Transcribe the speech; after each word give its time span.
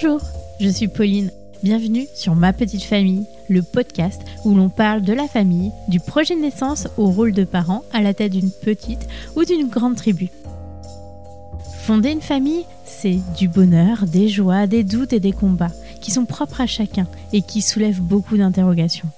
Bonjour, 0.00 0.20
je 0.60 0.68
suis 0.68 0.86
Pauline. 0.86 1.32
Bienvenue 1.64 2.06
sur 2.14 2.36
Ma 2.36 2.52
Petite 2.52 2.84
Famille, 2.84 3.26
le 3.48 3.62
podcast 3.62 4.22
où 4.44 4.54
l'on 4.54 4.68
parle 4.68 5.02
de 5.02 5.12
la 5.12 5.26
famille, 5.26 5.72
du 5.88 5.98
projet 5.98 6.36
de 6.36 6.40
naissance 6.40 6.86
au 6.98 7.06
rôle 7.06 7.32
de 7.32 7.42
parent 7.42 7.82
à 7.92 8.00
la 8.00 8.14
tête 8.14 8.30
d'une 8.30 8.52
petite 8.52 9.08
ou 9.34 9.44
d'une 9.44 9.66
grande 9.66 9.96
tribu. 9.96 10.28
Fonder 11.80 12.10
une 12.12 12.20
famille, 12.20 12.64
c'est 12.84 13.18
du 13.36 13.48
bonheur, 13.48 14.06
des 14.06 14.28
joies, 14.28 14.68
des 14.68 14.84
doutes 14.84 15.12
et 15.12 15.20
des 15.20 15.32
combats 15.32 15.72
qui 16.00 16.12
sont 16.12 16.26
propres 16.26 16.60
à 16.60 16.68
chacun 16.68 17.08
et 17.32 17.42
qui 17.42 17.60
soulèvent 17.60 18.02
beaucoup 18.02 18.36
d'interrogations. 18.36 19.08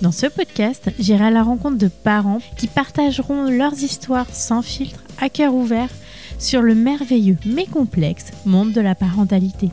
Dans 0.00 0.12
ce 0.12 0.26
podcast, 0.26 0.90
j'irai 0.98 1.26
à 1.26 1.30
la 1.30 1.44
rencontre 1.44 1.78
de 1.78 1.86
parents 1.86 2.40
qui 2.56 2.66
partageront 2.66 3.44
leurs 3.44 3.80
histoires 3.80 4.34
sans 4.34 4.62
filtre, 4.62 5.04
à 5.20 5.28
cœur 5.28 5.54
ouvert, 5.54 5.90
sur 6.38 6.62
le 6.62 6.74
merveilleux 6.74 7.38
mais 7.46 7.66
complexe 7.66 8.26
monde 8.46 8.72
de 8.72 8.80
la 8.80 8.94
parentalité. 8.94 9.70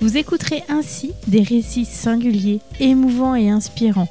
Vous 0.00 0.16
écouterez 0.16 0.62
ainsi 0.68 1.12
des 1.26 1.42
récits 1.42 1.84
singuliers, 1.84 2.60
émouvants 2.78 3.34
et 3.34 3.50
inspirants 3.50 4.08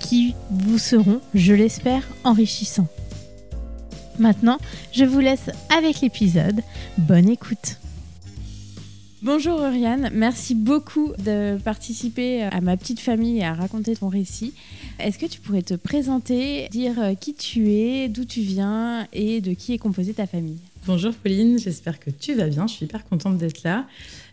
qui 0.00 0.34
vous 0.50 0.78
seront, 0.78 1.20
je 1.34 1.54
l'espère, 1.54 2.02
enrichissants. 2.24 2.88
Maintenant, 4.18 4.58
je 4.92 5.04
vous 5.04 5.20
laisse 5.20 5.50
avec 5.76 6.00
l'épisode. 6.00 6.60
Bonne 6.98 7.28
écoute. 7.28 7.78
Bonjour 9.22 9.60
Oriane, 9.60 10.10
merci 10.14 10.54
beaucoup 10.54 11.12
de 11.18 11.58
participer 11.62 12.42
à 12.42 12.62
ma 12.62 12.78
petite 12.78 13.00
famille 13.00 13.38
et 13.38 13.44
à 13.44 13.52
raconter 13.52 13.94
ton 13.94 14.08
récit. 14.08 14.54
Est-ce 15.02 15.18
que 15.18 15.26
tu 15.26 15.40
pourrais 15.40 15.62
te 15.62 15.74
présenter, 15.74 16.68
dire 16.70 17.14
qui 17.18 17.34
tu 17.34 17.70
es, 17.72 18.08
d'où 18.08 18.24
tu 18.24 18.40
viens 18.40 19.06
et 19.12 19.40
de 19.40 19.52
qui 19.52 19.72
est 19.72 19.78
composée 19.78 20.12
ta 20.12 20.26
famille? 20.26 20.58
Bonjour 20.86 21.12
Pauline, 21.14 21.58
j'espère 21.58 22.00
que 22.00 22.10
tu 22.10 22.34
vas 22.34 22.46
bien, 22.46 22.66
je 22.66 22.74
suis 22.74 22.84
hyper 22.86 23.04
contente 23.04 23.38
d'être 23.38 23.62
là. 23.62 23.86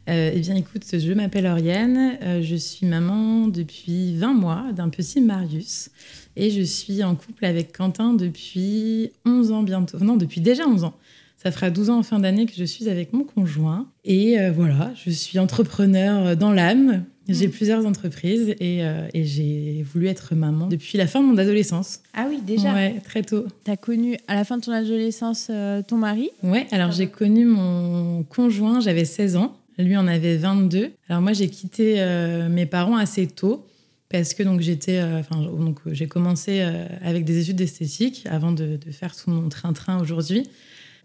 Euh, 0.09 0.31
eh 0.33 0.39
bien 0.39 0.55
écoute, 0.55 0.83
je 0.91 1.13
m'appelle 1.13 1.45
Oriane, 1.45 2.17
euh, 2.21 2.41
je 2.41 2.55
suis 2.55 2.85
maman 2.85 3.47
depuis 3.47 4.15
20 4.15 4.33
mois 4.33 4.65
d'un 4.73 4.89
petit 4.89 5.21
Marius 5.21 5.89
et 6.35 6.49
je 6.49 6.61
suis 6.61 7.03
en 7.03 7.15
couple 7.15 7.45
avec 7.45 7.75
Quentin 7.75 8.13
depuis 8.13 9.11
11 9.25 9.51
ans 9.51 9.63
bientôt, 9.63 9.99
non 9.99 10.17
depuis 10.17 10.41
déjà 10.41 10.67
11 10.67 10.85
ans. 10.85 10.93
Ça 11.37 11.51
fera 11.51 11.69
12 11.69 11.89
ans 11.89 11.99
en 11.99 12.03
fin 12.03 12.19
d'année 12.19 12.45
que 12.45 12.55
je 12.55 12.63
suis 12.63 12.89
avec 12.89 13.13
mon 13.13 13.23
conjoint. 13.23 13.87
Et 14.05 14.39
euh, 14.39 14.51
voilà, 14.51 14.91
je 14.95 15.11
suis 15.11 15.39
entrepreneur 15.39 16.35
dans 16.35 16.51
l'âme. 16.51 17.03
J'ai 17.29 17.47
mm. 17.47 17.51
plusieurs 17.51 17.85
entreprises 17.85 18.55
euh, 18.61 19.07
et, 19.13 19.23
j'ai 19.25 19.83
voulu 19.83 20.07
être 20.07 20.35
maman 20.35 20.67
depuis 20.67 20.97
la 20.97 21.07
fin 21.07 21.21
de 21.21 21.27
mon 21.27 21.37
adolescence. 21.37 21.99
Ah 22.13 22.25
oui, 22.29 22.39
déjà 22.45 22.73
Ouais, 22.73 23.01
très 23.03 23.23
tôt. 23.23 23.45
Tu 23.65 23.71
as 23.71 23.77
connu 23.77 24.17
à 24.27 24.35
la 24.35 24.43
fin 24.43 24.57
de 24.57 24.63
ton 24.63 24.71
adolescence 24.71 25.47
euh, 25.49 25.81
ton 25.81 25.97
mari? 25.97 26.29
Ouais, 26.43 26.67
alors 26.71 26.91
j'ai 26.91 27.07
connu 27.07 27.45
mon 27.45 28.23
conjoint, 28.23 28.79
j'avais 28.79 29.05
16 29.05 29.35
ans. 29.35 29.57
Lui 29.77 29.95
en 29.95 30.07
avait 30.07 30.37
22. 30.37 30.91
Alors 31.07 31.21
moi, 31.21 31.33
j'ai 31.33 31.49
quitté 31.49 32.03
mes 32.49 32.65
parents 32.65 32.97
assez 32.97 33.27
tôt 33.27 33.67
parce 34.09 34.33
que 34.33 34.41
donc 34.41 34.61
j'étais, 34.61 34.99
enfin 35.03 35.39
donc 35.39 35.79
j'ai 35.91 36.07
commencé 36.07 36.61
avec 37.03 37.25
des 37.25 37.41
études 37.41 37.57
d'esthétique 37.57 38.23
avant 38.27 38.51
de, 38.51 38.79
de, 38.83 38.91
faire 38.91 39.15
tout 39.15 39.29
mon 39.29 39.49
train-train 39.49 40.01
aujourd'hui. 40.01 40.49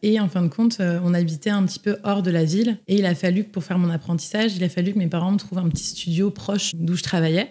Et 0.02 0.18
en 0.18 0.28
fin 0.28 0.42
de 0.42 0.48
compte, 0.48 0.78
euh, 0.80 0.98
on 1.04 1.14
habitait 1.14 1.50
un 1.50 1.64
petit 1.64 1.78
peu 1.78 1.96
hors 2.02 2.22
de 2.22 2.30
la 2.30 2.44
ville. 2.44 2.78
Et 2.88 2.96
il 2.96 3.06
a 3.06 3.14
fallu 3.14 3.44
que 3.44 3.50
pour 3.50 3.62
faire 3.62 3.78
mon 3.78 3.88
apprentissage, 3.90 4.56
il 4.56 4.64
a 4.64 4.68
fallu 4.68 4.92
que 4.92 4.98
mes 4.98 5.06
parents 5.06 5.30
me 5.30 5.38
trouvent 5.38 5.58
un 5.58 5.68
petit 5.68 5.84
studio 5.84 6.30
proche 6.30 6.72
d'où 6.74 6.96
je 6.96 7.02
travaillais. 7.02 7.50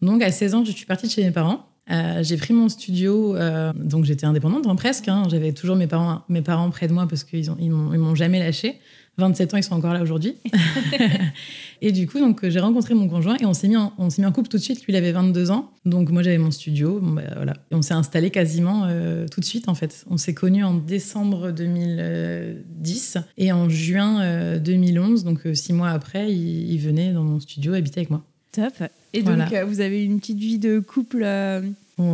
Donc 0.00 0.22
à 0.22 0.30
16 0.30 0.54
ans, 0.54 0.64
je 0.64 0.70
suis 0.70 0.86
partie 0.86 1.08
de 1.08 1.12
chez 1.12 1.24
mes 1.24 1.32
parents. 1.32 1.66
Euh, 1.90 2.22
j'ai 2.22 2.36
pris 2.36 2.52
mon 2.52 2.68
studio, 2.68 3.34
euh, 3.34 3.72
donc 3.74 4.04
j'étais 4.04 4.26
indépendante 4.26 4.66
hein, 4.66 4.76
presque. 4.76 5.08
Hein. 5.08 5.24
J'avais 5.30 5.52
toujours 5.52 5.74
mes 5.74 5.86
parents, 5.86 6.22
mes 6.28 6.42
parents 6.42 6.70
près 6.70 6.86
de 6.86 6.92
moi 6.92 7.08
parce 7.08 7.24
qu'ils 7.24 7.50
ils 7.58 7.70
m'ont 7.70 8.14
jamais 8.14 8.38
lâché. 8.38 8.78
27 9.18 9.54
ans, 9.54 9.56
ils 9.56 9.62
sont 9.62 9.74
encore 9.74 9.92
là 9.92 10.02
aujourd'hui. 10.02 10.36
et 11.82 11.92
du 11.92 12.06
coup, 12.06 12.18
donc 12.18 12.48
j'ai 12.48 12.60
rencontré 12.60 12.94
mon 12.94 13.08
conjoint 13.08 13.36
et 13.40 13.46
on 13.46 13.52
s'est 13.52 13.68
mis, 13.68 13.76
en, 13.76 13.92
on 13.98 14.10
s'est 14.10 14.22
mis 14.22 14.26
en 14.26 14.32
couple 14.32 14.48
tout 14.48 14.56
de 14.56 14.62
suite. 14.62 14.84
Lui, 14.84 14.92
il 14.92 14.96
avait 14.96 15.12
22 15.12 15.50
ans, 15.50 15.70
donc 15.84 16.10
moi 16.10 16.22
j'avais 16.22 16.38
mon 16.38 16.50
studio. 16.50 17.00
Bon, 17.00 17.12
bah, 17.12 17.22
voilà. 17.36 17.54
Et 17.70 17.74
on 17.74 17.82
s'est 17.82 17.94
installé 17.94 18.30
quasiment 18.30 18.84
euh, 18.86 19.26
tout 19.26 19.40
de 19.40 19.44
suite 19.44 19.68
en 19.68 19.74
fait. 19.74 20.04
On 20.08 20.16
s'est 20.16 20.34
connus 20.34 20.64
en 20.64 20.74
décembre 20.74 21.50
2010 21.50 23.18
et 23.36 23.52
en 23.52 23.68
juin 23.68 24.58
2011, 24.58 25.24
donc 25.24 25.40
six 25.54 25.72
mois 25.72 25.90
après, 25.90 26.32
il, 26.32 26.72
il, 26.72 26.78
venait 26.78 27.12
dans 27.12 27.24
mon 27.24 27.40
studio 27.40 27.74
habiter 27.74 28.00
avec 28.00 28.10
moi. 28.10 28.22
Top. 28.52 28.74
Et 29.12 29.22
donc 29.22 29.52
vous 29.66 29.80
avez 29.80 30.04
une 30.04 30.20
petite 30.20 30.38
vie 30.38 30.58
de 30.58 30.78
couple 30.78 31.24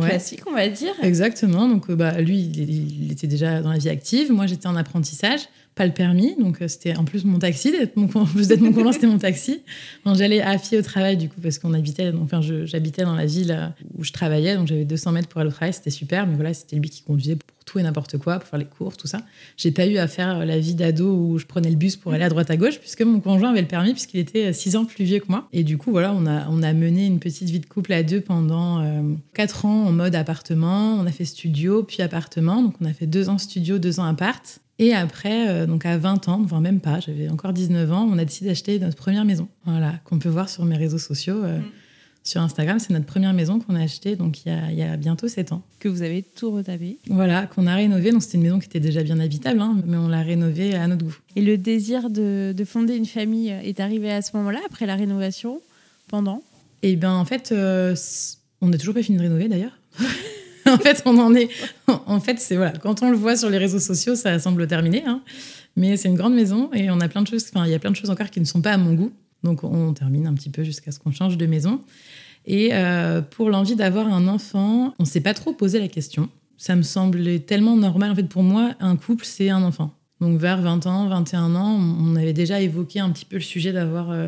classique, 0.01 0.41
on 0.47 0.53
va 0.53 0.67
dire. 0.67 0.93
Exactement. 1.01 1.67
Donc, 1.67 1.89
euh, 1.89 1.95
bah, 1.95 2.19
lui, 2.21 2.39
il, 2.39 3.11
était 3.11 3.27
déjà 3.27 3.61
dans 3.61 3.71
la 3.71 3.77
vie 3.77 3.89
active. 3.89 4.31
Moi, 4.31 4.47
j'étais 4.47 4.67
en 4.67 4.75
apprentissage, 4.75 5.41
pas 5.75 5.85
le 5.85 5.93
permis. 5.93 6.35
Donc, 6.39 6.61
euh, 6.61 6.67
c'était 6.67 6.95
en 6.95 7.05
plus 7.05 7.23
mon 7.23 7.39
taxi. 7.39 7.73
Mon, 7.95 8.09
en 8.15 8.25
plus 8.25 8.47
d'être 8.47 8.61
mon 8.61 8.73
conjoint, 8.73 8.91
c'était 8.93 9.07
mon 9.07 9.17
taxi. 9.17 9.61
J'allais 10.05 10.41
à 10.41 10.57
pied 10.57 10.77
au 10.77 10.81
travail, 10.81 11.17
du 11.17 11.29
coup, 11.29 11.39
parce 11.41 11.59
qu'on 11.59 11.73
habitait, 11.73 12.11
enfin, 12.21 12.41
j'habitais 12.41 13.03
dans 13.03 13.15
la 13.15 13.25
ville 13.25 13.51
euh, 13.51 13.67
où 13.97 14.03
je 14.03 14.11
travaillais. 14.11 14.55
Donc, 14.55 14.67
j'avais 14.67 14.85
200 14.85 15.11
mètres 15.11 15.27
pour 15.27 15.41
aller 15.41 15.49
au 15.49 15.53
travail. 15.53 15.73
C'était 15.73 15.91
super. 15.91 16.25
Mais 16.27 16.35
voilà, 16.35 16.53
c'était 16.53 16.77
lui 16.77 16.89
qui 16.89 17.03
conduisait 17.03 17.35
pour 17.35 17.54
tout 17.65 17.79
et 17.79 17.83
n'importe 17.83 18.17
quoi, 18.17 18.39
pour 18.39 18.47
faire 18.47 18.59
les 18.59 18.65
cours, 18.65 18.95
tout 18.95 19.07
ça. 19.07 19.21
J'ai 19.57 19.71
pas 19.71 19.87
eu 19.87 19.97
à 19.97 20.07
faire 20.07 20.45
la 20.45 20.59
vie 20.59 20.75
d'ado 20.75 21.13
où 21.13 21.37
je 21.39 21.45
prenais 21.45 21.69
le 21.69 21.75
bus 21.75 21.95
pour 21.95 22.13
aller 22.13 22.23
à 22.23 22.29
droite 22.29 22.49
à 22.51 22.57
gauche, 22.57 22.79
puisque 22.79 23.01
mon 23.01 23.19
conjoint 23.19 23.49
avait 23.49 23.61
le 23.61 23.67
permis, 23.67 23.91
puisqu'il 23.91 24.19
était 24.19 24.53
6 24.53 24.75
ans 24.75 24.85
plus 24.85 25.03
vieux 25.03 25.19
que 25.19 25.27
moi. 25.29 25.47
Et 25.51 25.63
du 25.63 25.77
coup, 25.77 25.91
voilà, 25.91 26.13
on 26.13 26.25
a, 26.25 26.47
on 26.49 26.61
a 26.63 26.73
mené 26.73 27.05
une 27.05 27.19
petite 27.19 27.49
vie 27.49 27.59
de 27.59 27.65
couple 27.65 27.93
à 27.93 28.03
deux 28.03 28.21
pendant 28.21 28.85
4 29.33 29.65
ans 29.65 29.85
en 29.85 29.91
mode 29.91 30.15
appartement, 30.15 30.95
on 30.95 31.05
a 31.05 31.11
fait 31.11 31.25
studio, 31.25 31.83
puis 31.83 32.01
appartement. 32.01 32.61
Donc 32.61 32.75
on 32.81 32.85
a 32.85 32.93
fait 32.93 33.07
deux 33.07 33.29
ans 33.29 33.37
studio, 33.37 33.79
deux 33.79 33.99
ans 33.99 34.05
appart. 34.05 34.59
Et 34.77 34.93
après, 34.93 35.47
euh, 35.47 35.65
donc 35.65 35.85
à 35.85 35.97
20 35.97 36.27
ans, 36.27 36.41
enfin 36.43 36.59
même 36.59 36.81
pas, 36.81 36.99
j'avais 36.99 37.29
encore 37.29 37.53
19 37.53 37.91
ans, 37.93 38.09
on 38.11 38.17
a 38.17 38.25
décidé 38.25 38.49
d'acheter 38.49 38.77
notre 38.79 38.97
première 38.97 39.23
maison. 39.23 39.47
Voilà, 39.65 39.93
qu'on 40.03 40.19
peut 40.19 40.29
voir 40.29 40.49
sur 40.49 40.65
mes 40.65 40.75
réseaux 40.75 40.97
sociaux. 40.97 41.43
Euh, 41.43 41.59
mm. 41.59 41.63
Sur 42.27 42.41
Instagram, 42.41 42.79
c'est 42.79 42.91
notre 42.91 43.05
première 43.05 43.33
maison 43.33 43.59
qu'on 43.59 43.75
a 43.75 43.83
achetée 43.83 44.15
donc 44.15 44.43
il 44.45 44.51
y, 44.73 44.81
a, 44.81 44.97
bientôt 44.97 45.27
7 45.27 45.51
ans. 45.51 45.61
Que 45.79 45.87
vous 45.87 46.01
avez 46.01 46.23
tout 46.23 46.49
retapé 46.49 46.97
Voilà, 47.07 47.45
qu'on 47.45 47.67
a 47.67 47.75
rénové. 47.75 48.11
Donc 48.11 48.23
c'était 48.23 48.37
une 48.37 48.43
maison 48.43 48.57
qui 48.57 48.65
était 48.65 48.79
déjà 48.79 49.03
bien 49.03 49.19
habitable, 49.19 49.61
hein, 49.61 49.77
mais 49.85 49.95
on 49.95 50.07
l'a 50.07 50.23
rénovée 50.23 50.73
à 50.73 50.87
notre 50.87 51.05
goût. 51.05 51.15
Et 51.35 51.41
le 51.41 51.59
désir 51.59 52.09
de, 52.09 52.51
de 52.57 52.65
fonder 52.65 52.95
une 52.95 53.05
famille 53.05 53.49
est 53.49 53.79
arrivé 53.79 54.11
à 54.11 54.23
ce 54.23 54.35
moment-là, 54.37 54.59
après 54.65 54.87
la 54.87 54.95
rénovation 54.95 55.61
Pendant? 56.07 56.41
Eh 56.81 56.95
bien 56.95 57.13
en 57.13 57.25
fait, 57.25 57.51
euh, 57.51 57.95
on 58.59 58.69
n'a 58.69 58.79
toujours 58.79 58.95
pas 58.95 59.03
fini 59.03 59.19
de 59.19 59.23
rénover 59.23 59.47
d'ailleurs. 59.47 59.77
en 60.65 60.77
fait, 60.77 61.03
on 61.05 61.19
en 61.19 61.35
est. 61.35 61.49
En 62.07 62.19
fait, 62.19 62.39
c'est 62.39 62.55
voilà. 62.55 62.73
Quand 62.79 63.03
on 63.03 63.11
le 63.11 63.17
voit 63.17 63.35
sur 63.35 63.49
les 63.49 63.59
réseaux 63.59 63.79
sociaux, 63.79 64.15
ça 64.15 64.39
semble 64.39 64.65
terminé. 64.65 65.03
Hein. 65.05 65.21
Mais 65.75 65.95
c'est 65.97 66.07
une 66.07 66.15
grande 66.15 66.33
maison 66.33 66.71
et 66.73 66.89
on 66.89 66.99
a 67.01 67.07
plein 67.07 67.21
de 67.21 67.27
choses. 67.27 67.45
Enfin, 67.53 67.65
il 67.65 67.71
y 67.71 67.75
a 67.75 67.79
plein 67.79 67.91
de 67.91 67.95
choses 67.95 68.09
encore 68.09 68.31
qui 68.31 68.39
ne 68.39 68.45
sont 68.45 68.61
pas 68.61 68.71
à 68.71 68.77
mon 68.77 68.93
goût. 68.93 69.11
Donc, 69.45 69.63
on 69.63 69.93
termine 69.93 70.27
un 70.27 70.33
petit 70.33 70.49
peu 70.49 70.63
jusqu'à 70.63 70.91
ce 70.91 70.99
qu'on 70.99 71.11
change 71.11 71.37
de 71.37 71.45
maison. 71.45 71.79
Et 72.45 72.69
euh, 72.73 73.21
pour 73.21 73.49
l'envie 73.49 73.75
d'avoir 73.75 74.07
un 74.07 74.27
enfant, 74.27 74.93
on 74.99 75.03
ne 75.03 75.07
s'est 75.07 75.21
pas 75.21 75.33
trop 75.33 75.53
posé 75.53 75.79
la 75.79 75.87
question. 75.87 76.29
Ça 76.57 76.75
me 76.75 76.81
semblait 76.81 77.39
tellement 77.39 77.77
normal. 77.77 78.11
En 78.11 78.15
fait, 78.15 78.27
pour 78.27 78.43
moi, 78.43 78.73
un 78.79 78.97
couple, 78.97 79.25
c'est 79.25 79.49
un 79.49 79.63
enfant. 79.63 79.91
Donc, 80.21 80.39
vers 80.39 80.61
20 80.61 80.85
ans, 80.87 81.07
21 81.07 81.55
ans, 81.55 81.79
on 81.99 82.15
avait 82.15 82.33
déjà 82.33 82.61
évoqué 82.61 82.99
un 82.99 83.09
petit 83.11 83.25
peu 83.25 83.35
le 83.37 83.41
sujet 83.41 83.73
d'avoir 83.73 84.11
euh, 84.11 84.27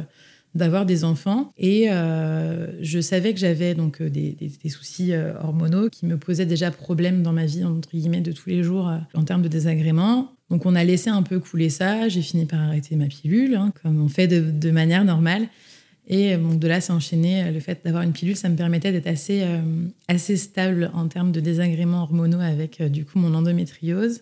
d'avoir 0.56 0.85
des 0.85 1.03
enfants. 1.03 1.51
Et 1.57 1.91
euh, 1.91 2.67
je 2.81 3.00
savais 3.00 3.33
que 3.33 3.39
j'avais 3.39 3.75
donc 3.75 4.01
euh, 4.01 4.09
des, 4.09 4.51
soucis 4.69 5.13
hormonaux 5.41 5.89
qui 5.89 6.06
me 6.06 6.17
posaient 6.17 6.45
déjà 6.45 6.72
problème 6.72 7.22
dans 7.22 7.33
ma 7.33 7.45
vie, 7.45 7.63
entre 7.63 7.89
guillemets, 7.91 8.22
de 8.22 8.31
tous 8.31 8.50
les 8.50 8.63
jours 8.63 8.91
en 9.13 9.23
termes 9.23 9.44
de 9.44 9.47
désagréments. 9.47 10.31
Donc 10.50 10.66
on 10.66 10.75
a 10.75 10.84
laissé 10.84 11.09
un 11.09 11.24
peu 11.24 11.40
couler 11.40 11.69
ça. 11.69 12.08
J'ai 12.09 12.22
fini 12.22 12.46
par 12.46 12.59
arrêter 12.59 12.96
ma 12.96 13.08
pilule, 13.08 13.56
hein, 13.56 13.74
comme 13.81 14.02
on 14.02 14.08
fait 14.08 14.28
de, 14.28 14.72
manière 14.72 15.03
normale. 15.03 15.47
Et 16.08 16.38
donc 16.38 16.59
de 16.59 16.68
là, 16.68 16.80
c'est 16.80 16.94
enchaîné. 16.94 17.52
Le 17.52 17.59
fait 17.59 17.81
d'avoir 17.84 18.03
une 18.03 18.13
pilule, 18.13 18.35
ça 18.38 18.47
me 18.47 18.56
permettait 18.56 18.94
d'être 18.94 19.07
assez, 19.07 19.46
assez 20.07 20.38
stable 20.38 20.90
en 20.94 21.09
termes 21.09 21.34
de 21.34 21.41
désagréments 21.41 22.03
hormonaux 22.03 22.40
avec 22.40 22.81
du 22.81 23.03
coup 23.03 23.19
mon 23.19 23.34
endométriose 23.34 24.21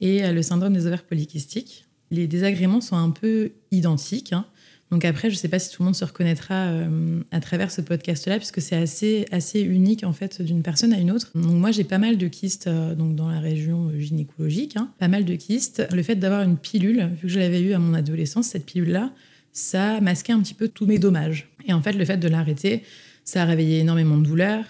et 0.00 0.30
le 0.30 0.42
syndrome 0.42 0.72
des 0.72 0.86
ovaires 0.86 1.02
polykystiques. 1.02 1.86
Les 2.12 2.28
désagréments 2.28 2.80
sont 2.80 2.96
un 2.96 3.10
peu 3.10 3.50
identiques. 3.72 4.32
Hein. 4.32 4.46
Donc 4.90 5.04
après, 5.04 5.30
je 5.30 5.34
ne 5.34 5.38
sais 5.38 5.48
pas 5.48 5.58
si 5.58 5.70
tout 5.70 5.82
le 5.82 5.86
monde 5.86 5.96
se 5.96 6.04
reconnaîtra 6.04 6.54
euh, 6.54 7.20
à 7.32 7.40
travers 7.40 7.72
ce 7.72 7.80
podcast-là, 7.80 8.36
puisque 8.36 8.60
c'est 8.60 8.76
assez, 8.76 9.26
assez 9.32 9.60
unique 9.60 10.04
en 10.04 10.12
fait 10.12 10.40
d'une 10.42 10.62
personne 10.62 10.92
à 10.92 10.98
une 10.98 11.10
autre. 11.10 11.30
Donc 11.34 11.52
moi, 11.52 11.72
j'ai 11.72 11.82
pas 11.82 11.98
mal 11.98 12.16
de 12.16 12.28
kystes 12.28 12.68
euh, 12.68 12.94
donc 12.94 13.16
dans 13.16 13.28
la 13.28 13.40
région 13.40 13.90
gynécologique, 13.98 14.76
hein. 14.76 14.90
pas 15.00 15.08
mal 15.08 15.24
de 15.24 15.34
kystes. 15.34 15.86
Le 15.92 16.02
fait 16.02 16.14
d'avoir 16.14 16.42
une 16.42 16.56
pilule, 16.56 17.10
vu 17.16 17.22
que 17.22 17.28
je 17.28 17.40
l'avais 17.40 17.60
eu 17.60 17.72
à 17.72 17.80
mon 17.80 17.94
adolescence, 17.94 18.46
cette 18.46 18.64
pilule-là, 18.64 19.10
ça 19.52 20.00
masquait 20.00 20.32
un 20.32 20.40
petit 20.40 20.54
peu 20.54 20.68
tous 20.68 20.86
mes 20.86 20.98
dommages. 21.00 21.48
Et 21.66 21.72
en 21.72 21.82
fait, 21.82 21.92
le 21.92 22.04
fait 22.04 22.18
de 22.18 22.28
l'arrêter, 22.28 22.84
ça 23.24 23.42
a 23.42 23.44
réveillé 23.44 23.80
énormément 23.80 24.16
de 24.16 24.24
douleurs. 24.24 24.64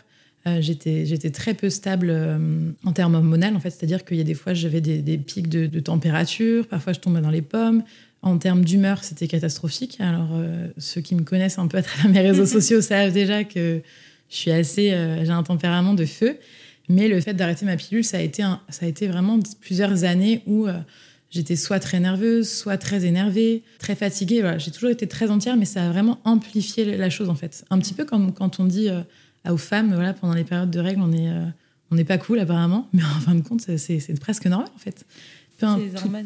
Euh, 0.46 0.62
j'étais, 0.62 1.30
très 1.30 1.52
peu 1.52 1.68
stable 1.68 2.14
en 2.84 2.92
termes 2.92 3.16
hormonaux, 3.16 3.54
en 3.54 3.60
fait, 3.60 3.70
c'est-à-dire 3.70 4.04
qu'il 4.04 4.16
y 4.16 4.20
a 4.20 4.24
des 4.24 4.34
fois, 4.34 4.54
j'avais 4.54 4.80
des, 4.80 5.18
pics 5.18 5.48
de, 5.48 5.80
température, 5.80 6.66
parfois 6.68 6.94
je 6.94 7.00
tombais 7.00 7.20
dans 7.20 7.30
les 7.30 7.42
pommes, 7.42 7.82
en 8.22 8.38
termes 8.38 8.64
d'humeur, 8.64 9.04
c'était 9.04 9.28
catastrophique. 9.28 9.98
Alors, 10.00 10.30
euh, 10.32 10.68
ceux 10.78 11.00
qui 11.00 11.14
me 11.14 11.22
connaissent 11.22 11.58
un 11.58 11.68
peu 11.68 11.78
à 11.78 11.82
travers 11.82 12.10
mes 12.10 12.20
réseaux 12.20 12.46
sociaux 12.60 12.80
savent 12.80 13.12
déjà 13.12 13.44
que 13.44 13.82
je 14.28 14.36
suis 14.36 14.50
assez, 14.50 14.92
euh, 14.92 15.24
j'ai 15.24 15.30
un 15.30 15.42
tempérament 15.42 15.94
de 15.94 16.04
feu. 16.04 16.36
Mais 16.88 17.08
le 17.08 17.20
fait 17.20 17.34
d'arrêter 17.34 17.66
ma 17.66 17.76
pilule, 17.76 18.04
ça 18.04 18.18
a 18.18 18.20
été, 18.20 18.42
ça 18.68 18.86
a 18.86 18.88
été 18.88 19.08
vraiment 19.08 19.38
plusieurs 19.60 20.04
années 20.04 20.42
où 20.46 20.66
euh, 20.66 20.78
j'étais 21.30 21.56
soit 21.56 21.80
très 21.80 22.00
nerveuse, 22.00 22.48
soit 22.48 22.78
très 22.78 23.04
énervée, 23.04 23.62
très 23.78 23.94
fatiguée. 23.94 24.40
Voilà, 24.40 24.58
j'ai 24.58 24.70
toujours 24.70 24.90
été 24.90 25.06
très 25.06 25.30
entière, 25.30 25.56
mais 25.56 25.64
ça 25.64 25.86
a 25.86 25.90
vraiment 25.90 26.20
amplifié 26.24 26.96
la 26.96 27.10
chose 27.10 27.28
en 27.28 27.34
fait. 27.34 27.64
Un 27.70 27.78
petit 27.78 27.94
peu 27.94 28.04
comme 28.04 28.32
quand 28.32 28.60
on 28.60 28.64
dit 28.64 28.88
aux 29.48 29.56
femmes, 29.56 29.92
voilà, 29.94 30.12
pendant 30.14 30.34
les 30.34 30.44
périodes 30.44 30.70
de 30.70 30.78
règles, 30.78 31.02
on 31.02 31.12
est, 31.12 31.28
on 31.90 31.96
n'est 31.96 32.04
pas 32.04 32.18
cool 32.18 32.38
apparemment, 32.38 32.88
mais 32.92 33.02
en 33.02 33.20
fin 33.20 33.34
de 33.34 33.42
compte, 33.42 33.62
c'est 33.76 34.20
presque 34.20 34.46
normal 34.46 34.68
en 34.74 34.78
fait. 34.78 35.04
Enfin, 35.56 35.80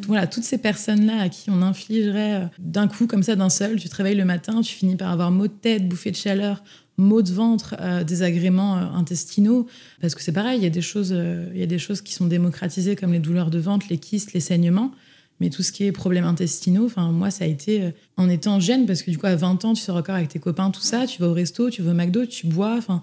voilà, 0.07 0.27
toutes 0.27 0.45
ces 0.45 0.59
personnes-là 0.59 1.21
à 1.21 1.29
qui 1.29 1.51
on 1.51 1.63
infligerait 1.63 2.35
euh, 2.35 2.47
d'un 2.59 2.89
coup, 2.89 3.07
comme 3.07 3.23
ça, 3.23 3.37
d'un 3.37 3.49
seul, 3.49 3.77
tu 3.79 3.89
te 3.89 3.97
réveilles 3.97 4.17
le 4.17 4.25
matin, 4.25 4.61
tu 4.61 4.75
finis 4.75 4.97
par 4.97 5.11
avoir 5.11 5.31
maux 5.31 5.47
de 5.47 5.53
tête, 5.53 5.89
bouffée 5.89 6.11
de 6.11 6.17
chaleur, 6.17 6.65
maux 6.97 7.23
de 7.23 7.31
ventre, 7.31 7.77
désagréments 8.05 8.75
intestinaux, 8.77 9.67
parce 10.03 10.15
que 10.15 10.23
c'est 10.23 10.33
pareil, 10.33 10.59
il 10.59 10.65
y 10.65 10.67
a 10.67 10.71
des 10.71 10.83
choses, 10.83 11.17
il 11.55 11.59
y 11.59 11.63
a 11.63 11.67
des 11.67 11.79
choses 11.79 12.03
qui 12.03 12.13
sont 12.13 12.27
démocratisées 12.27 12.95
comme 12.95 13.13
les 13.13 13.21
douleurs 13.21 13.51
de 13.51 13.59
ventre, 13.59 13.87
les 13.89 13.97
kystes, 13.97 14.35
les 14.35 14.41
saignements. 14.41 14.93
Mais 15.41 15.49
tout 15.49 15.63
ce 15.63 15.73
qui 15.73 15.85
est 15.85 15.93
problèmes 15.93 16.27
intestinaux, 16.27 16.85
enfin 16.85 17.11
moi 17.11 17.31
ça 17.31 17.45
a 17.45 17.47
été 17.47 17.83
euh, 17.83 17.91
en 18.19 18.29
étant 18.29 18.61
jeune 18.61 18.87
parce 18.87 19.03
que 19.03 19.11
du 19.11 19.17
coup 19.17 19.27
à 19.27 19.35
20 19.37 19.65
ans 19.65 19.73
tu 19.73 19.83
sors 19.83 19.97
encore 19.97 20.15
avec 20.15 20.29
tes 20.29 20.39
copains 20.39 20.71
tout 20.71 20.83
ça, 20.83 21.07
tu 21.07 21.21
vas 21.21 21.29
au 21.29 21.33
resto, 21.33 21.71
tu 21.71 21.81
vas 21.81 21.93
au 21.93 21.95
McDo, 21.95 22.27
tu 22.27 22.47
bois, 22.47 22.75
enfin 22.77 23.01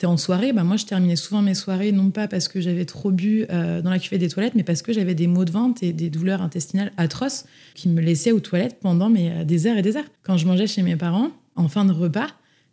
tu 0.00 0.06
es 0.06 0.08
en 0.08 0.16
soirée, 0.16 0.54
bah 0.54 0.64
moi 0.64 0.78
je 0.78 0.86
terminais 0.86 1.14
souvent 1.14 1.42
mes 1.42 1.54
soirées 1.54 1.92
non 1.92 2.10
pas 2.10 2.26
parce 2.26 2.48
que 2.48 2.60
j'avais 2.60 2.86
trop 2.86 3.10
bu 3.10 3.44
euh, 3.50 3.82
dans 3.82 3.90
la 3.90 3.98
cuvée 3.98 4.16
des 4.16 4.28
toilettes, 4.28 4.54
mais 4.54 4.62
parce 4.62 4.80
que 4.80 4.94
j'avais 4.94 5.14
des 5.14 5.26
maux 5.26 5.44
de 5.44 5.50
ventre 5.50 5.84
et 5.84 5.92
des 5.92 6.08
douleurs 6.08 6.40
intestinales 6.40 6.90
atroces 6.96 7.44
qui 7.74 7.90
me 7.90 8.00
laissaient 8.00 8.32
aux 8.32 8.40
toilettes 8.40 8.78
pendant 8.80 9.14
euh, 9.14 9.44
des 9.44 9.66
heures 9.66 9.76
et 9.76 9.82
des 9.82 9.98
heures. 9.98 10.06
Quand 10.22 10.38
je 10.38 10.46
mangeais 10.46 10.66
chez 10.66 10.80
mes 10.82 10.96
parents 10.96 11.30
en 11.54 11.68
fin 11.68 11.84
de 11.84 11.92
repas, 11.92 12.28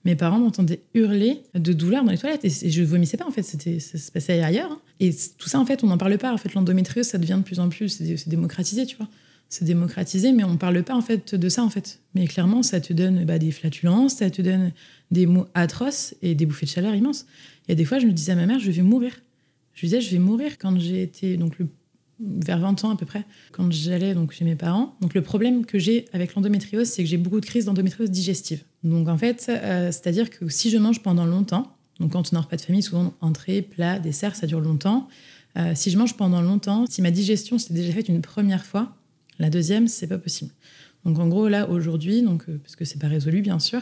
mes 0.05 0.15
parents 0.15 0.39
m'entendaient 0.39 0.81
hurler 0.93 1.41
de 1.53 1.73
douleur 1.73 2.05
dans 2.05 2.11
les 2.11 2.17
toilettes 2.17 2.45
et, 2.45 2.69
je 2.69 2.83
vomissais 2.83 3.17
pas 3.17 3.27
en 3.27 3.31
fait, 3.31 3.43
c'était 3.43 3.81
ça 3.81 3.97
se 3.97 4.09
passait 4.09 4.41
ailleurs. 4.41 4.71
Hein. 4.71 4.79
Et 5.01 5.13
tout 5.37 5.49
ça 5.49 5.59
en 5.59 5.65
fait, 5.65 5.83
on 5.83 5.87
n'en 5.87 5.97
parle 5.97 6.17
pas. 6.17 6.31
En 6.33 6.37
fait, 6.37 6.53
l'endométriose, 6.53 7.07
ça 7.07 7.17
devient 7.17 7.35
de 7.39 7.43
plus 7.43 7.59
en 7.59 7.67
plus, 7.67 7.89
c'est 7.89 8.29
démocratisé, 8.29 8.85
tu 8.85 8.95
vois. 8.95 9.09
C'est 9.49 9.65
démocratisé, 9.65 10.33
mais 10.33 10.43
on 10.43 10.57
parle 10.57 10.83
pas 10.83 10.95
en 10.95 11.01
fait 11.01 11.35
de 11.35 11.49
ça 11.49 11.63
en 11.63 11.69
fait. 11.69 12.01
Mais 12.15 12.27
clairement, 12.27 12.63
ça 12.63 12.81
te 12.81 12.91
donne 12.91 13.23
bah, 13.25 13.39
des 13.39 13.51
flatulences, 13.51 14.15
ça 14.15 14.29
te 14.29 14.41
donne 14.41 14.71
des 15.11 15.25
mots 15.25 15.45
atroces 15.53 16.15
et 16.21 16.35
des 16.35 16.45
bouffées 16.45 16.65
de 16.65 16.71
chaleur 16.71 16.93
immenses. 16.95 17.25
Il 17.67 17.71
y 17.71 17.73
a 17.73 17.75
des 17.75 17.85
fois, 17.85 17.99
je 17.99 18.07
me 18.07 18.11
disais 18.11 18.33
à 18.33 18.35
ma 18.35 18.45
mère, 18.45 18.59
je 18.59 18.71
vais 18.71 18.81
mourir. 18.81 19.13
Je 19.73 19.81
lui 19.81 19.89
disais, 19.89 20.01
je 20.01 20.11
vais 20.11 20.19
mourir 20.19 20.57
quand 20.57 20.77
j'ai 20.79 21.01
été 21.01 21.37
donc 21.37 21.57
vers 22.19 22.59
20 22.59 22.83
ans 22.83 22.91
à 22.91 22.95
peu 22.95 23.05
près, 23.05 23.25
quand 23.51 23.71
j'allais 23.71 24.13
donc 24.13 24.31
chez 24.31 24.43
mes 24.43 24.55
parents. 24.55 24.95
Donc 25.01 25.13
le 25.13 25.21
problème 25.21 25.65
que 25.65 25.79
j'ai 25.79 26.05
avec 26.13 26.35
l'endométriose, 26.35 26.87
c'est 26.87 27.03
que 27.03 27.09
j'ai 27.09 27.17
beaucoup 27.17 27.39
de 27.39 27.45
crises 27.45 27.65
d'endométriose 27.65 28.09
digestive. 28.09 28.63
Donc 28.83 29.07
en 29.07 29.17
fait, 29.17 29.45
euh, 29.49 29.91
c'est-à-dire 29.91 30.29
que 30.29 30.49
si 30.49 30.69
je 30.69 30.77
mange 30.77 31.01
pendant 31.03 31.25
longtemps, 31.25 31.75
donc 31.99 32.13
quand 32.13 32.31
on 32.31 32.35
n'a 32.35 32.43
pas 32.43 32.57
de 32.57 32.61
famille, 32.61 32.81
souvent 32.81 33.13
entrée, 33.21 33.61
plat, 33.61 33.99
dessert, 33.99 34.35
ça 34.35 34.47
dure 34.47 34.61
longtemps. 34.61 35.07
Euh, 35.57 35.73
si 35.75 35.89
je 35.89 35.97
mange 35.97 36.15
pendant 36.15 36.41
longtemps, 36.41 36.85
si 36.89 37.01
ma 37.01 37.11
digestion 37.11 37.57
s'est 37.57 37.73
déjà 37.73 37.91
faite 37.91 38.09
une 38.09 38.21
première 38.21 38.65
fois, 38.65 38.95
la 39.39 39.49
deuxième, 39.49 39.87
c'est 39.87 40.07
pas 40.07 40.17
possible. 40.17 40.51
Donc 41.05 41.19
en 41.19 41.27
gros 41.27 41.47
là 41.47 41.69
aujourd'hui, 41.69 42.21
donc 42.21 42.43
euh, 42.49 42.57
parce 42.57 42.75
que 42.75 42.85
c'est 42.85 42.99
pas 42.99 43.07
résolu 43.07 43.41
bien 43.41 43.59
sûr, 43.59 43.81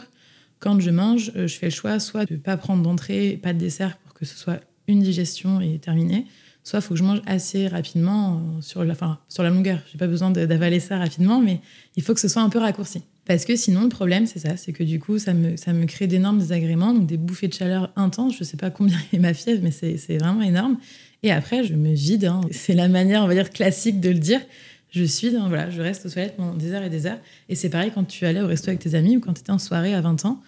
quand 0.58 0.80
je 0.80 0.90
mange, 0.90 1.32
je 1.34 1.54
fais 1.54 1.66
le 1.66 1.72
choix 1.72 1.98
soit 2.00 2.24
de 2.24 2.36
pas 2.36 2.56
prendre 2.56 2.82
d'entrée, 2.82 3.38
pas 3.42 3.52
de 3.52 3.58
dessert 3.58 3.98
pour 3.98 4.14
que 4.14 4.24
ce 4.24 4.36
soit 4.36 4.60
une 4.88 5.00
digestion 5.00 5.60
et 5.60 5.78
terminé, 5.78 6.26
soit 6.66 6.80
il 6.80 6.82
faut 6.82 6.94
que 6.94 6.98
je 6.98 7.04
mange 7.04 7.22
assez 7.26 7.68
rapidement 7.68 8.36
euh, 8.36 8.60
sur 8.60 8.84
la, 8.84 8.92
enfin, 8.92 9.18
sur 9.28 9.42
la 9.42 9.50
longueur. 9.50 9.80
J'ai 9.90 9.98
pas 9.98 10.08
besoin 10.08 10.30
d'avaler 10.30 10.80
ça 10.80 10.98
rapidement, 10.98 11.40
mais 11.40 11.60
il 11.94 12.02
faut 12.02 12.12
que 12.12 12.20
ce 12.20 12.28
soit 12.28 12.42
un 12.42 12.48
peu 12.48 12.58
raccourci. 12.58 13.02
Parce 13.24 13.44
que 13.44 13.56
sinon, 13.56 13.82
le 13.82 13.88
problème, 13.88 14.26
c'est 14.26 14.38
ça, 14.40 14.56
c'est 14.56 14.72
que 14.72 14.82
du 14.82 14.98
coup, 14.98 15.18
ça 15.18 15.32
me, 15.34 15.56
ça 15.56 15.72
me 15.72 15.84
crée 15.86 16.06
d'énormes 16.06 16.38
désagréments, 16.38 16.92
donc 16.92 17.06
des 17.06 17.16
bouffées 17.16 17.48
de 17.48 17.54
chaleur 17.54 17.92
intenses. 17.96 18.36
Je 18.36 18.44
sais 18.44 18.56
pas 18.56 18.70
combien 18.70 18.96
est 19.12 19.18
ma 19.18 19.34
fièvre, 19.34 19.62
mais 19.62 19.70
c'est 19.70 20.18
vraiment 20.18 20.42
énorme. 20.42 20.78
Et 21.22 21.32
après, 21.32 21.64
je 21.64 21.74
me 21.74 21.92
vide. 21.92 22.26
Hein. 22.26 22.40
C'est 22.50 22.74
la 22.74 22.88
manière, 22.88 23.22
on 23.22 23.26
va 23.26 23.34
dire, 23.34 23.50
classique 23.50 24.00
de 24.00 24.10
le 24.10 24.18
dire. 24.18 24.40
Je 24.96 25.04
suis, 25.04 25.30
dans, 25.30 25.48
voilà, 25.48 25.68
je 25.68 25.82
reste 25.82 26.06
aux 26.06 26.08
toilettes 26.08 26.36
pendant 26.36 26.54
des 26.54 26.72
heures 26.72 26.82
et 26.82 26.88
des 26.88 27.04
heures. 27.04 27.18
Et 27.50 27.54
c'est 27.54 27.68
pareil 27.68 27.92
quand 27.94 28.04
tu 28.04 28.24
allais 28.24 28.40
au 28.40 28.46
resto 28.46 28.70
avec 28.70 28.80
tes 28.80 28.94
amis 28.94 29.18
ou 29.18 29.20
quand 29.20 29.34
tu 29.34 29.40
étais 29.40 29.50
en 29.50 29.58
soirée 29.58 29.92
à 29.92 30.00
20 30.00 30.24
ans. 30.24 30.40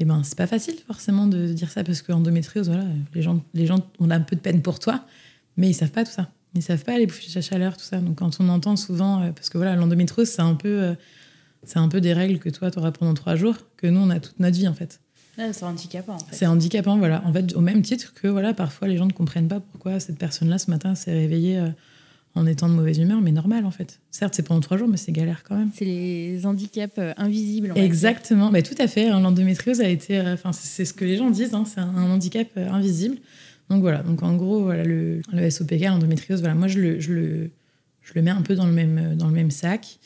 Et 0.00 0.02
eh 0.02 0.04
ben, 0.04 0.22
c'est 0.24 0.36
pas 0.36 0.48
facile 0.48 0.74
forcément 0.84 1.28
de 1.28 1.52
dire 1.52 1.70
ça 1.70 1.84
parce 1.84 2.02
qu'endométriose, 2.02 2.66
voilà, 2.66 2.84
les 3.14 3.22
gens, 3.22 3.44
les 3.54 3.66
gens, 3.66 3.78
on 4.00 4.10
a 4.10 4.16
un 4.16 4.20
peu 4.20 4.34
de 4.34 4.40
peine 4.40 4.60
pour 4.60 4.80
toi. 4.80 5.04
Mais 5.56 5.70
ils 5.70 5.74
savent 5.74 5.92
pas 5.92 6.02
tout 6.02 6.10
ça. 6.10 6.32
Ils 6.56 6.62
savent 6.62 6.82
pas 6.82 6.98
les 6.98 7.06
bouffées 7.06 7.32
de 7.32 7.40
chaleur, 7.40 7.76
tout 7.76 7.84
ça. 7.84 7.98
Donc 7.98 8.16
quand 8.16 8.40
on 8.40 8.48
entend 8.48 8.74
souvent, 8.74 9.22
euh, 9.22 9.30
parce 9.30 9.50
que 9.50 9.56
voilà, 9.56 9.76
l'endométriose, 9.76 10.28
c'est 10.28 10.42
un 10.42 10.54
peu, 10.54 10.82
euh, 10.82 10.94
c'est 11.62 11.78
un 11.78 11.88
peu 11.88 12.00
des 12.00 12.12
règles 12.12 12.40
que 12.40 12.48
toi, 12.48 12.72
tu 12.72 12.80
auras 12.80 12.90
pendant 12.90 13.14
trois 13.14 13.36
jours, 13.36 13.54
que 13.76 13.86
nous, 13.86 14.00
on 14.00 14.10
a 14.10 14.18
toute 14.18 14.40
notre 14.40 14.56
vie 14.56 14.66
en 14.66 14.74
fait. 14.74 15.00
c'est 15.36 15.62
handicapant. 15.62 16.14
En 16.14 16.18
fait. 16.18 16.34
C'est 16.34 16.46
handicapant, 16.46 16.98
voilà. 16.98 17.22
En 17.24 17.32
fait, 17.32 17.54
au 17.54 17.60
même 17.60 17.82
titre 17.82 18.14
que 18.14 18.26
voilà, 18.26 18.52
parfois 18.52 18.88
les 18.88 18.96
gens 18.96 19.06
ne 19.06 19.12
comprennent 19.12 19.48
pas 19.48 19.60
pourquoi 19.60 20.00
cette 20.00 20.18
personne-là 20.18 20.58
ce 20.58 20.72
matin 20.72 20.96
s'est 20.96 21.12
réveillée 21.12 21.58
euh, 21.58 21.68
en 22.34 22.46
étant 22.46 22.68
de 22.68 22.74
mauvaise 22.74 22.98
humeur, 22.98 23.20
mais 23.20 23.32
normal 23.32 23.66
en 23.66 23.70
fait. 23.70 24.00
Certes, 24.10 24.34
c'est 24.34 24.42
pendant 24.42 24.60
trois 24.60 24.76
jours, 24.76 24.88
mais 24.88 24.96
c'est 24.96 25.12
galère 25.12 25.42
quand 25.44 25.56
même. 25.56 25.70
C'est 25.74 25.84
les 25.84 26.46
handicaps 26.46 26.98
invisibles. 27.16 27.72
Exactement, 27.76 28.50
bah, 28.50 28.62
tout 28.62 28.74
à 28.78 28.88
fait. 28.88 29.08
Hein. 29.08 29.20
L'endométriose 29.20 29.80
a 29.80 29.88
été, 29.88 30.20
enfin, 30.20 30.52
c'est 30.52 30.84
ce 30.84 30.94
que 30.94 31.04
les 31.04 31.16
gens 31.16 31.30
disent, 31.30 31.54
hein, 31.54 31.64
c'est 31.66 31.80
un 31.80 32.10
handicap 32.10 32.48
invisible. 32.56 33.16
Donc 33.70 33.80
voilà, 33.80 34.02
donc 34.02 34.22
en 34.22 34.34
gros, 34.34 34.64
voilà, 34.64 34.84
le, 34.84 35.22
le 35.32 35.50
SOPK, 35.50 35.80
l'endométriose, 35.82 36.40
voilà, 36.40 36.54
moi 36.54 36.68
je 36.68 36.78
le, 36.78 37.00
je, 37.00 37.12
le, 37.12 37.50
je 38.02 38.12
le 38.14 38.22
mets 38.22 38.30
un 38.30 38.42
peu 38.42 38.54
dans 38.54 38.66
le 38.66 38.72
même, 38.72 39.14
dans 39.16 39.28
le 39.28 39.34
même 39.34 39.50
sac. 39.50 39.98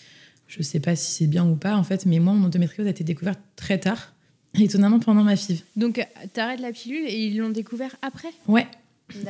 Je 0.48 0.62
sais 0.62 0.78
pas 0.78 0.94
si 0.94 1.10
c'est 1.10 1.26
bien 1.26 1.44
ou 1.44 1.56
pas 1.56 1.76
en 1.76 1.82
fait, 1.82 2.06
mais 2.06 2.20
moi 2.20 2.32
mon 2.32 2.46
endométriose 2.46 2.86
a 2.86 2.90
été 2.90 3.02
découverte 3.02 3.40
très 3.56 3.78
tard, 3.78 4.14
étonnamment 4.54 5.00
pendant 5.00 5.24
ma 5.24 5.34
FIV. 5.34 5.62
Donc 5.74 6.06
tu 6.32 6.40
arrêtes 6.40 6.60
la 6.60 6.70
pilule 6.70 7.04
et 7.08 7.26
ils 7.26 7.36
l'ont 7.38 7.50
découvert 7.50 7.96
après? 8.02 8.28
Ouais, 8.46 8.66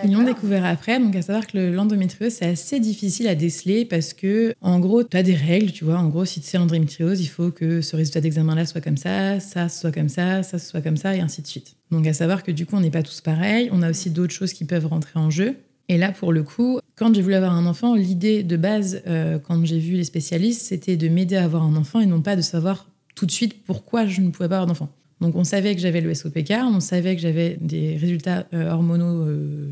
ils 0.04 0.12
l'ont 0.12 0.22
découvert 0.22 0.64
après, 0.64 0.98
donc 0.98 1.14
à 1.16 1.22
savoir 1.22 1.46
que 1.46 1.58
l'endométriose, 1.58 2.32
c'est 2.32 2.46
assez 2.46 2.80
difficile 2.80 3.28
à 3.28 3.34
déceler 3.34 3.84
parce 3.84 4.14
que, 4.14 4.54
en 4.60 4.78
gros, 4.78 5.04
tu 5.04 5.16
as 5.16 5.22
des 5.22 5.34
règles, 5.34 5.72
tu 5.72 5.84
vois. 5.84 5.98
En 5.98 6.08
gros, 6.08 6.24
si 6.24 6.40
tu 6.40 6.46
sais 6.46 6.58
l'endométriose, 6.58 7.20
il 7.20 7.28
faut 7.28 7.50
que 7.50 7.80
ce 7.80 7.96
résultat 7.96 8.20
d'examen-là 8.20 8.66
soit 8.66 8.80
comme 8.80 8.96
ça, 8.96 9.38
ça 9.40 9.68
soit 9.68 9.92
comme 9.92 10.08
ça, 10.08 10.42
ça 10.42 10.58
soit 10.58 10.80
comme 10.80 10.96
ça, 10.96 11.14
et 11.14 11.20
ainsi 11.20 11.42
de 11.42 11.46
suite. 11.46 11.76
Donc 11.90 12.06
à 12.06 12.12
savoir 12.12 12.42
que 12.42 12.50
du 12.50 12.66
coup, 12.66 12.76
on 12.76 12.80
n'est 12.80 12.90
pas 12.90 13.02
tous 13.02 13.20
pareils, 13.20 13.68
on 13.72 13.82
a 13.82 13.90
aussi 13.90 14.10
d'autres 14.10 14.34
choses 14.34 14.52
qui 14.52 14.64
peuvent 14.64 14.86
rentrer 14.86 15.18
en 15.18 15.30
jeu. 15.30 15.56
Et 15.88 15.98
là, 15.98 16.10
pour 16.10 16.32
le 16.32 16.42
coup, 16.42 16.80
quand 16.96 17.14
j'ai 17.14 17.22
voulu 17.22 17.34
avoir 17.34 17.52
un 17.52 17.66
enfant, 17.66 17.94
l'idée 17.94 18.42
de 18.42 18.56
base, 18.56 19.02
euh, 19.06 19.38
quand 19.38 19.64
j'ai 19.64 19.78
vu 19.78 19.94
les 19.94 20.04
spécialistes, 20.04 20.62
c'était 20.62 20.96
de 20.96 21.08
m'aider 21.08 21.36
à 21.36 21.44
avoir 21.44 21.62
un 21.62 21.76
enfant 21.76 22.00
et 22.00 22.06
non 22.06 22.22
pas 22.22 22.34
de 22.34 22.42
savoir 22.42 22.88
tout 23.14 23.26
de 23.26 23.30
suite 23.30 23.64
pourquoi 23.64 24.06
je 24.06 24.20
ne 24.20 24.30
pouvais 24.30 24.48
pas 24.48 24.56
avoir 24.56 24.66
d'enfant. 24.66 24.88
Donc 25.20 25.34
on 25.34 25.44
savait 25.44 25.74
que 25.74 25.80
j'avais 25.80 26.00
le 26.00 26.14
SOPK, 26.14 26.52
on 26.64 26.80
savait 26.80 27.16
que 27.16 27.22
j'avais 27.22 27.56
des 27.60 27.96
résultats 27.96 28.46
euh, 28.52 28.70
hormonaux 28.70 29.22
euh, 29.26 29.68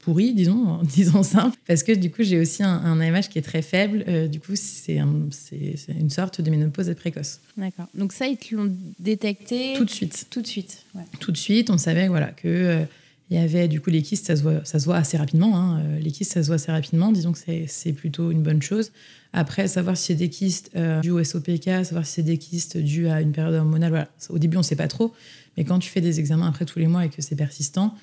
pourris, 0.00 0.34
disons, 0.34 0.80
disons 0.82 1.22
simple, 1.22 1.56
parce 1.66 1.82
que 1.82 1.92
du 1.92 2.10
coup 2.10 2.22
j'ai 2.22 2.38
aussi 2.38 2.62
un, 2.62 3.00
AMH 3.00 3.28
qui 3.30 3.38
est 3.38 3.42
très 3.42 3.62
faible. 3.62 4.04
Euh, 4.08 4.28
du 4.28 4.40
coup 4.40 4.56
c'est 4.56 4.96
une 4.96 6.10
sorte 6.10 6.40
de 6.40 6.50
ménopause 6.50 6.94
précoce. 6.94 7.40
D'accord. 7.56 7.86
Donc 7.94 8.12
ça 8.12 8.26
ils 8.26 8.36
te 8.36 8.54
l'ont 8.54 8.74
détecté 8.98 9.74
tout 9.76 9.84
de 9.84 9.90
suite. 9.90 10.26
Tout 10.30 10.42
de 10.42 10.46
suite. 10.46 10.84
Tout 11.18 11.32
de 11.32 11.38
suite, 11.38 11.70
on 11.70 11.78
savait 11.78 12.08
voilà 12.08 12.28
que 12.28 12.84
il 13.30 13.36
y 13.36 13.40
avait 13.40 13.68
du 13.68 13.80
coup 13.80 13.90
les 13.90 14.02
kystes, 14.02 14.26
ça 14.26 14.36
se 14.36 14.42
voit, 14.42 14.64
ça 14.64 14.78
se 14.78 14.84
voit 14.84 14.96
assez 14.96 15.16
rapidement. 15.16 15.56
Hein. 15.56 15.82
Les 15.98 16.10
kystes, 16.10 16.32
ça 16.32 16.42
se 16.42 16.48
voit 16.48 16.56
assez 16.56 16.70
rapidement. 16.70 17.10
Disons 17.10 17.32
que 17.32 17.38
c'est 17.66 17.92
plutôt 17.92 18.30
une 18.30 18.42
bonne 18.42 18.60
chose. 18.60 18.92
Après, 19.32 19.66
savoir 19.66 19.96
si 19.96 20.06
c'est 20.06 20.14
des 20.14 20.30
kystes 20.30 20.70
euh, 20.76 21.00
dus 21.00 21.10
au 21.10 21.22
SOPK, 21.22 21.64
savoir 21.84 22.06
si 22.06 22.12
c'est 22.12 22.22
des 22.22 22.38
kystes 22.38 22.76
dus 22.76 23.08
à 23.08 23.20
une 23.20 23.32
période 23.32 23.54
hormonale. 23.54 24.08
Au 24.28 24.38
début, 24.38 24.56
on 24.56 24.60
ne 24.60 24.64
sait 24.64 24.76
pas 24.76 24.86
trop. 24.86 25.12
Mais 25.56 25.64
quand 25.64 25.80
tu 25.80 25.90
fais 25.90 26.00
des 26.00 26.20
examens 26.20 26.46
après 26.46 26.66
tous 26.66 26.78
les 26.78 26.86
mois 26.86 27.04
et 27.04 27.08
que 27.08 27.20
c'est 27.20 27.34
persistant, 27.34 27.94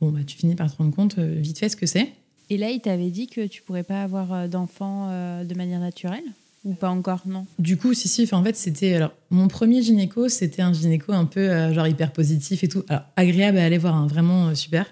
bon, 0.00 0.12
bah, 0.12 0.20
tu 0.24 0.36
finis 0.36 0.54
par 0.54 0.70
te 0.70 0.76
rendre 0.76 0.94
compte 0.94 1.18
euh, 1.18 1.34
vite 1.40 1.58
fait 1.58 1.68
ce 1.68 1.76
que 1.76 1.86
c'est. 1.86 2.12
Et 2.50 2.56
là, 2.56 2.70
il 2.70 2.80
t'avait 2.80 3.10
dit 3.10 3.26
que 3.26 3.48
tu 3.48 3.62
pourrais 3.62 3.82
pas 3.82 4.02
avoir 4.04 4.32
euh, 4.32 4.46
d'enfant 4.46 5.08
de 5.44 5.54
manière 5.54 5.80
naturelle? 5.80 6.22
Ou 6.66 6.74
pas 6.74 6.90
encore, 6.90 7.22
non 7.26 7.46
Du 7.58 7.78
coup, 7.78 7.94
si, 7.94 8.08
si. 8.08 8.28
en 8.32 8.44
fait, 8.44 8.56
c'était. 8.56 8.94
Alors, 8.94 9.12
mon 9.30 9.48
premier 9.48 9.80
gynéco, 9.80 10.28
c'était 10.28 10.62
un 10.62 10.72
gynéco 10.72 11.12
un 11.12 11.24
peu 11.24 11.72
genre 11.72 11.86
hyper 11.86 12.12
positif 12.12 12.62
et 12.64 12.68
tout. 12.68 12.84
Alors, 12.88 13.04
agréable 13.16 13.56
à 13.56 13.64
aller 13.64 13.78
voir, 13.78 13.94
hein, 13.94 14.06
vraiment 14.06 14.54
super. 14.54 14.86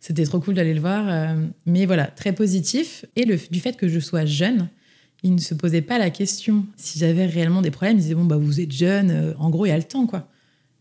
C'était 0.00 0.24
trop 0.24 0.40
cool 0.40 0.54
d'aller 0.54 0.74
le 0.74 0.80
voir. 0.80 1.34
mais 1.66 1.86
voilà, 1.86 2.06
très 2.06 2.32
positif. 2.32 3.06
Et 3.16 3.24
le, 3.24 3.38
du 3.50 3.60
fait 3.60 3.76
que 3.76 3.88
je 3.88 4.00
sois 4.00 4.24
jeune, 4.24 4.68
il 5.22 5.34
ne 5.34 5.40
se 5.40 5.54
posait 5.54 5.82
pas 5.82 5.98
la 5.98 6.10
question 6.10 6.66
si 6.76 6.98
j'avais 6.98 7.26
réellement 7.26 7.62
des 7.62 7.70
problèmes. 7.70 7.98
Il 7.98 8.02
disait 8.02 8.14
bon 8.14 8.24
bah 8.24 8.36
vous 8.36 8.60
êtes 8.60 8.72
jeune, 8.72 9.10
euh, 9.10 9.34
en 9.38 9.50
gros 9.50 9.66
il 9.66 9.70
y 9.70 9.72
a 9.72 9.76
le 9.76 9.84
temps 9.84 10.06
quoi. 10.06 10.28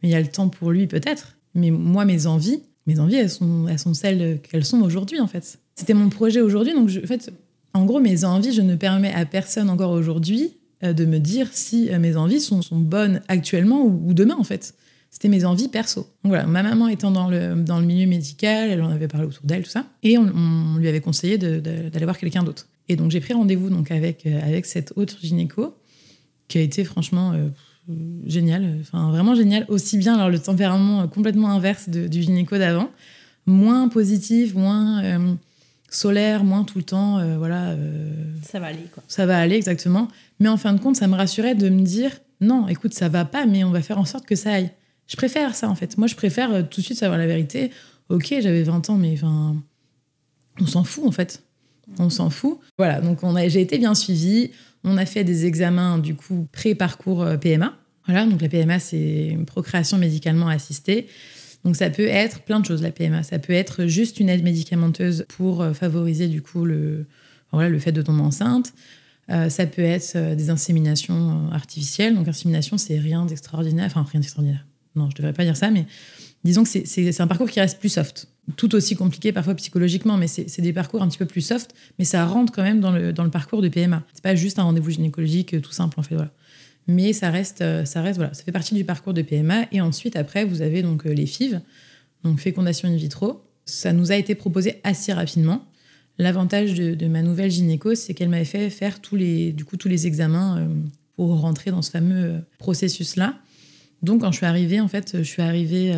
Mais 0.02 0.10
il 0.10 0.12
y 0.12 0.16
a 0.16 0.22
le 0.22 0.28
temps 0.28 0.50
pour 0.50 0.72
lui 0.72 0.88
peut-être. 0.88 1.38
Mais 1.56 1.72
moi 1.72 2.06
mes 2.06 2.26
envies, 2.26 2.64
mes 2.86 3.00
envies 3.00 3.16
elles 3.16 3.30
sont 3.30 3.68
elles 3.68 3.80
sont 3.80 3.94
celles 3.94 4.40
qu'elles 4.42 4.66
sont 4.66 4.82
aujourd'hui 4.82 5.20
en 5.20 5.28
fait. 5.28 5.60
C'était 5.76 5.94
mon 5.94 6.10
projet 6.10 6.42
aujourd'hui 6.42 6.74
donc 6.74 6.90
en 6.90 7.08
fait 7.08 7.32
en 7.74 7.86
gros 7.86 8.00
mes 8.00 8.24
envies 8.26 8.54
je 8.54 8.62
ne 8.62 8.76
permets 8.76 9.14
à 9.14 9.26
personne 9.26 9.70
encore 9.70 9.92
aujourd'hui 9.92 10.60
euh, 10.84 10.94
de 10.94 11.06
me 11.06 11.20
dire 11.20 11.50
si 11.52 11.90
euh, 11.90 12.00
mes 12.00 12.16
envies 12.16 12.40
sont, 12.40 12.62
bonnes 12.72 13.22
actuellement 13.28 13.84
ou, 13.84 14.14
demain 14.14 14.38
en 14.40 14.46
fait. 14.46 14.76
C'était 15.12 15.28
mes 15.28 15.44
envies 15.44 15.68
perso. 15.68 16.02
Donc 16.24 16.32
voilà, 16.32 16.46
ma 16.46 16.64
maman 16.64 16.88
étant 16.88 17.12
dans 17.12 17.28
le, 17.28 17.56
dans 17.56 17.80
le 17.80 17.86
milieu 17.86 18.08
médical, 18.08 18.70
elle 18.70 18.82
en 18.82 18.92
avait 18.92 19.08
parlé 19.08 19.26
autour 19.26 19.44
d'elle, 19.44 19.64
tout 19.64 19.70
ça. 19.70 19.86
Et 20.04 20.18
on, 20.18 20.78
lui 20.78 20.88
avait 20.88 21.02
conseillé 21.02 21.38
d'aller 21.38 22.06
voir 22.06 22.18
quelqu'un 22.18 22.44
d'autre. 22.44 22.68
Et 22.88 22.96
donc 22.96 23.12
j'ai 23.12 23.20
pris 23.20 23.34
rendez-vous 23.34 23.70
donc 23.70 23.92
avec 23.92 24.26
euh, 24.26 24.40
avec 24.42 24.66
cette 24.66 24.94
autre 24.96 25.18
gynéco 25.22 25.76
qui 26.48 26.60
a 26.60 26.62
été 26.62 26.86
franchement 26.86 27.34
euh, 27.34 27.50
génial, 28.26 28.78
enfin 28.80 29.10
vraiment 29.10 29.36
génial, 29.36 29.66
aussi 29.68 29.98
bien 29.98 30.16
alors 30.16 30.30
le 30.30 30.40
tempérament 30.40 31.08
complètement 31.08 31.50
inverse 31.50 31.90
du 31.90 32.22
gynéco 32.22 32.58
d'avant, 32.58 32.90
moins 33.46 33.90
positif, 33.90 34.54
moins 34.54 35.38
solaire, 35.90 36.44
moins 36.44 36.64
tout 36.64 36.78
le 36.78 36.84
temps, 36.84 37.18
euh, 37.20 37.38
voilà. 37.38 37.70
euh, 37.72 38.12
Ça 38.44 38.60
va 38.60 38.68
aller, 38.68 38.86
quoi. 38.94 39.04
ça 39.08 39.26
va 39.26 39.38
aller 39.40 39.56
exactement. 39.56 40.08
Mais 40.40 40.48
en 40.50 40.58
fin 40.58 40.74
de 40.74 40.80
compte, 40.80 40.96
ça 40.96 41.08
me 41.08 41.16
rassurait 41.16 41.56
de 41.56 41.70
me 41.70 41.82
dire 41.82 42.12
non, 42.42 42.68
écoute, 42.68 42.94
ça 42.94 43.10
va 43.10 43.26
pas, 43.26 43.46
mais 43.46 43.64
on 43.64 43.72
va 43.72 43.82
faire 43.82 43.98
en 44.00 44.06
sorte 44.06 44.26
que 44.26 44.36
ça 44.36 44.54
aille. 44.54 44.72
Je 45.08 45.16
préfère 45.18 45.56
ça 45.56 45.68
en 45.70 45.76
fait. 45.76 45.98
Moi, 45.98 46.08
je 46.08 46.16
préfère 46.16 46.52
euh, 46.54 46.62
tout 46.62 46.82
de 46.82 46.86
suite 46.86 46.98
savoir 46.98 47.18
la 47.20 47.28
vérité. 47.28 47.72
Ok, 48.10 48.28
j'avais 48.42 48.64
20 48.64 48.90
ans, 48.90 48.96
mais 48.98 49.14
enfin, 49.14 49.56
on 50.62 50.66
s'en 50.68 50.84
fout 50.84 51.06
en 51.08 51.12
fait. 51.12 51.44
On 51.98 52.10
s'en 52.10 52.30
fout. 52.30 52.60
Voilà, 52.78 53.02
donc 53.02 53.24
on 53.24 53.36
a, 53.36 53.48
j'ai 53.48 53.62
été 53.62 53.78
bien 53.78 53.94
suivie. 53.96 54.52
On 54.84 54.98
a 54.98 55.06
fait 55.06 55.24
des 55.24 55.46
examens 55.46 55.98
du 55.98 56.16
coup 56.16 56.48
pré-parcours 56.52 57.26
PMA. 57.42 57.74
Voilà, 58.06 58.26
donc 58.26 58.42
la 58.42 58.48
PMA, 58.50 58.80
c'est 58.80 59.28
une 59.28 59.46
procréation 59.46 59.98
médicalement 59.98 60.48
assistée. 60.48 61.08
Donc 61.66 61.76
ça 61.76 61.90
peut 61.90 62.08
être 62.08 62.42
plein 62.42 62.60
de 62.60 62.66
choses, 62.66 62.82
la 62.82 62.92
PMA. 62.92 63.24
Ça 63.24 63.38
peut 63.40 63.54
être 63.54 63.86
juste 63.86 64.20
une 64.20 64.30
aide 64.30 64.44
médicamenteuse 64.44 65.26
pour 65.28 65.62
euh, 65.62 65.74
favoriser 65.74 66.28
du 66.28 66.42
coup 66.42 66.66
le, 66.66 67.06
voilà, 67.52 67.70
le 67.70 67.80
fait 67.80 67.92
de 67.92 68.02
tomber 68.02 68.22
enceinte. 68.22 68.74
Euh, 69.30 69.50
ça 69.50 69.66
peut 69.68 69.82
être 69.84 70.14
euh, 70.16 70.36
des 70.36 70.50
inséminations 70.50 71.50
artificielles. 71.52 72.16
Donc 72.16 72.28
insémination, 72.28 72.78
c'est 72.78 72.98
rien 72.98 73.26
d'extraordinaire. 73.26 73.86
Enfin, 73.88 74.06
rien 74.10 74.22
d'extraordinaire. 74.22 74.66
Non, 74.96 75.10
je 75.10 75.16
devrais 75.16 75.34
pas 75.34 75.44
dire 75.44 75.56
ça, 75.58 75.70
mais 75.70 75.86
disons 76.44 76.64
que 76.64 76.70
c'est- 76.70 77.22
un 77.22 77.28
parcours 77.28 77.50
qui 77.50 77.60
reste 77.60 77.80
plus 77.80 77.90
soft. 77.90 78.28
Tout 78.56 78.74
aussi 78.74 78.96
compliqué 78.96 79.32
parfois 79.32 79.54
psychologiquement, 79.54 80.18
mais 80.18 80.26
c'est 80.28 80.62
des 80.62 80.74
parcours 80.74 81.04
un 81.04 81.08
petit 81.08 81.20
peu 81.20 81.28
plus 81.28 81.42
soft, 81.42 81.76
mais 82.00 82.06
ça 82.06 82.26
rentre 82.26 82.52
quand 82.52 82.64
même 82.64 82.80
dans 82.80 82.92
le, 82.92 83.14
dans 83.14 83.24
le 83.24 83.30
parcours 83.30 83.62
de 83.62 83.68
PMA. 83.70 84.02
C'est 84.14 84.24
pas 84.24 84.34
juste 84.34 84.58
un 84.58 84.64
rendez-vous 84.64 84.90
gynécologique 84.90 85.62
tout 85.62 85.72
simple 85.72 86.00
en 86.00 86.04
fait, 86.04 86.16
voilà. 86.16 86.32
Mais 86.90 87.14
ça 87.14 87.30
reste, 87.30 87.62
euh, 87.62 87.86
ça 87.86 88.02
reste, 88.02 88.18
voilà, 88.18 88.34
ça 88.34 88.44
fait 88.44 88.52
partie 88.52 88.74
du 88.74 88.84
parcours 88.84 89.14
de 89.14 89.22
PMA. 89.22 89.68
Et 89.72 89.80
ensuite, 89.80 90.16
après, 90.16 90.44
vous 90.44 90.64
avez 90.64 90.82
donc 90.82 91.06
euh, 91.06 91.12
les 91.12 91.28
FIV, 91.28 91.62
donc 92.24 92.40
fécondation 92.40 92.90
in 92.90 92.96
vitro. 92.96 93.44
Ça 93.66 93.94
nous 93.94 94.12
a 94.12 94.16
été 94.16 94.34
proposé 94.34 94.82
assez 94.84 95.14
rapidement. 95.14 95.68
L'avantage 96.18 96.74
de, 96.74 97.08
ma 97.08 97.22
nouvelle 97.22 97.52
gynéco, 97.52 97.94
c'est 97.94 98.16
qu'elle 98.16 98.30
m'avait 98.30 98.44
fait 98.44 98.72
faire 98.72 99.02
tous 99.02 99.16
les, 99.16 99.52
du 99.52 99.66
coup, 99.66 99.78
tous 99.78 99.88
les 99.88 100.08
examens 100.08 100.58
euh, 100.58 100.68
pour 101.16 101.40
rentrer 101.40 101.70
dans 101.70 101.84
ce 101.84 101.92
fameux 101.92 102.42
processus-là. 102.58 103.36
Donc, 104.02 104.22
quand 104.22 104.32
je 104.32 104.38
suis 104.38 104.48
arrivée, 104.48 104.82
en 104.82 104.88
fait, 104.88 105.18
je 105.18 105.24
suis 105.24 105.44
arrivée 105.44 105.94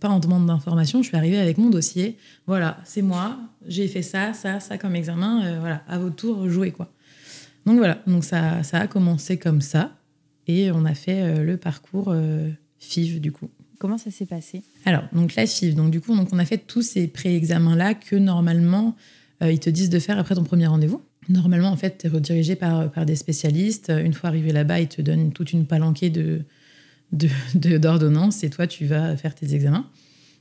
pas 0.00 0.08
en 0.08 0.18
demande 0.18 0.46
d'information, 0.46 1.02
je 1.02 1.08
suis 1.08 1.16
arrivée 1.16 1.38
avec 1.38 1.56
mon 1.56 1.70
dossier. 1.70 2.18
Voilà, 2.48 2.78
c'est 2.84 3.00
moi, 3.00 3.38
j'ai 3.66 3.86
fait 3.86 4.02
ça, 4.02 4.34
ça, 4.34 4.58
ça 4.58 4.76
comme 4.76 4.96
examen. 4.96 5.60
voilà, 5.60 5.84
à 5.86 5.98
votre 6.00 6.16
tour, 6.16 6.50
jouez 6.50 6.72
quoi. 6.72 6.92
Donc 7.64 7.78
voilà, 7.78 8.02
donc 8.08 8.24
ça, 8.24 8.64
ça 8.64 8.80
a 8.80 8.86
commencé 8.88 9.38
comme 9.38 9.60
ça. 9.60 9.92
Et 10.46 10.70
on 10.70 10.84
a 10.84 10.94
fait 10.94 11.22
euh, 11.22 11.42
le 11.42 11.56
parcours 11.56 12.08
euh, 12.08 12.48
FIV, 12.78 13.20
du 13.20 13.32
coup. 13.32 13.48
Comment 13.78 13.98
ça 13.98 14.10
s'est 14.10 14.26
passé? 14.26 14.62
Alors, 14.84 15.04
donc 15.12 15.34
la 15.34 15.46
FIV, 15.46 15.74
donc 15.74 15.90
du 15.90 16.00
coup, 16.00 16.14
donc 16.16 16.28
on 16.32 16.38
a 16.38 16.44
fait 16.44 16.58
tous 16.58 16.82
ces 16.82 17.06
pré-examens-là 17.06 17.94
que 17.94 18.16
normalement, 18.16 18.96
euh, 19.42 19.50
ils 19.52 19.58
te 19.60 19.68
disent 19.70 19.90
de 19.90 19.98
faire 19.98 20.18
après 20.18 20.34
ton 20.34 20.44
premier 20.44 20.66
rendez-vous. 20.66 21.02
Normalement, 21.28 21.68
en 21.68 21.76
fait, 21.76 21.98
tu 21.98 22.06
es 22.06 22.10
redirigé 22.10 22.54
par, 22.56 22.90
par 22.90 23.06
des 23.06 23.16
spécialistes. 23.16 23.90
Une 24.04 24.12
fois 24.12 24.28
arrivé 24.28 24.52
là-bas, 24.52 24.80
ils 24.80 24.88
te 24.88 25.02
donnent 25.02 25.32
toute 25.32 25.52
une 25.52 25.66
palanquée 25.66 26.10
de, 26.10 26.42
de, 27.12 27.28
de- 27.54 27.78
d'ordonnances 27.78 28.44
et 28.44 28.50
toi, 28.50 28.66
tu 28.66 28.84
vas 28.86 29.16
faire 29.16 29.34
tes 29.34 29.54
examens. 29.54 29.88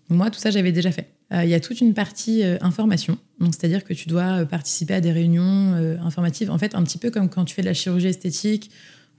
Moi, 0.09 0.29
tout 0.29 0.39
ça, 0.39 0.51
j'avais 0.51 0.73
déjà 0.73 0.91
fait. 0.91 1.09
Euh, 1.33 1.43
Il 1.45 1.49
y 1.49 1.53
a 1.53 1.59
toute 1.61 1.79
une 1.79 1.93
partie 1.93 2.43
euh, 2.43 2.57
information. 2.61 3.17
Donc, 3.39 3.53
c'est-à-dire 3.55 3.83
que 3.85 3.93
tu 3.93 4.09
dois 4.09 4.45
participer 4.45 4.93
à 4.95 5.01
des 5.01 5.11
réunions 5.13 5.73
euh, 5.73 5.97
informatives. 6.01 6.51
En 6.51 6.57
fait, 6.57 6.75
un 6.75 6.83
petit 6.83 6.97
peu 6.97 7.09
comme 7.09 7.29
quand 7.29 7.45
tu 7.45 7.55
fais 7.55 7.61
de 7.61 7.67
la 7.67 7.73
chirurgie 7.73 8.07
esthétique 8.07 8.69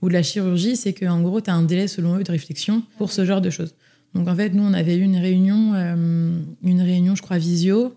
ou 0.01 0.09
de 0.09 0.13
la 0.13 0.23
chirurgie, 0.23 0.75
c'est 0.75 0.93
qu'en 0.93 1.21
gros, 1.21 1.41
tu 1.41 1.49
as 1.49 1.53
un 1.53 1.63
délai, 1.63 1.87
selon 1.87 2.17
eux, 2.17 2.23
de 2.23 2.31
réflexion 2.31 2.83
pour 2.97 3.11
ce 3.11 3.25
genre 3.25 3.41
de 3.41 3.49
choses. 3.49 3.73
Donc, 4.13 4.27
en 4.27 4.35
fait, 4.35 4.49
nous, 4.49 4.63
on 4.63 4.73
avait 4.73 4.95
eu 4.95 5.01
une 5.01 5.17
réunion, 5.17 5.73
euh, 5.73 6.37
une 6.63 6.81
réunion, 6.81 7.15
je 7.15 7.21
crois, 7.21 7.37
visio. 7.37 7.93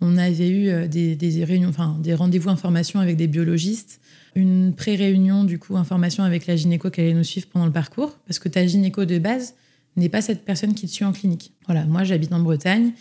On 0.00 0.16
avait 0.16 0.48
eu 0.48 0.68
euh, 0.68 0.86
des, 0.88 1.14
des 1.16 1.44
réunions, 1.44 1.68
enfin, 1.68 1.96
des 2.02 2.14
rendez-vous 2.14 2.48
information 2.50 3.00
avec 3.00 3.16
des 3.16 3.26
biologistes. 3.26 4.00
Une 4.34 4.74
pré-réunion, 4.74 5.44
du 5.44 5.58
coup, 5.58 5.76
information 5.76 6.24
avec 6.24 6.46
la 6.46 6.56
gynéco 6.56 6.90
qui 6.90 7.00
allait 7.00 7.14
nous 7.14 7.24
suivre 7.24 7.46
pendant 7.48 7.66
le 7.66 7.72
parcours. 7.72 8.16
Parce 8.26 8.38
que 8.38 8.48
ta 8.48 8.66
gynéco 8.66 9.04
de 9.04 9.18
base 9.18 9.54
n'est 9.96 10.08
pas 10.08 10.22
cette 10.22 10.44
personne 10.44 10.74
qui 10.74 10.86
te 10.86 10.92
suit 10.92 11.04
en 11.04 11.12
clinique. 11.12 11.52
Voilà, 11.66 11.84
moi, 11.84 12.04
j'habite 12.04 12.32
en 12.32 12.40
Bretagne. 12.40 12.92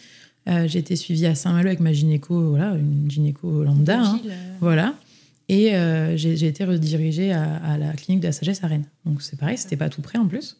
Euh, 0.47 0.67
j'ai 0.67 0.79
été 0.79 0.95
suivie 0.95 1.25
à 1.27 1.35
Saint-Malo 1.35 1.67
avec 1.67 1.79
ma 1.79 1.93
gynéco, 1.93 2.49
voilà, 2.49 2.73
une 2.75 3.09
gynéco 3.09 3.63
lambda. 3.63 3.99
hein. 4.01 4.19
Voilà. 4.61 4.95
Et 5.49 5.75
euh, 5.75 6.15
j'ai 6.15 6.45
été 6.45 6.63
redirigée 6.63 7.33
à, 7.33 7.77
la 7.77 7.93
clinique 7.93 8.21
de 8.21 8.27
la 8.27 8.31
sagesse 8.31 8.63
à 8.63 8.67
Rennes. 8.67 8.85
Donc 9.05 9.21
c'est 9.21 9.37
pareil, 9.37 9.57
c'était 9.57 9.77
pas 9.77 9.89
tout 9.89 10.01
près 10.01 10.17
en 10.17 10.27
plus. 10.27 10.57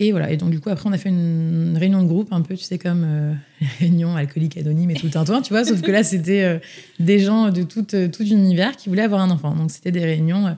Et 0.00 0.12
voilà. 0.12 0.30
Et 0.30 0.36
donc 0.36 0.50
du 0.50 0.60
coup 0.60 0.70
après 0.70 0.88
on 0.88 0.92
a 0.92 0.98
fait 0.98 1.08
une 1.08 1.76
réunion 1.76 2.02
de 2.02 2.08
groupe 2.08 2.32
un 2.32 2.40
peu, 2.40 2.56
tu 2.56 2.62
sais 2.62 2.78
comme 2.78 3.04
euh, 3.04 3.34
les 3.60 3.66
réunions 3.80 4.16
alcooliques 4.16 4.56
anonymes 4.56 4.90
et 4.90 4.94
tout 4.94 5.06
le 5.06 5.12
tintouin, 5.12 5.42
tu 5.42 5.52
vois. 5.52 5.64
Sauf 5.64 5.82
que 5.82 5.90
là 5.90 6.02
c'était 6.02 6.44
euh, 6.44 6.58
des 7.00 7.18
gens 7.18 7.50
de 7.50 7.62
tout, 7.62 7.86
euh, 7.94 8.08
tout 8.08 8.24
univers 8.24 8.76
qui 8.76 8.88
voulaient 8.88 9.02
avoir 9.02 9.20
un 9.20 9.30
enfant. 9.30 9.54
Donc 9.54 9.70
c'était 9.70 9.90
des 9.90 10.04
réunions 10.04 10.46
euh, 10.46 10.52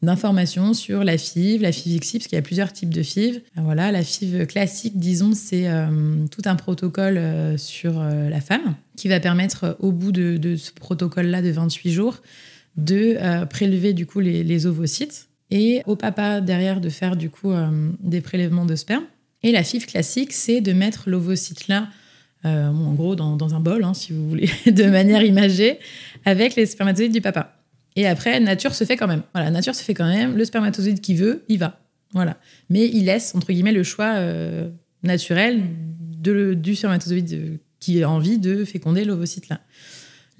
d'information 0.00 0.72
sur 0.72 1.04
la 1.04 1.18
FIV, 1.18 1.60
la 1.60 1.72
FIV-XI, 1.72 2.18
parce 2.18 2.28
qu'il 2.28 2.36
y 2.36 2.38
a 2.38 2.42
plusieurs 2.42 2.72
types 2.72 2.94
de 2.94 3.02
FIV. 3.02 3.42
Voilà, 3.56 3.92
la 3.92 4.02
FIV 4.02 4.46
classique, 4.46 4.98
disons, 4.98 5.32
c'est 5.34 5.68
tout 6.30 6.40
un 6.46 6.56
protocole 6.56 7.20
sur 7.58 8.02
la 8.02 8.40
femme 8.40 8.76
qui 8.96 9.08
va 9.08 9.20
permettre, 9.20 9.76
au 9.78 9.92
bout 9.92 10.10
de 10.10 10.56
ce 10.56 10.70
protocole-là 10.72 11.42
de 11.42 11.50
28 11.50 11.92
jours, 11.92 12.22
de 12.76 13.16
euh, 13.18 13.46
prélever 13.46 13.92
du 13.92 14.06
coup 14.06 14.20
les, 14.20 14.66
ovocytes 14.66 15.28
et 15.50 15.82
au 15.86 15.96
papa 15.96 16.40
derrière 16.40 16.80
de 16.80 16.88
faire 16.88 17.16
du 17.16 17.30
coup 17.30 17.52
euh, 17.52 17.90
des 18.00 18.20
prélèvements 18.20 18.66
de 18.66 18.76
sperme. 18.76 19.04
Et 19.42 19.52
la 19.52 19.64
FIV 19.64 19.86
classique, 19.86 20.32
c'est 20.32 20.60
de 20.60 20.72
mettre 20.72 21.08
l'ovocyte-là, 21.08 21.88
euh, 22.44 22.70
bon, 22.70 22.88
en 22.88 22.94
gros, 22.94 23.16
dans, 23.16 23.36
dans 23.36 23.54
un 23.54 23.60
bol, 23.60 23.84
hein, 23.84 23.94
si 23.94 24.12
vous 24.12 24.28
voulez, 24.28 24.50
de 24.66 24.84
manière 24.84 25.22
imagée, 25.22 25.78
avec 26.24 26.56
les 26.56 26.66
spermatozoïdes 26.66 27.12
du 27.12 27.20
papa. 27.20 27.56
Et 27.96 28.06
après, 28.06 28.38
nature 28.40 28.74
se 28.74 28.84
fait 28.84 28.96
quand 28.96 29.08
même. 29.08 29.22
Voilà, 29.34 29.50
nature 29.50 29.74
se 29.74 29.82
fait 29.82 29.94
quand 29.94 30.08
même. 30.08 30.36
Le 30.36 30.44
spermatozoïde 30.44 31.00
qui 31.00 31.14
veut, 31.14 31.44
il 31.48 31.58
va. 31.58 31.80
Voilà. 32.12 32.36
Mais 32.68 32.86
il 32.86 33.06
laisse, 33.06 33.34
entre 33.34 33.52
guillemets, 33.52 33.72
le 33.72 33.82
choix 33.82 34.14
euh, 34.16 34.68
naturel 35.02 35.62
de, 36.00 36.54
du 36.54 36.74
spermatozoïde 36.74 37.32
euh, 37.32 37.56
qui 37.78 38.02
a 38.02 38.10
envie 38.10 38.38
de 38.38 38.64
féconder 38.64 39.04
l'ovocyte-là. 39.04 39.60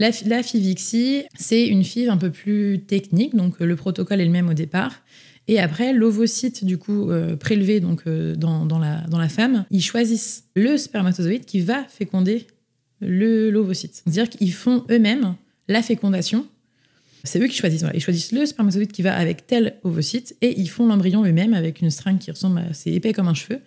La, 0.00 0.10
la 0.24 0.42
FIVIXI, 0.42 1.24
c'est 1.38 1.66
une 1.66 1.84
FIV 1.84 2.08
un 2.08 2.16
peu 2.16 2.30
plus 2.30 2.80
technique, 2.80 3.36
donc 3.36 3.60
euh, 3.60 3.66
le 3.66 3.76
protocole 3.76 4.20
est 4.22 4.24
le 4.24 4.30
même 4.30 4.48
au 4.48 4.54
départ. 4.54 5.02
Et 5.46 5.60
après, 5.60 5.92
l'ovocyte, 5.92 6.64
du 6.64 6.78
coup, 6.78 7.10
euh, 7.10 7.36
prélevé 7.36 7.80
donc, 7.80 8.02
euh, 8.06 8.34
dans, 8.34 8.78
la, 8.78 9.02
dans 9.08 9.18
la 9.18 9.28
femme, 9.28 9.66
ils 9.70 9.82
choisissent 9.82 10.44
le 10.56 10.78
spermatozoïde 10.78 11.44
qui 11.44 11.60
va 11.60 11.84
féconder 11.84 12.46
l'ovocyte. 13.02 13.94
C'est-à-dire 13.94 14.30
qu'ils 14.30 14.54
font 14.54 14.84
eux-mêmes 14.90 15.34
la 15.68 15.82
fécondation. 15.82 16.46
C'est 17.24 17.38
eux 17.40 17.46
qui 17.46 17.56
choisissent. 17.56 17.84
Ils 17.92 18.00
choisissent 18.00 18.32
le 18.32 18.46
spermatozoïde 18.46 18.92
qui 18.92 19.02
va 19.02 19.14
avec 19.14 19.46
tel 19.46 19.76
ovocyte 19.84 20.34
et 20.40 20.58
ils 20.58 20.68
font 20.70 20.86
l'embryon 20.86 21.24
eux-mêmes 21.24 21.52
avec 21.52 21.82
une 21.82 21.90
string 21.90 22.18
qui 22.18 22.30
ressemble. 22.30 22.62
C'est 22.72 22.90
épais 22.90 23.12
comme 23.12 23.28
un 23.28 23.34
cheveu. 23.34 23.58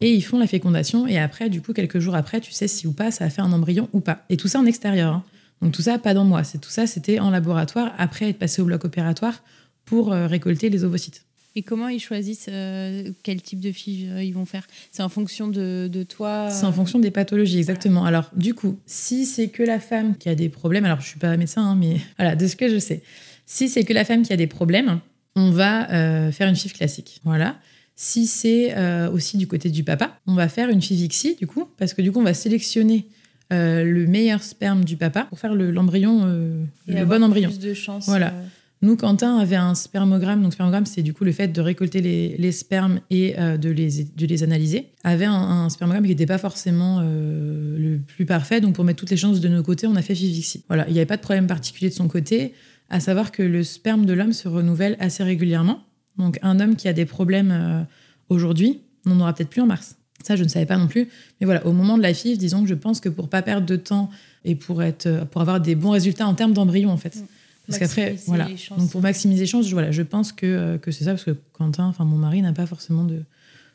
Et 0.00 0.12
ils 0.12 0.22
font 0.22 0.38
la 0.38 0.46
fécondation. 0.46 1.06
Et 1.08 1.18
après, 1.18 1.48
du 1.48 1.62
coup, 1.62 1.72
quelques 1.72 1.98
jours 1.98 2.14
après, 2.14 2.40
tu 2.40 2.52
sais 2.52 2.68
si 2.68 2.86
ou 2.86 2.92
pas 2.92 3.10
ça 3.10 3.24
a 3.24 3.30
fait 3.30 3.42
un 3.42 3.52
embryon 3.52 3.88
ou 3.92 4.00
pas. 4.00 4.24
Et 4.28 4.36
tout 4.36 4.48
ça 4.48 4.60
en 4.60 4.66
extérieur. 4.66 5.14
hein. 5.14 5.24
Donc 5.64 5.72
tout 5.72 5.82
ça, 5.82 5.98
pas 5.98 6.12
dans 6.12 6.24
moi. 6.24 6.44
C'est 6.44 6.58
tout 6.58 6.68
ça, 6.68 6.86
c'était 6.86 7.18
en 7.20 7.30
laboratoire 7.30 7.94
après 7.96 8.28
être 8.28 8.38
passé 8.38 8.60
au 8.60 8.66
bloc 8.66 8.84
opératoire 8.84 9.42
pour 9.86 10.12
euh, 10.12 10.26
récolter 10.26 10.68
les 10.68 10.84
ovocytes. 10.84 11.24
Et 11.56 11.62
comment 11.62 11.88
ils 11.88 12.00
choisissent 12.00 12.50
euh, 12.50 13.10
quel 13.22 13.40
type 13.40 13.60
de 13.60 13.72
FIV 13.72 14.12
euh, 14.12 14.22
ils 14.22 14.34
vont 14.34 14.44
faire? 14.44 14.66
C'est 14.90 15.02
en 15.02 15.08
fonction 15.08 15.48
de, 15.48 15.88
de 15.90 16.02
toi 16.02 16.50
C'est 16.50 16.66
en 16.66 16.72
fonction 16.72 16.98
des 16.98 17.10
pathologies, 17.10 17.56
exactement. 17.56 18.04
Alors, 18.04 18.30
du 18.36 18.52
coup, 18.52 18.78
si 18.84 19.24
c'est 19.24 19.48
que 19.48 19.62
la 19.62 19.80
femme 19.80 20.18
qui 20.18 20.28
a 20.28 20.34
des 20.34 20.50
problèmes, 20.50 20.84
alors 20.84 21.00
je 21.00 21.06
suis 21.06 21.18
pas 21.18 21.34
médecin, 21.38 21.62
hein, 21.62 21.76
mais 21.76 21.96
voilà, 22.18 22.36
de 22.36 22.46
ce 22.46 22.56
que 22.56 22.68
je 22.68 22.78
sais, 22.78 23.02
si 23.46 23.70
c'est 23.70 23.84
que 23.84 23.94
la 23.94 24.04
femme 24.04 24.22
qui 24.22 24.34
a 24.34 24.36
des 24.36 24.46
problèmes, 24.46 25.00
on 25.34 25.50
va 25.50 26.30
faire 26.30 26.48
une 26.48 26.56
FIV 26.56 26.74
classique. 26.74 27.20
Voilà. 27.24 27.56
Si 27.96 28.26
c'est 28.26 28.72
aussi 29.08 29.36
du 29.36 29.48
côté 29.48 29.68
du 29.68 29.82
papa, 29.82 30.20
on 30.26 30.34
va 30.34 30.48
faire 30.48 30.68
une 30.68 30.80
FIV-XI, 30.80 31.36
du 31.36 31.46
coup, 31.46 31.64
parce 31.76 31.92
que 31.92 32.02
du 32.02 32.12
coup, 32.12 32.20
on 32.20 32.24
va 32.24 32.34
sélectionner 32.34 33.06
euh, 33.52 33.84
le 33.84 34.06
meilleur 34.06 34.42
sperme 34.42 34.84
du 34.84 34.96
papa 34.96 35.24
pour 35.24 35.38
faire 35.38 35.54
le- 35.54 35.70
l'embryon, 35.70 36.22
euh, 36.24 36.64
le 36.88 37.04
bon 37.04 37.22
embryon. 37.22 37.50
Plus 37.50 37.58
de 37.58 37.74
chance. 37.74 38.06
Voilà. 38.06 38.28
euh, 38.28 38.42
Nous, 38.82 38.96
Quentin 38.96 39.38
avait 39.38 39.56
un 39.56 39.74
spermogramme. 39.74 40.42
Donc, 40.42 40.52
spermogramme, 40.52 40.84
c'est 40.86 41.02
du 41.02 41.12
coup 41.14 41.24
le 41.24 41.32
fait 41.32 41.48
de 41.48 41.60
récolter 41.60 42.00
les, 42.02 42.36
les 42.38 42.52
spermes 42.52 43.00
et 43.10 43.34
de, 43.34 43.70
les, 43.70 44.04
de 44.04 44.26
les 44.26 44.42
analyser. 44.42 44.88
Avait 45.04 45.24
un, 45.24 45.32
un 45.32 45.68
spermogramme 45.70 46.04
qui 46.04 46.10
n'était 46.10 46.26
pas 46.26 46.36
forcément 46.38 47.00
le 47.00 47.98
plus 48.06 48.26
parfait. 48.26 48.60
Donc, 48.60 48.74
pour 48.74 48.84
mettre 48.84 48.98
toutes 49.00 49.10
les 49.10 49.16
chances 49.16 49.40
de 49.40 49.48
nos 49.48 49.62
côtés, 49.62 49.86
on 49.86 49.96
a 49.96 50.02
fait 50.02 50.14
Fivixi. 50.14 50.64
Voilà, 50.68 50.86
il 50.88 50.92
n'y 50.92 50.98
avait 50.98 51.06
pas 51.06 51.16
de 51.16 51.22
problème 51.22 51.46
particulier 51.46 51.88
de 51.88 51.94
son 51.94 52.08
côté, 52.08 52.52
à 52.90 53.00
savoir 53.00 53.32
que 53.32 53.42
le 53.42 53.62
sperme 53.62 54.04
de 54.04 54.12
l'homme 54.12 54.34
se 54.34 54.48
renouvelle 54.48 54.96
assez 55.00 55.22
régulièrement. 55.24 55.80
Donc, 56.18 56.38
un 56.42 56.60
homme 56.60 56.76
qui 56.76 56.86
a 56.88 56.92
des 56.92 57.06
problèmes 57.06 57.86
aujourd'hui 58.28 58.80
n'en 59.06 59.18
aura 59.20 59.32
peut-être 59.34 59.50
plus 59.50 59.62
en 59.62 59.66
mars. 59.66 59.96
Ça, 60.24 60.36
je 60.36 60.44
ne 60.44 60.48
savais 60.48 60.66
pas 60.66 60.76
non 60.76 60.88
plus. 60.88 61.08
Mais 61.40 61.44
voilà, 61.44 61.66
au 61.66 61.72
moment 61.72 61.96
de 61.96 62.02
la 62.02 62.12
FIV, 62.12 62.38
disons 62.38 62.62
que 62.62 62.68
je 62.68 62.74
pense 62.74 63.00
que 63.00 63.08
pour 63.08 63.28
pas 63.28 63.42
perdre 63.42 63.66
de 63.66 63.76
temps 63.76 64.10
et 64.44 64.54
pour, 64.54 64.82
être, 64.82 65.26
pour 65.30 65.40
avoir 65.40 65.60
des 65.60 65.74
bons 65.74 65.90
résultats 65.90 66.26
en 66.26 66.34
termes 66.34 66.52
d'embryon, 66.52 66.90
en 66.90 66.96
fait. 66.96 67.16
Mm. 67.16 67.26
Parce 67.66 67.78
qu'après, 67.78 68.16
voilà. 68.26 68.48
Donc 68.76 68.90
pour 68.90 69.00
maximiser 69.00 69.42
les 69.42 69.46
chances, 69.46 69.66
je, 69.66 69.72
voilà, 69.72 69.90
je 69.90 70.02
pense 70.02 70.32
que, 70.32 70.46
euh, 70.46 70.78
que 70.78 70.90
c'est 70.90 71.04
ça, 71.04 71.12
parce 71.12 71.24
que 71.24 71.36
Quentin, 71.52 71.86
enfin 71.86 72.04
mon 72.04 72.16
mari, 72.16 72.42
n'a 72.42 72.52
pas 72.52 72.66
forcément 72.66 73.04
de, 73.04 73.22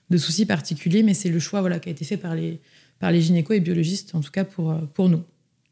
de 0.10 0.18
soucis 0.18 0.46
particuliers, 0.46 1.02
mais 1.02 1.14
c'est 1.14 1.30
le 1.30 1.40
choix 1.40 1.62
voilà, 1.62 1.80
qui 1.80 1.90
a 1.90 1.92
été 1.92 2.06
fait 2.06 2.18
par 2.18 2.36
les, 2.36 2.60
par 3.00 3.12
les 3.12 3.22
gynécos 3.22 3.58
et 3.58 3.60
biologistes, 3.60 4.14
en 4.14 4.22
tout 4.22 4.32
cas 4.32 4.44
pour, 4.44 4.72
euh, 4.72 4.80
pour 4.94 5.10
nous. 5.10 5.24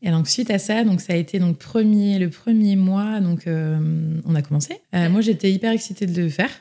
Et 0.01 0.11
donc 0.11 0.27
suite 0.27 0.51
à 0.51 0.59
ça, 0.59 0.83
donc 0.83 1.01
ça 1.01 1.13
a 1.13 1.15
été 1.15 1.39
donc 1.39 1.57
premier, 1.57 2.19
le 2.19 2.29
premier 2.29 2.75
mois, 2.75 3.19
donc 3.19 3.47
euh, 3.47 3.79
on 4.25 4.35
a 4.35 4.41
commencé. 4.41 4.79
Euh, 4.93 5.09
moi 5.09 5.21
j'étais 5.21 5.51
hyper 5.51 5.71
excitée 5.71 6.05
de 6.05 6.21
le 6.21 6.29
faire. 6.29 6.51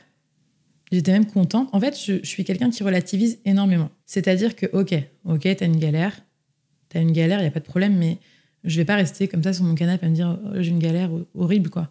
J'étais 0.91 1.11
même 1.11 1.25
contente. 1.25 1.69
En 1.73 1.79
fait, 1.79 1.97
je, 1.99 2.23
suis 2.23 2.43
quelqu'un 2.45 2.69
qui 2.69 2.83
relativise 2.83 3.39
énormément. 3.45 3.89
C'est-à-dire 4.05 4.55
que 4.55 4.65
ok, 4.71 4.95
ok, 5.25 5.55
t'as 5.57 5.65
une 5.65 5.77
galère, 5.77 6.13
t'as 6.89 7.01
une 7.01 7.11
galère, 7.11 7.39
il 7.41 7.43
y 7.43 7.47
a 7.47 7.51
pas 7.51 7.59
de 7.59 7.65
problème, 7.65 7.97
mais 7.97 8.17
je 8.63 8.77
vais 8.77 8.85
pas 8.85 8.95
rester 8.95 9.27
comme 9.27 9.43
ça 9.43 9.53
sur 9.53 9.63
mon 9.63 9.75
canapé 9.75 10.05
à 10.05 10.09
me 10.09 10.15
dire 10.15 10.39
oh, 10.45 10.49
j'ai 10.55 10.69
une 10.69 10.79
galère 10.79 11.09
horrible 11.35 11.69
quoi. 11.69 11.89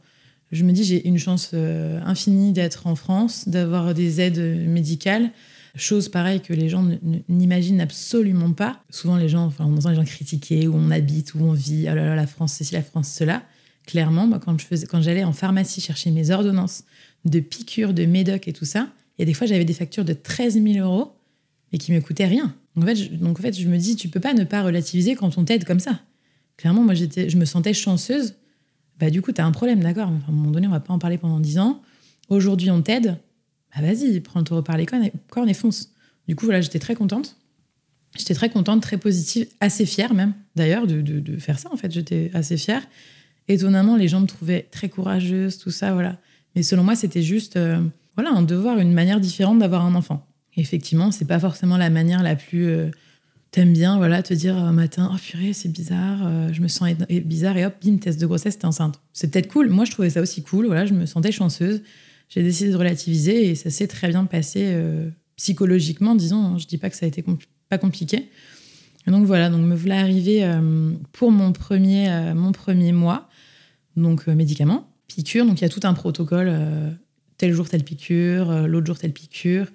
Je 0.53 0.65
me 0.65 0.73
dis 0.73 0.85
j'ai 0.85 1.07
une 1.07 1.19
chance 1.19 1.51
euh, 1.55 2.01
infinie 2.05 2.53
d'être 2.53 2.87
en 2.87 2.95
France, 2.95 3.49
d'avoir 3.49 3.95
des 3.95 4.21
aides 4.21 4.67
médicales, 4.67 5.31
Chose 5.77 6.09
pareille 6.09 6.41
que 6.41 6.55
les 6.55 6.71
gens 6.71 6.89
n'imaginent 7.29 7.83
absolument 7.83 8.53
pas. 8.53 8.83
Souvent, 8.89 9.17
les 9.17 9.29
gens, 9.29 9.45
enfin, 9.45 9.67
on 9.67 9.77
entend 9.77 9.91
les 9.91 9.97
gens 9.97 10.05
critiquer 10.05 10.69
où 10.69 10.75
on 10.75 10.91
habite, 10.91 11.35
où 11.35 11.41
on 11.41 11.53
vit, 11.53 11.87
oh 11.91 11.95
là 11.95 12.07
là, 12.07 12.17
la 12.17 12.27
France, 12.27 12.55
ceci, 12.55 12.73
la 12.73 12.83
France, 12.83 13.09
cela. 13.09 13.43
Clairement, 13.87 14.27
moi, 14.27 14.41
quand 14.41 15.03
j'allais 15.03 15.23
en 15.23 15.35
pharmacie 15.35 15.83
chercher 15.83 16.11
mes 16.11 16.31
ordonnances 16.31 16.85
de 17.31 17.41
piqûres, 17.41 17.93
de 17.95 18.05
médoc 18.05 18.49
et 18.49 18.53
tout 18.53 18.65
ça, 18.65 18.89
a 19.21 19.25
des 19.25 19.35
fois, 19.35 19.47
j'avais 19.47 19.65
des 19.65 19.73
factures 19.75 20.05
de 20.05 20.13
13 20.13 20.63
000 20.63 20.87
euros 20.87 21.13
et 21.73 21.79
qui 21.79 21.93
me 21.93 22.01
coûtaient 22.01 22.27
rien. 22.27 22.55
En 22.77 22.83
fait, 22.83 22.95
je, 22.97 23.09
donc, 23.11 23.39
en 23.39 23.43
fait, 23.43 23.59
je 23.59 23.67
me 23.69 23.79
dis, 23.79 23.97
tu 23.97 24.09
peux 24.09 24.21
pas 24.21 24.35
ne 24.35 24.45
pas 24.45 24.63
relativiser 24.63 25.15
quand 25.15 25.39
on 25.39 25.45
t'aide 25.45 25.65
comme 25.65 25.81
ça. 25.81 26.01
Clairement, 26.57 26.83
moi, 26.83 26.95
j'étais, 26.95 27.29
je 27.31 27.37
me 27.37 27.45
sentais 27.45 27.73
chanceuse. 27.75 28.35
Bah, 28.99 29.11
du 29.11 29.23
coup, 29.23 29.33
tu 29.33 29.41
as 29.41 29.47
un 29.47 29.53
problème, 29.53 29.81
d'accord 29.81 30.09
Enfin, 30.09 30.25
À 30.27 30.31
un 30.31 30.35
moment 30.35 30.51
donné, 30.51 30.67
on 30.67 30.71
va 30.71 30.81
pas 30.81 30.93
en 30.93 30.99
parler 30.99 31.19
pendant 31.19 31.41
10 31.41 31.59
ans. 31.59 31.83
Aujourd'hui, 32.29 32.71
on 32.71 32.83
t'aide 32.83 33.17
bah 33.75 33.83
vas-y, 33.83 34.21
prends 34.21 34.41
le 34.41 34.47
taureau 34.47 34.63
par 34.63 34.79
les 34.79 34.87
cornes 34.87 35.05
et, 35.05 35.13
et 35.51 35.55
fonce. 35.55 35.93
Du 36.29 36.35
coup, 36.35 36.47
voilà, 36.47 36.63
j'étais 36.63 36.79
très 36.79 36.95
contente. 36.95 37.37
J'étais 38.17 38.33
très 38.33 38.49
contente, 38.49 38.81
très 38.83 38.97
positive, 38.97 39.49
assez 39.61 39.85
fière 39.85 40.15
même, 40.15 40.33
d'ailleurs, 40.55 40.87
de, 40.87 41.03
de- 41.03 41.21
de 41.21 41.37
faire 41.37 41.59
ça, 41.59 41.71
en 41.71 41.77
fait. 41.77 41.93
J'étais 41.93 42.31
assez 42.33 42.57
fière. 42.57 42.87
Étonnamment, 43.49 43.97
les 43.97 44.09
gens 44.09 44.21
me 44.21 44.27
trouvaient 44.27 44.67
très 44.71 44.89
courageuse, 44.89 45.59
tout 45.59 45.71
ça, 45.71 45.93
voilà. 45.93 46.19
Mais 46.57 46.63
selon 46.63 46.83
moi, 46.83 46.97
c'était 46.97 47.23
juste, 47.23 47.57
euh, 47.57 47.81
voilà, 48.17 48.31
un 48.31 48.43
devoir, 48.43 48.79
une 48.79 48.93
manière 48.93 49.21
différente 49.21 49.61
d'avoir 49.61 49.85
un 49.85 49.95
enfant. 49.95 50.27
Et 50.57 50.61
effectivement, 50.61 51.13
c'est 51.13 51.27
pas 51.27 51.39
forcément 51.39 51.77
la 51.77 51.91
manière 51.91 52.23
la 52.23 52.35
plus... 52.35 52.67
euh, 52.67 52.91
T'aimes 53.53 53.73
bien, 53.73 53.97
voilà, 53.97 54.23
te 54.23 54.35
dire 54.35 54.57
un 54.57 54.73
matin, 54.73 55.11
oh 55.15 55.17
purée, 55.17 55.53
c'est 55.53 55.71
bizarre, 55.71 56.27
euh, 56.27 56.53
je 56.53 56.61
me 56.61 56.69
sens 56.69 56.91
bizarre, 57.25 57.57
et 57.57 57.65
hop, 57.65 57.75
bim, 57.83 57.97
test 57.97 58.21
de 58.21 58.27
grossesse, 58.27 58.59
t'es 58.59 58.67
enceinte. 58.67 59.01
C'est 59.15 59.31
peut-être 59.31 59.51
cool. 59.51 59.71
Moi, 59.71 59.85
je 59.87 59.93
trouvais 59.93 60.11
ça 60.11 60.21
aussi 60.21 60.43
cool, 60.43 60.67
voilà, 60.67 60.85
je 60.85 60.93
me 60.93 61.07
sentais 61.07 61.33
chanceuse 61.33 61.83
j'ai 62.29 62.43
décidé 62.43 62.71
de 62.71 62.77
relativiser 62.77 63.49
et 63.51 63.55
ça 63.55 63.71
s'est 63.71 63.87
très 63.87 64.09
bien 64.09 64.25
passé 64.25 64.63
euh, 64.65 65.09
psychologiquement, 65.37 66.17
disons. 66.17 66.45
hein. 66.45 66.59
Je 66.59 66.67
dis 66.67 66.77
pas 66.77 66.91
que 66.91 66.97
ça 66.97 67.07
a 67.07 67.09
été 67.09 67.25
pas 67.69 67.79
compliqué. 67.79 68.29
Et 69.07 69.11
donc 69.11 69.25
voilà, 69.27 69.49
donc 69.49 69.61
me 69.65 69.77
voilà 69.77 70.01
arrivé 70.01 70.43
euh, 70.45 70.91
pour 71.13 71.31
mon 71.31 71.53
premier, 71.53 72.33
mon 72.35 72.51
premier 72.51 72.93
mois, 72.93 73.29
donc 73.97 74.27
médicaments, 74.27 74.89
piqûres. 75.07 75.47
Donc 75.47 75.61
il 75.61 75.63
y 75.63 75.67
a 75.67 75.69
tout 75.69 75.81
un 75.85 75.95
protocole, 75.95 76.49
euh, 76.51 76.91
tel 77.39 77.53
jour 77.53 77.69
telle 77.69 77.85
piqûre, 77.85 78.51
euh, 78.51 78.67
l'autre 78.67 78.87
jour 78.87 78.99
telle 78.99 79.13
piqûre, 79.13 79.67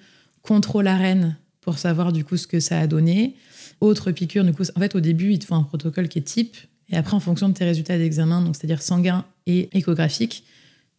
contrôle 0.41 0.88
arène 0.88 1.38
pour 1.61 1.77
savoir 1.77 2.11
du 2.11 2.23
coup 2.23 2.38
ce 2.38 2.47
que 2.47 2.59
ça 2.59 2.79
a 2.79 2.88
donné. 2.88 3.35
Autre 3.81 4.11
piqûre, 4.11 4.43
du 4.43 4.53
coup, 4.53 4.63
en 4.75 4.79
fait 4.79 4.95
au 4.95 5.00
début 5.00 5.31
il 5.33 5.39
te 5.39 5.45
faut 5.45 5.55
un 5.55 5.63
protocole 5.63 6.07
qui 6.07 6.19
est 6.19 6.23
type 6.23 6.55
et 6.89 6.97
après 6.97 7.15
en 7.15 7.19
fonction 7.19 7.47
de 7.50 7.53
tes 7.53 7.63
résultats 7.65 7.97
d'examen, 7.97 8.41
donc 8.41 8.55
c'est-à-dire 8.55 8.81
sanguin 8.81 9.25
et 9.47 9.69
échographique, 9.77 10.43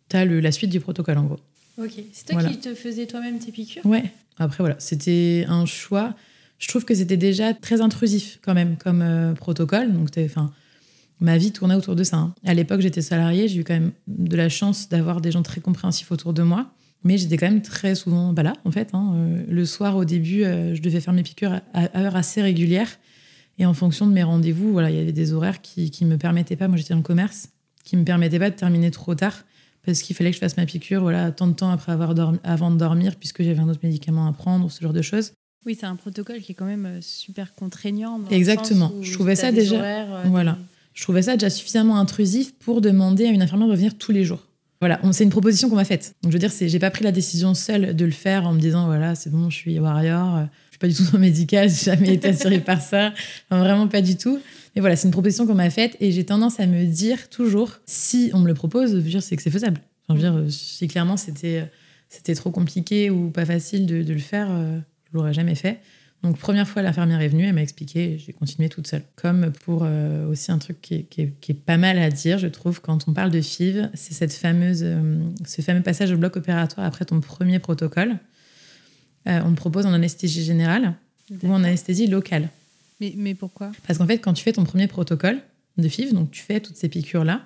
tu 0.09 0.17
as 0.17 0.25
la 0.25 0.53
suite 0.53 0.71
du 0.71 0.81
protocole 0.81 1.19
en 1.19 1.25
gros. 1.25 1.41
Ok. 1.79 1.93
C'est 2.13 2.27
toi 2.27 2.35
Voilà. 2.35 2.49
qui 2.51 2.59
te 2.59 2.75
faisais 2.75 3.07
toi-même 3.07 3.39
tes 3.39 3.53
piqûres? 3.53 3.85
Ouais. 3.87 4.05
Après, 4.39 4.59
voilà, 4.59 4.77
c'était 4.79 5.45
un 5.49 5.67
choix. 5.67 6.15
Je 6.59 6.69
trouve 6.69 6.85
que 6.85 6.95
c'était 6.95 7.17
déjà 7.17 7.55
très 7.55 7.81
intrusif 7.81 8.39
quand 8.43 8.55
même 8.55 8.77
comme 8.77 9.03
euh, 9.03 9.33
protocole. 9.35 9.93
Donc, 9.93 10.11
t'es- 10.11 10.25
enfin, 10.25 10.53
ma 11.23 11.39
vie 11.39 11.53
tournait 11.53 11.75
autour 11.75 11.97
de 11.97 12.05
ça. 12.05 12.17
hein. 12.19 12.35
À 12.45 12.53
l'époque, 12.55 12.81
j'étais 12.81 13.01
salariée. 13.03 13.49
J'ai 13.49 13.61
eu 13.61 13.65
quand 13.65 13.75
même 13.75 13.93
de 14.09 14.37
la 14.37 14.49
chance 14.49 14.89
d'avoir 14.89 15.21
des 15.21 15.31
gens 15.31 15.43
très 15.43 15.61
compréhensifs 15.61 16.11
autour 16.13 16.33
de 16.33 16.43
moi. 16.43 16.71
Mais 17.05 17.19
j'étais 17.19 17.37
quand 17.37 17.47
même 17.49 17.63
très 17.63 17.95
souvent 17.97 18.33
bah 18.33 18.43
là, 18.45 18.53
en 18.65 18.71
fait. 18.71 18.91
hein. 18.93 19.13
Euh, 19.17 19.43
le 19.49 19.65
soir, 19.65 19.97
au 19.97 20.05
début, 20.05 20.45
euh, 20.45 20.75
je 20.75 20.83
devais 20.83 21.01
faire 21.01 21.13
mes 21.15 21.23
piqûres 21.25 21.61
à, 21.75 21.99
heures 21.99 22.15
assez 22.17 22.41
régulières. 22.43 22.91
Et 23.59 23.67
en 23.67 23.75
fonction 23.75 24.07
de 24.07 24.13
mes 24.13 24.23
rendez-vous, 24.23 24.73
voilà, 24.73 24.91
il 24.91 24.97
y 24.97 25.01
avait 25.01 25.13
des 25.13 25.33
horaires 25.33 25.61
qui 25.63 25.93
ne 26.03 26.07
me 26.09 26.17
permettaient 26.17 26.57
pas, 26.57 26.69
moi 26.69 26.77
j'étais 26.77 26.95
dans 26.95 26.99
le 26.99 27.03
commerce, 27.03 27.49
qui 27.85 27.97
me 27.97 28.05
permettaient 28.05 28.39
pas 28.39 28.51
de 28.51 28.55
terminer 28.57 28.91
trop 28.91 29.15
tard 29.15 29.45
parce 29.85 30.01
qu'il 30.03 30.15
fallait 30.17 30.31
que 30.31 30.37
je 30.37 30.41
fasse 30.41 30.57
ma 30.57 30.65
piqûre 30.65 31.03
voilà, 31.03 31.33
tant 31.33 31.49
de 31.49 31.53
temps 31.55 31.71
après 31.71 31.91
avoir 31.93 32.15
dormi, 32.15 32.39
avant 32.45 32.71
de 32.71 32.77
dormir, 32.77 33.17
puisque 33.17 33.43
j'avais 33.43 33.59
un 33.59 33.69
autre 33.69 33.81
médicament 33.83 34.27
à 34.29 34.33
prendre, 34.33 34.71
ce 34.71 34.81
genre 34.81 34.93
de 34.93 35.03
choses. 35.03 35.33
Oui, 35.67 35.77
c'est 35.79 35.87
un 35.87 35.97
protocole 35.97 36.41
qui 36.41 36.53
est 36.53 36.55
quand 36.55 36.65
même 36.67 36.87
euh, 36.87 36.99
super 37.01 37.53
contraignant. 37.55 38.21
Exactement. 38.31 38.93
Je 39.03 39.13
trouvais 39.13 39.35
ça 39.37 39.51
déjà- 39.53 39.77
horaires, 39.77 40.15
euh, 40.15 40.23
voilà. 40.29 40.53
des- 40.53 40.59
Je 40.95 41.03
trouvais 41.03 41.23
ça 41.23 41.37
déjà 41.37 41.51
suffisamment 41.51 41.99
intrusif 41.99 42.53
pour 42.59 42.81
demander 42.81 43.27
à 43.27 43.31
une 43.31 43.43
infirmière 43.43 43.69
de 43.69 43.75
venir 43.75 43.97
tous 43.97 44.13
les 44.13 44.25
jours. 44.25 44.47
Voilà, 44.81 45.01
c'est 45.13 45.23
une 45.23 45.31
proposition 45.31 45.71
qu'on 45.71 45.77
m'a 45.77 45.85
faite. 45.85 46.17
Donc 46.23 46.33
je 46.33 46.37
veux 46.37 46.41
dire, 46.41 46.51
j'ai 46.61 46.79
pas 46.81 46.91
pris 46.91 47.05
la 47.05 47.13
décision 47.13 47.55
seule 47.55 47.95
de 47.95 48.05
le 48.05 48.11
faire 48.11 48.49
en 48.49 48.53
me 48.53 48.59
disant 48.59 48.87
voilà, 48.87 49.15
c'est 49.15 49.31
bon, 49.31 49.49
je 49.49 49.57
suis 49.57 49.79
warrior, 49.79 50.37
euh, 50.37 50.45
je 50.67 50.73
suis 50.73 50.79
pas 50.81 50.89
du 50.89 50.95
tout 50.95 51.05
dans 51.05 51.13
le 51.13 51.19
médical, 51.21 51.69
j'ai 51.71 51.93
jamais 51.93 52.15
été 52.15 52.29
attirée 52.29 52.59
par 52.59 52.81
ça, 52.81 53.13
vraiment 53.49 53.87
pas 53.87 54.03
du 54.03 54.17
tout. 54.17 54.41
Mais 54.75 54.81
voilà, 54.81 54.97
c'est 54.97 55.07
une 55.07 55.13
proposition 55.13 55.47
qu'on 55.47 55.55
m'a 55.55 55.71
faite 55.71 55.97
et 56.01 56.11
j'ai 56.11 56.25
tendance 56.25 56.59
à 56.59 56.67
me 56.67 56.85
dire 56.85 57.29
toujours 57.29 57.79
si 57.87 58.33
on 58.35 58.41
me 58.41 58.49
le 58.49 58.55
propose, 58.55 58.93
dire, 58.93 59.23
c'est 59.23 59.37
que 59.37 59.43
c'est 59.43 59.53
faisable. 59.53 59.81
Je 60.09 60.15
veux 60.15 60.21
dire, 60.21 60.35
euh, 60.35 60.49
si 60.49 60.89
clairement 60.89 61.17
c'était, 61.17 61.71
c'était 62.09 62.35
trop 62.35 62.51
compliqué 62.51 63.09
ou 63.09 63.31
pas 63.31 63.47
facile 63.47 63.87
de, 63.87 64.03
de 64.03 64.13
le 64.13 64.19
faire, 64.19 64.49
euh, 64.51 64.81
je 65.05 65.17
l'aurais 65.17 65.33
jamais 65.33 65.55
fait. 65.55 65.79
Donc, 66.23 66.39
première 66.39 66.69
fois, 66.69 66.83
l'infirmière 66.83 67.21
est 67.21 67.29
venue, 67.29 67.47
elle 67.47 67.55
m'a 67.55 67.63
expliqué, 67.63 68.17
j'ai 68.25 68.33
continué 68.33 68.69
toute 68.69 68.87
seule. 68.87 69.03
Comme 69.17 69.51
pour 69.65 69.83
euh, 69.85 70.29
aussi 70.31 70.53
un 70.53 70.59
truc 70.59 70.81
qui 70.81 70.95
est, 70.95 71.03
qui 71.05 71.23
est- 71.23 71.33
qui 71.41 71.51
est 71.53 71.55
pas 71.57 71.77
mal 71.77 71.99
à 71.99 72.11
dire, 72.11 72.39
je 72.39 72.47
trouve, 72.47 72.81
quand 72.81 73.09
on 73.09 73.13
parle 73.13 73.31
de 73.33 73.41
FIV, 73.41 73.91
c'est 73.95 74.15
cette 74.15 74.33
fameuse, 74.33 74.83
euh, 74.85 75.21
ce 75.45 75.63
fameux 75.63 75.83
passage 75.83 76.13
au 76.13 76.17
bloc 76.17 76.37
opératoire 76.37 76.87
après 76.87 77.05
ton 77.05 77.21
premier 77.21 77.59
protocole. 77.59 78.19
Euh, 79.29 79.41
on 79.45 79.51
te 79.51 79.57
propose 79.57 79.85
en 79.87 79.93
anesthésie 79.93 80.45
générale 80.45 80.95
ou 81.43 81.51
en 81.53 81.65
anesthésie 81.65 82.07
locale. 82.07 82.49
Mais, 83.01 83.15
mais 83.17 83.35
pourquoi? 83.35 83.73
Parce 83.87 83.99
qu'en 83.99 84.07
fait, 84.07 84.19
quand 84.19 84.33
tu 84.33 84.45
fais 84.45 84.53
ton 84.53 84.65
premier 84.65 84.87
protocole 84.87 85.39
de 85.79 85.89
FIV, 85.89 86.13
donc 86.13 86.31
tu 86.31 86.43
fais 86.43 86.61
toutes 86.61 86.77
ces 86.77 86.89
piqûres-là, 86.89 87.43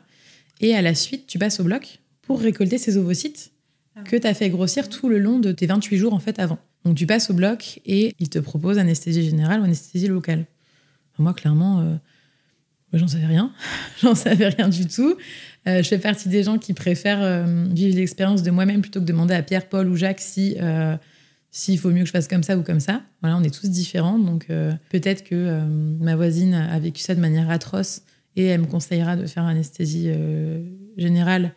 et 0.61 0.75
à 0.75 0.83
la 0.83 0.95
suite, 0.95 1.27
tu 1.27 1.39
passes 1.39 1.61
au 1.61 1.65
bloc 1.65 2.01
pour 2.23 2.41
récolter 2.41 2.77
ces 2.79 2.97
ovocytes 2.99 3.53
Ah. 3.95 4.03
que 4.03 4.17
tu 4.17 4.27
as 4.27 4.35
fait 4.35 4.51
grossir 4.51 4.91
tout 4.91 5.09
le 5.09 5.19
long 5.19 5.39
de 5.39 5.53
tes 5.53 5.65
28 5.67 5.97
jours 5.97 6.12
en 6.12 6.19
fait 6.19 6.39
avant. 6.39 6.59
Donc 6.87 6.94
tu 6.96 7.07
passes 7.07 7.29
au 7.31 7.35
bloc 7.35 7.81
et 7.85 8.14
il 8.20 8.29
te 8.31 8.38
propose 8.38 8.79
anesthésie 8.79 9.25
générale 9.25 9.61
ou 9.61 9.64
anesthésie 9.64 10.07
locale. 10.07 10.46
Moi, 11.18 11.35
clairement, 11.35 11.81
euh, 11.81 11.96
j'en 12.92 13.09
savais 13.09 13.27
rien. 13.27 13.53
j'en 14.03 14.14
savais 14.14 14.49
rien 14.49 14.68
du 14.68 14.87
tout. 14.87 15.16
Euh, 15.66 15.83
je 15.83 15.88
fais 15.88 15.99
partie 15.99 16.29
des 16.29 16.44
gens 16.44 16.59
qui 16.59 16.75
préfèrent 16.75 17.22
euh, 17.22 17.66
vivre 17.70 17.96
l'expérience 17.96 18.42
de 18.44 18.51
moi-même 18.53 18.83
plutôt 18.83 19.01
que 19.01 19.05
de 19.05 19.11
demander 19.12 19.35
à 19.35 19.42
Pierre, 19.42 19.68
Paul 19.68 19.88
ou 19.88 19.96
Jacques 19.96 20.20
si 20.20 20.57
euh, 20.61 20.96
s'il 21.51 21.79
faut 21.79 21.90
mieux 21.90 22.03
que 22.03 22.07
je 22.07 22.12
fasse 22.12 22.29
comme 22.29 22.44
ça 22.44 22.57
ou 22.57 22.62
comme 22.62 22.81
ça. 22.81 23.03
Voilà, 23.20 23.37
on 23.37 23.42
est 23.42 23.53
tous 23.53 23.68
différents. 23.68 24.18
Donc 24.18 24.46
peut-être 24.90 25.25
que 25.25 25.61
ma 26.01 26.14
voisine 26.14 26.53
a 26.55 26.79
vécu 26.79 27.01
ça 27.03 27.14
de 27.14 27.20
manière 27.20 27.49
atroce 27.51 28.03
et 28.37 28.44
elle 28.44 28.61
me 28.61 28.66
conseillera 28.66 29.16
de 29.16 29.27
faire 29.27 29.44
anesthésie 29.44 30.11
générale. 30.99 31.53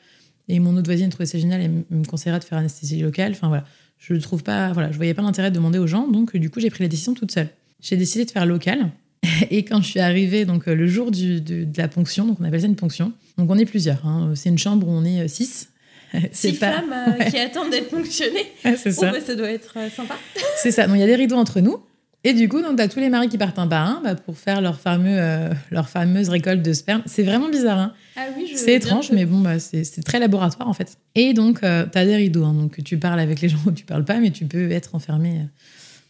Et 0.47 0.59
mon 0.59 0.75
autre 0.77 0.85
voisine 0.87 1.09
trouvait 1.09 1.25
ça 1.25 1.37
génial 1.37 1.61
et 1.61 1.65
m- 1.65 1.83
me 1.89 2.05
conseillera 2.05 2.39
de 2.39 2.43
faire 2.45 2.57
anesthésie 2.57 3.01
locale. 3.01 3.33
Enfin 3.33 3.49
voilà, 3.49 3.65
je 3.99 4.13
ne 4.13 4.19
trouve 4.19 4.43
pas, 4.43 4.71
voilà, 4.73 4.91
je 4.91 4.97
voyais 4.97 5.13
pas 5.13 5.21
l'intérêt 5.21 5.51
de 5.51 5.55
demander 5.55 5.77
aux 5.79 5.87
gens. 5.87 6.07
Donc 6.07 6.35
du 6.35 6.49
coup, 6.49 6.59
j'ai 6.59 6.69
pris 6.69 6.83
la 6.83 6.87
décision 6.89 7.13
toute 7.13 7.31
seule. 7.31 7.49
J'ai 7.81 7.95
décidé 7.97 8.25
de 8.25 8.31
faire 8.31 8.45
local. 8.45 8.89
Et 9.51 9.63
quand 9.65 9.81
je 9.81 9.87
suis 9.87 9.99
arrivée, 9.99 10.45
donc 10.45 10.67
euh, 10.67 10.73
le 10.75 10.87
jour 10.87 11.11
du- 11.11 11.41
de, 11.41 11.63
de 11.65 11.77
la 11.77 11.87
ponction, 11.87 12.25
donc 12.25 12.37
on 12.39 12.43
appelle 12.45 12.61
ça 12.61 12.67
une 12.67 12.75
ponction. 12.75 13.11
Donc 13.37 13.49
on 13.51 13.57
est 13.57 13.65
plusieurs. 13.65 14.05
hein. 14.05 14.31
C'est 14.35 14.49
une 14.49 14.57
chambre 14.57 14.87
où 14.87 14.91
on 14.91 15.03
est 15.05 15.21
euh, 15.21 15.27
six. 15.27 15.69
Six 16.31 16.53
pas- 16.53 16.71
femmes 16.71 16.93
euh, 17.19 17.23
qui 17.29 17.37
attendent 17.37 17.69
d'être 17.69 17.89
ponctionnées. 17.89 18.47
Ouais, 18.65 18.75
c'est 18.77 18.89
Oh, 18.97 19.01
ça. 19.01 19.11
bah, 19.11 19.19
ça 19.23 19.35
doit 19.35 19.51
être 19.51 19.73
euh, 19.77 19.89
sympa. 19.89 20.15
C'est 20.57 20.71
ça. 20.71 20.87
Donc 20.87 20.95
il 20.95 20.99
y 21.01 21.03
a 21.03 21.07
des 21.07 21.15
rideaux 21.15 21.35
entre 21.35 21.59
nous. 21.59 21.77
Et 22.23 22.33
du 22.33 22.49
coup, 22.49 22.61
donc 22.61 22.75
t'as 22.77 22.87
tous 22.89 22.99
les 22.99 23.09
maris 23.09 23.29
qui 23.29 23.37
partent 23.37 23.59
un 23.59 23.67
par 23.67 23.87
un 23.87 24.01
bah, 24.03 24.15
pour 24.15 24.37
faire 24.37 24.59
leur 24.59 24.79
fameux, 24.79 25.17
euh, 25.17 25.49
leur 25.71 25.87
fameuse 25.87 26.27
récolte 26.29 26.61
de 26.61 26.73
sperme. 26.73 27.01
C'est 27.05 27.23
vraiment 27.23 27.47
bizarre. 27.49 27.77
Hein. 27.79 27.93
Ah 28.21 28.27
oui, 28.37 28.51
C'est 28.55 28.75
étrange, 28.75 29.11
mais 29.11 29.25
bon, 29.25 29.39
bah, 29.39 29.59
c'est 29.59 30.03
très 30.03 30.19
laboratoire 30.19 30.67
en 30.67 30.73
fait. 30.73 30.97
Et 31.15 31.33
donc, 31.33 31.63
euh, 31.63 31.85
tu 31.89 31.97
as 31.97 32.05
des 32.05 32.15
rideaux, 32.15 32.43
hein, 32.43 32.53
donc 32.53 32.83
tu 32.83 32.97
parles 32.97 33.19
avec 33.19 33.39
les 33.41 33.47
gens 33.49 33.59
ou 33.65 33.71
tu 33.71 33.85
parles 33.85 34.03
pas, 34.03 34.19
mais 34.19 34.31
tu 34.31 34.45
peux 34.45 34.71
être 34.71 34.95
enfermé. 34.95 35.39
euh. 35.39 35.43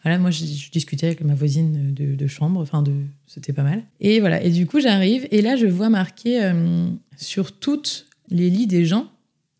Voilà, 0.03 0.17
moi, 0.17 0.31
je, 0.31 0.45
je 0.45 0.71
discutais 0.71 1.07
avec 1.07 1.21
ma 1.21 1.35
voisine 1.35 1.93
de, 1.93 2.15
de 2.15 2.27
chambre, 2.27 2.61
enfin, 2.61 2.81
de, 2.81 2.93
c'était 3.27 3.51
pas 3.53 3.63
mal. 3.63 3.83
Et 3.99 4.21
voilà, 4.21 4.41
et 4.41 4.49
du 4.49 4.65
coup, 4.65 4.79
j'arrive, 4.79 5.27
et 5.29 5.41
là, 5.41 5.55
je 5.57 5.65
vois 5.67 5.89
marqué 5.89 6.41
euh, 6.41 6.87
sur 7.17 7.51
toutes 7.51 8.07
les 8.29 8.49
lits 8.49 8.65
des 8.67 8.85
gens, 8.85 9.07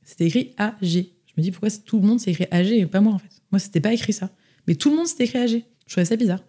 c'était 0.06 0.26
écrit 0.26 0.54
AG. 0.58 0.74
Je 0.82 1.34
me 1.38 1.42
dis, 1.44 1.52
pourquoi 1.52 1.70
tout 1.86 2.00
le 2.00 2.08
monde 2.08 2.20
s'est 2.20 2.32
écrit 2.32 2.48
AG 2.52 2.72
et 2.72 2.86
pas 2.86 3.02
moi 3.02 3.14
en 3.14 3.20
fait? 3.20 3.30
Moi, 3.52 3.60
c'était 3.60 3.82
pas 3.82 3.94
écrit 3.94 4.14
ça. 4.14 4.30
Mais 4.68 4.76
tout 4.76 4.90
le 4.90 4.96
monde 4.96 5.08
s'était 5.08 5.26
écrit 5.26 5.40
AG. 5.40 5.64
Je 5.88 5.92
trouvais 5.94 6.06
ça 6.06 6.16
bizarre. 6.16 6.40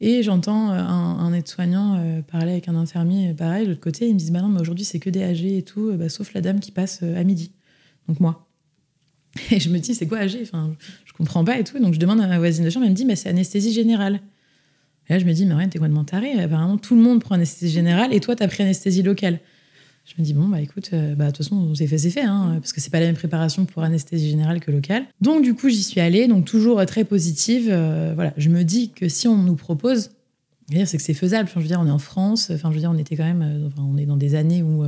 Et 0.00 0.22
j'entends 0.22 0.72
euh, 0.72 0.78
un, 0.78 1.32
aide-soignant 1.32 1.96
euh, 1.96 2.22
parler 2.22 2.52
avec 2.52 2.68
un 2.68 2.74
infirmier, 2.74 3.30
euh, 3.30 3.34
pareil, 3.34 3.64
de 3.64 3.70
l'autre 3.70 3.80
côté. 3.80 4.08
Ils 4.08 4.14
me 4.14 4.18
disent 4.18 4.32
Bah 4.32 4.40
non, 4.40 4.48
mais 4.48 4.60
aujourd'hui, 4.60 4.84
c'est 4.84 4.98
que 4.98 5.10
des 5.10 5.22
AG 5.22 5.44
et 5.44 5.62
tout, 5.62 5.92
bah, 5.94 6.08
sauf 6.08 6.34
la 6.34 6.40
dame 6.40 6.60
qui 6.60 6.72
passe 6.72 7.02
à 7.02 7.22
midi. 7.22 7.52
Donc 8.08 8.18
moi. 8.18 8.48
Et 9.50 9.60
je 9.60 9.70
me 9.70 9.78
dis 9.78 9.94
C'est 9.94 10.06
quoi 10.06 10.18
AG 10.18 10.38
enfin, 10.42 10.74
Je 11.04 11.12
comprends 11.12 11.44
pas 11.44 11.58
et 11.58 11.64
tout. 11.64 11.78
Donc 11.78 11.94
je 11.94 12.00
demande 12.00 12.20
à 12.20 12.26
ma 12.26 12.38
voisine 12.38 12.64
de 12.64 12.70
chambre, 12.70 12.84
elle 12.84 12.92
me 12.92 12.96
dit 12.96 13.04
Mais 13.04 13.16
c'est 13.16 13.28
anesthésie 13.28 13.72
générale. 13.72 14.20
Et 15.08 15.14
là, 15.14 15.18
je 15.18 15.24
me 15.24 15.32
dis, 15.32 15.46
mais 15.46 15.54
rien, 15.54 15.68
t'es 15.68 15.78
complètement 15.78 16.04
taré. 16.04 16.40
Apparemment, 16.40 16.78
tout 16.78 16.94
le 16.94 17.02
monde 17.02 17.20
prend 17.20 17.34
anesthésie 17.34 17.72
générale 17.72 18.14
et 18.14 18.20
toi, 18.20 18.36
t'as 18.36 18.46
pris 18.46 18.62
anesthésie 18.62 19.02
locale. 19.02 19.40
Je 20.04 20.14
me 20.18 20.24
dis, 20.24 20.34
bon, 20.34 20.48
bah 20.48 20.60
écoute, 20.60 20.90
euh, 20.92 21.14
bah, 21.14 21.26
de 21.26 21.30
toute 21.30 21.38
façon, 21.38 21.74
c'est 21.74 21.86
fait, 21.86 21.98
c'est 21.98 22.10
fait, 22.10 22.22
hein, 22.22 22.58
parce 22.60 22.72
que 22.72 22.80
c'est 22.80 22.90
pas 22.90 22.98
la 22.98 23.06
même 23.06 23.14
préparation 23.14 23.64
pour 23.66 23.82
anesthésie 23.84 24.30
générale 24.30 24.58
que 24.60 24.70
locale. 24.70 25.04
Donc, 25.20 25.42
du 25.42 25.54
coup, 25.54 25.68
j'y 25.68 25.82
suis 25.82 26.00
allée, 26.00 26.26
donc 26.26 26.44
toujours 26.44 26.80
euh, 26.80 26.84
très 26.84 27.04
positive. 27.04 27.68
euh, 27.70 28.12
voilà, 28.14 28.34
je 28.36 28.48
me 28.48 28.64
dis 28.64 28.90
que 28.90 29.08
si 29.08 29.28
on 29.28 29.38
nous 29.38 29.54
propose, 29.54 30.10
c'est 30.70 30.96
que 30.96 31.02
c'est 31.02 31.14
faisable. 31.14 31.44
Enfin, 31.44 31.60
je 31.60 31.64
veux 31.64 31.68
dire, 31.68 31.80
on 31.80 31.86
est 31.86 31.90
en 31.92 31.98
France, 32.00 32.50
enfin, 32.52 32.70
je 32.70 32.74
veux 32.74 32.80
dire, 32.80 32.90
on 32.90 32.98
était 32.98 33.16
quand 33.16 33.24
même, 33.24 33.42
euh, 33.42 33.68
enfin, 33.68 33.86
on 33.88 33.96
est 33.96 34.06
dans 34.06 34.16
des 34.16 34.34
années 34.34 34.62
où 34.62 34.84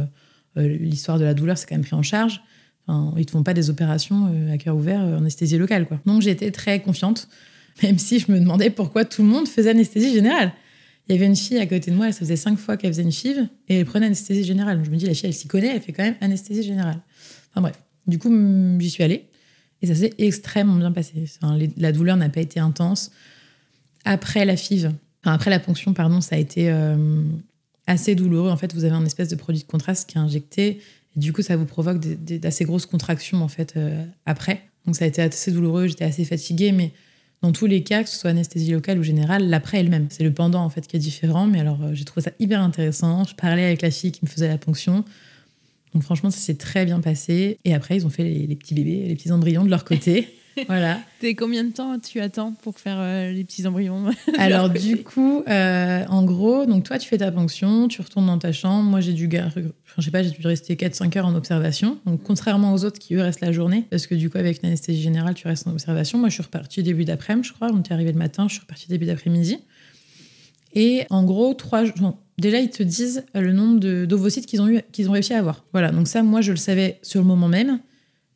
l'histoire 0.56 1.18
de 1.18 1.24
la 1.24 1.34
douleur, 1.34 1.58
c'est 1.58 1.66
quand 1.66 1.74
même 1.74 1.84
pris 1.84 1.96
en 1.96 2.02
charge. 2.02 2.40
Enfin, 2.86 3.14
ils 3.16 3.26
te 3.26 3.30
font 3.30 3.42
pas 3.42 3.54
des 3.54 3.70
opérations 3.70 4.32
à 4.52 4.58
cœur 4.58 4.76
ouvert 4.76 5.00
en 5.00 5.18
anesthésie 5.18 5.58
locale, 5.58 5.86
quoi. 5.86 6.00
Donc, 6.06 6.22
j'étais 6.22 6.50
très 6.50 6.80
confiante, 6.80 7.28
même 7.82 7.98
si 7.98 8.18
je 8.18 8.30
me 8.30 8.38
demandais 8.38 8.70
pourquoi 8.70 9.04
tout 9.04 9.22
le 9.22 9.28
monde 9.28 9.46
faisait 9.46 9.70
anesthésie 9.70 10.12
générale. 10.12 10.52
Il 11.08 11.14
y 11.14 11.18
avait 11.18 11.26
une 11.26 11.36
fille 11.36 11.58
à 11.58 11.66
côté 11.66 11.90
de 11.90 11.96
moi, 11.96 12.12
ça 12.12 12.20
faisait 12.20 12.36
cinq 12.36 12.58
fois 12.58 12.76
qu'elle 12.76 12.92
faisait 12.92 13.02
une 13.02 13.12
FIV 13.12 13.46
et 13.68 13.78
elle 13.78 13.84
prenait 13.84 14.06
anesthésie 14.06 14.44
générale. 14.44 14.80
Je 14.84 14.90
me 14.90 14.96
dis, 14.96 15.06
la 15.06 15.14
fille, 15.14 15.26
elle 15.26 15.34
s'y 15.34 15.48
connaît, 15.48 15.74
elle 15.74 15.82
fait 15.82 15.92
quand 15.92 16.02
même 16.02 16.16
anesthésie 16.20 16.62
générale. 16.62 17.00
Enfin 17.50 17.60
bref, 17.60 17.78
du 18.06 18.18
coup, 18.18 18.30
mm, 18.30 18.80
j'y 18.80 18.90
suis 18.90 19.02
allée 19.02 19.28
et 19.82 19.86
ça 19.86 19.94
s'est 19.94 20.14
extrêmement 20.18 20.76
bien 20.76 20.92
passé. 20.92 21.12
La 21.76 21.92
douleur 21.92 22.16
n'a 22.16 22.30
pas 22.30 22.40
été 22.40 22.58
intense. 22.58 23.10
Après 24.06 24.44
la 24.44 24.56
FIV, 24.56 24.92
enfin 25.22 25.34
après 25.34 25.50
la 25.50 25.60
ponction, 25.60 25.92
pardon, 25.92 26.20
ça 26.20 26.36
a 26.36 26.38
été 26.38 26.70
euh, 26.70 27.22
assez 27.86 28.14
douloureux. 28.14 28.50
En 28.50 28.56
fait, 28.56 28.72
vous 28.74 28.84
avez 28.84 28.94
un 28.94 29.04
espèce 29.04 29.28
de 29.28 29.36
produit 29.36 29.62
de 29.62 29.66
contraste 29.66 30.08
qui 30.08 30.16
est 30.16 30.20
injecté 30.20 30.80
et 31.16 31.20
du 31.20 31.32
coup, 31.32 31.42
ça 31.42 31.56
vous 31.56 31.66
provoque 31.66 31.98
d'assez 31.98 32.64
grosses 32.64 32.86
contractions 32.86 33.42
en 33.42 33.48
fait 33.48 33.74
euh, 33.76 34.04
après. 34.26 34.62
Donc 34.86 34.96
ça 34.96 35.04
a 35.04 35.08
été 35.08 35.22
assez 35.22 35.52
douloureux, 35.52 35.86
j'étais 35.86 36.04
assez 36.04 36.24
fatiguée, 36.24 36.72
mais 36.72 36.92
dans 37.44 37.52
tous 37.52 37.66
les 37.66 37.82
cas, 37.82 38.02
que 38.02 38.08
ce 38.08 38.16
soit 38.16 38.30
anesthésie 38.30 38.72
locale 38.72 38.98
ou 38.98 39.02
générale, 39.02 39.50
l'après 39.50 39.80
elle-même. 39.80 40.06
C'est 40.08 40.24
le 40.24 40.32
pendant 40.32 40.64
en 40.64 40.70
fait 40.70 40.86
qui 40.86 40.96
est 40.96 41.00
différent, 41.00 41.46
mais 41.46 41.60
alors 41.60 41.78
euh, 41.82 41.90
j'ai 41.92 42.06
trouvé 42.06 42.22
ça 42.22 42.30
hyper 42.40 42.62
intéressant. 42.62 43.24
Je 43.24 43.34
parlais 43.34 43.66
avec 43.66 43.82
la 43.82 43.90
fille 43.90 44.12
qui 44.12 44.20
me 44.24 44.30
faisait 44.30 44.48
la 44.48 44.56
ponction. 44.56 45.04
Donc 45.92 46.04
franchement, 46.04 46.30
ça 46.30 46.38
s'est 46.38 46.54
très 46.54 46.86
bien 46.86 47.00
passé. 47.00 47.58
Et 47.66 47.74
après, 47.74 47.96
ils 47.96 48.06
ont 48.06 48.10
fait 48.10 48.24
les 48.24 48.56
petits 48.56 48.72
bébés, 48.72 49.04
les 49.08 49.14
petits 49.14 49.30
embryons 49.30 49.62
de 49.62 49.68
leur 49.68 49.84
côté. 49.84 50.34
voilà. 50.66 51.00
T'es 51.20 51.34
combien 51.34 51.64
de 51.64 51.72
temps 51.72 51.98
tu 51.98 52.20
attends 52.20 52.52
pour 52.52 52.78
faire 52.78 52.96
euh, 52.98 53.32
les 53.32 53.44
petits 53.44 53.66
embryons 53.66 54.10
Alors 54.38 54.70
du 54.70 55.02
coup, 55.02 55.42
euh, 55.48 56.04
en 56.08 56.24
gros, 56.24 56.66
donc 56.66 56.84
toi, 56.84 56.98
tu 56.98 57.08
fais 57.08 57.18
ta 57.18 57.30
ponction, 57.30 57.88
tu 57.88 58.00
retournes 58.00 58.26
dans 58.26 58.38
ta 58.38 58.52
chambre. 58.52 58.82
Moi, 58.88 59.00
j'ai 59.00 59.12
dû, 59.12 59.28
je 59.30 60.02
sais 60.02 60.10
pas, 60.10 60.22
j'ai 60.22 60.30
dû 60.30 60.46
rester 60.46 60.74
4-5 60.74 61.18
heures 61.18 61.26
en 61.26 61.34
observation. 61.34 61.98
Donc 62.06 62.22
contrairement 62.22 62.72
aux 62.74 62.84
autres 62.84 62.98
qui 62.98 63.14
eux 63.14 63.22
restent 63.22 63.40
la 63.40 63.52
journée, 63.52 63.86
parce 63.90 64.06
que 64.06 64.14
du 64.14 64.30
coup, 64.30 64.38
avec 64.38 64.62
une 64.62 64.68
anesthésie 64.68 65.02
générale, 65.02 65.34
tu 65.34 65.46
restes 65.46 65.66
en 65.66 65.72
observation. 65.72 66.18
Moi, 66.18 66.28
je 66.28 66.34
suis 66.34 66.42
repartie 66.42 66.82
début 66.82 67.04
d'après-midi, 67.04 67.48
je 67.48 67.52
crois. 67.52 67.68
On 67.72 67.80
était 67.80 67.92
arrivé 67.92 68.12
le 68.12 68.18
matin, 68.18 68.46
je 68.48 68.54
suis 68.54 68.62
repartie 68.62 68.88
début 68.88 69.06
d'après-midi. 69.06 69.58
Et 70.76 71.06
en 71.10 71.22
gros, 71.22 71.54
trois 71.54 71.84
bon, 72.00 72.16
Déjà, 72.38 72.58
ils 72.58 72.70
te 72.70 72.82
disent 72.82 73.24
le 73.34 73.52
nombre 73.52 73.78
d'ovocytes 74.06 74.46
qu'ils 74.46 74.60
ont, 74.60 74.68
eu, 74.68 74.80
qu'ils 74.92 75.08
ont 75.08 75.12
réussi 75.12 75.34
à 75.34 75.38
avoir. 75.38 75.64
Voilà, 75.72 75.90
donc 75.90 76.08
ça, 76.08 76.22
moi, 76.22 76.40
je 76.40 76.50
le 76.50 76.56
savais 76.56 76.98
sur 77.02 77.20
le 77.20 77.26
moment 77.26 77.48
même, 77.48 77.78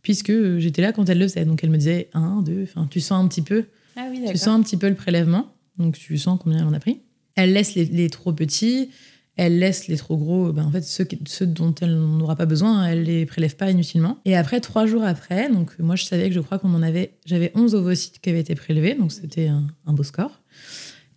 puisque 0.09 0.57
j'étais 0.57 0.81
là 0.81 0.93
quand 0.93 1.07
elle 1.11 1.19
le 1.19 1.29
faisait. 1.29 1.45
Donc 1.45 1.63
elle 1.63 1.69
me 1.69 1.77
disait 1.77 2.09
1, 2.15 2.41
2, 2.41 2.63
enfin, 2.63 2.89
tu 2.91 2.99
sens 2.99 3.23
un 3.23 3.29
petit 3.29 3.43
peu. 3.43 3.67
Ah 3.95 4.07
oui, 4.11 4.25
Tu 4.27 4.39
sens 4.39 4.59
un 4.59 4.63
petit 4.63 4.79
peu 4.79 4.89
le 4.89 4.95
prélèvement, 4.95 5.53
donc 5.77 5.99
tu 5.99 6.17
sens 6.17 6.39
combien 6.43 6.61
elle 6.61 6.65
en 6.65 6.73
a 6.73 6.81
pris. 6.81 7.03
Elle 7.35 7.53
laisse 7.53 7.75
les, 7.75 7.85
les 7.85 8.09
trop 8.09 8.33
petits, 8.33 8.89
elle 9.37 9.59
laisse 9.59 9.87
les 9.87 9.99
trop 9.99 10.17
gros, 10.17 10.51
ben 10.55 10.65
en 10.65 10.71
fait 10.71 10.81
ceux, 10.81 11.07
ceux 11.27 11.45
dont 11.47 11.75
elle 11.83 11.95
n'aura 11.95 12.37
pas 12.37 12.47
besoin, 12.47 12.87
elle 12.87 13.03
les 13.03 13.27
prélève 13.27 13.55
pas 13.55 13.71
inutilement. 13.71 14.19
Et 14.25 14.35
après, 14.35 14.61
trois 14.61 14.87
jours 14.87 15.03
après, 15.03 15.51
donc 15.51 15.79
moi 15.79 15.95
je 15.95 16.05
savais 16.05 16.31
que 16.31 16.35
je 16.35 16.41
crois 16.41 16.59
qu'on 16.59 16.73
en 16.73 16.83
avait, 16.83 17.13
j'avais 17.27 17.53
11 17.55 17.75
ovocytes 17.75 18.19
qui 18.23 18.31
avaient 18.31 18.41
été 18.41 18.55
prélevés, 18.55 18.95
donc 18.95 19.13
c'était 19.13 19.49
un, 19.49 19.67
un 19.85 19.93
beau 19.93 20.05
score. 20.05 20.41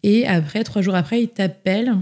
Et 0.04 0.28
après, 0.28 0.66
trois 0.66 0.82
jours 0.82 0.96
après, 0.96 1.24
ils 1.24 1.30
t'appellent 1.30 1.96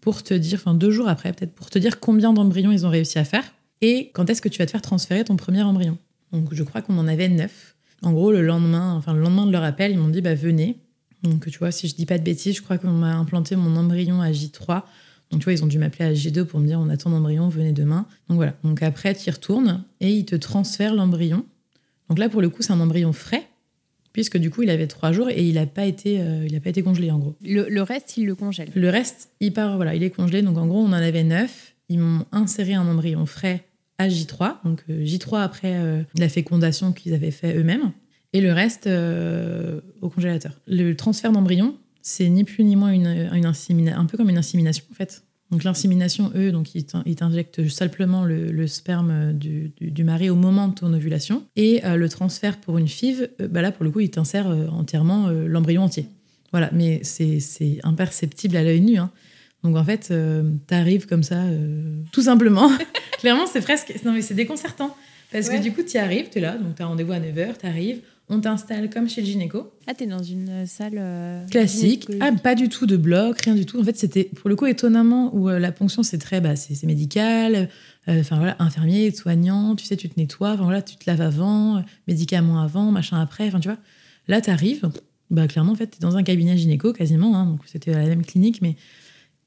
pour 0.00 0.24
te 0.24 0.34
dire, 0.34 0.58
enfin 0.58 0.74
deux 0.74 0.90
jours 0.90 1.06
après 1.06 1.32
peut-être, 1.32 1.52
pour 1.52 1.70
te 1.70 1.78
dire 1.78 2.00
combien 2.00 2.32
d'embryons 2.32 2.72
ils 2.72 2.84
ont 2.84 2.90
réussi 2.90 3.20
à 3.20 3.24
faire 3.24 3.44
et 3.80 4.10
quand 4.12 4.28
est-ce 4.28 4.42
que 4.42 4.48
tu 4.48 4.58
vas 4.58 4.66
te 4.66 4.72
faire 4.72 4.82
transférer 4.82 5.22
ton 5.22 5.36
premier 5.36 5.62
embryon? 5.62 5.96
Donc 6.32 6.52
je 6.52 6.62
crois 6.62 6.82
qu'on 6.82 6.98
en 6.98 7.08
avait 7.08 7.28
neuf. 7.28 7.76
En 8.02 8.12
gros, 8.12 8.32
le 8.32 8.42
lendemain, 8.42 8.94
enfin 8.94 9.12
le 9.14 9.20
lendemain 9.20 9.46
de 9.46 9.52
leur 9.52 9.62
appel, 9.62 9.92
ils 9.92 9.98
m'ont 9.98 10.08
dit 10.08 10.20
bah 10.20 10.34
venez. 10.34 10.78
Donc 11.22 11.48
tu 11.48 11.58
vois, 11.58 11.70
si 11.70 11.88
je 11.88 11.94
dis 11.94 12.06
pas 12.06 12.18
de 12.18 12.24
bêtises, 12.24 12.56
je 12.56 12.62
crois 12.62 12.78
qu'on 12.78 12.90
m'a 12.90 13.14
implanté 13.14 13.54
mon 13.54 13.76
embryon 13.76 14.20
à 14.20 14.30
J3. 14.32 14.82
Donc 15.30 15.40
tu 15.40 15.44
vois, 15.44 15.52
ils 15.52 15.62
ont 15.62 15.68
dû 15.68 15.78
m'appeler 15.78 16.04
à 16.04 16.12
J2 16.12 16.44
pour 16.44 16.58
me 16.60 16.66
dire 16.66 16.80
on 16.80 16.88
attend 16.88 17.10
l'embryon, 17.10 17.48
venez 17.48 17.72
demain. 17.72 18.06
Donc 18.28 18.36
voilà. 18.36 18.54
Donc 18.64 18.82
après, 18.82 19.14
tu 19.14 19.28
y 19.28 19.30
retournes 19.30 19.84
et 20.00 20.10
ils 20.10 20.24
te 20.24 20.34
transfèrent 20.34 20.94
l'embryon. 20.94 21.44
Donc 22.08 22.18
là, 22.18 22.28
pour 22.28 22.42
le 22.42 22.50
coup, 22.50 22.62
c'est 22.62 22.72
un 22.72 22.80
embryon 22.80 23.12
frais, 23.12 23.48
puisque 24.12 24.36
du 24.36 24.50
coup, 24.50 24.62
il 24.62 24.70
avait 24.70 24.88
trois 24.88 25.12
jours 25.12 25.30
et 25.30 25.46
il 25.46 25.54
n'a 25.54 25.66
pas 25.66 25.86
été, 25.86 26.20
euh, 26.20 26.44
il 26.46 26.54
a 26.56 26.60
pas 26.60 26.70
été 26.70 26.82
congelé 26.82 27.10
en 27.10 27.18
gros. 27.18 27.36
Le, 27.42 27.68
le 27.68 27.82
reste, 27.82 28.16
il 28.16 28.26
le 28.26 28.34
congèle. 28.34 28.70
Le 28.74 28.90
reste, 28.90 29.30
il 29.40 29.52
part, 29.52 29.76
voilà, 29.76 29.94
il 29.94 30.02
est 30.02 30.10
congelé. 30.10 30.42
Donc 30.42 30.58
en 30.58 30.66
gros, 30.66 30.80
on 30.80 30.88
en 30.88 30.92
avait 30.92 31.24
neuf. 31.24 31.74
Ils 31.88 31.98
m'ont 31.98 32.26
inséré 32.32 32.74
un 32.74 32.86
embryon 32.86 33.24
frais 33.26 33.64
à 34.02 34.08
J3, 34.08 34.56
donc 34.64 34.82
euh, 34.90 35.04
J3 35.04 35.42
après 35.42 35.74
euh, 35.76 36.02
la 36.18 36.28
fécondation 36.28 36.92
qu'ils 36.92 37.14
avaient 37.14 37.30
fait 37.30 37.56
eux-mêmes, 37.56 37.92
et 38.32 38.40
le 38.40 38.52
reste 38.52 38.86
euh, 38.86 39.80
au 40.00 40.08
congélateur. 40.08 40.58
Le 40.66 40.94
transfert 40.94 41.32
d'embryon, 41.32 41.76
c'est 42.02 42.28
ni 42.28 42.44
plus 42.44 42.64
ni 42.64 42.76
moins 42.76 42.90
une, 42.92 43.06
une 43.32 43.44
insémina- 43.46 43.94
un 43.96 44.06
peu 44.06 44.16
comme 44.16 44.30
une 44.30 44.38
insémination 44.38 44.84
en 44.90 44.94
fait. 44.94 45.22
Donc 45.50 45.64
l'insémination, 45.64 46.32
eux, 46.34 46.50
donc 46.50 46.74
ils 46.74 46.84
t'in- 46.86 47.02
ils 47.04 47.14
t'injectent 47.14 47.68
simplement 47.68 48.24
le, 48.24 48.66
sperme 48.66 49.34
du, 49.34 49.72
du- 49.78 50.02
mari 50.04 50.30
au 50.30 50.34
moment 50.34 50.68
de 50.68 50.74
ton 50.74 50.92
ovulation, 50.94 51.44
et 51.56 51.82
le 51.84 52.08
transfert 52.08 52.58
pour 52.58 52.78
une 52.78 52.88
FIV, 52.88 53.28
bah 53.50 53.60
là 53.60 53.70
pour 53.70 53.84
le 53.84 53.90
coup, 53.90 54.00
ils 54.00 54.10
t'insèrent 54.10 54.48
entièrement 54.72 55.28
l'embryon 55.28 55.82
entier. 55.82 56.06
Voilà, 56.52 56.70
mais 56.72 57.00
c'est 57.02 57.38
c'est 57.40 57.78
imperceptible 57.82 58.56
à 58.56 58.62
l'œil 58.62 58.80
nu. 58.80 58.96
hein. 58.98 59.10
Donc 59.64 59.76
en 59.76 59.84
fait, 59.84 60.08
euh, 60.10 60.42
t'arrives 60.66 61.06
comme 61.06 61.22
ça, 61.22 61.42
euh, 61.42 62.02
tout 62.12 62.22
simplement. 62.22 62.70
Clairement, 63.20 63.46
c'est 63.46 63.60
presque. 63.60 63.94
Non, 64.04 64.12
mais 64.12 64.22
c'est 64.22 64.34
déconcertant. 64.34 64.96
Parce 65.30 65.48
Ouais. 65.48 65.58
que 65.58 65.62
du 65.62 65.72
coup, 65.72 65.82
tu 65.82 65.96
arrives, 65.96 66.28
tu 66.30 66.38
es 66.38 66.40
là, 66.40 66.58
donc 66.58 66.74
tu 66.74 66.82
as 66.82 66.86
rendez-vous 66.86 67.12
à 67.12 67.18
9h, 67.20 67.58
tu 67.60 67.66
arrives, 67.66 68.00
on 68.28 68.40
t'installe 68.40 68.90
comme 68.90 69.08
chez 69.08 69.20
le 69.22 69.26
gynéco. 69.28 69.72
Ah, 69.86 69.94
t'es 69.94 70.06
dans 70.06 70.22
une 70.22 70.48
euh, 70.50 70.66
salle 70.66 70.96
euh, 70.98 71.46
Classique. 71.46 72.06
Ah, 72.20 72.32
pas 72.32 72.54
du 72.54 72.68
tout 72.68 72.84
de 72.86 72.96
bloc, 72.96 73.40
rien 73.42 73.54
du 73.54 73.64
tout. 73.64 73.80
En 73.80 73.84
fait, 73.84 73.96
c'était 73.96 74.24
pour 74.24 74.50
le 74.50 74.56
coup 74.56 74.66
étonnamment 74.66 75.34
où 75.34 75.48
la 75.48 75.72
ponction, 75.72 76.02
c'est 76.02 76.18
très. 76.18 76.40
Bah, 76.40 76.56
c'est 76.56 76.82
médical. 76.84 77.68
Enfin 78.08 78.36
voilà, 78.38 78.56
infirmier, 78.58 79.12
soignant, 79.12 79.76
tu 79.76 79.84
sais, 79.86 79.96
tu 79.96 80.08
te 80.08 80.18
nettoies, 80.18 80.50
enfin 80.54 80.64
voilà, 80.64 80.82
tu 80.82 80.96
te 80.96 81.08
laves 81.08 81.20
avant, 81.20 81.84
médicaments 82.08 82.60
avant, 82.60 82.90
machin 82.90 83.20
après, 83.20 83.46
enfin 83.46 83.60
tu 83.60 83.68
vois. 83.68 83.78
Là, 84.26 84.40
tu 84.40 84.50
arrives, 84.50 84.90
bah 85.30 85.46
clairement, 85.46 85.70
en 85.72 85.76
fait, 85.76 85.86
tu 85.86 85.96
es 85.98 86.00
dans 86.00 86.16
un 86.16 86.24
cabinet 86.24 86.56
gynéco 86.58 86.92
quasiment, 86.92 87.36
hein, 87.36 87.46
donc 87.46 87.60
c'était 87.66 87.92
la 87.92 88.04
même 88.06 88.24
clinique, 88.24 88.60
mais. 88.60 88.74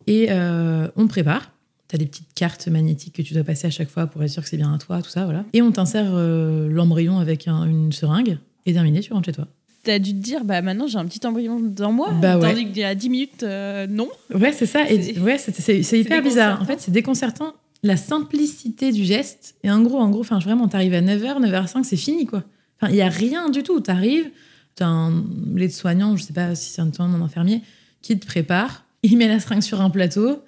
Et 0.08 0.28
euh, 0.30 0.88
on 0.96 1.04
te 1.06 1.10
prépare. 1.10 1.52
Tu 1.88 1.96
as 1.96 2.00
des 2.00 2.06
petites 2.08 2.34
cartes 2.34 2.68
magnétiques 2.68 3.14
que 3.16 3.22
tu 3.22 3.34
dois 3.34 3.44
passer 3.44 3.68
à 3.68 3.70
chaque 3.70 3.90
fois 3.90 4.08
pour 4.08 4.24
être 4.24 4.30
sûr 4.32 4.42
que 4.44 4.50
c'est 4.50 4.58
bien 4.58 4.74
à 4.74 4.78
toi, 4.78 5.02
tout 5.02 5.10
ça, 5.10 5.26
voilà. 5.26 5.46
Et 5.54 5.62
on 5.62 5.72
t'insère 5.72 6.12
euh, 6.16 6.68
l'embryon 6.70 7.20
avec 7.20 7.48
un- 7.48 7.66
une 7.66 7.92
seringue, 7.92 8.38
et 8.66 8.74
terminé, 8.74 9.02
tu 9.02 9.14
rentres 9.14 9.26
chez 9.28 9.34
toi. 9.34 9.48
T'as 9.84 10.00
dû 10.00 10.12
te 10.14 10.18
dire, 10.18 10.44
bah 10.46 10.64
maintenant 10.64 10.88
j'ai 10.88 10.98
un 10.98 11.06
petit 11.06 11.26
embryon 11.28 11.60
dans 11.60 11.92
moi. 11.92 12.12
Bah 12.20 12.40
ouais. 12.40 12.50
Tandis 12.50 12.66
qu'il 12.66 12.78
y 12.80 12.84
a 12.84 12.96
10 12.96 13.10
minutes, 13.12 13.44
euh, 13.44 13.86
non. 13.86 14.10
Ouais, 14.34 14.52
c'est 14.52 14.66
ça. 14.66 14.90
Et 14.90 15.00
C'est- 15.14 15.20
ouais, 15.20 15.38
c'est, 15.38 16.00
hyper 16.00 16.24
bizarre. 16.24 16.60
En 16.60 16.66
fait, 16.66 16.80
c'est 16.82 16.90
déconcertant. 16.92 17.54
La 17.84 17.96
simplicité 17.98 18.92
du 18.92 19.04
geste. 19.06 19.54
Et 19.64 19.70
en 19.70 19.84
gros, 19.84 20.00
en 20.00 20.10
gros, 20.10 20.22
enfin, 20.22 20.40
vraiment, 20.40 20.68
t'arrives 20.68 20.96
à 20.96 21.02
9h, 21.02 21.40
9h05, 21.40 21.84
c'est 21.84 21.98
fini, 21.98 22.26
quoi. 22.26 22.44
Enfin, 22.82 22.92
il 22.92 22.98
y 22.98 23.02
a 23.04 23.10
rien 23.10 23.50
du 23.52 23.62
tout. 23.62 23.80
T'arrives, 23.80 24.32
t'as 24.74 24.88
un 24.88 25.24
l'aide-soignant, 25.54 26.18
je 26.18 26.24
sais 26.24 26.34
pas 26.34 26.56
si 26.56 26.72
c'est 26.72 26.82
un 26.82 26.90
un 26.98 27.22
infirmier, 27.22 27.62
qui 28.02 28.18
te 28.18 28.26
prépare. 28.26 28.85
Il 29.08 29.18
met 29.18 29.28
la 29.28 29.40
seringue 29.40 29.62
sur 29.62 29.82
un 29.82 29.90
plateau. 29.90 30.42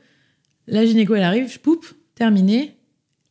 La 0.67 0.85
gynéco, 0.85 1.13
elle 1.15 1.23
arrive, 1.23 1.51
je 1.51 1.59
poupe, 1.59 1.85
terminé. 2.15 2.75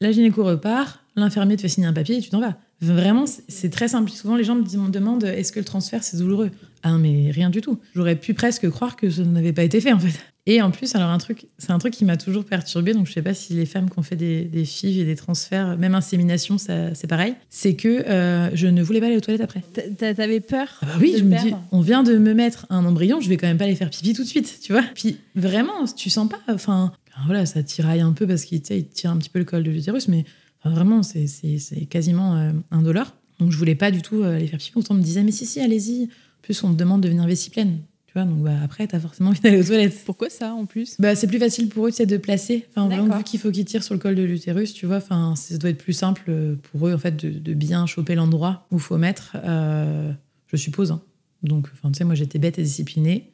La 0.00 0.12
gynéco 0.12 0.44
repart. 0.44 1.00
L'infirmier 1.16 1.56
te 1.56 1.62
fait 1.62 1.68
signer 1.68 1.86
un 1.86 1.92
papier 1.92 2.16
et 2.16 2.20
tu 2.20 2.30
t'en 2.30 2.40
vas. 2.40 2.56
Vraiment, 2.80 3.24
c'est- 3.26 3.70
très 3.70 3.88
simple. 3.88 4.10
Souvent, 4.10 4.36
les 4.36 4.44
gens 4.44 4.54
me 4.54 4.88
demandent 4.90 5.24
est-ce 5.24 5.50
que 5.50 5.58
le 5.58 5.64
transfert, 5.64 6.04
c'est 6.04 6.18
douloureux? 6.18 6.50
Ah, 6.82 6.96
mais 6.98 7.30
rien 7.30 7.48
du 7.50 7.60
tout. 7.62 7.78
J'aurais 7.94 8.16
pu 8.16 8.34
presque 8.34 8.68
croire 8.70 8.96
que 8.96 9.08
ça 9.10 9.22
n'avait 9.24 9.54
pas 9.54 9.62
été 9.64 9.80
fait, 9.80 9.92
en 9.92 9.98
fait. 9.98 10.18
Et 10.48 10.62
en 10.62 10.70
plus, 10.70 10.94
alors 10.94 11.10
un 11.10 11.18
truc, 11.18 11.46
c'est 11.58 11.72
un 11.72 11.78
truc 11.78 11.92
qui 11.92 12.04
m'a 12.04 12.16
toujours 12.16 12.44
perturbée, 12.44 12.94
donc 12.94 13.06
je 13.08 13.12
sais 13.12 13.22
pas 13.22 13.34
si 13.34 13.52
les 13.54 13.66
femmes 13.66 13.90
qui 13.90 13.98
ont 13.98 14.02
fait 14.02 14.14
des, 14.14 14.44
des 14.44 14.64
FIV 14.64 15.00
et 15.00 15.04
des 15.04 15.16
transferts, 15.16 15.76
même 15.76 15.94
insémination, 15.96 16.56
ça, 16.56 16.94
c'est 16.94 17.08
pareil, 17.08 17.34
c'est 17.50 17.74
que 17.74 17.88
euh, 18.08 18.48
je 18.54 18.68
ne 18.68 18.80
voulais 18.82 19.00
pas 19.00 19.06
aller 19.06 19.16
aux 19.16 19.20
toilettes 19.20 19.40
après. 19.42 19.62
T'a- 19.72 19.82
t'a- 19.90 20.14
T'avais 20.14 20.38
peur 20.40 20.68
Ah 20.82 20.86
bah 20.86 20.92
oui, 21.00 21.14
je 21.18 21.24
me 21.24 21.30
dis, 21.42 21.50
on 21.72 21.80
vient 21.80 22.04
de 22.04 22.16
me 22.16 22.32
mettre 22.32 22.64
un 22.70 22.84
embryon, 22.84 23.20
je 23.20 23.28
vais 23.28 23.36
quand 23.36 23.48
même 23.48 23.58
pas 23.58 23.64
aller 23.64 23.74
faire 23.74 23.90
pipi 23.90 24.12
tout 24.12 24.22
de 24.22 24.28
suite, 24.28 24.60
tu 24.62 24.70
vois. 24.72 24.84
Puis 24.94 25.18
vraiment, 25.34 25.84
tu 25.96 26.10
sens 26.10 26.28
pas, 26.28 26.38
enfin, 26.48 26.92
voilà, 27.26 27.44
ça 27.44 27.64
tiraille 27.64 28.00
un 28.02 28.12
peu 28.12 28.26
parce 28.26 28.44
qu'il 28.44 28.62
tire 28.62 29.10
un 29.10 29.16
petit 29.16 29.30
peu 29.30 29.40
le 29.40 29.44
col 29.44 29.64
de 29.64 29.70
l'utérus, 29.72 30.06
mais 30.06 30.24
enfin, 30.60 30.72
vraiment, 30.72 31.02
c'est, 31.02 31.26
c'est, 31.26 31.58
c'est 31.58 31.86
quasiment 31.86 32.36
euh, 32.36 32.52
indolore. 32.70 33.14
Donc 33.40 33.50
je 33.50 33.56
voulais 33.58 33.74
pas 33.74 33.90
du 33.90 34.00
tout 34.00 34.22
euh, 34.22 34.36
aller 34.36 34.46
faire 34.46 34.60
pipi. 34.60 34.72
On 34.90 34.94
me 34.94 35.02
disait, 35.02 35.24
mais 35.24 35.32
si, 35.32 35.44
si, 35.44 35.60
allez-y. 35.60 36.04
En 36.04 36.42
plus, 36.42 36.62
on 36.62 36.72
te 36.72 36.78
demande 36.78 37.00
de 37.02 37.08
venir 37.08 37.26
vessie 37.26 37.50
pleine, 37.50 37.78
vois. 38.18 38.24
Donc 38.24 38.38
bah, 38.42 38.52
après, 38.62 38.86
t'as 38.86 39.00
forcément 39.00 39.30
envie 39.30 39.40
d'aller 39.40 39.60
aux 39.60 39.64
toilettes. 39.64 40.04
Pourquoi 40.04 40.30
ça 40.30 40.52
en 40.54 40.66
plus? 40.66 40.96
Bah, 40.98 41.14
c'est 41.14 41.26
plus 41.26 41.38
facile 41.38 41.68
pour 41.68 41.86
eux 41.86 41.90
sais, 41.90 42.06
de 42.06 42.16
placer. 42.16 42.66
Enfin, 42.70 42.88
vraiment, 42.88 43.16
vu 43.18 43.24
qu'il 43.24 43.40
faut 43.40 43.50
qu'ils 43.50 43.64
tirent 43.64 43.82
sur 43.82 43.94
le 43.94 44.00
col 44.00 44.14
de 44.14 44.22
l'utérus, 44.22 44.72
tu 44.74 44.86
vois, 44.86 44.96
enfin, 44.96 45.34
ça 45.36 45.56
doit 45.58 45.70
être 45.70 45.78
plus 45.82 45.92
simple 45.92 46.22
euh, 46.28 46.56
pour 46.70 46.88
eux 46.88 46.94
en 46.94 46.98
fait 46.98 47.16
de, 47.16 47.30
de 47.30 47.54
bien 47.54 47.86
choper 47.86 48.14
l'endroit 48.14 48.66
où 48.70 48.78
faut 48.78 48.98
mettre, 48.98 49.36
euh, 49.44 50.12
je 50.48 50.56
suppose. 50.56 50.90
hein. 50.92 51.00
Donc, 51.42 51.68
enfin, 51.74 51.90
tu 51.92 51.98
sais, 51.98 52.04
moi 52.04 52.14
j'étais 52.14 52.38
bête 52.38 52.58
et 52.58 52.62
disciplinée. 52.62 53.30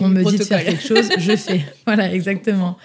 On 0.00 0.08
me 0.08 0.22
dit 0.24 0.36
de 0.36 0.44
faire 0.44 0.64
quelque 0.64 0.82
chose, 0.82 1.08
je 1.18 1.36
fais. 1.36 1.62
Voilà, 1.86 2.12
exactement. 2.12 2.76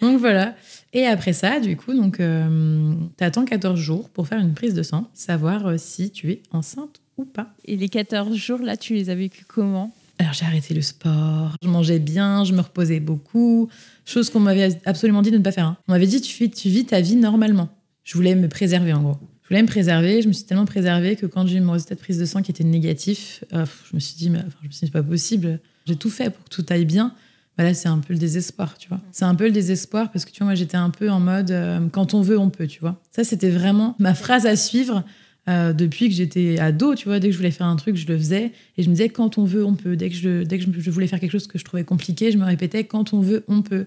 Donc 0.00 0.18
voilà. 0.18 0.56
Et 0.92 1.06
après 1.06 1.32
ça, 1.32 1.60
du 1.60 1.76
coup, 1.76 1.94
donc, 1.94 2.18
euh, 2.18 2.92
tu 3.16 3.24
attends 3.24 3.44
14 3.44 3.78
jours 3.78 4.08
pour 4.10 4.26
faire 4.26 4.40
une 4.40 4.52
prise 4.54 4.74
de 4.74 4.82
sang, 4.82 5.08
savoir 5.14 5.78
si 5.78 6.10
tu 6.10 6.30
es 6.32 6.42
enceinte 6.50 7.00
ou 7.16 7.24
pas. 7.24 7.52
Et 7.64 7.76
les 7.76 7.88
14 7.88 8.34
jours, 8.36 8.58
là, 8.60 8.76
tu 8.76 8.94
les 8.94 9.10
as 9.10 9.14
vécus 9.14 9.44
comment? 9.46 9.94
Alors 10.22 10.34
j'ai 10.34 10.44
arrêté 10.44 10.72
le 10.72 10.82
sport, 10.82 11.56
je 11.62 11.68
mangeais 11.68 11.98
bien, 11.98 12.44
je 12.44 12.52
me 12.52 12.60
reposais 12.60 13.00
beaucoup, 13.00 13.68
chose 14.04 14.30
qu'on 14.30 14.38
m'avait 14.38 14.78
absolument 14.84 15.20
dit 15.20 15.32
de 15.32 15.38
ne 15.38 15.42
pas 15.42 15.50
faire. 15.50 15.66
hein. 15.66 15.76
On 15.88 15.92
m'avait 15.92 16.06
dit 16.06 16.20
tu 16.20 16.44
vis, 16.44 16.48
tu 16.50 16.68
vis 16.68 16.84
ta 16.84 17.00
vie 17.00 17.16
normalement. 17.16 17.68
Je 18.04 18.14
voulais 18.14 18.34
me 18.36 18.48
préserver 18.48 18.92
en 18.92 19.02
gros. 19.02 19.18
Je 19.42 19.48
voulais 19.48 19.62
me 19.62 19.66
préserver, 19.66 20.22
je 20.22 20.28
me 20.28 20.32
suis 20.32 20.44
tellement 20.44 20.64
préservée 20.64 21.16
que 21.16 21.26
quand 21.26 21.46
j'ai 21.46 21.56
eu 21.56 21.60
mon 21.60 21.72
résultat 21.72 21.96
de 21.96 22.00
prise 22.00 22.18
de 22.18 22.24
sang 22.24 22.40
qui 22.40 22.52
était 22.52 22.62
négatif, 22.62 23.42
euh, 23.52 23.66
je 23.90 23.96
me 23.96 24.00
suis 24.00 24.14
dit 24.16 24.30
mais 24.30 24.40
c'est 24.70 24.92
pas 24.92 25.02
possible. 25.02 25.58
J'ai 25.86 25.96
tout 25.96 26.10
fait 26.10 26.30
pour 26.30 26.44
que 26.44 26.50
tout 26.50 26.64
aille 26.70 26.84
bien. 26.84 27.12
Bah 27.58 27.64
là 27.64 27.74
c'est 27.74 27.88
un 27.88 27.98
peu 27.98 28.12
le 28.14 28.18
désespoir, 28.20 28.78
tu 28.78 28.88
vois. 28.88 29.00
C'est 29.10 29.24
un 29.24 29.34
peu 29.34 29.44
le 29.46 29.50
désespoir 29.50 30.12
parce 30.12 30.24
que 30.24 30.30
tu 30.30 30.38
vois 30.38 30.46
moi 30.46 30.54
j'étais 30.54 30.76
un 30.76 30.90
peu 30.90 31.10
en 31.10 31.18
mode 31.20 31.50
euh, 31.50 31.80
quand 31.90 32.14
on 32.14 32.22
veut 32.22 32.38
on 32.38 32.48
peut, 32.48 32.68
tu 32.68 32.78
vois. 32.80 33.00
Ça 33.10 33.24
c'était 33.24 33.50
vraiment 33.50 33.96
ma 33.98 34.14
phrase 34.14 34.46
à 34.46 34.54
suivre. 34.54 35.02
Euh, 35.48 35.72
depuis 35.72 36.08
que 36.08 36.14
j'étais 36.14 36.58
ado, 36.60 36.94
tu 36.94 37.08
vois, 37.08 37.18
dès 37.18 37.28
que 37.28 37.32
je 37.32 37.38
voulais 37.38 37.50
faire 37.50 37.66
un 37.66 37.74
truc, 37.76 37.96
je 37.96 38.06
le 38.06 38.16
faisais. 38.16 38.52
Et 38.76 38.82
je 38.82 38.88
me 38.88 38.94
disais, 38.94 39.08
quand 39.08 39.38
on 39.38 39.44
veut, 39.44 39.64
on 39.64 39.74
peut. 39.74 39.96
Dès 39.96 40.08
que 40.08 40.14
je, 40.14 40.44
dès 40.44 40.58
que 40.58 40.64
je, 40.78 40.90
voulais 40.90 41.08
faire 41.08 41.18
quelque 41.18 41.32
chose 41.32 41.48
que 41.48 41.58
je 41.58 41.64
trouvais 41.64 41.84
compliqué, 41.84 42.30
je 42.30 42.38
me 42.38 42.44
répétais, 42.44 42.84
quand 42.84 43.12
on 43.12 43.20
veut, 43.20 43.44
on 43.48 43.62
peut. 43.62 43.86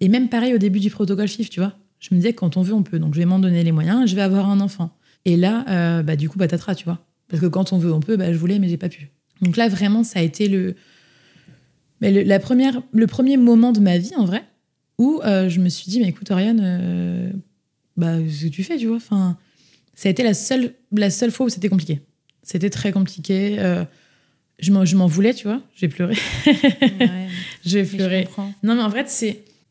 Et 0.00 0.08
même 0.08 0.28
pareil 0.28 0.54
au 0.54 0.58
début 0.58 0.80
du 0.80 0.90
protocole 0.90 1.28
FIF, 1.28 1.50
tu 1.50 1.60
vois. 1.60 1.74
Je 2.00 2.14
me 2.14 2.20
disais, 2.20 2.32
quand 2.32 2.56
on 2.56 2.62
veut, 2.62 2.72
on 2.72 2.82
peut. 2.82 2.98
Donc 2.98 3.14
je 3.14 3.18
vais 3.18 3.26
m'en 3.26 3.38
donner 3.38 3.62
les 3.64 3.72
moyens, 3.72 4.08
je 4.08 4.16
vais 4.16 4.22
avoir 4.22 4.48
un 4.48 4.60
enfant. 4.60 4.96
Et 5.26 5.36
là, 5.36 5.64
euh, 5.68 6.02
bah, 6.02 6.16
du 6.16 6.28
coup, 6.28 6.38
patatras, 6.38 6.74
tu 6.74 6.84
vois. 6.84 7.04
Parce 7.28 7.40
que 7.40 7.46
quand 7.46 7.72
on 7.72 7.78
veut, 7.78 7.92
on 7.92 8.00
peut, 8.00 8.16
bah, 8.16 8.32
je 8.32 8.38
voulais, 8.38 8.58
mais 8.58 8.68
j'ai 8.68 8.76
pas 8.76 8.88
pu. 8.88 9.10
Donc 9.42 9.56
là, 9.56 9.68
vraiment, 9.68 10.04
ça 10.04 10.20
a 10.20 10.22
été 10.22 10.48
le, 10.48 10.74
mais 12.00 12.12
le, 12.12 12.22
la 12.22 12.38
première, 12.38 12.80
le 12.92 13.06
premier 13.06 13.36
moment 13.36 13.72
de 13.72 13.80
ma 13.80 13.98
vie, 13.98 14.14
en 14.16 14.24
vrai, 14.24 14.42
où 14.98 15.20
euh, 15.24 15.50
je 15.50 15.60
me 15.60 15.68
suis 15.68 15.90
dit, 15.90 16.00
mais 16.00 16.08
écoute, 16.08 16.30
Oriane, 16.30 17.32
bah, 17.98 18.16
ce 18.26 18.46
que 18.46 18.50
tu 18.50 18.64
fais, 18.64 18.78
tu 18.78 18.86
vois. 18.86 18.96
Enfin, 18.96 19.36
ça 19.94 20.08
a 20.08 20.10
été 20.10 20.22
la 20.22 20.34
seule, 20.34 20.74
la 20.92 21.10
seule 21.10 21.30
fois 21.30 21.46
où 21.46 21.48
c'était 21.48 21.68
compliqué. 21.68 22.00
C'était 22.42 22.70
très 22.70 22.92
compliqué. 22.92 23.56
euh, 23.58 23.84
je 24.58 24.70
m'en 24.96 25.06
voulais, 25.06 25.34
tu 25.34 25.46
vois. 25.46 25.60
J'ai 25.74 25.88
pleuré. 25.88 26.14
Ouais, 26.46 27.28
J'ai 27.64 27.84
je 27.84 27.96
pleuré. 27.96 28.28
Non, 28.62 28.74
mais 28.76 28.82
en 28.82 28.90
fait, 28.90 29.08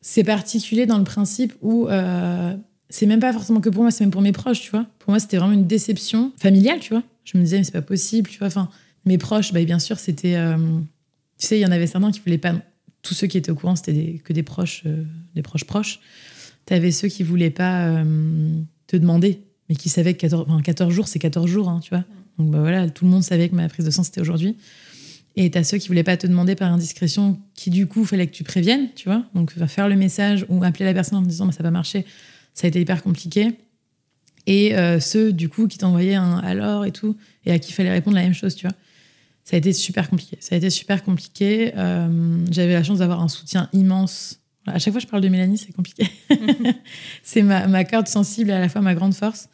c'est 0.02 0.24
particulier 0.24 0.86
dans 0.86 0.98
le 0.98 1.04
principe 1.04 1.54
où 1.62 1.88
euh, 1.88 2.56
c'est 2.90 3.06
même 3.06 3.20
pas 3.20 3.32
forcément 3.34 3.62
que 3.62 3.70
pour 3.70 3.84
moi, 3.84 3.92
c'est 3.92 4.04
même 4.04 4.12
pour 4.12 4.22
mes 4.22 4.32
proches, 4.34 4.62
tu 4.62 4.72
vois. 4.72 4.86
Pour 5.00 5.12
moi, 5.12 5.20
c'était 5.20 5.38
vraiment 5.38 5.54
une 5.54 5.68
déception 5.68 6.32
familiale, 6.38 6.80
tu 6.80 6.90
vois. 6.94 7.04
Je 7.24 7.38
me 7.38 7.44
disais, 7.44 7.58
mais 7.58 7.64
c'est 7.64 7.72
pas 7.72 7.82
possible, 7.82 8.30
tu 8.30 8.40
vois. 8.40 8.48
Enfin, 8.48 8.70
mes 9.06 9.18
proches, 9.18 9.54
bah, 9.54 9.64
bien 9.64 9.80
sûr, 9.80 10.00
c'était. 10.00 10.36
euh, 10.36 10.58
tu 11.38 11.48
sais, 11.48 11.58
il 11.58 11.62
y 11.62 11.66
en 11.66 11.72
avait 11.72 11.88
certains 11.88 12.12
qui 12.12 12.20
voulaient 12.20 12.38
pas. 12.38 12.54
Tous 13.02 13.14
ceux 13.14 13.28
qui 13.28 13.38
étaient 13.38 13.52
au 13.52 13.56
courant, 13.56 13.76
c'était 13.76 14.22
que 14.24 14.32
des 14.34 14.44
proches, 14.44 14.84
euh, 14.86 15.04
des 15.36 15.42
proches 15.42 15.66
proches. 15.66 16.00
T'avais 16.66 16.92
ceux 16.92 17.10
qui 17.10 17.24
voulaient 17.24 17.50
pas 17.50 18.02
te 18.88 18.96
demander, 18.96 19.42
mais 19.74 19.78
qui 19.78 19.90
savaient 19.90 20.14
que 20.14 20.20
14, 20.20 20.46
enfin, 20.48 20.62
14 20.62 20.94
jours, 20.94 21.08
c'est 21.08 21.18
14 21.18 21.50
jours, 21.50 21.68
hein, 21.68 21.80
tu 21.82 21.90
vois. 21.90 22.04
Donc 22.38 22.52
bah 22.52 22.60
voilà, 22.60 22.88
tout 22.92 23.06
le 23.06 23.12
monde 23.12 23.24
savait 23.24 23.50
que 23.50 23.56
ma 23.56 23.68
prise 23.68 23.84
de 23.84 23.90
sang, 23.90 24.04
c'était 24.04 24.22
aujourd'hui. 24.22 24.56
Et 25.36 25.50
t'as 25.50 25.64
ceux 25.64 25.80
qui 25.80 25.88
voulaient 25.88 26.04
pas 26.04 26.16
te 26.16 26.28
demander 26.28 26.54
par 26.54 26.72
indiscrétion, 26.72 27.40
qui 27.56 27.72
du 27.72 27.88
coup, 27.88 28.06
fallait 28.06 28.28
que 28.28 28.32
tu 28.34 28.44
préviennes, 28.44 28.90
tu 28.96 29.10
vois. 29.10 29.26
Donc, 29.34 29.52
faire 29.66 29.90
le 29.90 29.96
message 29.96 30.46
ou 30.48 30.64
appeler 30.64 30.86
la 30.86 30.94
personne 30.94 31.18
en 31.18 31.22
disant, 31.24 31.48
bah, 31.48 31.54
ça 31.54 31.64
va 31.64 31.72
marcher. 31.72 32.06
Ça 32.54 32.68
a 32.68 32.70
été 32.70 32.80
hyper 32.80 33.02
compliqué. 33.02 33.58
Et 34.46 34.76
euh, 34.76 35.00
ceux, 35.00 35.34
du 35.34 35.50
coup, 35.50 35.68
qui 35.68 35.80
t'envoyaient 35.80 36.14
un 36.14 36.38
alors 36.38 36.86
et 36.86 36.92
tout, 36.92 37.18
et 37.48 37.52
à 37.52 37.58
qui 37.58 37.74
fallait 37.74 37.92
répondre 37.92 38.16
la 38.16 38.22
même 38.22 38.36
chose, 38.36 38.54
tu 38.54 38.68
vois. 38.68 38.76
Ça 39.44 39.56
a 39.56 39.58
été 39.58 39.74
super 39.74 40.08
compliqué. 40.08 40.38
Ça 40.40 40.54
a 40.54 40.60
été 40.60 40.70
super 40.70 41.04
compliqué. 41.04 41.74
Euh, 41.78 42.46
J'avais 42.52 42.74
la 42.74 42.84
chance 42.84 43.00
d'avoir 43.00 43.22
un 43.22 43.28
soutien 43.28 43.70
immense. 43.74 44.40
À 44.68 44.78
chaque 44.78 44.94
fois 44.94 45.02
que 45.02 45.08
je 45.08 45.10
parle 45.10 45.24
de 45.24 45.30
Mélanie, 45.30 45.58
c'est 45.58 45.74
compliqué. 45.74 46.08
c'est 47.24 47.42
ma, 47.42 47.68
ma 47.68 47.84
corde 47.86 48.08
sensible 48.08 48.52
et 48.52 48.54
à 48.54 48.60
la 48.60 48.70
fois 48.70 48.82
ma 48.82 48.94
grande 48.94 49.16
force. 49.16 49.50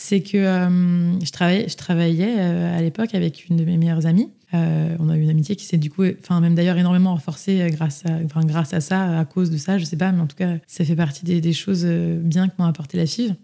C'est 0.00 0.20
que 0.20 0.38
euh, 0.38 1.18
je 1.18 1.74
travaillais, 1.74 2.36
euh, 2.38 2.78
à 2.78 2.80
l'époque 2.80 3.16
avec 3.16 3.48
une 3.48 3.56
de 3.56 3.64
mes 3.64 3.76
meilleures 3.76 4.06
amies. 4.06 4.30
Euh, 4.54 4.94
on 5.00 5.10
a 5.10 5.16
eu 5.16 5.22
une 5.22 5.28
amitié 5.28 5.56
qui 5.56 5.64
s'est 5.64 5.76
du 5.76 5.90
coup, 5.90 6.04
enfin 6.20 6.40
même 6.40 6.54
d'ailleurs 6.54 6.78
énormément 6.78 7.10
renforcée 7.10 7.66
grâce 7.72 8.04
à, 8.06 8.22
grâce 8.44 8.72
à 8.72 8.80
ça, 8.80 9.18
à 9.18 9.24
cause 9.24 9.50
de 9.50 9.56
ça, 9.56 9.76
je 9.76 9.84
sais 9.84 9.96
pas, 9.96 10.12
mais 10.12 10.20
en 10.20 10.28
tout 10.28 10.36
cas, 10.36 10.54
ça 10.68 10.84
fait 10.84 10.94
partie 10.94 11.24
des, 11.24 11.52
choses 11.52 11.84
bien 11.84 12.46
que 12.46 12.52
m'a 12.58 12.68
apporté 12.68 12.96
la 12.96 13.06
FIV. 13.06 13.34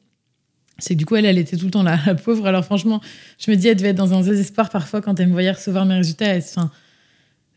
C'est 0.78 0.94
que 0.94 0.98
du 1.00 1.06
coup, 1.06 1.16
elle, 1.16 1.24
elle 1.24 1.38
était 1.38 1.56
tout 1.56 1.64
le 1.64 1.72
temps 1.72 1.82
là, 1.82 1.98
la 2.06 2.14
pauvre. 2.14 2.46
Alors 2.46 2.64
franchement, 2.64 3.00
je 3.36 3.50
me 3.50 3.56
dis, 3.56 3.66
elle 3.66 3.76
devait 3.76 3.88
être 3.88 3.96
dans 3.96 4.14
un 4.14 4.20
désespoir 4.22 4.70
parfois 4.70 5.02
quand 5.02 5.18
elle 5.18 5.26
me 5.26 5.32
voyait 5.32 5.50
recevoir 5.50 5.84
mes 5.86 5.96
résultats. 5.96 6.36
Enfin, 6.36 6.70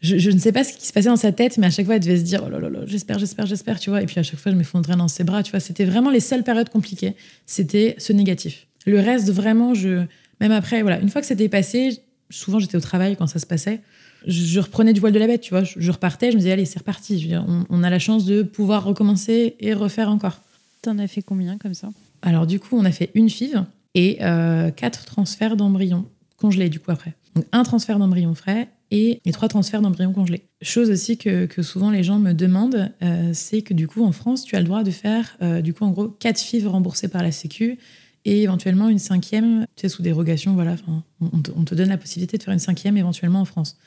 je, 0.01 0.17
je 0.17 0.31
ne 0.31 0.39
sais 0.39 0.51
pas 0.51 0.63
ce 0.63 0.73
qui 0.73 0.87
se 0.87 0.91
passait 0.91 1.09
dans 1.09 1.15
sa 1.17 1.31
tête, 1.31 1.59
mais 1.59 1.67
à 1.67 1.69
chaque 1.69 1.85
fois, 1.85 1.97
elle 1.97 2.01
devait 2.01 2.17
se 2.17 2.23
dire, 2.23 2.41
oh 2.43 2.49
là 2.49 2.59
là 2.59 2.69
là, 2.71 2.79
j'espère, 2.87 3.19
j'espère, 3.19 3.45
j'espère, 3.45 3.79
tu 3.79 3.91
vois. 3.91 4.01
Et 4.01 4.07
puis 4.07 4.19
à 4.19 4.23
chaque 4.23 4.39
fois, 4.39 4.51
je 4.51 4.57
m'effondrais 4.57 4.95
dans 4.95 5.07
ses 5.07 5.23
bras, 5.23 5.43
tu 5.43 5.51
vois. 5.51 5.59
C'était 5.59 5.85
vraiment 5.85 6.09
les 6.09 6.19
seules 6.19 6.43
périodes 6.43 6.69
compliquées. 6.69 7.15
C'était 7.45 7.93
ce 7.99 8.11
négatif. 8.11 8.66
Le 8.87 8.99
reste, 8.99 9.29
vraiment, 9.29 9.73
je, 9.73 10.05
même 10.41 10.51
après, 10.51 10.81
voilà, 10.81 10.99
une 10.99 11.09
fois 11.09 11.21
que 11.21 11.27
c'était 11.27 11.49
passé, 11.49 12.01
souvent 12.29 12.57
j'étais 12.57 12.77
au 12.77 12.81
travail 12.81 13.15
quand 13.15 13.27
ça 13.27 13.37
se 13.37 13.45
passait, 13.45 13.81
je, 14.25 14.59
reprenais 14.59 14.93
du 14.93 14.99
voile 14.99 15.13
de 15.13 15.19
la 15.19 15.27
bête, 15.27 15.41
tu 15.41 15.51
vois. 15.51 15.63
Je, 15.63 15.91
repartais, 15.91 16.31
je 16.31 16.35
me 16.35 16.39
disais, 16.39 16.51
allez, 16.51 16.65
c'est 16.65 16.79
reparti. 16.79 17.19
Je 17.19 17.23
veux 17.23 17.29
dire, 17.29 17.45
on, 17.47 17.65
on 17.69 17.83
a 17.83 17.89
la 17.89 17.99
chance 17.99 18.25
de 18.25 18.41
pouvoir 18.41 18.83
recommencer 18.83 19.55
et 19.59 19.73
refaire 19.73 20.09
encore. 20.09 20.41
T'en 20.81 20.97
as 20.97 21.07
fait 21.07 21.21
combien 21.21 21.57
comme 21.57 21.73
ça? 21.73 21.89
Alors 22.21 22.47
du 22.47 22.59
coup, 22.59 22.77
on 22.77 22.85
a 22.85 22.91
fait 22.91 23.11
une 23.13 23.29
FIV 23.29 23.63
et 23.93 24.17
euh, 24.21 24.71
quatre 24.71 25.05
transferts 25.05 25.55
d'embryons 25.55 26.05
congelés 26.37 26.69
du 26.69 26.79
coup 26.79 26.91
après. 26.91 27.13
Donc 27.35 27.45
un 27.51 27.63
transfert 27.63 27.99
d'embryons 27.99 28.35
frais 28.35 28.69
et, 28.91 29.21
et 29.25 29.31
trois 29.31 29.47
transferts 29.47 29.81
d'embryons 29.81 30.13
congelés. 30.13 30.43
Chose 30.61 30.89
aussi 30.89 31.17
que, 31.17 31.45
que 31.45 31.61
souvent 31.61 31.91
les 31.91 32.03
gens 32.03 32.19
me 32.19 32.33
demandent, 32.33 32.91
euh, 33.01 33.31
c'est 33.33 33.61
que 33.61 33.73
du 33.73 33.87
coup 33.87 34.03
en 34.03 34.11
France, 34.11 34.43
tu 34.45 34.55
as 34.55 34.59
le 34.59 34.65
droit 34.65 34.83
de 34.83 34.91
faire 34.91 35.37
euh, 35.41 35.61
du 35.61 35.73
coup 35.73 35.83
en 35.83 35.91
gros 35.91 36.07
quatre 36.07 36.39
FIV 36.39 36.67
remboursées 36.67 37.07
par 37.07 37.23
la 37.23 37.31
Sécu 37.31 37.77
et 38.27 38.43
éventuellement 38.43 38.89
une 38.89 38.99
cinquième, 38.99 39.65
tu 39.77 39.83
sais, 39.83 39.89
sous 39.89 40.01
dérogation, 40.01 40.53
voilà, 40.53 40.75
on, 41.21 41.39
te, 41.39 41.49
on 41.55 41.63
te 41.63 41.73
donne 41.73 41.87
la 41.87 41.97
possibilité 41.97 42.37
de 42.37 42.43
faire 42.43 42.53
une 42.53 42.59
cinquième 42.59 42.97
éventuellement 42.97 43.39
en 43.39 43.45
France. 43.45 43.77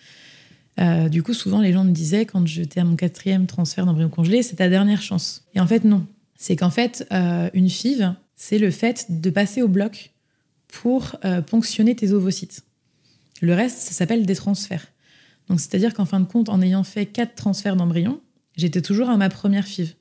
Euh, 0.80 1.10
du 1.10 1.22
coup, 1.22 1.34
souvent 1.34 1.60
les 1.60 1.74
gens 1.74 1.84
me 1.84 1.92
disaient 1.92 2.24
quand 2.24 2.46
j'étais 2.46 2.80
à 2.80 2.84
mon 2.84 2.96
quatrième 2.96 3.46
transfert 3.46 3.84
d'embryon 3.84 4.08
congelé, 4.08 4.42
c'est 4.42 4.56
ta 4.56 4.70
dernière 4.70 5.02
chance. 5.02 5.44
Et 5.54 5.60
en 5.60 5.66
fait, 5.66 5.84
non. 5.84 6.06
C'est 6.38 6.56
qu'en 6.56 6.70
fait, 6.70 7.06
euh, 7.12 7.50
une 7.52 7.68
FIV, 7.68 8.14
c'est 8.34 8.56
le 8.56 8.70
fait 8.70 9.06
de 9.10 9.28
passer 9.28 9.60
au 9.60 9.68
bloc 9.68 10.12
pour 10.68 11.16
euh, 11.26 11.42
ponctionner 11.42 11.94
tes 11.94 12.12
ovocytes. 12.12 12.62
Le 13.42 13.52
reste, 13.52 13.76
ça 13.76 13.92
s'appelle 13.92 14.24
des 14.24 14.36
transferts. 14.36 14.86
Donc, 15.50 15.60
c'est-à-dire 15.60 15.92
qu'en 15.92 16.06
fin 16.06 16.18
de 16.18 16.24
compte, 16.24 16.48
en 16.48 16.62
ayant 16.62 16.84
fait 16.84 17.04
quatre 17.04 17.34
transferts 17.34 17.76
d'embryons, 17.76 18.22
j'étais 18.56 18.80
toujours 18.80 19.10
à 19.10 19.18
ma 19.18 19.28
première 19.28 19.66
FIV. 19.66 19.96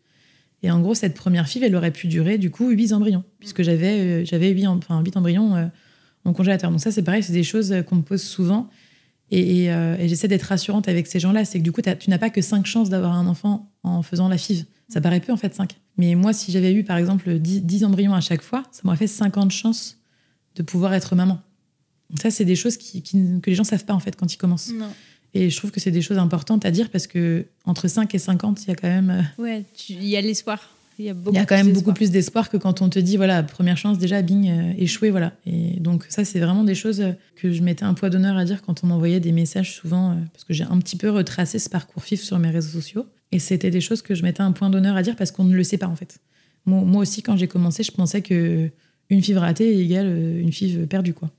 Et 0.63 0.71
en 0.71 0.79
gros, 0.81 0.93
cette 0.93 1.13
première 1.13 1.47
FIV, 1.47 1.63
elle 1.63 1.75
aurait 1.75 1.91
pu 1.91 2.07
durer 2.07 2.37
du 2.37 2.51
coup 2.51 2.69
huit 2.69 2.91
embryons, 2.93 3.23
puisque 3.39 3.61
j'avais 3.63 3.99
euh, 3.99 4.25
j'avais 4.25 4.49
huit, 4.49 4.65
em- 4.65 4.77
enfin, 4.77 5.01
huit 5.01 5.15
embryons 5.15 5.55
euh, 5.55 5.67
en 6.25 6.33
congélateur. 6.33 6.69
Donc 6.71 6.81
ça, 6.81 6.91
c'est 6.91 7.03
pareil, 7.03 7.23
c'est 7.23 7.33
des 7.33 7.43
choses 7.43 7.71
euh, 7.71 7.81
qu'on 7.81 7.95
me 7.97 8.01
pose 8.01 8.21
souvent. 8.21 8.69
Et, 9.31 9.65
et, 9.65 9.67
et 9.67 10.07
j'essaie 10.09 10.27
d'être 10.27 10.41
rassurante 10.43 10.87
avec 10.87 11.05
ces 11.05 11.19
gens-là. 11.19 11.45
C'est 11.45 11.59
que 11.59 11.63
du 11.63 11.71
coup, 11.71 11.81
tu 11.83 12.09
n'as 12.09 12.17
pas 12.17 12.31
que 12.31 12.41
cinq 12.41 12.65
chances 12.65 12.89
d'avoir 12.89 13.13
un 13.13 13.27
enfant 13.27 13.71
en 13.83 14.01
faisant 14.01 14.27
la 14.27 14.39
FIV. 14.39 14.65
Ça 14.87 15.01
paraît 15.01 15.19
peu, 15.19 15.31
en 15.31 15.37
fait, 15.37 15.53
5. 15.53 15.75
Mais 15.97 16.15
moi, 16.15 16.33
si 16.33 16.51
j'avais 16.51 16.73
eu, 16.73 16.83
par 16.83 16.97
exemple, 16.97 17.37
10, 17.37 17.61
10 17.61 17.83
embryons 17.85 18.15
à 18.15 18.21
chaque 18.21 18.41
fois, 18.41 18.63
ça 18.71 18.81
m'aurait 18.85 18.97
fait 18.97 19.05
50 19.05 19.51
chances 19.51 19.97
de 20.55 20.63
pouvoir 20.63 20.95
être 20.95 21.13
maman. 21.15 21.39
Donc 22.09 22.19
ça, 22.23 22.31
c'est 22.31 22.43
des 22.43 22.55
choses 22.55 22.75
qui, 22.77 23.03
qui- 23.03 23.39
que 23.39 23.51
les 23.51 23.55
gens 23.55 23.63
savent 23.63 23.85
pas, 23.85 23.93
en 23.93 23.99
fait, 23.99 24.15
quand 24.15 24.33
ils 24.33 24.37
commencent. 24.37 24.73
Non. 24.73 24.89
Et 25.33 25.49
je 25.49 25.57
trouve 25.57 25.71
que 25.71 25.79
c'est 25.79 25.91
des 25.91 26.01
choses 26.01 26.17
importantes 26.17 26.65
à 26.65 26.71
dire 26.71 26.89
parce 26.89 27.07
que 27.07 27.45
entre 27.65 27.87
5 27.87 28.13
et 28.15 28.19
50, 28.19 28.63
il 28.63 28.67
y 28.69 28.71
a 28.71 28.75
quand 28.75 28.87
même, 28.87 29.09
euh, 29.09 29.43
Ouais, 29.43 29.65
il 29.89 30.05
y 30.05 30.17
a 30.17 30.21
l'espoir. 30.21 30.75
Il 30.97 31.05
y 31.05 31.09
a, 31.09 31.13
beaucoup 31.13 31.33
il 31.33 31.37
y 31.37 31.41
a 31.41 31.45
quand 31.45 31.55
même 31.55 31.67
plus 31.67 31.73
beaucoup 31.75 31.91
d'espoir. 31.91 31.95
plus 31.95 32.11
d'espoir 32.11 32.49
que 32.49 32.57
quand 32.57 32.81
on 32.81 32.89
te 32.89 32.99
dit, 32.99 33.15
voilà, 33.15 33.41
première 33.41 33.77
chance, 33.77 33.97
déjà, 33.97 34.21
bing, 34.21 34.49
euh, 34.49 34.73
échoué, 34.77 35.11
voilà. 35.11 35.31
Et 35.45 35.79
donc, 35.79 36.05
ça, 36.09 36.25
c'est 36.25 36.39
vraiment 36.39 36.65
des 36.65 36.75
choses 36.75 37.01
que 37.37 37.53
je 37.53 37.61
mettais 37.61 37.83
un 37.83 37.93
poids 37.93 38.09
d'honneur 38.09 38.35
à 38.35 38.43
dire 38.43 38.61
quand 38.61 38.83
on 38.83 38.87
m'envoyait 38.87 39.21
des 39.21 39.31
messages 39.31 39.75
souvent, 39.75 40.11
euh, 40.11 40.15
parce 40.33 40.43
que 40.43 40.53
j'ai 40.53 40.65
un 40.65 40.77
petit 40.79 40.97
peu 40.97 41.09
retracé 41.09 41.57
ce 41.57 41.69
parcours 41.69 42.03
FIF 42.03 42.21
sur 42.21 42.37
mes 42.37 42.49
réseaux 42.49 42.81
sociaux. 42.81 43.05
Et 43.31 43.39
c'était 43.39 43.69
des 43.71 43.79
choses 43.79 44.01
que 44.01 44.13
je 44.13 44.23
mettais 44.23 44.41
un 44.41 44.51
point 44.51 44.69
d'honneur 44.69 44.97
à 44.97 45.03
dire 45.03 45.15
parce 45.15 45.31
qu'on 45.31 45.45
ne 45.45 45.55
le 45.55 45.63
sait 45.63 45.77
pas, 45.77 45.87
en 45.87 45.95
fait. 45.95 46.19
Moi, 46.65 46.81
moi 46.81 47.01
aussi, 47.03 47.21
quand 47.21 47.37
j'ai 47.37 47.47
commencé, 47.47 47.83
je 47.83 47.91
pensais 47.91 48.21
que 48.21 48.69
une 49.09 49.23
FIV 49.23 49.37
ratée 49.37 49.79
égale 49.79 50.07
une 50.07 50.51
FIV 50.51 50.85
perdue, 50.85 51.13
quoi. 51.13 51.31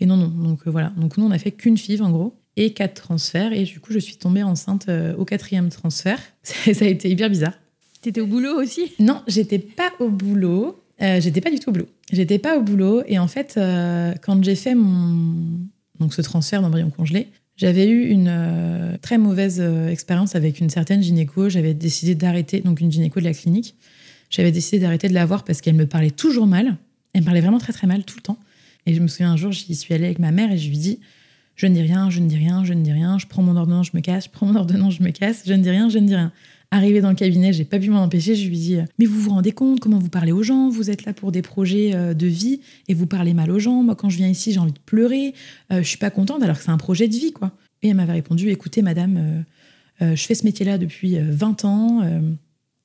Et 0.00 0.06
non, 0.06 0.16
non. 0.16 0.28
Donc, 0.28 0.60
euh, 0.66 0.70
voilà. 0.70 0.92
Donc, 0.96 1.16
nous, 1.16 1.24
on 1.24 1.30
a 1.30 1.38
fait 1.38 1.52
qu'une 1.52 1.76
FIV, 1.76 2.02
en 2.02 2.10
gros, 2.10 2.38
et 2.56 2.72
quatre 2.72 3.02
transferts. 3.02 3.52
Et 3.52 3.64
du 3.64 3.80
coup, 3.80 3.92
je 3.92 3.98
suis 3.98 4.16
tombée 4.16 4.42
enceinte 4.42 4.86
euh, 4.88 5.14
au 5.16 5.24
quatrième 5.24 5.68
transfert. 5.68 6.20
ça 6.42 6.84
a 6.84 6.88
été 6.88 7.10
hyper 7.10 7.30
bizarre. 7.30 7.54
T'étais 8.02 8.20
au 8.20 8.26
boulot 8.26 8.60
aussi? 8.60 8.92
Non, 8.98 9.22
j'étais 9.26 9.58
pas 9.58 9.92
au 9.98 10.08
boulot. 10.08 10.80
Euh, 11.02 11.20
j'étais 11.20 11.40
pas 11.40 11.50
du 11.50 11.58
tout 11.58 11.70
au 11.70 11.72
boulot. 11.72 11.88
J'étais 12.12 12.38
pas 12.38 12.56
au 12.56 12.62
boulot. 12.62 13.02
Et 13.06 13.18
en 13.18 13.26
fait, 13.26 13.54
euh, 13.56 14.14
quand 14.22 14.42
j'ai 14.42 14.54
fait 14.54 14.74
mon 14.74 15.66
donc 15.98 16.12
ce 16.12 16.20
transfert 16.20 16.60
d'embryon 16.60 16.90
congelé, 16.90 17.28
j'avais 17.56 17.88
eu 17.88 18.08
une 18.08 18.28
euh, 18.28 18.96
très 19.00 19.16
mauvaise 19.16 19.60
expérience 19.90 20.34
avec 20.34 20.60
une 20.60 20.68
certaine 20.68 21.02
gynéco. 21.02 21.48
J'avais 21.48 21.74
décidé 21.74 22.14
d'arrêter, 22.14 22.60
donc 22.60 22.80
une 22.80 22.92
gynéco 22.92 23.18
de 23.18 23.24
la 23.24 23.32
clinique. 23.32 23.74
J'avais 24.28 24.52
décidé 24.52 24.78
d'arrêter 24.78 25.08
de 25.08 25.14
la 25.14 25.24
voir 25.24 25.44
parce 25.44 25.60
qu'elle 25.60 25.74
me 25.74 25.86
parlait 25.86 26.10
toujours 26.10 26.46
mal. 26.46 26.76
Elle 27.12 27.22
me 27.22 27.24
parlait 27.24 27.40
vraiment 27.40 27.58
très 27.58 27.72
très 27.72 27.86
mal 27.86 28.04
tout 28.04 28.16
le 28.18 28.22
temps. 28.22 28.38
Et 28.84 28.94
je 28.94 29.00
me 29.00 29.08
souviens 29.08 29.32
un 29.32 29.36
jour, 29.36 29.52
j'y 29.52 29.74
suis 29.74 29.94
allée 29.94 30.04
avec 30.04 30.18
ma 30.18 30.32
mère 30.32 30.52
et 30.52 30.58
je 30.58 30.68
lui 30.68 30.78
dis 30.78 31.00
Je 31.56 31.66
ne 31.66 31.74
dis 31.74 31.80
rien, 31.80 32.10
je 32.10 32.20
ne 32.20 32.28
dis 32.28 32.36
rien, 32.36 32.64
je 32.64 32.74
ne 32.74 32.82
dis 32.82 32.92
rien. 32.92 33.18
Je 33.18 33.26
prends 33.26 33.42
mon 33.42 33.56
ordonnance, 33.56 33.88
je 33.92 33.96
me 33.96 34.02
casse. 34.02 34.26
Je 34.26 34.30
prends 34.30 34.46
mon 34.46 34.56
ordonnance, 34.56 34.94
je 34.94 35.02
me 35.02 35.10
casse. 35.10 35.42
Je 35.46 35.54
ne 35.54 35.62
dis 35.62 35.70
rien, 35.70 35.88
je 35.88 35.98
ne 35.98 36.06
dis 36.06 36.14
rien. 36.14 36.30
Arrivé 36.70 37.00
dans 37.00 37.08
le 37.08 37.14
cabinet, 37.14 37.52
j'ai 37.52 37.64
pas 37.64 37.78
pu 37.78 37.88
m'en 37.88 38.02
empêcher. 38.02 38.34
Je 38.34 38.46
lui 38.46 38.58
dis 38.58 38.76
Mais 38.98 39.06
vous 39.06 39.18
vous 39.18 39.30
rendez 39.30 39.52
compte 39.52 39.80
comment 39.80 39.98
vous 39.98 40.10
parlez 40.10 40.32
aux 40.32 40.42
gens 40.42 40.68
Vous 40.68 40.90
êtes 40.90 41.06
là 41.06 41.14
pour 41.14 41.32
des 41.32 41.40
projets 41.40 41.94
euh, 41.94 42.12
de 42.12 42.26
vie 42.26 42.60
et 42.88 42.94
vous 42.94 43.06
parlez 43.06 43.32
mal 43.32 43.50
aux 43.50 43.58
gens. 43.58 43.82
Moi, 43.82 43.94
quand 43.94 44.10
je 44.10 44.18
viens 44.18 44.28
ici, 44.28 44.52
j'ai 44.52 44.58
envie 44.58 44.72
de 44.72 44.78
pleurer. 44.84 45.32
Euh, 45.72 45.78
je 45.78 45.88
suis 45.88 45.98
pas 45.98 46.10
contente 46.10 46.42
alors 46.42 46.58
que 46.58 46.62
c'est 46.62 46.70
un 46.70 46.76
projet 46.76 47.08
de 47.08 47.14
vie, 47.14 47.32
quoi. 47.32 47.52
Et 47.82 47.88
elle 47.88 47.96
m'avait 47.96 48.12
répondu 48.12 48.50
Écoutez, 48.50 48.82
madame, 48.82 49.44
euh, 50.02 50.14
je 50.14 50.26
fais 50.26 50.34
ce 50.34 50.44
métier-là 50.44 50.76
depuis 50.76 51.16
20 51.18 51.64
ans. 51.64 52.02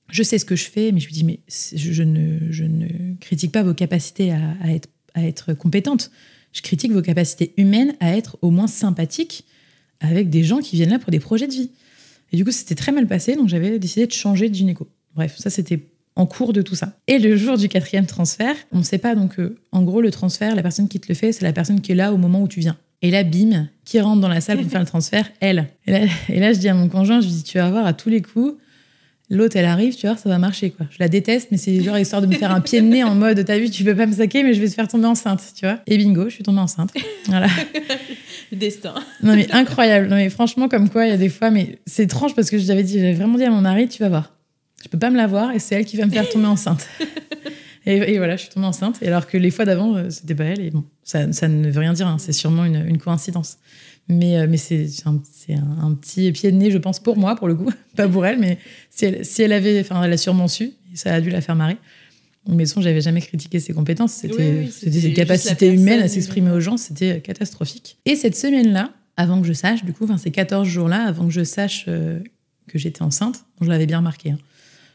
je 0.09 0.23
sais 0.23 0.37
ce 0.37 0.45
que 0.45 0.55
je 0.55 0.65
fais, 0.65 0.93
mais 0.93 1.01
je 1.01 1.07
lui 1.07 1.13
dis 1.13 1.23
Mais 1.25 1.39
je, 1.49 2.03
ne, 2.03 3.15
critique 3.19 3.51
pas 3.51 3.63
vos 3.63 3.73
capacités 3.73 4.31
à 4.31 5.21
être 5.23 5.53
compétente. 5.55 6.11
Je 6.53 6.61
critique 6.61 6.91
vos 6.91 7.01
capacités 7.01 7.53
humaines 7.57 7.95
à 7.99 8.15
être 8.15 8.37
au 8.41 8.51
moins 8.51 8.67
sympathique 8.67 9.45
avec 9.99 10.29
des 10.29 10.43
gens 10.43 10.59
qui 10.59 10.75
viennent 10.75 10.89
là 10.89 10.99
pour 10.99 11.11
des 11.11 11.19
projets 11.19 11.47
de 11.47 11.53
vie. 11.53 11.71
Et 12.31 12.37
du 12.37 12.45
coup, 12.45 12.51
c'était 12.51 12.75
très 12.75 12.91
mal 12.91 13.07
passé, 13.07 13.35
donc 13.35 13.49
j'avais 13.49 13.77
décidé 13.79 14.07
de 14.07 14.11
changer 14.11 14.49
de 14.49 14.55
gynéco. 14.55 14.87
Bref, 15.15 15.35
ça 15.37 15.49
c'était 15.49 15.79
en 16.15 16.25
cours 16.25 16.53
de 16.53 16.61
tout 16.61 16.75
ça. 16.75 16.93
Et 17.07 17.19
le 17.19 17.35
jour 17.35 17.57
du 17.57 17.69
quatrième 17.69 18.05
transfert, 18.05 18.55
on 18.71 18.79
ne 18.79 18.83
sait 18.83 18.97
pas, 18.97 19.15
donc 19.15 19.39
euh, 19.39 19.57
en 19.71 19.83
gros, 19.83 20.01
le 20.01 20.11
transfert, 20.11 20.55
la 20.55 20.61
personne 20.61 20.87
qui 20.87 20.99
te 20.99 21.07
le 21.07 21.15
fait, 21.15 21.31
c'est 21.31 21.43
la 21.43 21.53
personne 21.53 21.81
qui 21.81 21.91
est 21.91 21.95
là 21.95 22.13
au 22.13 22.17
moment 22.17 22.41
où 22.41 22.47
tu 22.47 22.59
viens. 22.59 22.77
Et 23.01 23.11
là, 23.11 23.23
bim, 23.23 23.67
qui 23.83 23.99
rentre 23.99 24.21
dans 24.21 24.27
la 24.27 24.41
salle 24.41 24.59
pour 24.59 24.69
faire 24.69 24.79
le 24.79 24.85
transfert 24.85 25.29
Elle. 25.39 25.67
Et 25.87 26.39
là, 26.39 26.53
je 26.53 26.59
dis 26.59 26.69
à 26.69 26.73
mon 26.73 26.87
conjoint, 26.87 27.19
je 27.19 27.27
lui 27.27 27.33
dis, 27.33 27.43
tu 27.43 27.57
vas 27.57 27.69
voir 27.71 27.85
à 27.85 27.93
tous 27.93 28.09
les 28.09 28.21
coups, 28.21 28.53
l'autre, 29.31 29.55
elle 29.55 29.65
arrive, 29.65 29.95
tu 29.95 30.05
vois, 30.05 30.17
ça 30.17 30.29
va 30.29 30.37
marcher, 30.37 30.69
quoi. 30.69 30.85
Je 30.91 30.97
la 30.99 31.07
déteste, 31.07 31.47
mais 31.51 31.57
c'est 31.57 31.81
genre 31.81 31.97
histoire 31.97 32.21
de 32.21 32.27
me 32.27 32.33
faire 32.33 32.51
un 32.51 32.61
pied 32.61 32.81
de 32.81 32.87
nez 32.87 33.03
en 33.03 33.15
mode, 33.15 33.43
t'as 33.45 33.57
vu, 33.57 33.69
tu 33.69 33.83
peux 33.83 33.95
pas 33.95 34.05
me 34.05 34.13
saquer, 34.13 34.43
mais 34.43 34.53
je 34.53 34.61
vais 34.61 34.67
te 34.67 34.73
faire 34.73 34.87
tomber 34.87 35.07
enceinte, 35.07 35.41
tu 35.55 35.65
vois. 35.65 35.79
Et 35.87 35.97
bingo, 35.97 36.25
je 36.25 36.35
suis 36.35 36.43
tombée 36.43 36.59
enceinte. 36.59 36.91
Voilà. 37.27 37.47
Destin. 38.51 38.93
Non, 39.23 39.35
mais 39.35 39.49
incroyable. 39.51 40.07
Non, 40.07 40.17
mais 40.17 40.29
franchement, 40.29 40.67
comme 40.67 40.89
quoi, 40.89 41.05
il 41.05 41.09
y 41.09 41.13
a 41.13 41.17
des 41.17 41.29
fois, 41.29 41.49
mais 41.49 41.79
c'est 41.85 42.03
étrange 42.03 42.35
parce 42.35 42.49
que 42.49 42.57
j'avais 42.57 42.83
dit, 42.83 42.99
j'avais 42.99 43.13
vraiment 43.13 43.37
dit 43.37 43.45
à 43.45 43.49
mon 43.49 43.61
mari, 43.61 43.87
tu 43.87 44.03
vas 44.03 44.09
voir. 44.09 44.33
Je 44.83 44.89
peux 44.89 44.99
pas 44.99 45.09
me 45.09 45.17
la 45.17 45.27
voir 45.27 45.51
et 45.51 45.59
c'est 45.59 45.75
elle 45.75 45.85
qui 45.85 45.95
va 45.95 46.05
me 46.05 46.11
faire 46.11 46.27
tomber 46.27 46.47
enceinte. 46.47 46.87
et, 47.85 48.17
voilà, 48.17 48.35
je 48.35 48.41
suis 48.41 48.49
tombée 48.49 48.65
enceinte. 48.65 48.97
Et 49.01 49.07
alors 49.07 49.27
que 49.27 49.37
les 49.37 49.51
fois 49.51 49.63
d'avant, 49.63 49.95
euh, 49.95 50.09
c'était 50.09 50.35
pas 50.35 50.45
elle. 50.45 50.59
Et 50.59 50.71
bon, 50.71 50.83
ça, 51.03 51.31
ça 51.31 51.47
ne 51.47 51.69
veut 51.69 51.79
rien 51.79 51.93
dire, 51.93 52.07
hein. 52.07 52.17
c'est 52.19 52.33
sûrement 52.33 52.65
une, 52.65 52.85
une, 52.87 52.97
coïncidence. 52.97 53.57
Mais, 54.07 54.37
euh, 54.37 54.47
mais 54.49 54.57
c'est 54.57 54.87
un, 55.05 55.21
un, 55.49 55.85
un, 55.85 55.93
petit 55.93 56.31
pied 56.31 56.51
de 56.51 56.57
nez, 56.57 56.71
je 56.71 56.77
pense, 56.77 56.99
pour 56.99 57.17
moi, 57.17 57.35
pour 57.35 57.47
le 57.47 57.55
coup, 57.55 57.71
pas 57.95 58.07
pour 58.07 58.25
elle. 58.25 58.39
Mais 58.39 58.57
si 58.89 59.05
elle, 59.05 59.25
si 59.25 59.41
elle 59.41 59.53
avait, 59.53 59.79
enfin, 59.79 60.03
elle 60.03 60.13
a 60.13 60.17
sûrement 60.17 60.47
su, 60.47 60.71
ça 60.93 61.13
a 61.13 61.21
dû 61.21 61.29
la 61.29 61.41
faire 61.41 61.55
marrer. 61.55 61.77
Mais 62.47 62.65
son, 62.65 62.81
j'avais 62.81 63.01
jamais 63.01 63.21
critiqué 63.21 63.59
ses 63.59 63.73
compétences. 63.73 64.13
C'était 64.13 64.67
ses 64.67 65.13
capacités 65.13 65.71
humaines 65.71 66.01
à 66.01 66.07
s'exprimer 66.07 66.51
aux 66.51 66.59
gens, 66.59 66.77
c'était 66.77 67.21
catastrophique. 67.21 67.97
Et 68.05 68.15
cette 68.15 68.35
semaine-là, 68.35 68.91
avant 69.15 69.41
que 69.41 69.47
je 69.47 69.53
sache, 69.53 69.85
du 69.85 69.93
coup, 69.93 70.05
enfin, 70.05 70.17
ces 70.17 70.31
14 70.31 70.67
jours-là, 70.67 71.03
avant 71.03 71.27
que 71.27 71.33
je 71.33 71.43
sache 71.43 71.85
euh, 71.87 72.19
que 72.67 72.79
j'étais 72.79 73.03
enceinte, 73.03 73.45
je 73.61 73.67
l'avais 73.67 73.85
bien 73.85 73.99
remarqué. 73.99 74.31
Hein. 74.31 74.39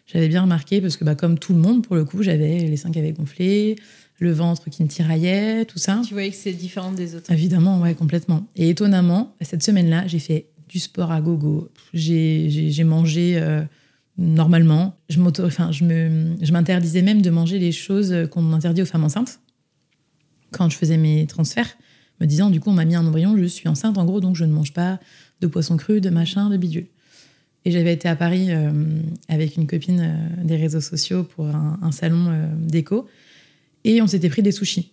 J'avais 0.07 0.29
bien 0.29 0.43
remarqué 0.43 0.81
parce 0.81 0.97
que, 0.97 1.05
bah, 1.05 1.15
comme 1.15 1.39
tout 1.39 1.53
le 1.53 1.59
monde, 1.59 1.87
pour 1.87 1.97
le 1.97 2.05
coup, 2.05 2.23
j'avais 2.23 2.59
les 2.59 2.77
seins 2.77 2.91
qui 2.91 2.99
avaient 2.99 3.13
gonflé, 3.13 3.77
le 4.19 4.33
ventre 4.33 4.71
qui 4.71 4.83
me 4.83 4.89
tiraillait, 4.89 5.65
tout 5.65 5.79
ça. 5.79 6.01
Tu 6.07 6.15
voyais 6.15 6.31
que 6.31 6.37
c'est 6.37 6.53
différent 6.53 6.93
des 6.93 7.15
autres. 7.15 7.31
Évidemment, 7.31 7.81
ouais, 7.81 7.95
complètement. 7.95 8.47
Et 8.57 8.71
étonnamment, 8.71 9.35
cette 9.41 9.63
semaine-là, 9.63 10.07
j'ai 10.07 10.19
fait 10.19 10.47
du 10.69 10.79
sport 10.79 11.13
à 11.13 11.21
gogo. 11.21 11.69
J'ai 11.93 12.85
mangé. 12.85 13.37
Euh, 13.37 13.63
normalement. 14.19 14.97
Je 15.09 15.21
enfin, 15.21 15.71
je 15.73 15.85
me, 15.85 16.37
je 16.41 16.53
m'interdisais 16.53 17.03
même 17.03 17.23
de 17.23 17.31
manger 17.31 17.59
les 17.59 17.73
choses 17.73 18.15
qu'on 18.31 18.53
interdit 18.53 18.83
aux 18.83 18.87
femmes 18.87 19.05
enceintes 19.05 19.41
quand 20.53 20.71
je 20.71 20.77
faisais 20.77 20.97
mes 20.97 21.27
transferts, 21.27 21.77
me 22.21 22.27
disant 22.27 22.51
du 22.51 22.61
coup 22.61 22.71
on 22.71 22.75
m'a 22.75 22.85
mis 22.85 22.95
un 22.95 23.07
embryon, 23.07 23.37
je 23.37 23.45
suis 23.45 23.69
enceinte 23.69 23.99
en 23.99 24.05
gros, 24.05 24.21
donc 24.21 24.37
je 24.37 24.45
ne 24.45 24.53
mange 24.53 24.73
pas 24.73 24.99
de 25.41 25.47
poisson 25.47 25.77
cru, 25.77 26.01
de 26.01 26.09
machin, 26.09 26.49
de 26.49 26.57
bidule. 26.57 26.87
Et 27.65 27.73
j'avais 27.73 27.93
été 27.93 28.09
à 28.09 28.17
Paris 28.17 28.47
euh, 28.51 28.71
avec 29.29 29.57
une 29.57 29.67
copine 29.67 30.01
euh, 30.01 30.45
des 30.45 30.57
réseaux 30.57 30.81
sociaux 30.81 31.25
pour 31.25 31.47
un, 31.47 31.93
salon 31.93 32.49
déco 32.59 33.09
et 33.87 34.03
on 34.03 34.07
s'était 34.07 34.29
pris 34.29 34.43
des 34.43 34.53
sushis. 34.53 34.93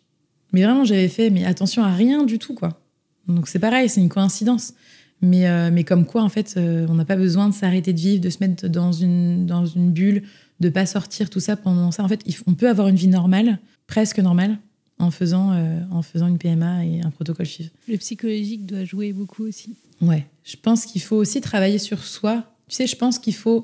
Mais 0.53 0.63
vraiment 0.63 0.85
j'avais 0.85 1.09
fait 1.09 1.29
mais 1.29 1.43
attention 1.45 1.83
à 1.83 1.93
rien 1.93 2.23
du 2.23 2.39
tout 2.39 2.53
quoi. 2.53 2.79
Donc 3.27 3.47
c'est 3.47 3.59
pareil, 3.59 3.89
c'est 3.89 4.01
une 4.01 4.09
coïncidence. 4.09 4.73
Mais, 5.23 5.47
euh, 5.47 5.69
mais 5.71 5.85
comme 5.85 6.05
quoi, 6.05 6.21
en 6.21 6.27
fait, 6.27 6.55
euh, 6.57 6.85
on 6.89 6.95
n'a 6.95 7.05
pas 7.05 7.15
besoin 7.15 7.47
de 7.47 7.53
s'arrêter 7.53 7.93
de 7.93 7.99
vivre, 7.99 8.21
de 8.21 8.29
se 8.29 8.39
mettre 8.41 8.67
dans 8.67 8.91
une, 8.91 9.45
dans 9.45 9.65
une 9.65 9.91
bulle, 9.91 10.23
de 10.59 10.67
pas 10.67 10.85
sortir, 10.85 11.29
tout 11.29 11.39
ça 11.39 11.55
pendant 11.55 11.91
ça. 11.91 12.03
En 12.03 12.09
fait, 12.09 12.25
on 12.45 12.53
peut 12.55 12.67
avoir 12.67 12.89
une 12.89 12.97
vie 12.97 13.07
normale, 13.07 13.59
presque 13.87 14.19
normale, 14.19 14.57
en 14.99 15.11
faisant, 15.11 15.53
euh, 15.53 15.79
en 15.91 16.01
faisant 16.01 16.27
une 16.27 16.37
PMA 16.37 16.85
et 16.85 17.01
un 17.01 17.09
protocole 17.09 17.45
FIV. 17.45 17.69
Le 17.87 17.97
psychologique 17.97 18.65
doit 18.65 18.83
jouer 18.83 19.13
beaucoup 19.13 19.43
aussi. 19.43 19.77
Ouais, 20.01 20.25
je 20.43 20.57
pense 20.61 20.85
qu'il 20.85 21.01
faut 21.01 21.15
aussi 21.15 21.39
travailler 21.39 21.79
sur 21.79 22.03
soi. 22.03 22.43
Tu 22.67 22.75
sais, 22.75 22.87
je 22.87 22.97
pense 22.97 23.17
qu'il 23.17 23.33
faut, 23.33 23.63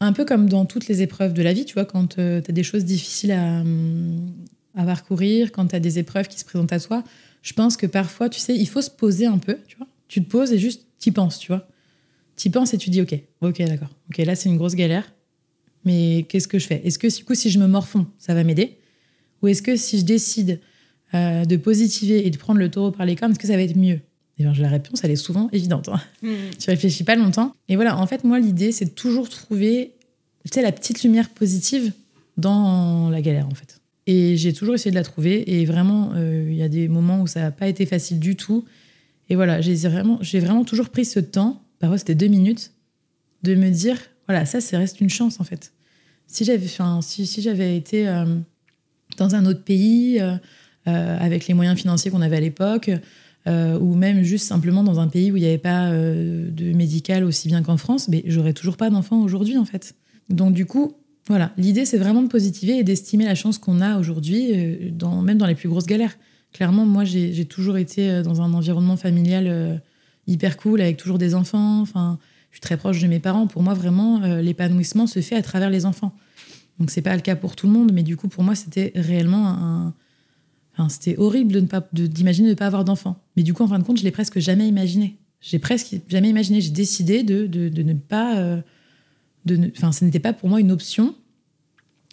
un 0.00 0.12
peu 0.12 0.24
comme 0.24 0.48
dans 0.48 0.66
toutes 0.66 0.88
les 0.88 1.02
épreuves 1.02 1.32
de 1.32 1.42
la 1.42 1.52
vie, 1.52 1.64
tu 1.64 1.74
vois, 1.74 1.84
quand 1.84 2.14
tu 2.14 2.20
as 2.20 2.40
des 2.40 2.62
choses 2.62 2.84
difficiles 2.84 3.32
à, 3.32 3.62
à 4.74 4.84
parcourir, 4.84 5.52
quand 5.52 5.68
tu 5.68 5.76
as 5.76 5.80
des 5.80 5.98
épreuves 5.98 6.28
qui 6.28 6.38
se 6.38 6.44
présentent 6.44 6.72
à 6.72 6.80
toi, 6.80 7.02
je 7.42 7.52
pense 7.52 7.76
que 7.76 7.86
parfois, 7.86 8.28
tu 8.28 8.40
sais, 8.40 8.54
il 8.54 8.68
faut 8.68 8.82
se 8.82 8.90
poser 8.90 9.26
un 9.26 9.38
peu, 9.38 9.58
tu 9.66 9.76
vois 9.76 9.86
tu 10.08 10.22
te 10.22 10.30
poses 10.30 10.52
et 10.52 10.58
juste 10.58 10.86
t'y 10.98 11.10
penses, 11.10 11.38
tu 11.38 11.48
vois. 11.48 11.68
T'y 12.36 12.50
penses 12.50 12.74
et 12.74 12.78
tu 12.78 12.90
dis, 12.90 13.00
ok, 13.00 13.18
ok, 13.40 13.58
d'accord. 13.62 13.90
Ok, 14.10 14.18
là, 14.18 14.36
c'est 14.36 14.48
une 14.48 14.56
grosse 14.56 14.74
galère. 14.74 15.12
Mais 15.84 16.26
qu'est-ce 16.28 16.48
que 16.48 16.58
je 16.58 16.66
fais? 16.66 16.82
Est-ce 16.84 16.98
que, 16.98 17.14
du 17.14 17.24
coup, 17.24 17.34
si 17.34 17.50
je 17.50 17.58
me 17.58 17.66
morfonds, 17.66 18.06
ça 18.18 18.34
va 18.34 18.44
m'aider? 18.44 18.78
Ou 19.42 19.48
est-ce 19.48 19.62
que 19.62 19.76
si 19.76 19.98
je 20.00 20.04
décide 20.04 20.60
euh, 21.14 21.44
de 21.44 21.56
positiver 21.56 22.26
et 22.26 22.30
de 22.30 22.36
prendre 22.36 22.58
le 22.58 22.70
taureau 22.70 22.90
par 22.90 23.06
les 23.06 23.16
cornes, 23.16 23.32
est-ce 23.32 23.38
que 23.38 23.46
ça 23.46 23.56
va 23.56 23.62
être 23.62 23.76
mieux? 23.76 24.00
Et 24.38 24.42
bien, 24.42 24.52
la 24.52 24.68
réponse, 24.68 25.02
elle 25.02 25.10
est 25.10 25.16
souvent 25.16 25.48
évidente. 25.52 25.88
Hein. 25.88 26.00
Mmh. 26.22 26.34
Tu 26.58 26.70
réfléchis 26.70 27.04
pas 27.04 27.16
longtemps. 27.16 27.54
Et 27.68 27.76
voilà, 27.76 27.96
en 27.98 28.06
fait, 28.06 28.22
moi, 28.22 28.38
l'idée, 28.38 28.70
c'est 28.70 28.84
de 28.84 28.90
toujours 28.90 29.28
trouver, 29.28 29.94
tu 30.44 30.50
sais, 30.52 30.62
la 30.62 30.72
petite 30.72 31.02
lumière 31.02 31.30
positive 31.30 31.92
dans 32.36 33.08
la 33.08 33.22
galère, 33.22 33.46
en 33.46 33.54
fait. 33.54 33.80
Et 34.06 34.36
j'ai 34.36 34.52
toujours 34.52 34.74
essayé 34.74 34.90
de 34.90 34.96
la 34.96 35.04
trouver. 35.04 35.58
Et 35.58 35.64
vraiment, 35.64 36.12
euh, 36.14 36.46
il 36.50 36.56
y 36.56 36.62
a 36.62 36.68
des 36.68 36.86
moments 36.86 37.22
où 37.22 37.26
ça 37.26 37.40
n'a 37.40 37.50
pas 37.50 37.66
été 37.66 37.86
facile 37.86 38.20
du 38.20 38.36
tout. 38.36 38.64
Et 39.30 39.36
voilà, 39.36 39.60
j'ai 39.60 39.74
vraiment, 39.74 40.18
j'ai 40.20 40.38
vraiment 40.38 40.64
toujours 40.64 40.90
pris 40.90 41.04
ce 41.04 41.18
temps, 41.18 41.62
parfois 41.80 41.98
c'était 41.98 42.14
deux 42.14 42.28
minutes, 42.28 42.72
de 43.42 43.54
me 43.56 43.70
dire, 43.70 43.98
voilà, 44.28 44.46
ça, 44.46 44.60
ça 44.60 44.78
reste 44.78 45.00
une 45.00 45.10
chance 45.10 45.40
en 45.40 45.44
fait. 45.44 45.72
Si 46.28 46.44
j'avais, 46.44 46.68
si, 47.00 47.26
si 47.26 47.42
j'avais 47.42 47.76
été 47.76 48.06
euh, 48.06 48.24
dans 49.16 49.34
un 49.34 49.44
autre 49.46 49.64
pays, 49.64 50.20
euh, 50.20 50.36
avec 50.84 51.48
les 51.48 51.54
moyens 51.54 51.76
financiers 51.76 52.12
qu'on 52.12 52.22
avait 52.22 52.36
à 52.36 52.40
l'époque, 52.40 52.92
ou 53.46 53.94
même 53.94 54.22
juste 54.22 54.46
simplement 54.46 54.82
dans 54.82 54.98
un 54.98 55.08
pays 55.08 55.30
où 55.30 55.36
il 55.36 55.40
n'y 55.40 55.48
avait 55.48 55.58
pas 55.58 55.90
de 55.90 56.72
médical 56.72 57.24
aussi 57.24 57.48
bien 57.48 57.62
qu'en 57.62 57.76
France, 57.76 58.08
mais 58.08 58.24
j'aurais 58.26 58.52
toujours 58.52 58.76
pas 58.76 58.90
d'enfant 58.90 59.22
aujourd'hui 59.22 59.56
en 59.56 59.64
fait. 59.64 59.94
Donc 60.28 60.52
du 60.52 60.66
coup, 60.66 60.92
voilà, 61.28 61.52
l'idée 61.56 61.84
c'est 61.84 61.98
vraiment 61.98 62.22
de 62.22 62.28
positiver 62.28 62.78
et 62.78 62.82
d'estimer 62.82 63.24
la 63.24 63.34
chance 63.34 63.58
qu'on 63.58 63.80
a 63.80 63.98
aujourd'hui, 63.98 64.90
dans, 64.90 65.22
même 65.22 65.38
dans 65.38 65.46
les 65.46 65.54
plus 65.54 65.68
grosses 65.68 65.86
galères 65.86 66.16
clairement, 66.56 66.86
moi, 66.86 67.04
j'ai 67.04 67.44
toujours 67.44 67.76
été 67.76 68.10
euh, 68.10 68.22
dans 68.22 68.40
un 68.40 68.54
environnement 68.54 68.96
familial 68.96 69.46
euh, 69.46 69.76
hyper 70.26 70.56
cool, 70.56 70.80
avec 70.80 70.96
toujours 70.96 71.18
des 71.18 71.34
enfants. 71.34 71.80
Enfin, 71.80 72.18
je 72.50 72.56
suis 72.56 72.60
très 72.62 72.78
proche 72.78 73.00
de 73.00 73.06
mes 73.06 73.20
parents. 73.20 73.46
Pour 73.46 73.62
moi, 73.62 73.74
vraiment, 73.74 74.22
euh, 74.22 74.40
l'épanouissement 74.40 75.06
se 75.06 75.20
fait 75.20 75.36
à 75.36 75.42
travers 75.42 75.68
les 75.68 75.84
enfants. 75.84 76.14
Donc, 76.78 76.90
c'est 76.90 77.02
pas 77.02 77.14
le 77.14 77.20
cas 77.20 77.36
pour 77.36 77.56
tout 77.56 77.66
le 77.66 77.74
monde, 77.74 77.92
mais 77.92 78.02
du 78.02 78.16
coup, 78.16 78.28
pour 78.28 78.42
moi, 78.42 78.54
c'était 78.54 78.92
réellement 78.94 79.48
un. 79.48 79.94
C'était 80.88 81.16
horrible 81.18 81.52
de 81.52 81.60
ne 81.60 81.66
pas 81.66 81.88
d'imaginer 81.92 82.48
de 82.48 82.54
ne 82.54 82.58
pas 82.58 82.66
avoir 82.66 82.84
d'enfants. 82.84 83.16
Mais 83.36 83.42
du 83.42 83.54
coup, 83.54 83.62
en 83.62 83.68
fin 83.68 83.78
de 83.78 83.84
compte, 83.84 83.98
je 83.98 84.04
l'ai 84.04 84.10
presque 84.10 84.38
jamais 84.38 84.68
imaginé. 84.68 85.16
J'ai 85.40 85.58
presque 85.58 85.96
jamais 86.08 86.28
imaginé. 86.28 86.60
J'ai 86.60 86.70
décidé 86.70 87.22
de, 87.22 87.46
de, 87.46 87.82
ne 87.82 87.94
pas. 87.94 88.62
enfin, 89.74 89.92
ce 89.92 90.04
n'était 90.04 90.20
pas 90.20 90.32
pour 90.32 90.48
moi 90.48 90.60
une 90.60 90.70
option. 90.70 91.14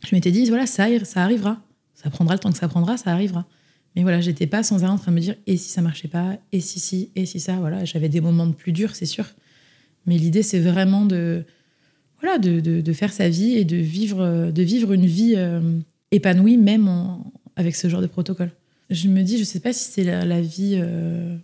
Je 0.07 0.15
m'étais 0.15 0.31
dit, 0.31 0.45
voilà, 0.45 0.65
ça, 0.65 0.87
ça 1.03 1.23
arrivera. 1.23 1.61
Ça 1.93 2.09
prendra 2.09 2.35
le 2.35 2.39
temps 2.39 2.51
que 2.51 2.57
ça 2.57 2.67
prendra, 2.67 2.97
ça 2.97 3.11
arrivera. 3.11 3.45
Mais 3.95 4.01
voilà, 4.01 4.21
j'étais 4.21 4.47
pas 4.47 4.63
sans 4.63 4.83
arrêt 4.83 4.93
en 4.93 4.97
train 4.97 5.11
de 5.11 5.17
me 5.17 5.21
dire 5.21 5.35
et 5.45 5.55
si 5.55 5.69
ça 5.69 5.81
marchait 5.81 6.07
pas, 6.07 6.37
et 6.51 6.59
si 6.59 6.79
si, 6.79 7.11
et 7.15 7.25
si 7.25 7.39
ça. 7.39 7.55
Voilà, 7.57 7.85
j'avais 7.85 8.09
des 8.09 8.21
moments 8.21 8.47
de 8.47 8.53
plus 8.53 8.71
durs, 8.71 8.95
c'est 8.95 9.05
sûr. 9.05 9.25
Mais 10.05 10.17
l'idée, 10.17 10.43
c'est 10.43 10.59
vraiment 10.59 11.05
de, 11.05 11.45
voilà, 12.19 12.37
de, 12.37 12.59
de, 12.59 12.93
faire 12.93 13.13
sa 13.13 13.29
vie 13.29 13.55
et 13.55 13.65
de 13.65 13.77
vivre, 13.77 14.51
de 14.51 14.63
vivre 14.63 14.93
une 14.93 15.05
vie 15.05 15.35
euh, 15.37 15.79
épanouie, 16.11 16.57
même 16.57 16.89
avec 17.55 17.75
ce 17.75 17.87
genre 17.87 18.01
de 18.01 18.07
protocole. 18.07 18.51
Je 18.89 19.07
me 19.07 19.21
dis, 19.21 19.37
je 19.37 19.43
sais 19.43 19.59
pas 19.59 19.73
si 19.73 19.91
c'est 19.91 20.03
la, 20.03 20.41
vie. 20.41 20.79
Euh, 20.81 21.35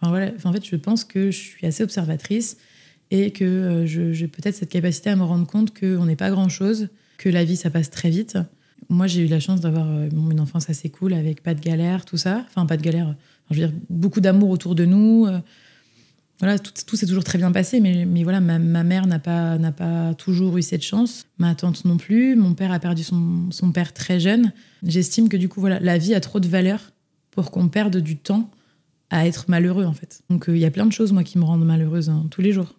enfin, 0.00 0.10
voilà, 0.10 0.32
en 0.44 0.52
fait, 0.52 0.64
je 0.64 0.76
pense 0.76 1.04
que 1.04 1.30
je 1.30 1.38
suis 1.38 1.66
assez 1.66 1.82
observatrice 1.82 2.56
et 3.10 3.30
que 3.30 3.44
euh, 3.44 3.86
j'ai 3.86 4.28
peut-être 4.28 4.54
cette 4.54 4.70
capacité 4.70 5.10
à 5.10 5.16
me 5.16 5.24
rendre 5.24 5.46
compte 5.46 5.78
qu'on 5.78 6.04
n'est 6.04 6.16
pas 6.16 6.30
grand-chose, 6.30 6.88
que 7.16 7.28
la 7.28 7.44
vie, 7.44 7.56
ça 7.56 7.70
passe 7.70 7.90
très 7.90 8.10
vite 8.10 8.38
moi, 8.88 9.06
j'ai 9.06 9.22
eu 9.22 9.26
la 9.26 9.40
chance 9.40 9.60
d'avoir 9.60 9.86
euh, 9.88 10.08
une 10.10 10.40
enfance 10.40 10.70
assez 10.70 10.88
cool 10.88 11.12
avec 11.12 11.42
pas 11.42 11.54
de 11.54 11.60
galère, 11.60 12.04
tout 12.04 12.16
ça. 12.16 12.44
Enfin, 12.48 12.64
pas 12.66 12.76
de 12.76 12.82
galère. 12.82 13.14
je 13.50 13.60
veux 13.60 13.66
dire, 13.66 13.76
beaucoup 13.90 14.20
d'amour 14.20 14.50
autour 14.50 14.74
de 14.74 14.84
nous. 14.84 15.26
Voilà, 16.40 16.58
tout, 16.58 16.72
tout 16.86 16.96
s'est 16.96 17.06
toujours 17.06 17.24
très 17.24 17.36
bien 17.36 17.50
passé, 17.50 17.80
mais, 17.80 18.04
mais 18.04 18.22
voilà, 18.22 18.40
ma, 18.40 18.58
ma 18.58 18.84
mère 18.84 19.06
n'a 19.06 19.18
pas, 19.18 19.58
n'a 19.58 19.72
pas 19.72 20.14
toujours 20.14 20.56
eu 20.56 20.62
cette 20.62 20.82
chance. 20.82 21.26
Ma 21.38 21.54
tante 21.54 21.84
non 21.84 21.96
plus. 21.96 22.36
Mon 22.36 22.54
père 22.54 22.70
a 22.70 22.78
perdu 22.78 23.02
son, 23.02 23.50
son 23.50 23.72
père 23.72 23.92
très 23.92 24.20
jeune. 24.20 24.52
J'estime 24.84 25.28
que 25.28 25.36
du 25.36 25.48
coup, 25.48 25.60
voilà, 25.60 25.80
la 25.80 25.98
vie 25.98 26.14
a 26.14 26.20
trop 26.20 26.38
de 26.38 26.46
valeur 26.46 26.92
pour 27.32 27.50
qu'on 27.50 27.68
perde 27.68 27.96
du 27.96 28.16
temps 28.16 28.50
à 29.10 29.26
être 29.26 29.46
malheureux 29.48 29.84
en 29.84 29.92
fait. 29.92 30.22
Donc 30.28 30.48
euh, 30.48 30.56
il 30.56 30.60
y 30.60 30.64
a 30.64 30.70
plein 30.70 30.86
de 30.86 30.92
choses 30.92 31.12
moi 31.12 31.24
qui 31.24 31.38
me 31.38 31.44
rendent 31.44 31.64
malheureuse 31.64 32.08
hein, 32.08 32.26
tous 32.30 32.40
les 32.40 32.52
jours. 32.52 32.74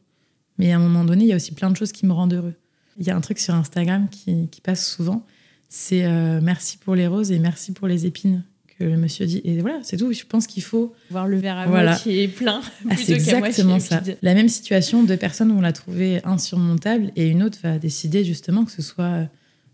Mais 0.58 0.72
à 0.72 0.78
un 0.78 0.80
moment 0.80 1.04
donné, 1.04 1.24
il 1.26 1.28
y 1.28 1.34
a 1.34 1.36
aussi 1.36 1.54
plein 1.54 1.72
de 1.72 1.76
choses 1.76 1.92
qui 1.92 2.06
me 2.06 2.14
rendent 2.14 2.34
heureux. 2.34 2.54
Il 2.98 3.08
y 3.08 3.10
a 3.10 3.16
un 3.16 3.22
truc 3.22 3.40
sur 3.40 3.56
Instagram 3.56 4.08
qui, 4.10 4.48
qui 4.50 4.62
passe 4.62 4.88
souvent, 4.88 5.26
c'est 5.70 6.06
euh, 6.06 6.40
merci 6.42 6.78
pour 6.78 6.96
les 6.96 7.08
roses 7.08 7.32
et 7.32 7.40
merci 7.40 7.72
pour 7.72 7.88
les 7.88 8.06
épines 8.06 8.44
que 8.80 8.86
le 8.86 8.96
monsieur 8.98 9.26
dit. 9.26 9.42
Et 9.44 9.60
voilà, 9.60 9.80
c'est 9.84 9.98
tout. 9.98 10.12
Je 10.14 10.24
pense 10.24 10.48
qu'il 10.48 10.64
faut 10.64 10.94
Voir 11.12 11.28
le 11.28 11.38
verre 11.38 11.58
à 11.58 11.66
Voilà. 11.68 11.92
moitié 11.92 12.28
plein 12.30 12.62
Ah, 12.90 12.96
c'est 12.96 13.10
moitié 13.10 13.16
exactement 13.16 13.80
ça. 13.80 14.00
vide. 14.00 14.18
La 14.22 14.34
même 14.34 14.48
situation, 14.50 15.04
deux 15.04 15.18
personnes 15.18 15.52
vont 15.54 15.62
la 15.62 15.74
trouver 15.74 16.22
insurmontable 16.24 17.12
et 17.16 17.28
une 17.28 17.44
autre 17.44 17.58
va 17.62 17.78
décider 17.78 18.24
justement 18.24 18.64
que 18.66 18.72
ce 18.72 18.82
soit, 18.82 19.28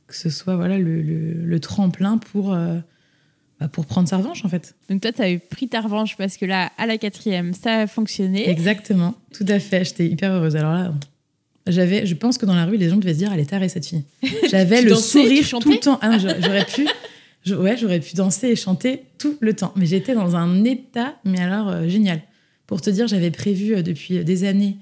que 0.07 0.15
ce 0.15 0.29
soit 0.29 0.55
voilà, 0.55 0.77
le, 0.79 1.01
le- 1.01 1.33
le 1.45 1.59
tremplin 1.59 2.17
pour, 2.17 2.53
euh, 2.53 2.77
bah, 3.59 3.67
pour 3.67 3.85
prendre 3.85 4.09
sa 4.09 4.17
revanche 4.17 4.43
en 4.43 4.49
fait. 4.49 4.75
Donc 4.89 5.01
toi, 5.01 5.11
tu 5.11 5.21
avais 5.21 5.37
pris 5.37 5.67
ta 5.67 5.81
revanche 5.81 6.17
parce 6.17 6.35
que 6.37 6.45
là, 6.45 6.71
à 6.77 6.85
la 6.87 6.97
quatrième, 6.97 7.53
ça 7.53 7.81
a 7.81 7.87
fonctionné. 7.87 8.49
Exactement, 8.49 9.15
tout 9.33 9.45
à 9.47 9.59
fait. 9.59 9.85
J'étais 9.85 10.07
hyper 10.07 10.31
heureuse. 10.33 10.55
Alors 10.55 10.73
là, 10.73 10.93
j'avais, 11.67 12.05
je 12.05 12.13
pense 12.15 12.37
que 12.37 12.45
dans 12.45 12.55
la 12.55 12.65
rue, 12.65 12.77
les 12.77 12.89
gens 12.89 12.97
devaient 12.97 13.13
se 13.13 13.19
dire, 13.19 13.31
elle 13.33 13.39
est 13.39 13.49
tarée 13.49 13.69
cette 13.69 13.85
fille. 13.87 14.03
J'avais 14.51 14.81
le 14.83 14.89
dansais, 14.91 15.01
sourire 15.21 15.47
tout 15.59 15.71
le 15.71 15.77
temps. 15.79 15.97
Ah 16.01 16.17
j'aurais 16.19 16.65
pu, 16.65 16.85
je- 17.45 17.55
ouais, 17.55 17.77
j'aurais 17.77 17.99
pu 17.99 18.15
danser 18.15 18.47
et 18.49 18.55
chanter 18.55 19.03
tout 19.17 19.37
le 19.39 19.53
temps. 19.55 19.71
Mais 19.75 19.85
j'étais 19.85 20.13
dans 20.15 20.35
un 20.35 20.63
état, 20.63 21.15
mais 21.23 21.39
alors 21.41 21.69
euh, 21.69 21.87
génial. 21.87 22.21
Pour 22.67 22.81
te 22.81 22.89
dire, 22.89 23.07
j'avais 23.07 23.31
prévu 23.31 23.75
euh, 23.75 23.81
depuis 23.81 24.23
des 24.23 24.43
années 24.43 24.77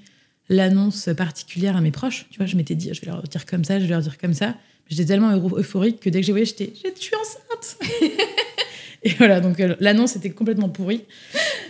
l'annonce 0.48 1.08
particulière 1.16 1.76
à 1.76 1.80
mes 1.80 1.90
proches. 1.90 2.26
Tu 2.30 2.38
vois, 2.38 2.46
je 2.46 2.56
m'étais 2.56 2.74
dit, 2.74 2.90
je 2.92 3.00
vais 3.00 3.06
leur 3.06 3.22
dire 3.22 3.46
comme 3.46 3.64
ça, 3.64 3.78
je 3.78 3.84
vais 3.84 3.90
leur 3.90 4.00
dire 4.02 4.18
comme 4.18 4.34
ça. 4.34 4.54
J'étais 4.90 5.06
tellement 5.06 5.34
euphorique 5.34 6.00
que 6.00 6.10
dès 6.10 6.20
que 6.20 6.26
j'ai 6.26 6.32
voyé, 6.32 6.44
j'étais, 6.44 6.72
je 6.74 7.00
suis 7.00 7.14
enceinte. 7.16 7.78
et 9.02 9.10
voilà, 9.18 9.40
donc 9.40 9.58
euh, 9.60 9.74
l'annonce 9.80 10.16
était 10.16 10.30
complètement 10.30 10.68
pourrie. 10.68 11.02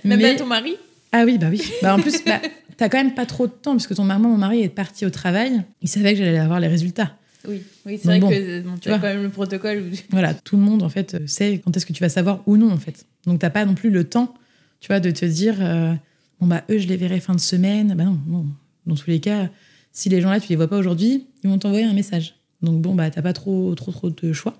Même 0.04 0.18
Mais- 0.18 0.30
à 0.30 0.34
ton 0.36 0.46
mari? 0.46 0.76
Ah 1.12 1.22
oui, 1.24 1.38
bah 1.38 1.46
oui. 1.50 1.62
Bah 1.80 1.94
en 1.94 2.00
plus, 2.00 2.24
bah, 2.24 2.40
t'as 2.76 2.88
quand 2.88 2.98
même 2.98 3.14
pas 3.14 3.24
trop 3.26 3.46
de 3.46 3.52
temps, 3.52 3.72
puisque 3.76 3.94
ton 3.94 4.02
maman, 4.02 4.30
mon 4.30 4.36
mari 4.36 4.62
est 4.62 4.68
parti 4.68 5.06
au 5.06 5.10
travail. 5.10 5.62
Il 5.80 5.88
savait 5.88 6.12
que 6.14 6.18
j'allais 6.18 6.38
avoir 6.38 6.58
les 6.58 6.66
résultats. 6.66 7.16
Oui, 7.48 7.62
oui 7.86 7.98
c'est 8.00 8.08
vrai 8.08 8.20
bon, 8.20 8.30
que 8.30 8.60
bon, 8.62 8.76
tu 8.78 8.88
as 8.88 8.92
vois. 8.98 9.08
quand 9.08 9.14
même 9.14 9.22
le 9.24 9.28
protocole. 9.30 9.82
où- 9.92 9.96
Voilà, 10.10 10.34
tout 10.34 10.56
le 10.56 10.62
monde, 10.62 10.82
en 10.82 10.88
fait, 10.88 11.14
euh, 11.14 11.26
sait 11.26 11.60
quand 11.64 11.76
est-ce 11.76 11.86
que 11.86 11.92
tu 11.92 12.02
vas 12.02 12.08
savoir 12.08 12.42
ou 12.46 12.56
non, 12.56 12.70
en 12.70 12.78
fait. 12.78 13.06
Donc 13.26 13.40
t'as 13.40 13.50
pas 13.50 13.64
non 13.64 13.74
plus 13.74 13.90
le 13.90 14.04
temps, 14.04 14.34
tu 14.80 14.88
vois, 14.88 15.00
de 15.00 15.10
te 15.10 15.24
dire, 15.24 15.56
euh, 15.60 15.94
bon, 16.40 16.46
bah 16.46 16.64
eux, 16.70 16.78
je 16.78 16.86
les 16.88 16.96
verrai 16.96 17.20
fin 17.20 17.34
de 17.34 17.40
semaine. 17.40 17.94
Bah 17.96 18.04
non, 18.04 18.18
non. 18.26 18.46
Dans 18.86 18.94
tous 18.96 19.08
les 19.10 19.20
cas, 19.20 19.48
si 19.92 20.08
les 20.08 20.20
gens-là, 20.20 20.40
tu 20.40 20.48
les 20.48 20.56
vois 20.56 20.68
pas 20.68 20.76
aujourd'hui, 20.78 21.26
ils 21.42 21.50
vont 21.50 21.58
t'envoyer 21.58 21.84
un 21.86 21.94
message. 21.94 22.34
Donc 22.62 22.80
bon, 22.82 22.94
bah 22.94 23.10
t'as 23.10 23.22
pas 23.22 23.32
trop, 23.32 23.74
trop, 23.74 23.92
trop 23.92 24.10
de 24.10 24.32
choix. 24.32 24.56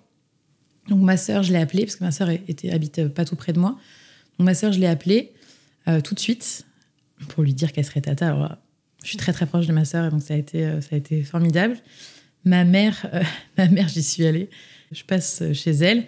Donc 0.89 1.01
ma 1.03 1.17
sœur, 1.17 1.43
je 1.43 1.53
l'ai 1.53 1.59
appelée, 1.59 1.85
parce 1.85 1.97
que 1.97 2.05
ma 2.05 2.11
sœur 2.13 2.29
était, 2.31 2.71
habite 2.71 2.99
euh, 2.99 3.09
pas 3.09 3.25
tout 3.25 3.37
près 3.37 3.53
de 3.55 3.59
moi. 3.61 3.79
Donc 4.39 4.45
ma 4.47 4.55
sœur, 4.55 4.73
je 4.73 4.81
l'ai 4.81 4.87
appelée 4.87 5.33
euh, 5.89 6.01
tout 6.01 6.15
de 6.15 6.21
suite 6.21 6.65
pour 7.29 7.43
lui 7.43 7.55
dire 7.55 7.73
qu'elle 7.73 7.85
serait 7.85 8.01
tata. 8.03 8.27
Alors 8.27 8.41
là, 8.41 8.59
je 9.03 9.09
suis 9.09 9.17
très 9.19 9.33
très 9.33 9.47
proche 9.47 9.67
de 9.67 9.73
ma 9.73 9.85
sœur, 9.85 10.07
et 10.07 10.11
donc 10.11 10.23
ça 10.23 10.35
a 10.35 10.37
été, 10.37 10.65
euh, 10.65 10.81
ça 10.81 10.89
a 10.93 10.97
été 10.97 11.23
formidable. 11.23 11.77
Ma 12.45 12.65
mère, 12.65 13.07
euh, 13.15 13.23
ma 13.59 13.69
mère, 13.69 13.89
j'y 13.89 14.03
suis 14.03 14.27
allée. 14.27 14.49
Je 14.93 15.03
passe 15.05 15.41
euh, 15.43 15.53
chez 15.53 15.71
elle 15.73 16.05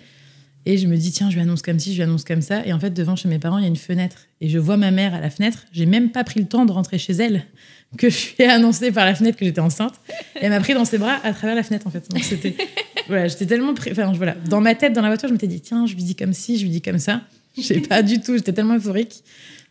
et 0.65 0.79
je 0.79 0.87
me 0.89 0.97
dis 0.97 1.13
tiens, 1.13 1.31
je 1.31 1.35
lui 1.37 1.43
annonce 1.43 1.63
comme 1.63 1.79
ci, 1.79 1.93
je 1.93 1.97
lui 1.97 2.03
annonce 2.03 2.25
comme 2.25 2.43
ça. 2.43 2.67
Et 2.67 2.73
en 2.73 2.81
fait, 2.81 2.91
devant 2.91 3.15
chez 3.17 3.29
mes 3.29 3.39
parents, 3.39 3.59
il 3.59 3.63
y 3.63 3.65
a 3.65 3.69
une 3.69 3.77
fenêtre 3.77 4.27
et 4.41 4.49
je 4.49 4.59
vois 4.59 4.77
ma 4.77 4.91
mère 4.91 5.15
à 5.15 5.21
la 5.21 5.31
fenêtre. 5.31 5.65
J'ai 5.73 5.87
même 5.87 6.11
pas 6.11 6.25
pris 6.25 6.41
le 6.41 6.47
temps 6.47 6.65
de 6.67 6.73
rentrer 6.73 6.99
chez 6.99 7.13
elle 7.15 7.45
que 7.99 8.11
je 8.11 8.17
lui 8.37 8.45
ai 8.45 8.49
annoncé 8.49 8.91
par 8.93 9.05
la 9.07 9.15
fenêtre 9.15 9.39
que 9.39 9.45
j'étais 9.45 9.61
enceinte. 9.61 9.95
Et 10.37 10.41
elle 10.45 10.51
m'a 10.51 10.61
pris 10.61 10.75
dans 10.75 10.85
ses 10.85 10.99
bras 10.99 11.19
à 11.25 11.33
travers 11.33 11.55
la 11.57 11.63
fenêtre 11.63 11.87
en 11.87 11.91
fait. 11.91 12.11
Donc 12.11 12.23
c'était 12.25 12.55
voilà, 13.09 13.29
j'étais 13.29 13.47
tellement 13.47 13.75
pré- 13.75 13.93
enfin 13.93 14.13
voilà, 14.13 14.35
dans 14.49 14.61
ma 14.61 14.75
tête, 14.75 14.93
dans 14.93 15.03
la 15.03 15.09
voiture, 15.09 15.29
je 15.29 15.33
m'étais 15.35 15.47
dit 15.47 15.61
tiens, 15.61 15.87
je 15.87 15.95
lui 15.95 16.03
dis 16.03 16.15
comme 16.17 16.33
ci, 16.33 16.59
je 16.59 16.65
lui 16.65 16.71
dis 16.71 16.83
comme 16.83 16.99
ça. 16.99 17.23
Je 17.57 17.63
sais 17.63 17.81
pas 17.81 18.03
du 18.03 18.21
tout. 18.21 18.37
J'étais 18.37 18.53
tellement 18.53 18.75
euphorique 18.77 19.23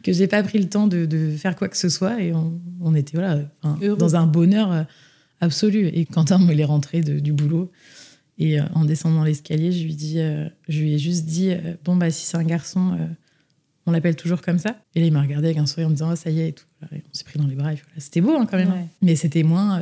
que 0.03 0.11
j'ai 0.13 0.28
pas 0.28 0.41
pris 0.43 0.57
le 0.59 0.68
temps 0.70 0.88
de, 0.88 1.05
de 1.05 1.36
faire 1.38 1.55
quoi 1.55 1.68
que 1.68 1.78
ce 1.78 1.89
soit 1.89 2.22
et 2.22 2.32
on, 2.34 2.59
on 2.82 2.95
était 2.95 3.18
voilà 3.18 3.39
dans 3.97 4.16
un 4.16 4.26
bonheur 4.28 4.86
euh, 5.41 5.45
absolu. 5.45 5.88
Et 5.93 6.05
Quentin, 6.05 6.38
moi, 6.38 6.53
il 6.53 6.59
est 6.59 6.65
rentré 6.65 7.01
de- 7.01 7.19
du 7.19 7.33
boulot 7.33 7.71
et 8.38 8.59
euh, 8.59 8.63
en 8.73 8.86
descendant 8.86 9.23
l'escalier, 9.23 9.71
je 9.71 9.83
lui 9.83 9.95
dis, 9.95 10.19
euh, 10.19 10.47
je 10.67 10.81
lui 10.81 10.93
ai 10.93 10.97
juste 10.99 11.25
dit 11.25 11.51
euh, 11.51 11.75
bon 11.83 11.95
bah 11.95 12.11
si 12.11 12.25
c'est 12.25 12.38
un 12.38 12.43
garçon, 12.43 12.97
on 13.86 13.91
l'appelle 13.91 14.15
toujours 14.15 14.41
comme 14.41 14.59
ça. 14.59 14.77
Et 14.95 14.99
là, 14.99 15.05
il 15.05 15.13
m'a 15.13 15.21
regardé 15.21 15.47
avec 15.47 15.57
un 15.57 15.65
sourire 15.65 15.88
en 15.88 15.91
me 15.91 15.95
disant 15.95 16.09
oh, 16.11 16.15
ça 16.15 16.29
y 16.31 16.41
est 16.41 16.49
et 16.49 16.53
tout. 16.53 16.65
Et 16.91 16.97
on 16.97 17.13
s'est 17.13 17.23
pris 17.23 17.39
dans 17.39 17.47
les 17.47 17.55
bras. 17.55 17.71
Et 17.73 17.75
voilà. 17.75 17.88
C'était 17.99 18.21
beau 18.21 18.36
hein, 18.36 18.45
quand 18.49 18.57
même, 18.57 18.69
hein. 18.71 18.75
Ouais. 18.75 18.88
mais 19.01 19.15
c'était 19.15 19.43
moins 19.43 19.81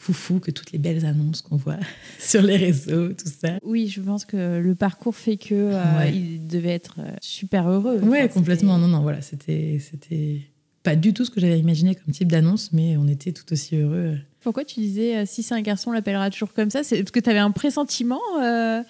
foufou 0.00 0.38
que 0.38 0.52
toutes 0.52 0.70
les 0.70 0.78
belles 0.78 1.04
annonces 1.04 1.42
qu'on 1.42 1.56
voit 1.56 1.78
sur 2.20 2.40
les 2.42 2.56
réseaux, 2.56 3.08
tout 3.08 3.26
ça. 3.28 3.58
Oui, 3.64 3.88
je 3.88 4.00
pense 4.00 4.24
que 4.24 4.60
le 4.60 4.74
parcours 4.76 5.16
fait 5.16 5.36
que 5.36 5.72
Ouais. 5.98 6.14
il 6.14 6.46
devait 6.46 6.68
être 6.70 7.00
super 7.20 7.68
heureux. 7.68 7.98
Ouais, 8.00 8.20
Enfin, 8.24 8.28
complètement. 8.28 8.78
Non, 8.78 8.86
non, 8.88 9.00
voilà, 9.02 9.20
c'était, 9.22 9.80
c'était 9.80 10.42
pas 10.84 10.94
du 10.94 11.12
tout 11.12 11.24
ce 11.24 11.30
que 11.32 11.40
j'avais 11.40 11.58
imaginé 11.58 11.96
comme 11.96 12.14
type 12.14 12.30
d'annonce, 12.30 12.72
mais 12.72 12.96
on 12.96 13.08
était 13.08 13.32
tout 13.32 13.52
aussi 13.52 13.74
heureux. 13.76 14.16
Pourquoi 14.48 14.64
tu 14.64 14.80
disais 14.80 15.14
euh, 15.14 15.24
si 15.26 15.42
c'est 15.42 15.54
un 15.54 15.60
garçon, 15.60 15.90
on 15.90 15.92
l'appellera 15.92 16.30
toujours 16.30 16.54
comme 16.54 16.70
ça? 16.70 16.82
C'est 16.82 16.96
parce 17.02 17.10
que 17.10 17.20
tu 17.20 17.28
avais 17.28 17.38
un 17.38 17.50
pressentiment 17.50 18.18
euh, 18.42 18.80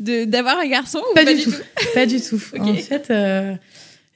d'avoir 0.00 0.58
un 0.58 0.66
garçon 0.68 0.98
ou 0.98 1.14
Pas, 1.14 1.24
du, 1.24 1.40
tout. 1.40 1.52
Pas 1.94 2.06
du 2.06 2.20
tout. 2.20 2.40
En 2.58 2.74
fait, 2.74 3.08
euh, 3.12 3.54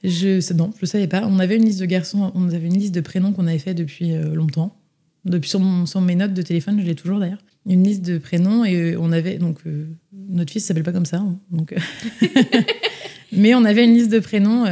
je, 0.03 0.53
non, 0.53 0.73
je 0.81 0.85
savais 0.85 1.07
pas. 1.07 1.23
On 1.25 1.39
avait 1.39 1.55
une 1.55 1.63
liste 1.63 1.79
de 1.79 1.85
garçons, 1.85 2.33
on 2.35 2.49
avait 2.49 2.67
une 2.67 2.77
liste 2.77 2.93
de 2.93 2.99
prénoms 2.99 3.31
qu'on 3.31 3.47
avait 3.47 3.57
fait 3.57 3.73
depuis 3.73 4.11
euh, 4.11 4.35
longtemps. 4.35 4.75
Depuis 5.23 5.49
sur, 5.49 5.61
mon- 5.61 5.85
sur 5.85 6.01
mes 6.01 6.15
notes 6.15 6.33
de 6.33 6.41
téléphone, 6.41 6.77
je 6.81 6.85
l'ai 6.85 6.95
toujours 6.95 7.19
d'ailleurs. 7.19 7.41
Une 7.65 7.85
liste 7.85 8.01
de 8.01 8.17
prénoms 8.17 8.65
et 8.65 8.97
on 8.97 9.13
avait 9.13 9.37
donc 9.37 9.59
notre 10.27 10.51
fils 10.51 10.65
s'appelle 10.65 10.83
pas 10.83 10.91
comme 10.91 11.05
ça, 11.05 11.19
hein, 11.19 11.37
donc. 11.51 11.73
Mais 13.31 13.55
on 13.55 13.63
avait 13.63 13.85
une 13.85 13.93
liste 13.93 14.09
de 14.11 14.19
prénoms 14.19 14.65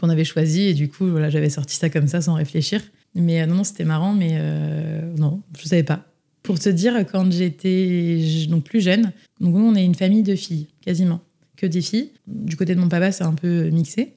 qu'on 0.00 0.10
avait 0.10 0.24
choisi 0.24 0.62
et 0.68 0.74
du 0.74 0.88
coup 0.88 1.08
voilà, 1.08 1.28
j'avais 1.28 1.50
sorti 1.50 1.74
ça 1.74 1.90
comme 1.90 2.06
ça 2.06 2.20
sans 2.20 2.34
réfléchir. 2.34 2.82
Mais 3.18 3.42
euh, 3.42 3.46
non, 3.46 3.56
non, 3.56 3.64
c'était 3.64 3.84
marrant, 3.84 4.14
mais 4.14 4.30
euh, 4.32 5.14
non, 5.16 5.42
je 5.58 5.66
savais 5.66 5.82
pas. 5.82 6.04
Pour 6.42 6.58
te 6.58 6.68
dire, 6.68 7.04
quand 7.10 7.30
j'étais 7.30 8.20
plus 8.64 8.80
jeune, 8.80 9.12
nous, 9.40 9.58
on 9.58 9.74
est 9.74 9.84
une 9.84 9.94
famille 9.94 10.22
de 10.22 10.34
filles, 10.34 10.68
quasiment. 10.80 11.20
Que 11.56 11.66
des 11.66 11.82
filles. 11.82 12.12
Du 12.26 12.56
côté 12.56 12.74
de 12.74 12.80
mon 12.80 12.88
papa, 12.88 13.12
c'est 13.12 13.24
un 13.24 13.34
peu 13.34 13.68
mixé. 13.70 14.14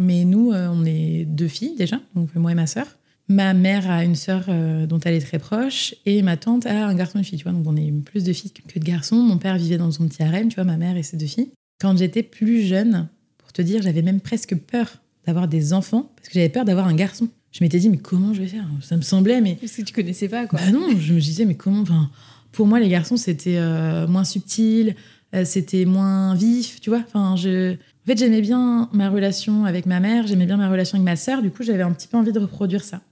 Mais 0.00 0.24
nous, 0.24 0.52
euh, 0.52 0.68
on 0.72 0.84
est 0.84 1.24
deux 1.26 1.48
filles 1.48 1.76
déjà, 1.76 2.00
donc 2.14 2.34
moi 2.34 2.52
et 2.52 2.54
ma 2.54 2.66
sœur. 2.66 2.86
Ma 3.28 3.54
mère 3.54 3.88
a 3.88 4.02
une 4.04 4.16
sœur 4.16 4.46
dont 4.88 4.98
elle 5.04 5.14
est 5.14 5.20
très 5.20 5.38
proche 5.38 5.94
et 6.04 6.20
ma 6.22 6.36
tante 6.36 6.66
a 6.66 6.88
un 6.88 6.94
garçon 6.96 7.18
et 7.18 7.20
une 7.20 7.24
fille, 7.24 7.38
tu 7.38 7.44
vois. 7.44 7.52
Donc 7.52 7.64
on 7.64 7.76
est 7.76 7.92
plus 8.04 8.24
de 8.24 8.32
filles 8.32 8.50
que 8.50 8.76
de 8.76 8.84
garçons. 8.84 9.14
Mon 9.14 9.38
père 9.38 9.56
vivait 9.56 9.78
dans 9.78 9.92
son 9.92 10.08
petit 10.08 10.24
harem, 10.24 10.48
tu 10.48 10.56
vois, 10.56 10.64
ma 10.64 10.76
mère 10.76 10.96
et 10.96 11.04
ses 11.04 11.16
deux 11.16 11.26
filles. 11.26 11.50
Quand 11.80 11.96
j'étais 11.96 12.24
plus 12.24 12.62
jeune, 12.62 13.08
pour 13.38 13.52
te 13.52 13.62
dire, 13.62 13.82
j'avais 13.82 14.02
même 14.02 14.20
presque 14.20 14.56
peur 14.56 15.00
d'avoir 15.26 15.46
des 15.46 15.72
enfants 15.72 16.10
parce 16.16 16.28
que 16.28 16.34
j'avais 16.34 16.48
peur 16.48 16.64
d'avoir 16.64 16.88
un 16.88 16.94
garçon. 16.94 17.28
Je 17.52 17.64
m'étais 17.64 17.78
dit, 17.78 17.88
mais 17.88 17.98
comment 17.98 18.32
je 18.32 18.42
vais 18.42 18.48
faire? 18.48 18.66
Ça 18.80 18.96
me 18.96 19.02
semblait, 19.02 19.40
mais 19.40 19.56
Parce 19.60 19.72
que 19.72 19.82
tu 19.82 19.92
connaissais 19.92 20.28
pas, 20.28 20.46
quoi. 20.46 20.58
bah 20.60 20.70
non, 20.70 20.88
je 20.98 21.12
me 21.14 21.20
disais, 21.20 21.44
mais 21.44 21.56
comment? 21.56 21.80
Enfin, 21.80 22.10
Pour 22.52 22.66
moi, 22.66 22.78
les 22.80 22.88
garçons, 22.88 23.16
c'était 23.16 23.56
euh, 23.58 24.06
moins 24.06 24.24
subtil, 24.24 24.94
euh, 25.34 25.44
c'était 25.44 25.84
moins 25.84 26.34
vif, 26.34 26.80
tu 26.80 26.90
vois? 26.90 27.02
Enfin, 27.06 27.34
je... 27.36 27.72
En 27.74 28.06
fait, 28.06 28.18
j'aimais 28.18 28.40
bien 28.40 28.88
ma 28.92 29.10
relation 29.10 29.64
avec 29.64 29.86
ma 29.86 30.00
mère, 30.00 30.26
j'aimais 30.26 30.46
bien 30.46 30.56
ma 30.56 30.68
relation 30.70 30.96
avec 30.96 31.04
ma 31.04 31.16
sœur, 31.16 31.42
du 31.42 31.50
coup, 31.50 31.62
j'avais 31.62 31.82
un 31.82 31.92
petit 31.92 32.08
peu 32.08 32.16
envie 32.16 32.32
de 32.32 32.38
reproduire 32.38 32.82
ça. 32.84 33.02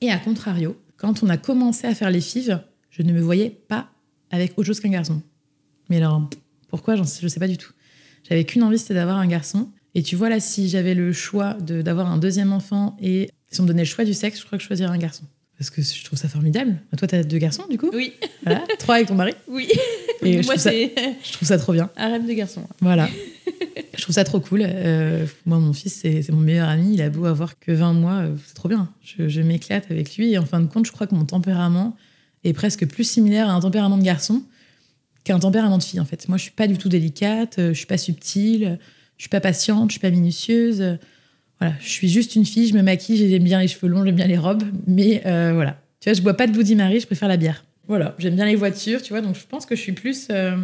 Et 0.00 0.10
à 0.10 0.18
contrario, 0.18 0.76
quand 0.96 1.22
on 1.22 1.28
a 1.28 1.36
commencé 1.36 1.86
à 1.86 1.94
faire 1.94 2.10
les 2.10 2.20
fives, 2.20 2.60
je 2.90 3.02
ne 3.02 3.12
me 3.12 3.20
voyais 3.20 3.50
pas 3.50 3.88
avec 4.30 4.52
autre 4.58 4.66
chose 4.66 4.80
qu'un 4.80 4.90
garçon. 4.90 5.20
Mais 5.88 5.96
alors, 5.96 6.28
pourquoi? 6.68 6.96
Je 6.96 7.02
sais 7.28 7.40
pas 7.40 7.48
du 7.48 7.56
tout. 7.56 7.72
J'avais 8.28 8.44
qu'une 8.44 8.62
envie, 8.62 8.78
c'était 8.78 8.94
d'avoir 8.94 9.16
un 9.18 9.26
garçon. 9.26 9.68
Et 9.94 10.02
tu 10.02 10.16
vois, 10.16 10.28
là, 10.28 10.38
si 10.38 10.68
j'avais 10.68 10.94
le 10.94 11.12
choix 11.12 11.54
de- 11.54 11.82
d'avoir 11.82 12.10
un 12.10 12.18
deuxième 12.18 12.52
enfant 12.52 12.96
et 13.00 13.30
si 13.50 13.60
on 13.60 13.64
me 13.64 13.68
donnait 13.68 13.82
le 13.82 13.88
choix 13.88 14.04
du 14.04 14.14
sexe, 14.14 14.40
je 14.40 14.44
crois 14.46 14.58
que 14.58 14.62
je 14.62 14.68
choisirais 14.68 14.90
un 14.90 14.98
garçon. 14.98 15.24
Parce 15.58 15.70
que 15.70 15.82
je 15.82 16.04
trouve 16.04 16.18
ça 16.18 16.28
formidable. 16.28 16.76
Toi, 16.96 17.08
t'as 17.08 17.24
deux 17.24 17.38
garçons, 17.38 17.64
du 17.68 17.78
coup 17.78 17.90
Oui, 17.92 18.12
Voilà. 18.44 18.64
Trois 18.78 18.94
avec 18.96 19.08
ton 19.08 19.16
mari. 19.16 19.32
oui. 19.48 19.68
Et 20.22 20.34
je 20.42 20.46
Moi, 20.46 20.54
trouve, 20.54 20.62
ça, 20.62 20.70
c'est 20.70 20.92
je 21.24 21.32
trouve 21.32 21.48
ça 21.48 21.58
trop 21.58 21.72
bien. 21.72 21.90
un 21.96 22.10
rêve 22.10 22.26
de 22.26 22.32
garçon. 22.32 22.62
Voilà. 22.80 23.08
je 23.96 24.02
trouve 24.02 24.14
ça 24.14 24.22
trop 24.24 24.38
cool. 24.40 24.62
Euh, 24.64 25.26
moi, 25.46 25.58
mon 25.58 25.72
fils, 25.72 25.94
c'est 25.94 26.22
c'est 26.22 26.30
mon 26.32 26.40
meilleur 26.40 26.68
ami. 26.68 26.94
Il 26.94 27.02
a 27.02 27.10
beau 27.10 27.24
avoir 27.24 27.58
que 27.58 27.72
20 27.72 27.92
mois. 27.94 28.12
euh, 28.20 28.36
C'est 28.46 28.54
trop 28.54 28.68
bien. 28.68 28.88
Je, 29.02 29.28
je 29.28 29.40
m'éclate 29.40 29.90
avec 29.90 30.16
lui. 30.16 30.32
Et 30.32 30.38
en 30.38 30.46
fin 30.46 30.60
de 30.60 30.66
compte, 30.66 30.86
je 30.86 30.92
crois 30.92 31.06
que 31.08 31.14
mon 31.16 31.24
tempérament 31.24 31.96
est 32.44 32.52
presque 32.52 32.86
plus 32.86 33.02
similaire 33.04 33.48
à 33.48 33.52
un 33.52 33.60
tempérament 33.60 33.98
de 33.98 34.04
garçon 34.04 34.42
qu'un 35.24 35.40
tempérament 35.40 35.78
de 35.78 35.82
fille, 35.82 35.98
en 36.00 36.04
fait. 36.04 36.28
Moi, 36.28 36.36
je 36.38 36.42
suis 36.42 36.52
pas 36.52 36.68
du 36.68 36.78
tout 36.78 36.88
délicate. 36.88 37.58
euh, 37.58 37.68
Je 37.72 37.78
suis 37.78 37.86
pas 37.86 37.98
subtile. 37.98 38.78
Je 39.16 39.22
suis 39.22 39.28
pas 39.30 39.40
patiente. 39.40 39.90
Je 39.90 39.94
suis 39.94 40.00
pas 40.00 40.10
minutieuse. 40.10 40.98
Voilà. 41.60 41.74
Je 41.80 41.88
suis 41.88 42.08
juste 42.08 42.36
une 42.36 42.44
fille. 42.44 42.68
Je 42.68 42.74
me 42.74 42.82
maquille. 42.82 43.28
J'aime 43.28 43.44
bien 43.44 43.60
les 43.60 43.68
cheveux 43.68 43.88
longs. 43.88 44.04
J'aime 44.04 44.16
bien 44.16 44.26
les 44.26 44.38
robes. 44.38 44.64
Mais 44.86 45.22
euh, 45.26 45.52
voilà. 45.54 45.80
Tu 46.00 46.08
vois, 46.08 46.14
je 46.14 46.22
bois 46.22 46.34
pas 46.34 46.46
de 46.46 46.52
Bloody. 46.52 46.76
Je 46.76 47.06
préfère 47.06 47.28
la 47.28 47.36
bière. 47.36 47.64
Voilà. 47.86 48.14
J'aime 48.18 48.34
bien 48.34 48.46
les 48.46 48.56
voitures. 48.56 49.02
Tu 49.02 49.12
vois. 49.12 49.20
Donc, 49.20 49.36
je 49.36 49.46
pense 49.46 49.66
que 49.66 49.76
je 49.76 49.80
suis 49.80 49.92
plus. 49.92 50.28
euh, 50.30 50.56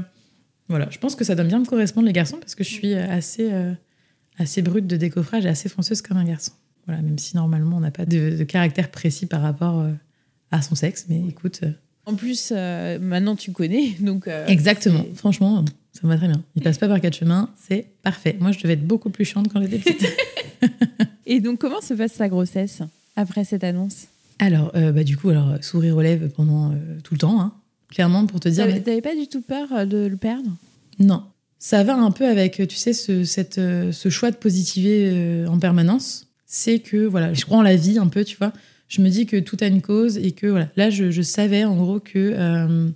voilà, 0.68 0.88
je 0.90 0.99
pense 0.99 1.14
que 1.14 1.24
ça 1.24 1.34
doit 1.34 1.45
bien 1.45 1.59
me 1.59 1.66
correspondre 1.66 2.07
les 2.07 2.12
garçons 2.12 2.38
parce 2.38 2.55
que 2.55 2.64
je 2.64 2.70
suis 2.70 2.95
euh, 2.95 3.07
assez, 3.11 3.51
assez 4.38 4.62
brute 4.62 4.86
de 4.86 4.97
décoffrage 4.97 5.45
et 5.45 5.49
assez 5.49 5.68
fonceuse 5.68 6.01
comme 6.01 6.16
un 6.16 6.24
garçon. 6.24 6.53
Voilà, 6.86 7.03
même 7.03 7.18
si 7.18 7.36
normalement 7.36 7.76
on 7.76 7.80
n'a 7.80 7.90
pas 7.90 8.07
de, 8.07 8.45
caractère 8.45 8.90
précis 8.90 9.26
par 9.26 9.42
rapport 9.42 9.86
à 10.51 10.62
son 10.62 10.74
sexe, 10.74 11.07
mais 11.09 11.22
écoute, 11.28 11.62
En 12.07 12.14
plus, 12.14 12.52
euh, 12.55 12.98
maintenant 12.98 13.34
tu 13.36 13.52
connais, 13.52 13.90
donc. 14.00 14.28
euh, 14.28 14.46
Exactement. 14.46 15.05
Franchement, 15.14 15.64
ça 15.92 16.00
me 16.05 16.09
va 16.12 16.16
très 16.18 16.26
bien. 16.28 16.42
Il 16.57 16.62
passe 16.62 16.78
pas 16.78 16.88
par 16.88 17.00
quatre 17.00 17.16
chemins, 17.16 17.50
c'est 17.68 17.86
parfait. 18.02 18.36
Moi, 18.40 18.52
je 18.52 18.61
devais 18.61 18.74
être 18.74 18.86
beaucoup 18.86 19.11
plus 19.11 19.24
chiante 19.24 19.48
quand 19.52 19.61
j'étais 19.62 19.78
petite. 19.78 20.07
Et 21.26 21.40
donc, 21.40 21.59
comment 21.61 21.80
se 21.80 21.94
passe 21.94 22.14
ta 22.14 22.28
grossesse 22.28 22.80
après 23.16 23.44
cette 23.44 23.64
annonce? 23.64 24.07
Alors, 24.38 24.70
euh, 24.74 24.92
bah, 24.92 25.05
du 25.05 25.16
coup, 25.16 25.30
alors, 25.30 25.57
sourire 25.62 25.96
aux 25.96 26.02
lèvres 26.02 26.28
pendant 26.28 26.72
tout 27.02 27.14
le 27.14 27.18
temps, 27.18 27.40
hein. 27.40 27.52
clairement, 27.88 28.26
pour 28.26 28.40
te 28.40 28.48
dire. 28.48 28.66
T'avais 28.66 28.82
mais- 28.86 29.00
pas 29.00 29.14
du 29.14 29.26
tout 29.28 29.40
peur 29.40 29.86
de 29.86 30.07
le 30.07 30.16
perdre? 30.16 30.50
Non. 30.98 31.22
Ça 31.59 31.82
va 31.82 31.94
un 31.96 32.11
peu 32.11 32.26
avec, 32.26 32.61
tu 32.68 32.76
sais, 32.76 32.92
ce, 32.92 33.24
cette, 33.24 33.55
ce 33.55 34.09
choix 34.11 34.30
de 34.30 34.36
positiver 34.36 35.46
en 35.48 35.59
permanence. 35.59 36.26
C'est 36.46 36.80
que, 36.80 37.07
voilà, 37.07 37.32
je 37.32 37.44
crois 37.46 37.57
en 37.59 37.62
la 37.62 37.76
vie 37.76 37.98
un 37.98 38.09
peu, 38.09 38.22
tu 38.24 38.36
vois. 38.36 38.52
Je 38.95 39.03
me 39.03 39.09
dis 39.09 39.26
que 39.26 39.36
tout 39.40 39.57
a 39.61 39.66
une 39.66 39.82
cause 39.82 40.18
et 40.18 40.30
que, 40.30 40.47
voilà, 40.47 40.68
là, 40.76 40.88
je, 40.88 41.20
savais 41.20 41.64
en 41.64 41.74
gros 41.74 41.99
que, 41.99 42.12
euh, 42.16 42.88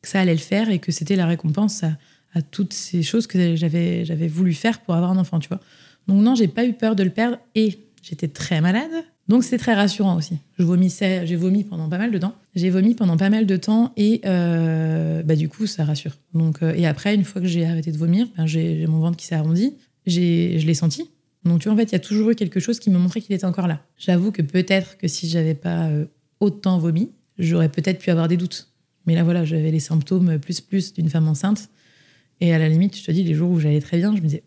que 0.00 0.08
ça 0.08 0.20
allait 0.20 0.34
le 0.34 0.38
faire 0.38 0.70
et 0.70 0.78
que 0.78 0.92
c'était 0.92 1.16
la 1.16 1.26
récompense 1.26 1.82
à, 1.82 2.42
toutes 2.42 2.72
ces 2.72 3.02
choses 3.02 3.26
que 3.26 3.56
j'avais, 3.56 4.04
voulu 4.28 4.54
faire 4.54 4.80
pour 4.80 4.94
avoir 4.94 5.10
un 5.10 5.18
enfant, 5.18 5.40
tu 5.40 5.48
vois. 5.48 5.60
Donc, 6.06 6.22
non, 6.22 6.36
j'ai 6.36 6.46
pas 6.46 6.64
eu 6.64 6.74
peur 6.74 6.94
de 6.94 7.02
le 7.02 7.10
perdre 7.10 7.38
et 7.56 7.80
j'étais 8.02 8.28
très 8.28 8.60
malade. 8.60 8.92
Donc, 9.26 9.42
c'est 9.42 9.58
très 9.58 9.74
rassurant 9.74 10.16
aussi. 10.16 10.38
Je 10.58 10.64
vomissais, 10.64 11.26
j'ai 11.26 11.36
vomi 11.36 11.64
pendant 11.64 11.88
pas 11.88 11.98
mal 11.98 12.12
de 12.12 12.18
temps. 12.18 12.34
J'ai 12.54 12.70
vomi 12.70 12.94
pendant 12.94 13.16
pas 13.16 13.28
mal 13.30 13.44
de 13.46 13.56
temps 13.56 13.92
et 13.96 14.20
euh, 14.24 15.24
bah, 15.24 15.34
du 15.34 15.48
coup, 15.48 15.66
ça 15.66 15.84
rassure. 15.84 16.16
Donc, 16.34 16.62
euh, 16.62 16.72
et 16.76 16.86
après, 16.86 17.16
une 17.16 17.24
fois 17.24 17.42
que 17.42 17.48
j'ai 17.48 17.66
arrêté 17.66 17.90
de 17.90 17.98
vomir, 17.98 18.28
ben, 18.36 18.46
j'ai 18.46 18.78
j'ai 18.78 18.86
mon 18.86 19.00
ventre 19.00 19.16
qui 19.16 19.26
s'est 19.26 19.34
arrondi. 19.34 19.74
J'ai- 20.06 20.60
Je 20.60 20.66
l'ai 20.68 20.74
senti. 20.74 21.10
Donc, 21.44 21.60
tu 21.60 21.68
vois, 21.68 21.74
en 21.74 21.76
fait, 21.76 21.84
il 21.84 21.92
y 21.92 21.96
a 21.96 22.00
toujours 22.00 22.30
eu 22.30 22.34
quelque 22.34 22.60
chose 22.60 22.78
qui 22.78 22.88
me 22.90 22.98
montrait 22.98 23.20
qu'il 23.20 23.34
était 23.34 23.44
encore 23.44 23.66
là. 23.66 23.82
J'avoue 23.98 24.30
que 24.30 24.42
peut-être 24.42 24.96
que 24.98 25.08
si 25.08 25.28
j'avais 25.28 25.54
pas 25.54 25.86
euh, 25.88 26.04
autant 26.40 26.78
vomi, 26.78 27.10
j'aurais 27.38 27.68
peut-être 27.68 27.98
pu 27.98 28.10
avoir 28.10 28.28
des 28.28 28.36
doutes. 28.36 28.68
Mais 29.06 29.14
là, 29.16 29.24
voilà, 29.24 29.44
j'avais 29.44 29.70
les 29.72 29.80
symptômes 29.80 30.38
plus 30.38 30.60
plus 30.60 30.92
d'une 30.94 31.08
femme 31.08 31.26
enceinte. 31.26 31.68
Et 32.40 32.54
à 32.54 32.58
la 32.58 32.68
limite, 32.68 32.96
je 32.96 33.04
te 33.04 33.10
dis, 33.10 33.24
les 33.24 33.34
jours 33.34 33.50
où 33.50 33.58
j'allais 33.58 33.80
très 33.80 33.96
bien, 33.98 34.14
je 34.14 34.20
me 34.20 34.26
disais, 34.26 34.42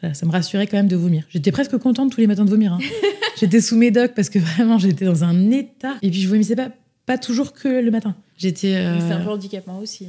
voilà, 0.00 0.14
ça 0.14 0.26
me 0.26 0.30
rassurait 0.30 0.66
quand 0.66 0.76
même 0.76 0.88
de 0.88 0.96
vomir. 0.96 1.24
J'étais 1.30 1.52
presque 1.52 1.76
contente 1.78 2.12
tous 2.12 2.20
les 2.20 2.26
matins 2.26 2.44
de 2.44 2.50
vomir. 2.50 2.74
hein. 2.74 2.78
j'étais 3.40 3.62
sous 3.62 3.76
médoc 3.76 4.12
parce 4.14 4.28
que 4.28 4.38
vraiment, 4.38 4.78
j'étais 4.78 5.06
dans 5.06 5.24
un 5.24 5.50
état. 5.50 5.94
Et 6.02 6.10
puis, 6.10 6.20
je 6.20 6.28
vomissais 6.28 6.56
pas, 6.56 6.70
pas 7.06 7.16
toujours 7.16 7.54
que 7.54 7.68
le 7.68 7.90
matin. 7.90 8.14
J'étais. 8.36 8.74
euh, 8.76 9.00
C'est 9.00 9.14
un 9.14 9.24
peu 9.24 9.30
handicapant 9.30 9.78
aussi. 9.78 10.06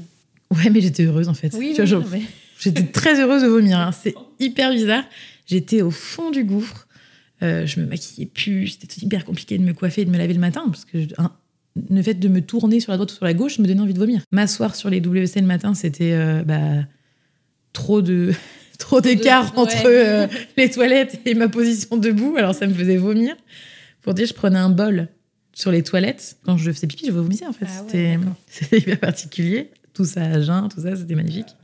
Ouais, 0.53 0.69
mais 0.69 0.81
j'étais 0.81 1.03
heureuse 1.03 1.27
en 1.29 1.33
fait. 1.33 1.53
Oui, 1.57 1.73
oui, 1.77 2.07
mais- 2.11 2.21
J'étais 2.59 2.83
très 2.83 3.19
heureuse 3.21 3.43
de 3.43 3.47
vomir. 3.47 3.77
hein. 3.79 3.91
C'est 3.91 4.15
hyper 4.39 4.71
bizarre. 4.71 5.03
J'étais 5.47 5.81
au 5.81 5.91
fond 5.91 6.29
du 6.29 6.43
gouffre. 6.43 6.87
Euh, 7.41 7.65
je 7.65 7.79
me 7.79 7.85
maquillais 7.85 8.27
plus. 8.27 8.77
C'était 8.79 9.03
hyper 9.03 9.25
compliqué 9.25 9.57
de 9.57 9.63
me 9.63 9.73
coiffer 9.73 10.01
et 10.01 10.05
de 10.05 10.11
me 10.11 10.17
laver 10.17 10.33
le 10.33 10.39
matin 10.39 10.63
parce 10.67 10.85
que 10.85 10.97
le 11.89 12.01
fait 12.01 12.15
de 12.15 12.27
me 12.27 12.41
tourner 12.41 12.79
sur 12.79 12.91
la 12.91 12.97
droite 12.97 13.11
ou 13.11 13.15
sur 13.15 13.25
la 13.25 13.33
gauche 13.33 13.59
me 13.59 13.67
donnait 13.67 13.81
envie 13.81 13.93
de 13.93 13.99
vomir. 13.99 14.21
M'asseoir 14.31 14.75
sur 14.75 14.89
les 14.89 14.99
WC 14.99 15.41
le 15.41 15.47
matin, 15.47 15.73
c'était 15.73 16.13
euh, 16.13 16.43
bah, 16.43 16.85
trop 17.73 18.01
de 18.01 18.33
trop 18.79 19.01
d'écart 19.01 19.53
entre 19.57 19.85
euh, 19.85 20.27
les 20.57 20.69
toilettes 20.69 21.19
et 21.25 21.33
ma 21.33 21.47
position 21.47 21.97
debout. 21.97 22.35
Alors 22.37 22.53
ça 22.53 22.67
me 22.67 22.73
faisait 22.73 22.97
vomir. 22.97 23.35
Pour 24.01 24.13
dire, 24.13 24.25
je 24.25 24.33
prenais 24.33 24.59
un 24.59 24.69
bol 24.69 25.07
sur 25.53 25.71
les 25.71 25.83
toilettes. 25.83 26.37
Quand 26.43 26.57
je 26.57 26.71
faisais 26.71 26.87
pipi, 26.87 27.07
je 27.07 27.11
vomissais 27.11 27.47
en 27.47 27.53
fait. 27.53 27.65
Ah 27.67 27.83
ouais, 27.83 28.19
c'était 28.47 28.77
hyper 28.79 28.99
particulier. 28.99 29.71
Tout 29.93 30.05
ça 30.05 30.21
à 30.23 30.41
jeun, 30.41 30.69
tout 30.69 30.81
ça, 30.81 30.95
c'était 30.95 31.15
magnifique. 31.15 31.55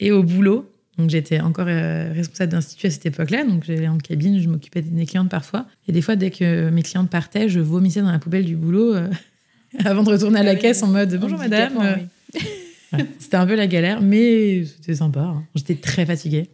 Et 0.00 0.10
au 0.12 0.22
boulot, 0.22 0.70
donc 0.98 1.10
j'étais 1.10 1.40
encore 1.40 1.66
euh, 1.68 2.12
responsable 2.12 2.52
d'institut 2.52 2.86
à 2.88 2.90
cette 2.90 3.06
époque-là, 3.06 3.44
donc 3.44 3.64
j'allais 3.64 3.88
en 3.88 3.98
cabine, 3.98 4.40
je 4.40 4.48
m'occupais 4.48 4.82
de 4.82 4.90
mes 4.90 5.06
clientes 5.06 5.28
parfois. 5.30 5.66
Et 5.86 5.92
des 5.92 6.02
fois, 6.02 6.16
dès 6.16 6.30
que 6.30 6.70
mes 6.70 6.82
clientes 6.82 7.08
partaient, 7.10 7.48
je 7.48 7.60
vomissais 7.60 8.00
dans 8.02 8.10
la 8.12 8.18
poubelle 8.18 8.44
du 8.44 8.56
boulot 8.56 8.94
euh, 8.94 9.08
avant 9.84 10.02
de 10.02 10.10
retourner 10.10 10.40
à 10.40 10.42
la 10.42 10.50
Ah 10.50 10.54
oui, 10.54 10.60
caisse 10.60 10.82
en 10.82 10.88
mode 10.88 11.16
bonjour 11.20 11.38
madame. 11.38 11.76
handicapant, 11.76 12.02
oui. 12.34 12.40
ouais, 12.98 13.06
c'était 13.18 13.36
un 13.36 13.46
peu 13.46 13.54
la 13.54 13.66
galère, 13.66 14.00
mais 14.00 14.64
c'était 14.64 14.94
sympa. 14.96 15.20
hein. 15.20 15.44
J'étais 15.54 15.76
très 15.76 16.04
fatiguée. 16.04 16.48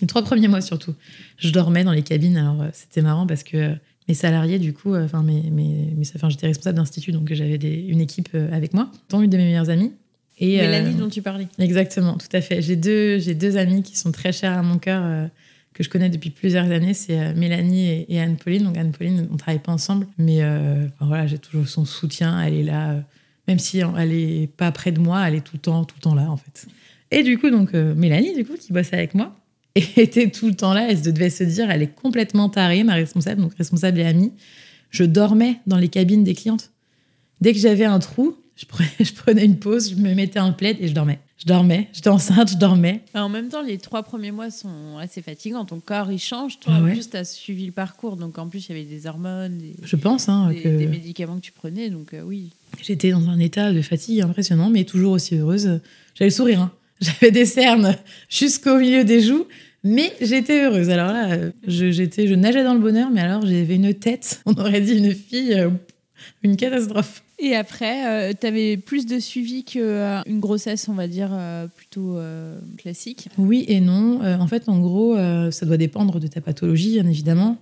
Les 0.00 0.06
trois 0.06 0.22
premiers 0.22 0.48
mois 0.48 0.60
surtout, 0.60 0.94
je 1.38 1.50
dormais 1.50 1.84
dans 1.84 1.92
les 1.92 2.02
cabines. 2.02 2.36
Alors 2.36 2.62
euh, 2.62 2.68
c'était 2.72 3.02
marrant 3.02 3.26
parce 3.26 3.42
que 3.42 3.56
euh, 3.56 3.74
mes 4.08 4.14
salariés, 4.14 4.58
du 4.58 4.72
coup, 4.72 4.94
enfin 4.96 5.22
mes, 5.22 5.42
mes, 5.50 5.92
mes- 5.96 6.04
j'étais 6.30 6.46
responsable 6.46 6.76
d'institut, 6.78 7.12
donc 7.12 7.32
j'avais 7.34 7.58
des- 7.58 7.84
une 7.88 8.00
équipe 8.00 8.30
avec 8.52 8.72
moi, 8.72 8.90
dont 9.10 9.20
une 9.20 9.28
de 9.30 9.36
mes 9.36 9.44
meilleures 9.44 9.68
amies. 9.70 9.92
Et, 10.40 10.58
Mélanie 10.58 10.94
euh, 10.94 10.98
dont 10.98 11.08
tu 11.08 11.22
parlais. 11.22 11.48
Exactement, 11.58 12.16
tout 12.16 12.28
à 12.32 12.40
fait. 12.40 12.62
J'ai 12.62 12.76
deux, 12.76 13.18
j'ai 13.18 13.34
deux 13.34 13.56
amies 13.56 13.82
qui 13.82 13.96
sont 13.96 14.12
très 14.12 14.32
chères 14.32 14.56
à 14.56 14.62
mon 14.62 14.78
cœur, 14.78 15.02
euh, 15.04 15.26
que 15.74 15.82
je 15.84 15.88
connais 15.88 16.10
depuis 16.10 16.30
plusieurs 16.30 16.70
années. 16.70 16.94
C'est 16.94 17.18
euh, 17.18 17.34
Mélanie 17.34 18.06
et, 18.08 18.20
Anne-Pauline. 18.20 18.64
Donc 18.64 18.76
Anne-Pauline, 18.76 19.28
on 19.32 19.36
travaille 19.36 19.60
pas 19.60 19.72
ensemble, 19.72 20.06
mais 20.18 20.42
euh, 20.42 20.86
enfin, 20.94 21.06
voilà, 21.06 21.26
j'ai 21.26 21.38
toujours 21.38 21.68
son 21.68 21.84
soutien. 21.84 22.40
Elle 22.42 22.54
est 22.54 22.62
là, 22.64 22.90
euh, 22.90 23.00
même 23.46 23.58
si 23.58 23.80
elle 23.80 24.12
est 24.12 24.48
pas 24.56 24.72
près 24.72 24.92
de 24.92 25.00
moi, 25.00 25.26
elle 25.26 25.36
est 25.36 25.40
tout 25.40 25.54
le 25.56 25.60
temps, 25.60 25.84
tout 25.84 25.96
le 25.98 26.02
temps 26.02 26.14
là 26.14 26.30
en 26.30 26.36
fait. 26.36 26.66
Et 27.10 27.22
du 27.22 27.38
coup, 27.38 27.50
donc 27.50 27.74
euh, 27.74 27.94
Mélanie, 27.94 28.34
du 28.34 28.44
coup, 28.44 28.54
qui 28.58 28.72
bosse 28.72 28.92
avec 28.92 29.14
moi, 29.14 29.34
était 29.74 30.30
tout 30.30 30.48
le 30.48 30.54
temps 30.54 30.74
là. 30.74 30.88
Elle 30.90 31.00
devait 31.00 31.30
se 31.30 31.44
dire, 31.44 31.70
elle 31.70 31.82
est 31.82 31.94
complètement 31.94 32.48
tarée, 32.48 32.84
ma 32.84 32.94
responsable, 32.94 33.40
donc 33.40 33.54
responsable 33.54 34.00
et 34.00 34.04
amie. 34.04 34.32
Je 34.90 35.04
dormais 35.04 35.60
dans 35.66 35.76
les 35.76 35.88
cabines 35.88 36.24
des 36.24 36.34
clientes. 36.34 36.70
Dès 37.40 37.52
que 37.52 37.58
j'avais 37.58 37.84
un 37.84 37.98
trou, 37.98 38.36
je 38.58 38.66
prenais, 38.66 38.90
je 39.00 39.12
prenais 39.14 39.44
une 39.44 39.58
pause, 39.58 39.90
je 39.90 39.94
me 39.96 40.12
mettais 40.14 40.38
un 40.40 40.52
plaid 40.52 40.76
et 40.80 40.88
je 40.88 40.92
dormais. 40.94 41.20
Je 41.38 41.46
dormais. 41.46 41.88
J'étais 41.92 42.08
enceinte, 42.08 42.50
je 42.50 42.56
dormais. 42.56 43.02
Enfin, 43.10 43.22
en 43.22 43.28
même 43.28 43.48
temps, 43.48 43.62
les 43.62 43.78
trois 43.78 44.02
premiers 44.02 44.32
mois 44.32 44.50
sont 44.50 44.98
assez 45.00 45.22
fatigants. 45.22 45.64
Ton 45.64 45.78
corps, 45.78 46.10
il 46.10 46.18
change. 46.18 46.58
Toi, 46.58 46.72
Ah 46.76 46.82
en 46.82 46.90
plus, 46.90 47.08
tu 47.10 47.16
as 47.16 47.24
suivi 47.24 47.64
le 47.64 47.70
parcours. 47.70 48.16
Donc, 48.16 48.38
en 48.38 48.48
plus, 48.48 48.68
il 48.68 48.76
y 48.76 48.80
avait 48.80 48.84
des 48.88 49.06
hormones, 49.06 49.56
des, 49.56 49.74
Je 49.84 49.94
pense 49.94 50.28
hein, 50.28 50.50
des- 50.50 50.60
que 50.62 50.68
des 50.68 50.88
médicaments 50.88 51.36
que 51.36 51.42
tu 51.42 51.52
prenais. 51.52 51.90
Donc, 51.90 52.12
euh, 52.12 52.22
oui. 52.22 52.50
j'étais 52.82 53.12
dans 53.12 53.28
un 53.28 53.38
état 53.38 53.72
de 53.72 53.80
fatigue 53.82 54.20
impressionnant, 54.20 54.68
mais 54.68 54.82
toujours 54.82 55.12
aussi 55.12 55.36
heureuse. 55.36 55.80
J'avais 56.16 56.30
le 56.30 56.34
sourire. 56.34 56.60
hein. 56.62 56.72
J'avais 57.00 57.30
des 57.30 57.44
cernes 57.46 57.94
jusqu'au 58.28 58.76
milieu 58.80 59.04
des 59.04 59.20
joues, 59.20 59.46
mais 59.84 60.12
j'étais 60.20 60.64
heureuse. 60.64 60.90
Alors 60.90 61.12
là, 61.12 61.38
je, 61.68 61.92
j'étais, 61.92 62.26
je 62.26 62.34
nageais 62.34 62.64
dans 62.64 62.74
le 62.74 62.80
bonheur, 62.80 63.10
mais 63.12 63.20
alors 63.20 63.42
j'avais 63.46 63.76
une 63.76 63.94
tête, 63.94 64.42
on 64.46 64.54
aurait 64.54 64.80
dit 64.80 64.94
une 64.94 65.14
fille, 65.14 65.54
euh, 65.54 65.70
une 66.42 66.56
catastrophe. 66.56 67.22
Et 67.40 67.54
après, 67.54 68.34
tu 68.34 68.46
avais 68.46 68.76
plus 68.76 69.06
de 69.06 69.20
suivi 69.20 69.64
qu'une 69.64 70.40
grossesse, 70.40 70.88
on 70.88 70.94
va 70.94 71.06
dire, 71.06 71.30
euh, 71.32 71.68
plutôt 71.68 72.16
euh, 72.16 72.58
classique. 72.78 73.28
Oui 73.38 73.64
et 73.68 73.80
non. 73.80 74.22
Euh, 74.22 74.36
en 74.38 74.48
fait, 74.48 74.68
en 74.68 74.80
gros, 74.80 75.16
euh, 75.16 75.52
ça 75.52 75.64
doit 75.64 75.76
dépendre 75.76 76.18
de 76.18 76.26
ta 76.26 76.40
pathologie, 76.40 76.94
bien 76.94 77.08
évidemment. 77.08 77.56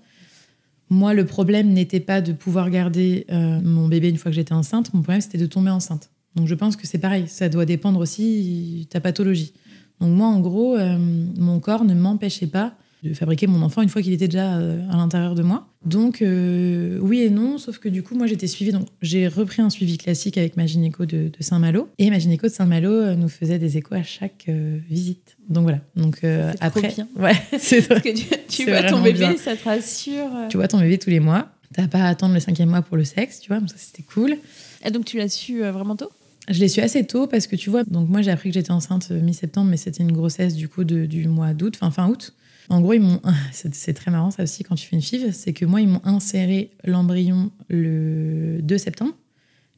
Moi, 0.88 1.12
le 1.12 1.26
problème 1.26 1.72
n'était 1.72 2.00
pas 2.00 2.22
de 2.22 2.32
pouvoir 2.32 2.70
garder 2.70 3.26
euh, 3.30 3.60
mon 3.60 3.88
bébé 3.88 4.08
une 4.08 4.16
fois 4.16 4.30
que 4.30 4.36
j'étais 4.36 4.54
enceinte. 4.54 4.94
Mon 4.94 5.02
problème, 5.02 5.20
c'était 5.20 5.36
de 5.36 5.46
tomber 5.46 5.70
enceinte. 5.70 6.10
Donc, 6.36 6.46
je 6.46 6.54
pense 6.54 6.76
que 6.76 6.86
c'est 6.86 6.98
pareil. 6.98 7.24
Ça 7.26 7.50
doit 7.50 7.66
dépendre 7.66 8.00
aussi 8.00 8.80
de 8.84 8.88
ta 8.88 9.00
pathologie. 9.00 9.52
Donc, 10.00 10.16
moi, 10.16 10.28
en 10.28 10.40
gros, 10.40 10.76
euh, 10.76 10.96
mon 11.36 11.60
corps 11.60 11.84
ne 11.84 11.94
m'empêchait 11.94 12.46
pas 12.46 12.72
de 13.02 13.14
fabriquer 13.14 13.46
mon 13.46 13.62
enfant 13.62 13.82
une 13.82 13.88
fois 13.88 14.02
qu'il 14.02 14.12
était 14.12 14.26
déjà 14.28 14.56
euh, 14.56 14.80
à 14.90 14.96
l'intérieur 14.96 15.34
de 15.34 15.42
moi. 15.42 15.68
Donc, 15.84 16.22
euh, 16.22 16.98
oui 17.00 17.20
et 17.20 17.30
non, 17.30 17.58
sauf 17.58 17.78
que 17.78 17.88
du 17.88 18.02
coup, 18.02 18.14
moi, 18.16 18.26
j'étais 18.26 18.46
suivie. 18.46 18.72
Donc, 18.72 18.88
j'ai 19.02 19.28
repris 19.28 19.62
un 19.62 19.70
suivi 19.70 19.98
classique 19.98 20.38
avec 20.38 20.56
ma 20.56 20.66
gynéco 20.66 21.06
de, 21.06 21.28
de 21.28 21.36
Saint-Malo. 21.42 21.88
Et 21.98 22.10
ma 22.10 22.18
gynéco 22.18 22.46
de 22.48 22.52
Saint-Malo 22.52 22.90
euh, 22.90 23.14
nous 23.14 23.28
faisait 23.28 23.58
des 23.58 23.76
échos 23.76 23.94
à 23.94 24.02
chaque 24.02 24.46
euh, 24.48 24.78
visite. 24.88 25.36
Donc, 25.48 25.62
voilà. 25.64 25.80
Donc, 25.94 26.18
euh, 26.24 26.50
C'est 26.52 26.58
trop 26.70 26.78
après. 26.80 26.88
bien. 26.94 27.08
Ouais, 27.16 27.34
c'est 27.58 27.80
vrai. 27.80 28.00
Parce 28.00 28.02
que 28.02 28.46
tu, 28.48 28.64
vois 28.64 28.82
ton 28.82 29.00
bébé, 29.02 29.18
bien. 29.20 29.36
ça 29.36 29.54
te 29.56 29.64
rassure. 29.64 30.30
Tu 30.48 30.56
vois 30.56 30.66
ton 30.68 30.80
bébé 30.80 30.98
tous 30.98 31.10
les 31.10 31.20
mois. 31.20 31.48
T'as 31.74 31.86
pas 31.88 32.00
à 32.04 32.08
attendre 32.08 32.34
le 32.34 32.40
cinquième 32.40 32.70
mois 32.70 32.82
pour 32.82 32.96
le 32.96 33.04
sexe, 33.04 33.40
tu 33.40 33.48
vois. 33.48 33.60
Donc, 33.60 33.68
ça, 33.70 33.76
c'était 33.78 34.02
cool. 34.02 34.36
Et 34.84 34.90
donc, 34.90 35.04
tu 35.04 35.18
l'as 35.18 35.28
su 35.28 35.60
vraiment 35.60 35.96
tôt? 35.96 36.08
Je 36.48 36.60
l'ai 36.60 36.68
su 36.68 36.80
assez 36.80 37.04
tôt 37.04 37.26
parce 37.26 37.48
que 37.48 37.56
tu 37.56 37.70
vois, 37.70 37.82
donc 37.82 38.08
moi 38.08 38.22
j'ai 38.22 38.30
appris 38.30 38.50
que 38.50 38.54
j'étais 38.54 38.70
enceinte 38.70 39.10
mi-septembre, 39.10 39.68
mais 39.68 39.76
c'était 39.76 40.04
une 40.04 40.12
grossesse 40.12 40.54
du 40.54 40.68
coup 40.68 40.84
de- 40.84 41.04
du 41.06 41.26
mois 41.26 41.54
d'août, 41.54 41.76
enfin 41.80 41.90
fin 41.90 42.08
août. 42.08 42.34
En 42.68 42.80
gros, 42.80 42.94
ils 42.94 43.00
m'ont. 43.00 43.20
C'est 43.52 43.74
c'est 43.74 43.92
très 43.92 44.10
marrant 44.10 44.30
ça 44.30 44.42
aussi 44.42 44.62
quand 44.62 44.74
tu 44.74 44.86
fais 44.86 44.96
une 44.96 45.02
FIV, 45.02 45.32
c'est 45.32 45.52
que 45.52 45.64
moi 45.64 45.80
ils 45.80 45.88
m'ont 45.88 46.00
inséré 46.04 46.70
l'embryon 46.84 47.50
le 47.68 48.60
2 48.62 48.78
septembre, 48.78 49.14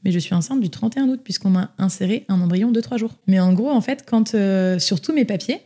mais 0.04 0.12
je 0.12 0.18
suis 0.18 0.34
enceinte 0.34 0.60
du 0.60 0.70
31 0.70 1.08
août 1.08 1.20
puisqu'on 1.22 1.50
m'a 1.50 1.72
inséré 1.78 2.24
un 2.28 2.40
embryon 2.40 2.70
de 2.70 2.80
3 2.80 2.98
jours. 2.98 3.14
Mais 3.26 3.40
en 3.40 3.52
gros, 3.52 3.70
en 3.70 3.80
fait, 3.80 4.04
euh, 4.34 4.78
sur 4.78 5.00
tous 5.00 5.12
mes 5.12 5.24
papiers, 5.24 5.60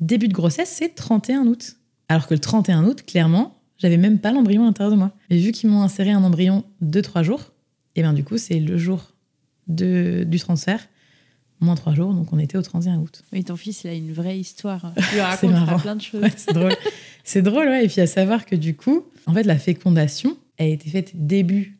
début 0.00 0.28
de 0.28 0.34
grossesse 0.34 0.70
c'est 0.70 0.94
31 0.94 1.46
août. 1.46 1.76
Alors 2.08 2.26
que 2.26 2.34
le 2.34 2.40
31 2.40 2.84
août, 2.84 3.02
clairement, 3.06 3.56
j'avais 3.78 3.96
même 3.96 4.18
pas 4.18 4.32
l'embryon 4.32 4.62
à 4.62 4.66
l'intérieur 4.66 4.92
de 4.92 4.96
moi. 4.96 5.12
Et 5.30 5.38
vu 5.38 5.52
qu'ils 5.52 5.70
m'ont 5.70 5.82
inséré 5.82 6.10
un 6.10 6.22
embryon 6.22 6.64
de 6.80 7.00
3 7.00 7.22
jours, 7.22 7.52
et 7.94 8.02
bien 8.02 8.12
du 8.12 8.24
coup, 8.24 8.38
c'est 8.38 8.60
le 8.60 8.78
jour 8.78 9.12
du 9.66 10.38
transfert, 10.38 10.86
moins 11.60 11.74
3 11.74 11.94
jours, 11.94 12.12
donc 12.14 12.32
on 12.32 12.38
était 12.38 12.58
au 12.58 12.62
31 12.62 12.98
août. 12.98 13.22
Oui, 13.32 13.42
ton 13.44 13.56
fils, 13.56 13.84
il 13.84 13.88
a 13.88 13.94
une 13.94 14.12
vraie 14.12 14.38
histoire. 14.38 14.92
Racontes 15.18 15.50
marrant. 15.50 15.78
plein 15.78 15.96
de 15.96 16.02
choses. 16.02 16.22
Ouais, 16.22 16.32
c'est 16.36 16.52
drôle. 16.52 16.74
c'est 17.24 17.42
drôle, 17.42 17.68
ouais. 17.68 17.84
Et 17.84 17.88
puis 17.88 18.00
à 18.00 18.06
savoir 18.06 18.44
que 18.46 18.56
du 18.56 18.74
coup, 18.76 19.04
en 19.26 19.32
fait, 19.34 19.44
la 19.44 19.56
fécondation 19.58 20.36
a 20.58 20.64
été 20.64 20.88
faite 20.90 21.12
début 21.14 21.78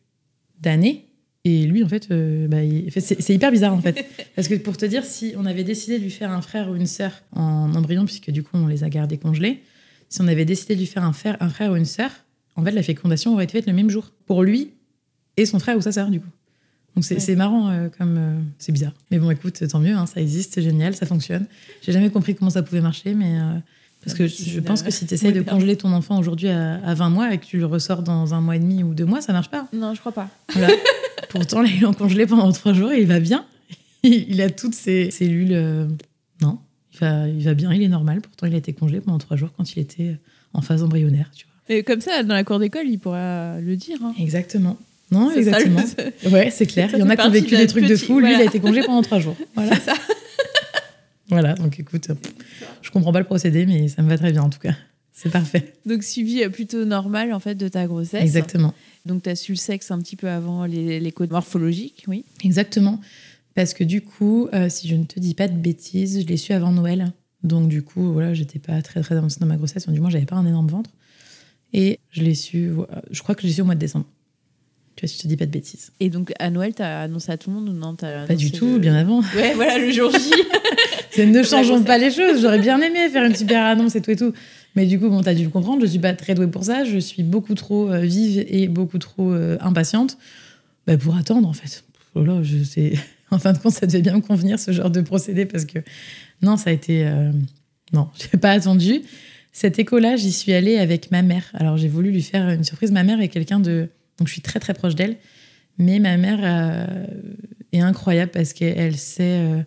d'année. 0.60 1.02
Et 1.44 1.64
lui, 1.66 1.84
en 1.84 1.88
fait, 1.88 2.08
euh, 2.10 2.48
bah, 2.48 2.64
il- 2.64 2.90
c'est 2.90 3.32
hyper 3.34 3.52
bizarre, 3.52 3.72
en 3.74 3.80
fait. 3.80 4.04
Parce 4.34 4.48
que 4.48 4.54
pour 4.54 4.76
te 4.76 4.84
dire, 4.84 5.04
si 5.04 5.34
on 5.36 5.46
avait 5.46 5.62
décidé 5.62 5.98
de 5.98 6.02
lui 6.02 6.10
faire 6.10 6.32
un 6.32 6.42
frère 6.42 6.68
ou 6.70 6.74
une 6.74 6.86
sœur 6.86 7.12
en 7.32 7.72
embryon, 7.74 8.04
puisque 8.04 8.30
du 8.32 8.42
coup, 8.42 8.56
on 8.56 8.66
les 8.66 8.82
a 8.82 8.88
gardés 8.88 9.16
congelés, 9.18 9.62
si 10.08 10.20
on 10.22 10.26
avait 10.28 10.44
décidé 10.44 10.74
de 10.74 10.80
lui 10.80 10.86
faire 10.86 11.04
un 11.04 11.12
frère, 11.12 11.36
un 11.40 11.48
frère 11.48 11.70
ou 11.72 11.76
une 11.76 11.84
sœur, 11.84 12.10
en 12.56 12.64
fait, 12.64 12.72
la 12.72 12.82
fécondation 12.82 13.34
aurait 13.34 13.44
été 13.44 13.52
faite 13.58 13.66
le 13.66 13.74
même 13.74 13.90
jour. 13.90 14.10
Pour 14.26 14.42
lui 14.42 14.70
et 15.36 15.46
son 15.46 15.58
frère 15.60 15.76
ou 15.76 15.80
sa 15.82 15.92
sœur, 15.92 16.10
du 16.10 16.20
coup. 16.20 16.28
Donc 16.96 17.04
c'est 17.04 17.16
Ouais. 17.28 17.36
marrant, 17.36 17.68
euh, 17.68 17.88
comme 17.96 18.16
euh, 18.18 18.40
c'est 18.58 18.72
bizarre. 18.72 18.92
Mais 19.10 19.18
bon, 19.18 19.30
écoute, 19.30 19.62
tant 19.68 19.78
mieux, 19.80 19.94
hein, 19.94 20.06
ça 20.06 20.20
existe, 20.20 20.54
c'est 20.54 20.62
génial, 20.62 20.96
ça 20.96 21.04
fonctionne. 21.06 21.46
J'ai 21.82 21.92
jamais 21.92 22.08
compris 22.10 22.34
comment 22.34 22.50
ça 22.50 22.62
pouvait 22.62 22.80
marcher, 22.80 23.12
mais 23.14 23.38
euh, 23.38 23.58
parce 24.02 24.16
que 24.16 24.26
je, 24.26 24.34
je 24.44 24.60
pense 24.60 24.82
que 24.82 24.90
si 24.90 25.06
tu 25.06 25.12
essayes 25.14 25.32
de 25.34 25.42
congeler 25.42 25.76
ton 25.76 25.92
enfant 25.92 26.18
aujourd'hui 26.18 26.48
à, 26.48 26.76
à 26.76 26.94
20 26.94 27.10
mois 27.10 27.34
et 27.34 27.38
que 27.38 27.44
tu 27.44 27.58
le 27.58 27.66
ressors 27.66 28.02
dans 28.02 28.32
un 28.34 28.40
mois 28.40 28.56
et 28.56 28.60
demi 28.60 28.82
ou 28.82 28.94
deux 28.94 29.04
mois, 29.04 29.20
ça 29.20 29.32
marche 29.34 29.50
pas. 29.50 29.68
Non, 29.74 29.92
je 29.94 30.00
crois 30.00 30.12
pas. 30.12 30.28
Voilà. 30.52 30.68
Pourtant, 31.28 31.60
là, 31.60 31.68
ils 31.68 31.80
l'ont 31.82 31.92
congelé 31.92 32.24
pendant 32.26 32.50
trois 32.52 32.72
jours 32.72 32.92
et 32.92 33.00
il 33.02 33.06
va 33.06 33.20
bien. 33.20 33.44
Il 34.02 34.40
a 34.40 34.48
toutes 34.50 34.74
ses 34.74 35.10
cellules. 35.10 35.88
Non, 36.40 36.58
il 36.94 36.98
va, 37.00 37.28
il 37.28 37.42
va 37.42 37.54
bien, 37.54 37.72
il 37.72 37.82
est 37.82 37.88
normal. 37.88 38.20
Pourtant, 38.20 38.46
il 38.46 38.54
a 38.54 38.58
été 38.58 38.72
congelé 38.72 39.00
pendant 39.00 39.18
trois 39.18 39.36
jours 39.36 39.50
quand 39.56 39.74
il 39.74 39.80
était 39.80 40.16
en 40.54 40.60
phase 40.62 40.82
embryonnaire, 40.84 41.30
tu 41.34 41.44
vois. 41.46 41.76
Et 41.76 41.82
comme 41.82 42.00
ça, 42.00 42.22
dans 42.22 42.34
la 42.34 42.44
cour 42.44 42.58
d'école, 42.60 42.86
il 42.86 42.98
pourra 42.98 43.60
le 43.60 43.74
dire. 43.76 43.98
hein. 44.04 44.14
Exactement. 44.20 44.78
Non, 45.10 45.30
C'est 45.32 45.44
ça, 45.44 45.58
le- 45.58 45.66
exactement. 45.66 46.10
Ouais, 46.32 46.50
c'est 46.50 46.66
clair. 46.66 46.90
Il 46.92 46.98
y 46.98 47.02
en 47.02 47.08
a 47.08 47.16
qui 47.16 47.26
ont 47.26 47.30
vécu 47.30 47.56
des 47.56 47.66
trucs 47.66 47.86
de 47.86 47.96
fou. 47.96 48.18
Lui, 48.20 48.32
il 48.32 48.40
a 48.40 48.44
été 48.44 48.58
congelé 48.60 48.82
pendant 48.84 49.02
trois 49.02 49.20
jours. 49.20 49.36
Voilà. 49.54 49.78
Ça. 49.80 49.94
voilà, 51.28 51.54
donc 51.54 51.78
écoute, 51.78 52.08
je 52.82 52.90
comprends 52.90 53.12
pas 53.12 53.20
le 53.20 53.24
procédé, 53.26 53.66
mais 53.66 53.88
ça 53.88 54.02
me 54.02 54.08
va 54.08 54.18
très 54.18 54.32
bien 54.32 54.42
en 54.42 54.50
tout 54.50 54.58
cas. 54.58 54.74
C'est 55.12 55.30
parfait. 55.30 55.72
Donc, 55.86 56.02
suivi 56.02 56.42
euh, 56.42 56.50
plutôt 56.50 56.84
normal, 56.84 57.32
en 57.32 57.40
fait, 57.40 57.54
de 57.54 57.68
ta 57.68 57.86
grossesse. 57.86 58.22
Exactement. 58.22 58.74
Donc, 59.06 59.22
tu 59.22 59.30
as 59.30 59.34
su 59.36 59.52
le 59.52 59.56
sexe 59.56 59.90
un 59.90 59.98
petit 60.00 60.14
peu 60.14 60.28
avant 60.28 60.66
les, 60.66 61.00
les 61.00 61.12
codes 61.12 61.30
morphologiques, 61.30 62.04
oui. 62.06 62.26
Exactement. 62.44 63.00
Parce 63.54 63.72
que 63.72 63.82
du 63.82 64.02
coup, 64.02 64.48
euh, 64.52 64.68
si 64.68 64.88
je 64.88 64.94
ne 64.94 65.04
te 65.04 65.18
dis 65.18 65.32
pas 65.32 65.48
de 65.48 65.56
bêtises, 65.56 66.20
je 66.20 66.26
l'ai 66.26 66.36
su 66.36 66.52
avant 66.52 66.70
Noël. 66.70 67.12
Donc 67.42 67.68
du 67.68 67.82
coup, 67.82 68.12
voilà, 68.12 68.34
j'étais 68.34 68.58
pas 68.58 68.82
très 68.82 69.00
très 69.00 69.16
avancée 69.16 69.40
dans 69.40 69.46
ma 69.46 69.56
grossesse. 69.56 69.88
Du 69.88 70.00
moins, 70.00 70.10
j'avais 70.10 70.26
pas 70.26 70.36
un 70.36 70.44
énorme 70.46 70.68
ventre. 70.68 70.90
Et 71.72 71.98
je 72.10 72.22
l'ai 72.22 72.34
su, 72.34 72.68
voilà, 72.68 73.00
je 73.10 73.22
crois 73.22 73.34
que 73.34 73.40
je 73.42 73.46
l'ai 73.46 73.52
su 73.54 73.62
au 73.62 73.64
mois 73.64 73.74
de 73.74 73.80
décembre. 73.80 74.04
Tu 74.96 75.04
vois, 75.04 75.08
si 75.08 75.18
je 75.18 75.22
te 75.24 75.28
dis 75.28 75.36
pas 75.36 75.44
de 75.46 75.50
bêtises. 75.50 75.92
Et 76.00 76.08
donc, 76.08 76.32
à 76.38 76.48
Noël, 76.50 76.74
tu 76.74 76.80
as 76.82 77.02
annoncé 77.02 77.30
à 77.30 77.36
tout 77.36 77.50
le 77.50 77.56
monde 77.56 77.68
ou 77.68 77.72
non 77.72 77.94
t'as 77.94 78.26
Pas 78.26 78.34
du 78.34 78.50
tout, 78.50 78.72
le- 78.74 78.78
bien 78.78 78.94
avant. 78.94 79.20
Ouais, 79.36 79.52
voilà, 79.54 79.78
le 79.78 79.90
jour 79.92 80.10
J. 80.10 80.30
C'est- 81.10 81.26
ne 81.26 81.42
changeons 81.42 81.82
pas 81.82 81.98
les 81.98 82.10
choses. 82.10 82.40
J'aurais 82.40 82.58
bien 82.60 82.80
aimé 82.80 83.08
faire 83.10 83.24
une 83.24 83.34
super 83.34 83.62
annonce 83.64 83.94
et 83.96 84.00
tout 84.00 84.10
et 84.10 84.16
tout. 84.16 84.32
Mais 84.74 84.86
du 84.86 84.98
coup, 84.98 85.08
bon, 85.08 85.20
t'as 85.22 85.34
dû 85.34 85.44
le 85.44 85.50
comprendre, 85.50 85.82
je 85.82 85.86
suis 85.86 85.98
pas 85.98 86.12
très 86.14 86.34
douée 86.34 86.46
pour 86.46 86.64
ça. 86.64 86.84
Je 86.84 86.98
suis 86.98 87.22
beaucoup 87.22 87.54
trop 87.54 87.90
euh, 87.90 88.00
vive 88.00 88.44
et 88.48 88.68
beaucoup 88.68 88.98
trop 88.98 89.32
euh, 89.32 89.56
impatiente 89.60 90.16
bah, 90.86 90.96
pour 90.98 91.14
attendre, 91.16 91.46
en 91.48 91.52
fait. 91.52 91.84
Oh 92.14 92.24
là, 92.24 92.42
je 92.42 92.62
sais. 92.64 92.92
En 93.32 93.40
fin 93.40 93.52
de 93.52 93.58
compte, 93.58 93.72
ça 93.72 93.86
devait 93.86 94.02
bien 94.02 94.14
me 94.14 94.20
convenir, 94.20 94.56
ce 94.60 94.70
genre 94.70 94.88
de 94.88 95.00
procédé, 95.00 95.46
parce 95.46 95.64
que 95.64 95.80
non, 96.42 96.56
ça 96.56 96.70
a 96.70 96.72
été. 96.72 97.04
euh, 97.06 97.32
Non, 97.92 98.08
j'ai 98.20 98.38
pas 98.38 98.52
attendu. 98.52 99.02
Cette 99.52 99.80
écho-là, 99.80 100.14
j'y 100.14 100.30
suis 100.30 100.52
allée 100.52 100.78
avec 100.78 101.10
ma 101.10 101.22
mère. 101.22 101.42
Alors, 101.54 101.76
j'ai 101.76 101.88
voulu 101.88 102.12
lui 102.12 102.22
faire 102.22 102.48
une 102.50 102.62
surprise. 102.62 102.92
Ma 102.92 103.02
mère 103.02 103.20
est 103.20 103.26
quelqu'un 103.28 103.58
de. 103.58 103.88
Donc, 104.18 104.28
je 104.28 104.32
suis 104.32 104.42
très, 104.42 104.60
très 104.60 104.74
proche 104.74 104.94
d'elle. 104.94 105.16
Mais 105.78 105.98
ma 105.98 106.16
mère 106.16 106.40
euh, 106.42 107.06
est 107.72 107.80
incroyable 107.80 108.30
parce 108.32 108.52
qu'elle 108.52 108.96
sait. 108.96 109.40
euh, 109.40 109.62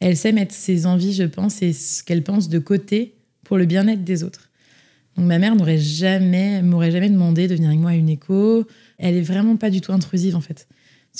elle 0.00 0.16
sait 0.16 0.32
mettre 0.32 0.54
ses 0.54 0.86
envies, 0.86 1.12
je 1.12 1.24
pense, 1.24 1.62
et 1.62 1.72
ce 1.72 2.02
qu'elle 2.04 2.22
pense 2.22 2.48
de 2.48 2.58
côté 2.58 3.16
pour 3.44 3.56
le 3.56 3.66
bien-être 3.66 4.04
des 4.04 4.22
autres. 4.22 4.50
Donc 5.16 5.26
ma 5.26 5.38
mère 5.38 5.56
n'aurait 5.56 5.78
jamais, 5.78 6.62
m'aurait 6.62 6.92
jamais 6.92 7.10
demandé 7.10 7.48
de 7.48 7.54
venir 7.54 7.70
avec 7.70 7.80
moi 7.80 7.90
à 7.90 7.94
une 7.94 8.08
écho. 8.08 8.64
Elle 8.98 9.16
est 9.16 9.22
vraiment 9.22 9.56
pas 9.56 9.70
du 9.70 9.80
tout 9.80 9.92
intrusive 9.92 10.36
en 10.36 10.40
fait. 10.40 10.68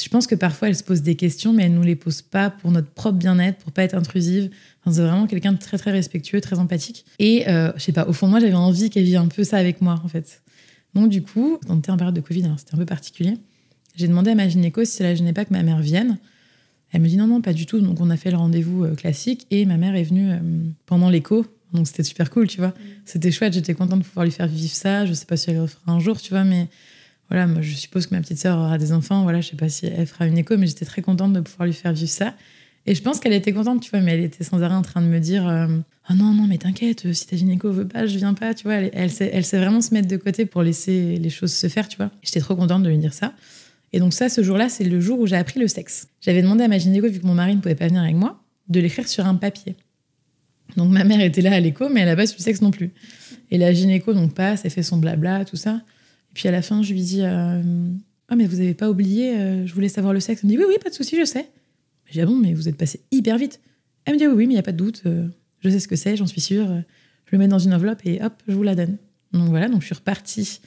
Je 0.01 0.09
pense 0.09 0.29
que 0.29 0.37
parfois 0.37 0.69
elle 0.69 0.77
se 0.77 0.85
pose 0.85 1.03
des 1.03 1.17
questions, 1.17 1.53
mais 1.53 1.65
elle 1.65 1.75
nous 1.75 1.83
les 1.83 1.97
pose 1.97 2.23
pas 2.23 2.51
pour 2.51 2.71
notre 2.71 2.91
propre 2.91 3.19
bien-être, 3.19 3.59
pour 3.59 3.73
pas 3.73 3.83
être 3.83 3.95
intrusive. 3.95 4.51
Enfin, 4.85 4.95
c'est 4.95 5.03
vraiment 5.03 5.27
quelqu'un 5.27 5.53
de 5.53 5.59
très 5.59 5.79
très 5.79 5.91
respectueux, 5.91 6.41
très 6.41 6.61
empathique. 6.61 7.05
Et 7.19 7.49
euh, 7.49 7.73
je 7.77 7.83
sais 7.83 7.93
pas, 7.93 8.07
au 8.07 8.13
fond 8.13 8.29
moi 8.29 8.39
j'avais 8.39 8.55
envie 8.55 8.91
qu'elle 8.91 9.05
vive 9.05 9.17
un 9.17 9.27
peu 9.27 9.43
ça 9.43 9.57
avec 9.57 9.81
moi 9.81 10.01
en 10.05 10.09
fait. 10.09 10.43
Donc 10.99 11.11
du 11.11 11.22
coup, 11.22 11.59
on 11.68 11.78
était 11.78 11.92
en 11.92 11.96
période 11.96 12.16
de 12.16 12.20
Covid, 12.20 12.44
alors 12.44 12.59
c'était 12.59 12.74
un 12.74 12.78
peu 12.78 12.86
particulier. 12.86 13.34
J'ai 13.94 14.09
demandé 14.09 14.32
à 14.32 14.34
ma 14.34 14.49
gynéco 14.49 14.84
si 14.84 14.92
ça 14.92 15.05
la 15.05 15.14
gênait 15.14 15.32
pas 15.32 15.44
que 15.44 15.53
ma 15.53 15.62
mère 15.62 15.80
vienne. 15.80 16.18
Elle 16.90 17.03
me 17.03 17.09
dit 17.09 17.16
non, 17.16 17.28
non, 17.28 17.40
pas 17.40 17.53
du 17.53 17.66
tout. 17.66 17.80
Donc, 17.80 18.01
on 18.01 18.11
a 18.11 18.16
fait 18.16 18.30
le 18.32 18.36
rendez-vous 18.36 18.84
euh, 18.84 18.94
classique 18.94 19.46
et 19.51 19.64
ma 19.64 19.76
mère 19.76 19.94
est 19.94 20.03
venue 20.03 20.30
euh, 20.30 20.38
pendant 20.86 21.09
l'écho. 21.09 21.46
Donc, 21.72 21.86
c'était 21.86 22.03
super 22.03 22.30
cool, 22.30 22.49
tu 22.49 22.59
vois. 22.59 22.74
C'était 23.05 23.30
chouette. 23.30 23.53
J'étais 23.53 23.74
contente 23.74 24.01
de 24.01 24.05
pouvoir 24.05 24.24
lui 24.24 24.32
faire 24.32 24.49
vivre 24.49 24.72
ça. 24.72 25.07
Je 25.07 25.12
sais 25.12 25.26
pas 25.26 25.36
si 25.36 25.51
elle 25.51 25.59
le 25.59 25.66
fera 25.66 25.92
un 25.92 26.01
jour, 26.01 26.20
tu 26.20 26.30
vois, 26.30 26.44
mais 26.44 26.66
voilà, 27.28 27.46
moi, 27.46 27.61
je 27.61 27.74
suppose 27.74 28.07
que 28.07 28.14
ma 28.14 28.20
petite 28.20 28.38
sœur 28.38 28.59
aura 28.59 28.78
des 28.78 28.92
enfants. 28.92 29.22
Voilà, 29.22 29.40
je 29.40 29.51
sais 29.51 29.57
pas 29.57 29.68
si 29.68 29.86
elle 29.86 30.07
fera 30.07 30.26
une 30.26 30.38
écho, 30.38 30.57
mais 30.57 30.66
j'étais 30.66 30.86
très 30.86 31.03
contente 31.03 31.32
de 31.32 31.40
pouvoir 31.40 31.66
lui 31.66 31.74
faire 31.74 31.92
vivre 31.92 32.11
ça. 32.11 32.34
Et 32.86 32.94
je 32.94 33.03
pense 33.03 33.20
qu'elle 33.20 33.34
était 33.34 33.53
contente, 33.53 33.82
tu 33.82 33.90
vois, 33.90 34.01
mais 34.01 34.14
elle 34.14 34.24
était 34.24 34.44
sans 34.44 34.62
arrêt 34.62 34.74
en 34.74 34.82
train 34.82 35.03
de 35.03 35.07
me 35.07 35.20
dire 35.20 35.46
euh, 35.46 35.66
Ah 36.11 36.15
non, 36.15 36.33
non, 36.33 36.47
mais 36.47 36.57
t'inquiète, 36.57 37.05
euh, 37.05 37.13
si 37.13 37.27
ta 37.27 37.37
gynéco 37.37 37.71
veut 37.71 37.87
pas, 37.87 38.07
je 38.07 38.17
viens 38.17 38.33
pas, 38.33 38.55
tu 38.55 38.65
vois. 38.65 38.77
Elle, 38.77 38.91
elle, 38.95 39.11
sait, 39.11 39.31
elle 39.33 39.45
sait 39.45 39.59
vraiment 39.59 39.83
se 39.83 39.93
mettre 39.93 40.09
de 40.09 40.17
côté 40.17 40.47
pour 40.47 40.63
laisser 40.63 41.17
les 41.17 41.31
choses 41.31 41.53
se 41.53 41.69
faire, 41.69 41.87
tu 41.87 41.99
vois. 41.99 42.11
J'étais 42.23 42.41
trop 42.41 42.57
contente 42.57 42.83
de 42.83 42.89
lui 42.89 42.97
dire 42.97 43.13
ça. 43.13 43.35
Et 43.93 44.01
donc 44.01 44.15
ça, 44.15 44.29
ce 44.29 44.43
jour-là, 44.43 44.69
c'est 44.69 44.85
le 44.85 45.01
jour 45.01 45.19
où 45.21 45.27
j'ai 45.27 45.37
appris 45.37 45.61
le 45.61 45.69
sexe. 45.69 46.09
J'avais 46.21 46.43
demandé 46.43 46.65
à 46.65 46.69
ma 46.69 46.79
gynéco, 46.79 47.09
vu 47.09 47.21
que 47.21 47.27
mon 47.27 47.35
mari 47.35 47.57
ne 47.57 47.61
pouvait 47.61 47.75
pas 47.75 47.89
venir 47.89 48.03
avec 48.03 48.17
moi, 48.17 48.43
de 48.69 48.81
l'écrire 48.81 49.07
sur 49.07 49.27
un 49.27 49.35
papier. 49.35 49.77
Donc 50.77 50.91
ma 50.91 51.05
mère 51.05 51.21
était 51.21 51.41
là 51.41 51.53
à 51.53 51.61
l'écho, 51.61 51.89
mais 51.89 52.01
elle 52.01 52.09
n'a 52.09 52.17
pas 52.17 52.27
su 52.27 52.37
le 52.39 52.43
sexe 52.43 52.61
non 52.61 52.71
plus. 52.71 52.91
Et 53.51 53.59
la 53.59 53.73
gynéco 53.73 54.13
donc 54.13 54.35
passe, 54.35 54.65
elle 54.65 54.71
fait 54.71 54.83
son 54.83 54.99
blabla, 54.99 55.45
tout 55.45 55.57
ça. 55.57 55.83
Et 56.31 56.35
puis 56.35 56.49
à 56.49 56.53
la 56.53 56.63
fin, 56.63 56.83
je 56.83 56.93
lui 56.93 57.01
dis 57.01 57.23
euh, 57.23 57.63
Ah, 58.29 58.37
mais 58.37 58.47
vous 58.47 58.57
n'avez 58.57 58.75
pas 58.75 58.91
oublié, 58.91 59.37
euh, 59.37 59.67
je 59.67 59.75
voulais 59.75 59.89
savoir 59.89 60.13
le 60.13 60.21
sexe? 60.21 60.43
Elle 60.43 60.51
me 60.51 60.57
dit 60.57 60.59
Oui, 60.59 60.65
oui, 60.69 60.77
pas 60.83 60.91
de 60.91 60.95
souci, 60.95 61.17
je 61.19 61.25
sais. 61.25 61.49
Je 62.07 62.13
dis 62.13 62.21
Ah 62.21 62.27
bon, 62.27 62.37
mais 62.37 62.53
vous 62.53 62.69
êtes 62.69 62.77
passé 62.77 63.01
hyper 63.11 63.39
vite. 63.39 63.61
Elle 64.05 64.15
me 64.15 64.19
dit 64.19 64.27
Oui, 64.27 64.35
oui, 64.35 64.47
mais 64.47 64.53
il 64.53 64.57
n'y 64.57 64.61
a 64.61 64.63
pas 64.63 64.73
de 64.73 64.77
doute, 64.77 65.03
euh, 65.07 65.29
je 65.61 65.69
sais 65.71 65.81
ce 65.81 65.89
que 65.89 65.97
c'est, 65.97 66.17
j'en 66.17 66.27
suis 66.27 66.41
sûre. 66.41 66.67
Je 67.27 67.33
le 67.33 67.39
mets 67.39 67.49
dans 67.49 67.59
une 67.59 67.75
enveloppe 67.75 68.01
et 68.05 68.23
hop, 68.23 68.33
je 68.47 68.55
vous 68.55 68.63
la 68.63 68.75
donne. 68.75 68.97
Donc 69.33 69.49
voilà, 69.49 69.69
donc 69.69 69.81
je 69.81 69.87
suis 69.87 69.95
repartie 69.95 70.61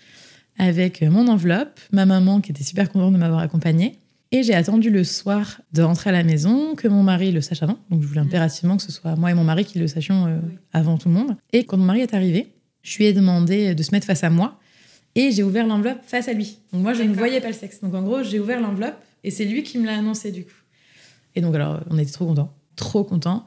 avec 0.57 1.01
mon 1.01 1.27
enveloppe, 1.27 1.79
ma 1.91 2.05
maman 2.05 2.41
qui 2.41 2.51
était 2.51 2.63
super 2.63 2.89
contente 2.89 3.13
de 3.13 3.17
m'avoir 3.17 3.39
accompagnée. 3.39 3.97
Et 4.33 4.43
j'ai 4.43 4.53
attendu 4.53 4.89
le 4.89 5.03
soir 5.03 5.59
de 5.73 5.81
rentrer 5.81 6.09
à 6.09 6.13
la 6.13 6.23
maison, 6.23 6.75
que 6.75 6.87
mon 6.87 7.03
mari 7.03 7.31
le 7.31 7.41
sache 7.41 7.63
avant. 7.63 7.77
Donc 7.89 8.01
je 8.01 8.07
voulais 8.07 8.21
impérativement 8.21 8.77
que 8.77 8.83
ce 8.83 8.91
soit 8.91 9.15
moi 9.17 9.29
et 9.31 9.33
mon 9.33 9.43
mari 9.43 9.65
qui 9.65 9.77
le 9.77 9.87
sachions 9.87 10.27
euh, 10.27 10.37
avant 10.71 10.97
tout 10.97 11.09
le 11.09 11.15
monde. 11.15 11.35
Et 11.51 11.65
quand 11.65 11.77
mon 11.77 11.85
mari 11.85 11.99
est 12.01 12.13
arrivé, 12.13 12.53
je 12.81 12.97
lui 12.97 13.05
ai 13.05 13.13
demandé 13.13 13.75
de 13.75 13.83
se 13.83 13.91
mettre 13.91 14.07
face 14.07 14.23
à 14.23 14.29
moi. 14.29 14.57
Et 15.15 15.31
j'ai 15.31 15.43
ouvert 15.43 15.67
l'enveloppe 15.67 15.99
face 16.05 16.29
à 16.29 16.33
lui. 16.33 16.59
Donc 16.71 16.83
moi, 16.83 16.93
je 16.93 17.03
ne 17.03 17.13
voyais 17.13 17.41
pas 17.41 17.49
le 17.49 17.53
sexe. 17.53 17.81
Donc 17.81 17.93
en 17.93 18.03
gros, 18.03 18.23
j'ai 18.23 18.39
ouvert 18.39 18.61
l'enveloppe 18.61 18.95
et 19.25 19.31
c'est 19.31 19.43
lui 19.43 19.63
qui 19.63 19.77
me 19.77 19.85
l'a 19.85 19.97
annoncé 19.97 20.31
du 20.31 20.45
coup. 20.45 20.51
Et 21.35 21.41
donc 21.41 21.53
alors, 21.53 21.81
on 21.89 21.97
était 21.97 22.11
trop 22.11 22.25
contents. 22.25 22.53
Trop 22.77 23.03
contents. 23.03 23.45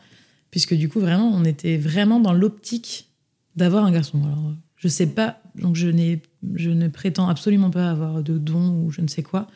Puisque 0.55 0.75
du 0.75 0.89
coup, 0.89 1.01
vraiment, 1.01 1.33
on 1.35 1.45
était 1.45 1.77
vraiment 1.77 2.21
dans 2.21 2.33
l'optique 2.33 3.09
d'avoir 3.57 3.85
un 3.85 3.91
garçon. 3.91 4.23
Alors, 4.25 4.55
je 4.77 4.87
sais 4.87 5.09
pas, 5.09 5.41
donc 5.57 5.75
je, 5.75 5.89
je 6.55 6.71
ne 6.71 6.87
prétends 6.87 7.29
absolument 7.29 7.71
pas 7.71 7.91
avoir 7.91 8.23
de 8.23 8.39
dons 8.39 8.85
ou 8.85 8.93
je 8.93 9.01
ne 9.01 9.09
sais 9.09 9.25
quoi. 9.25 9.49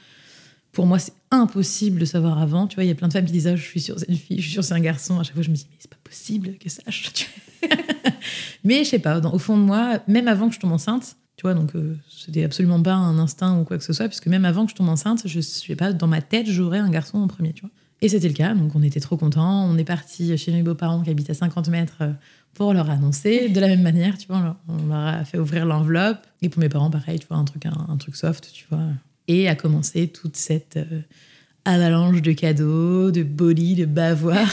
Pour 0.73 0.87
moi, 0.87 0.99
c'est 0.99 1.13
impossible 1.31 2.01
de 2.01 2.05
savoir 2.05 2.43
avant. 2.43 2.67
Tu 2.67 2.75
vois, 2.75 2.83
il 2.83 2.89
y 2.89 2.91
a 2.91 2.97
plein 2.97 3.07
de 3.07 3.13
femmes 3.13 3.27
qui 3.27 3.31
disent 3.31 3.47
ah, 3.47 3.55
Je 3.55 3.63
suis 3.63 3.81
sûre, 3.81 3.95
c'est 3.97 4.09
une 4.09 4.17
fille, 4.17 4.39
je 4.39 4.43
suis 4.43 4.51
sûre, 4.55 4.65
c'est 4.65 4.75
un 4.75 4.81
garçon. 4.81 5.21
À 5.21 5.23
chaque 5.23 5.35
fois, 5.35 5.45
je 5.45 5.51
me 5.51 5.55
dis 5.55 5.69
Mais 5.71 5.77
c'est 5.79 5.89
pas 5.89 5.99
possible 6.03 6.59
que 6.59 6.69
vois. 6.69 8.11
Mais 8.65 8.83
je 8.83 8.89
sais 8.89 8.99
pas, 8.99 9.21
au 9.21 9.39
fond 9.39 9.57
de 9.57 9.63
moi, 9.63 10.01
même 10.09 10.27
avant 10.27 10.49
que 10.49 10.57
je 10.57 10.59
tombe 10.59 10.73
enceinte, 10.73 11.15
tu 11.37 11.43
vois, 11.43 11.55
donc 11.55 11.77
euh, 11.77 11.97
c'était 12.11 12.43
absolument 12.43 12.83
pas 12.83 12.95
un 12.95 13.21
instinct 13.21 13.57
ou 13.61 13.63
quoi 13.63 13.79
que 13.79 13.85
ce 13.85 13.93
soit, 13.93 14.09
puisque 14.09 14.27
même 14.27 14.45
avant 14.45 14.65
que 14.65 14.73
je 14.73 14.75
tombe 14.75 14.89
enceinte, 14.89 15.23
je 15.27 15.39
sais 15.39 15.77
pas, 15.77 15.93
dans 15.93 16.09
ma 16.09 16.23
tête, 16.23 16.49
j'aurais 16.51 16.81
un 16.81 16.91
garçon 16.91 17.19
en 17.19 17.29
premier, 17.29 17.53
tu 17.53 17.61
vois. 17.61 17.71
Et 18.01 18.09
c'était 18.09 18.29
le 18.29 18.35
cas, 18.35 18.55
donc 18.55 18.75
on 18.77 18.83
était 18.83 19.01
trop 19.01 19.17
contents. 19.17 19.65
On 19.69 19.77
est 19.77 19.85
parti 19.85 20.37
chez 20.39 20.53
mes 20.53 20.63
beaux-parents 20.63 21.03
qui 21.03 21.11
habitent 21.11 21.31
à 21.31 21.35
50 21.35 21.69
mètres 21.69 21.97
euh, 22.03 22.13
pour 22.55 22.73
leur 22.73 22.89
annoncer. 22.91 23.49
De 23.49 23.59
la 23.61 23.67
même 23.67 23.83
manière, 23.83 24.17
tu 24.17 24.27
vois, 24.29 24.57
on 24.69 24.87
leur- 24.87 24.97
a 25.07 25.25
fait 25.25 25.39
ouvrir 25.39 25.67
l'enveloppe. 25.67 26.19
Et 26.43 26.49
pour 26.49 26.61
mes 26.61 26.69
parents, 26.69 26.91
pareil, 26.91 27.19
tu 27.19 27.27
vois, 27.27 27.39
un 27.39 27.45
truc, 27.45 27.67
un, 27.67 27.87
un 27.89 27.97
truc 27.97 28.15
soft, 28.15 28.51
tu 28.53 28.67
vois. 28.71 28.85
Et 29.27 29.49
a 29.49 29.55
commencé 29.57 30.07
toute 30.09 30.37
cette 30.37 30.77
euh, 30.77 31.01
avalanche 31.65 32.23
de 32.23 32.33
cadeaux, 32.33 33.11
de 33.11 33.23
bolis, 33.25 33.75
de 33.75 33.85
bavoirs. 33.85 34.53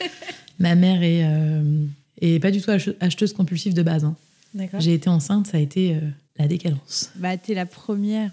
Ma 0.58 0.74
mère 0.74 1.02
est, 1.02 1.22
euh, 1.24 1.84
est 2.20 2.38
pas 2.40 2.50
du 2.50 2.60
tout 2.60 2.70
ach- 2.70 2.90
acheteuse 3.00 3.32
compulsive 3.32 3.74
de 3.74 3.82
base. 3.82 4.04
hein. 4.04 4.16
D'accord. 4.54 4.80
J'ai 4.80 4.94
été 4.94 5.08
enceinte, 5.08 5.46
ça 5.46 5.58
a 5.58 5.60
été 5.60 5.94
euh, 5.94 6.00
la 6.38 6.48
décadence. 6.48 7.10
Bah, 7.16 7.36
t'es 7.36 7.54
la 7.54 7.66
première, 7.66 8.32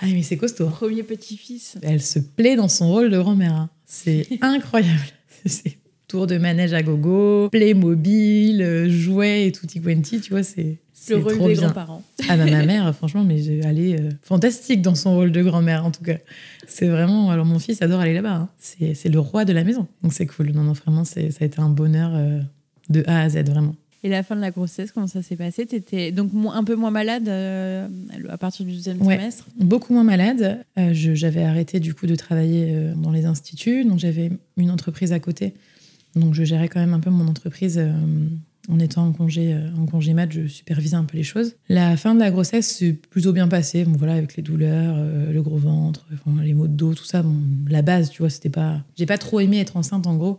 Ah, 0.00 0.06
mais 0.06 0.22
c'est 0.22 0.36
costaud. 0.38 0.68
premier 0.68 1.02
petit-fils. 1.02 1.76
Elle 1.82 2.00
se 2.02 2.18
plaît 2.18 2.56
dans 2.56 2.68
son 2.68 2.88
rôle 2.88 3.10
de 3.10 3.18
grand-mère. 3.18 3.54
hein. 3.54 3.68
C'est 3.92 4.26
incroyable. 4.40 5.00
C'est 5.46 5.78
tour 6.06 6.26
de 6.26 6.38
manège 6.38 6.72
à 6.72 6.82
gogo, 6.82 7.48
Playmobil, 7.50 8.62
euh, 8.62 8.88
jouets 8.88 9.46
et 9.46 9.52
tutti 9.52 9.80
quanti, 9.80 10.20
tu 10.20 10.30
vois, 10.30 10.42
c'est 10.42 10.78
Le 11.08 11.16
rôle 11.18 11.36
trop 11.36 11.48
des 11.48 11.54
grands-parents. 11.54 12.02
Ah 12.28 12.36
bah, 12.36 12.46
ma 12.46 12.64
mère, 12.64 12.94
franchement, 12.96 13.24
mais 13.24 13.44
elle 13.44 13.78
est 13.78 14.00
euh, 14.00 14.10
fantastique 14.22 14.82
dans 14.82 14.94
son 14.94 15.14
rôle 15.14 15.30
de 15.32 15.42
grand-mère, 15.42 15.84
en 15.84 15.90
tout 15.90 16.02
cas. 16.02 16.18
C'est 16.66 16.88
vraiment... 16.88 17.30
Alors, 17.30 17.46
mon 17.46 17.58
fils 17.58 17.80
adore 17.82 18.00
aller 18.00 18.14
là-bas. 18.14 18.34
hein. 18.34 18.48
C'est 18.58 19.08
le 19.08 19.18
roi 19.20 19.44
de 19.44 19.52
la 19.52 19.62
maison. 19.64 19.86
Donc, 20.02 20.12
c'est 20.12 20.26
cool. 20.26 20.50
Non, 20.52 20.62
non, 20.62 20.72
vraiment, 20.72 21.04
c'est- 21.04 21.30
ça 21.30 21.38
a 21.42 21.46
été 21.46 21.60
un 21.60 21.70
bonheur 21.70 22.10
euh, 22.14 22.40
de 22.90 23.02
A 23.06 23.22
à 23.22 23.28
Z, 23.28 23.36
vraiment. 23.48 23.74
Et 24.02 24.08
la 24.08 24.22
fin 24.22 24.34
de 24.34 24.40
la 24.40 24.50
grossesse, 24.50 24.92
comment 24.92 25.06
ça 25.06 25.22
s'est 25.22 25.36
passé? 25.36 25.66
T'étais 25.66 26.10
donc 26.10 26.30
un 26.54 26.64
peu 26.64 26.74
moins 26.74 26.90
malade 26.90 27.28
euh, 27.28 27.86
à 28.30 28.38
partir 28.38 28.64
du 28.64 28.72
deuxième 28.72 29.00
Ouais. 29.02 29.16
trimestre? 29.16 29.46
Beaucoup 29.58 29.92
moins 29.92 30.04
malade. 30.04 30.64
Euh, 30.78 30.90
j'avais 30.92 31.42
arrêté, 31.44 31.80
du 31.80 31.92
coup, 31.92 32.06
de 32.06 32.14
travailler 32.14 32.68
euh, 32.70 32.94
dans 32.94 33.10
les 33.10 33.26
instituts. 33.26 33.84
Donc, 33.84 33.98
j'avais 33.98 34.30
une 34.56 34.70
entreprise 34.70 35.12
à 35.12 35.20
côté 35.20 35.52
Donc 36.16 36.34
je 36.34 36.44
gérais 36.44 36.68
quand 36.68 36.80
même 36.80 36.94
un 36.94 37.00
peu 37.00 37.10
mon 37.10 37.28
entreprise 37.28 37.80
en 38.68 38.78
étant 38.78 39.06
en 39.06 39.12
congé, 39.12 39.56
en 39.78 39.86
congé 39.86 40.12
mat, 40.12 40.30
je 40.30 40.46
supervisais 40.46 40.94
un 40.96 41.04
peu 41.04 41.16
les 41.16 41.22
choses. 41.22 41.54
La 41.68 41.96
fin 41.96 42.14
de 42.14 42.20
la 42.20 42.30
grossesse 42.30 42.66
s'est 42.68 42.92
plutôt 42.92 43.32
bien 43.32 43.48
passée. 43.48 43.84
Bon 43.84 43.96
voilà, 43.96 44.14
avec 44.14 44.36
les 44.36 44.42
douleurs, 44.42 44.94
euh, 44.98 45.32
le 45.32 45.42
gros 45.42 45.56
ventre, 45.56 46.06
enfin, 46.14 46.42
les 46.42 46.54
maux 46.54 46.66
de 46.68 46.72
dos, 46.74 46.94
tout 46.94 47.04
ça. 47.04 47.22
Bon, 47.22 47.34
la 47.68 47.82
base, 47.82 48.10
tu 48.10 48.22
vois, 48.22 48.30
c'était 48.30 48.48
pas. 48.50 48.82
J'ai 48.96 49.06
pas 49.06 49.18
trop 49.18 49.40
aimé 49.40 49.58
être 49.60 49.76
enceinte 49.76 50.06
en 50.06 50.16
gros 50.16 50.38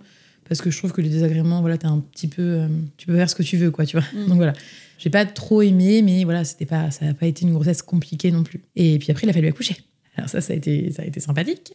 parce 0.52 0.60
que 0.60 0.70
je 0.70 0.78
trouve 0.78 0.92
que 0.92 1.00
les 1.00 1.08
désagréments, 1.08 1.62
voilà, 1.62 1.78
t'es 1.78 1.86
un 1.86 2.00
petit 2.00 2.28
peu, 2.28 2.42
euh, 2.42 2.68
tu 2.98 3.08
peux 3.08 3.16
faire 3.16 3.30
ce 3.30 3.36
que 3.36 3.42
tu 3.42 3.56
veux, 3.56 3.72
quoi, 3.72 3.86
tu 3.86 3.96
vois. 3.96 4.06
Mm. 4.14 4.28
Donc 4.28 4.36
voilà, 4.36 4.52
j'ai 4.98 5.10
pas 5.10 5.26
trop 5.26 5.62
aimé, 5.62 6.02
mais 6.02 6.26
voilà, 6.26 6.44
c'était 6.44 6.66
pas, 6.66 6.92
ça 6.92 7.06
n'a 7.06 7.14
pas 7.14 7.26
été 7.26 7.46
une 7.46 7.54
grossesse 7.54 7.82
compliquée 7.82 8.32
non 8.32 8.44
plus. 8.44 8.60
Et 8.76 9.00
puis 9.00 9.12
après, 9.12 9.26
il 9.26 9.30
a 9.30 9.34
fallu 9.34 9.48
accoucher. 9.48 9.78
Alors 10.18 10.30
ça, 10.30 10.42
ça 10.42 10.52
a 10.52 10.58
été, 10.58 10.92
ça 10.92 11.04
a 11.04 11.06
été 11.06 11.22
sympathique, 11.22 11.72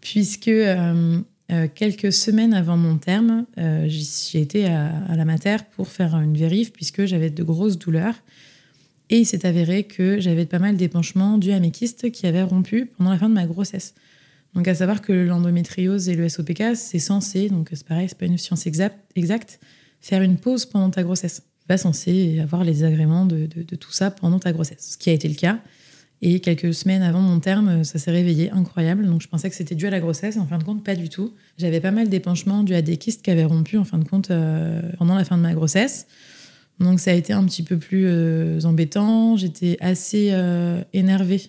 puisque 0.00 0.46
euh, 0.46 1.18
euh, 1.50 1.66
quelques 1.74 2.12
semaines 2.12 2.54
avant 2.54 2.76
mon 2.76 2.96
terme, 2.96 3.44
j'ai 3.88 4.40
été 4.40 4.66
à, 4.66 4.96
à 5.08 5.16
la 5.16 5.24
mater 5.24 5.56
pour 5.74 5.88
faire 5.88 6.14
une 6.14 6.36
vérif, 6.36 6.72
puisque 6.72 7.06
j'avais 7.06 7.30
de 7.30 7.42
grosses 7.42 7.76
douleurs. 7.76 8.14
Et 9.08 9.18
il 9.18 9.26
s'est 9.26 9.44
avéré 9.44 9.82
que 9.82 10.20
j'avais 10.20 10.46
pas 10.46 10.60
mal 10.60 10.76
d'épanchements 10.76 11.38
dus 11.38 11.50
à 11.50 11.58
mes 11.58 11.72
kystes 11.72 12.12
qui 12.12 12.28
avaient 12.28 12.44
rompu 12.44 12.86
pendant 12.96 13.10
la 13.10 13.18
fin 13.18 13.28
de 13.28 13.34
ma 13.34 13.46
grossesse. 13.46 13.94
Donc, 14.54 14.66
à 14.68 14.74
savoir 14.74 15.00
que 15.00 15.12
l'endométriose 15.12 16.08
et 16.08 16.16
le 16.16 16.28
SOPK, 16.28 16.74
c'est 16.74 16.98
censé, 16.98 17.48
donc 17.48 17.68
c'est 17.72 17.86
pareil, 17.86 18.08
c'est 18.08 18.18
pas 18.18 18.26
une 18.26 18.38
science 18.38 18.66
exacte, 18.66 19.60
faire 20.00 20.22
une 20.22 20.36
pause 20.38 20.66
pendant 20.66 20.90
ta 20.90 21.02
grossesse. 21.02 21.42
Pas 21.68 21.78
censé 21.78 22.40
avoir 22.40 22.64
les 22.64 22.80
de- 22.80 23.62
de 23.62 23.76
tout 23.76 23.92
ça 23.92 24.10
pendant 24.10 24.40
ta 24.40 24.52
grossesse, 24.52 24.92
ce 24.92 24.98
qui 24.98 25.08
a 25.10 25.12
été 25.12 25.28
le 25.28 25.34
cas. 25.36 25.60
Et 26.22 26.40
quelques 26.40 26.74
semaines 26.74 27.02
avant 27.02 27.20
mon 27.20 27.40
terme, 27.40 27.82
ça 27.84 27.98
s'est 27.98 28.10
réveillé, 28.10 28.50
incroyable. 28.50 29.06
Donc, 29.06 29.22
je 29.22 29.28
pensais 29.28 29.48
que 29.48 29.56
c'était 29.56 29.74
dû 29.74 29.86
à 29.86 29.90
la 29.90 30.00
grossesse. 30.00 30.36
En 30.36 30.46
fin 30.46 30.58
de 30.58 30.64
compte, 30.64 30.84
pas 30.84 30.94
du 30.94 31.08
tout. 31.08 31.32
J'avais 31.56 31.80
pas 31.80 31.92
mal 31.92 32.08
d'épanchements 32.10 32.62
dus 32.62 32.74
à 32.74 32.82
des 32.82 32.98
kystes 32.98 33.22
qui 33.22 33.30
avaient 33.30 33.44
rompu, 33.44 33.78
en 33.78 33.84
fin 33.84 33.98
de 33.98 34.04
compte, 34.04 34.30
euh, 34.30 34.82
pendant 34.98 35.14
la 35.14 35.24
fin 35.24 35.38
de 35.38 35.42
ma 35.42 35.54
grossesse. 35.54 36.06
Donc, 36.78 37.00
ça 37.00 37.12
a 37.12 37.14
été 37.14 37.32
un 37.32 37.44
petit 37.44 37.62
peu 37.62 37.78
plus 37.78 38.04
euh, 38.06 38.60
embêtant. 38.64 39.36
J'étais 39.36 39.78
assez 39.80 40.28
euh, 40.32 40.82
énervée 40.92 41.40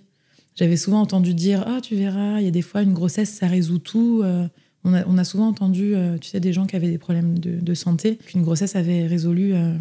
j'avais 0.56 0.78
souvent 0.78 1.02
entendu 1.02 1.34
dire 1.34 1.64
Ah, 1.68 1.80
tu 1.82 1.96
verras, 1.96 2.40
il 2.40 2.46
y 2.46 2.48
a 2.48 2.52
des 2.52 2.62
fois 2.62 2.82
une 2.82 2.94
grossesse, 2.94 3.30
ça 3.30 3.48
résout 3.48 3.80
tout. 3.80 4.22
Euh, 4.24 4.48
on, 4.84 4.94
a, 4.94 5.06
on 5.08 5.18
a 5.18 5.24
souvent 5.24 5.48
entendu, 5.48 5.96
euh, 5.96 6.18
tu 6.18 6.30
sais, 6.30 6.40
des 6.40 6.54
gens 6.54 6.66
qui 6.66 6.76
avaient 6.76 6.90
des 6.90 6.98
problèmes 6.98 7.38
de, 7.40 7.60
de 7.60 7.74
santé, 7.74 8.18
qu'une 8.18 8.42
grossesse 8.42 8.76
avait 8.76 9.08
résolu 9.08 9.54
euh, 9.54 9.74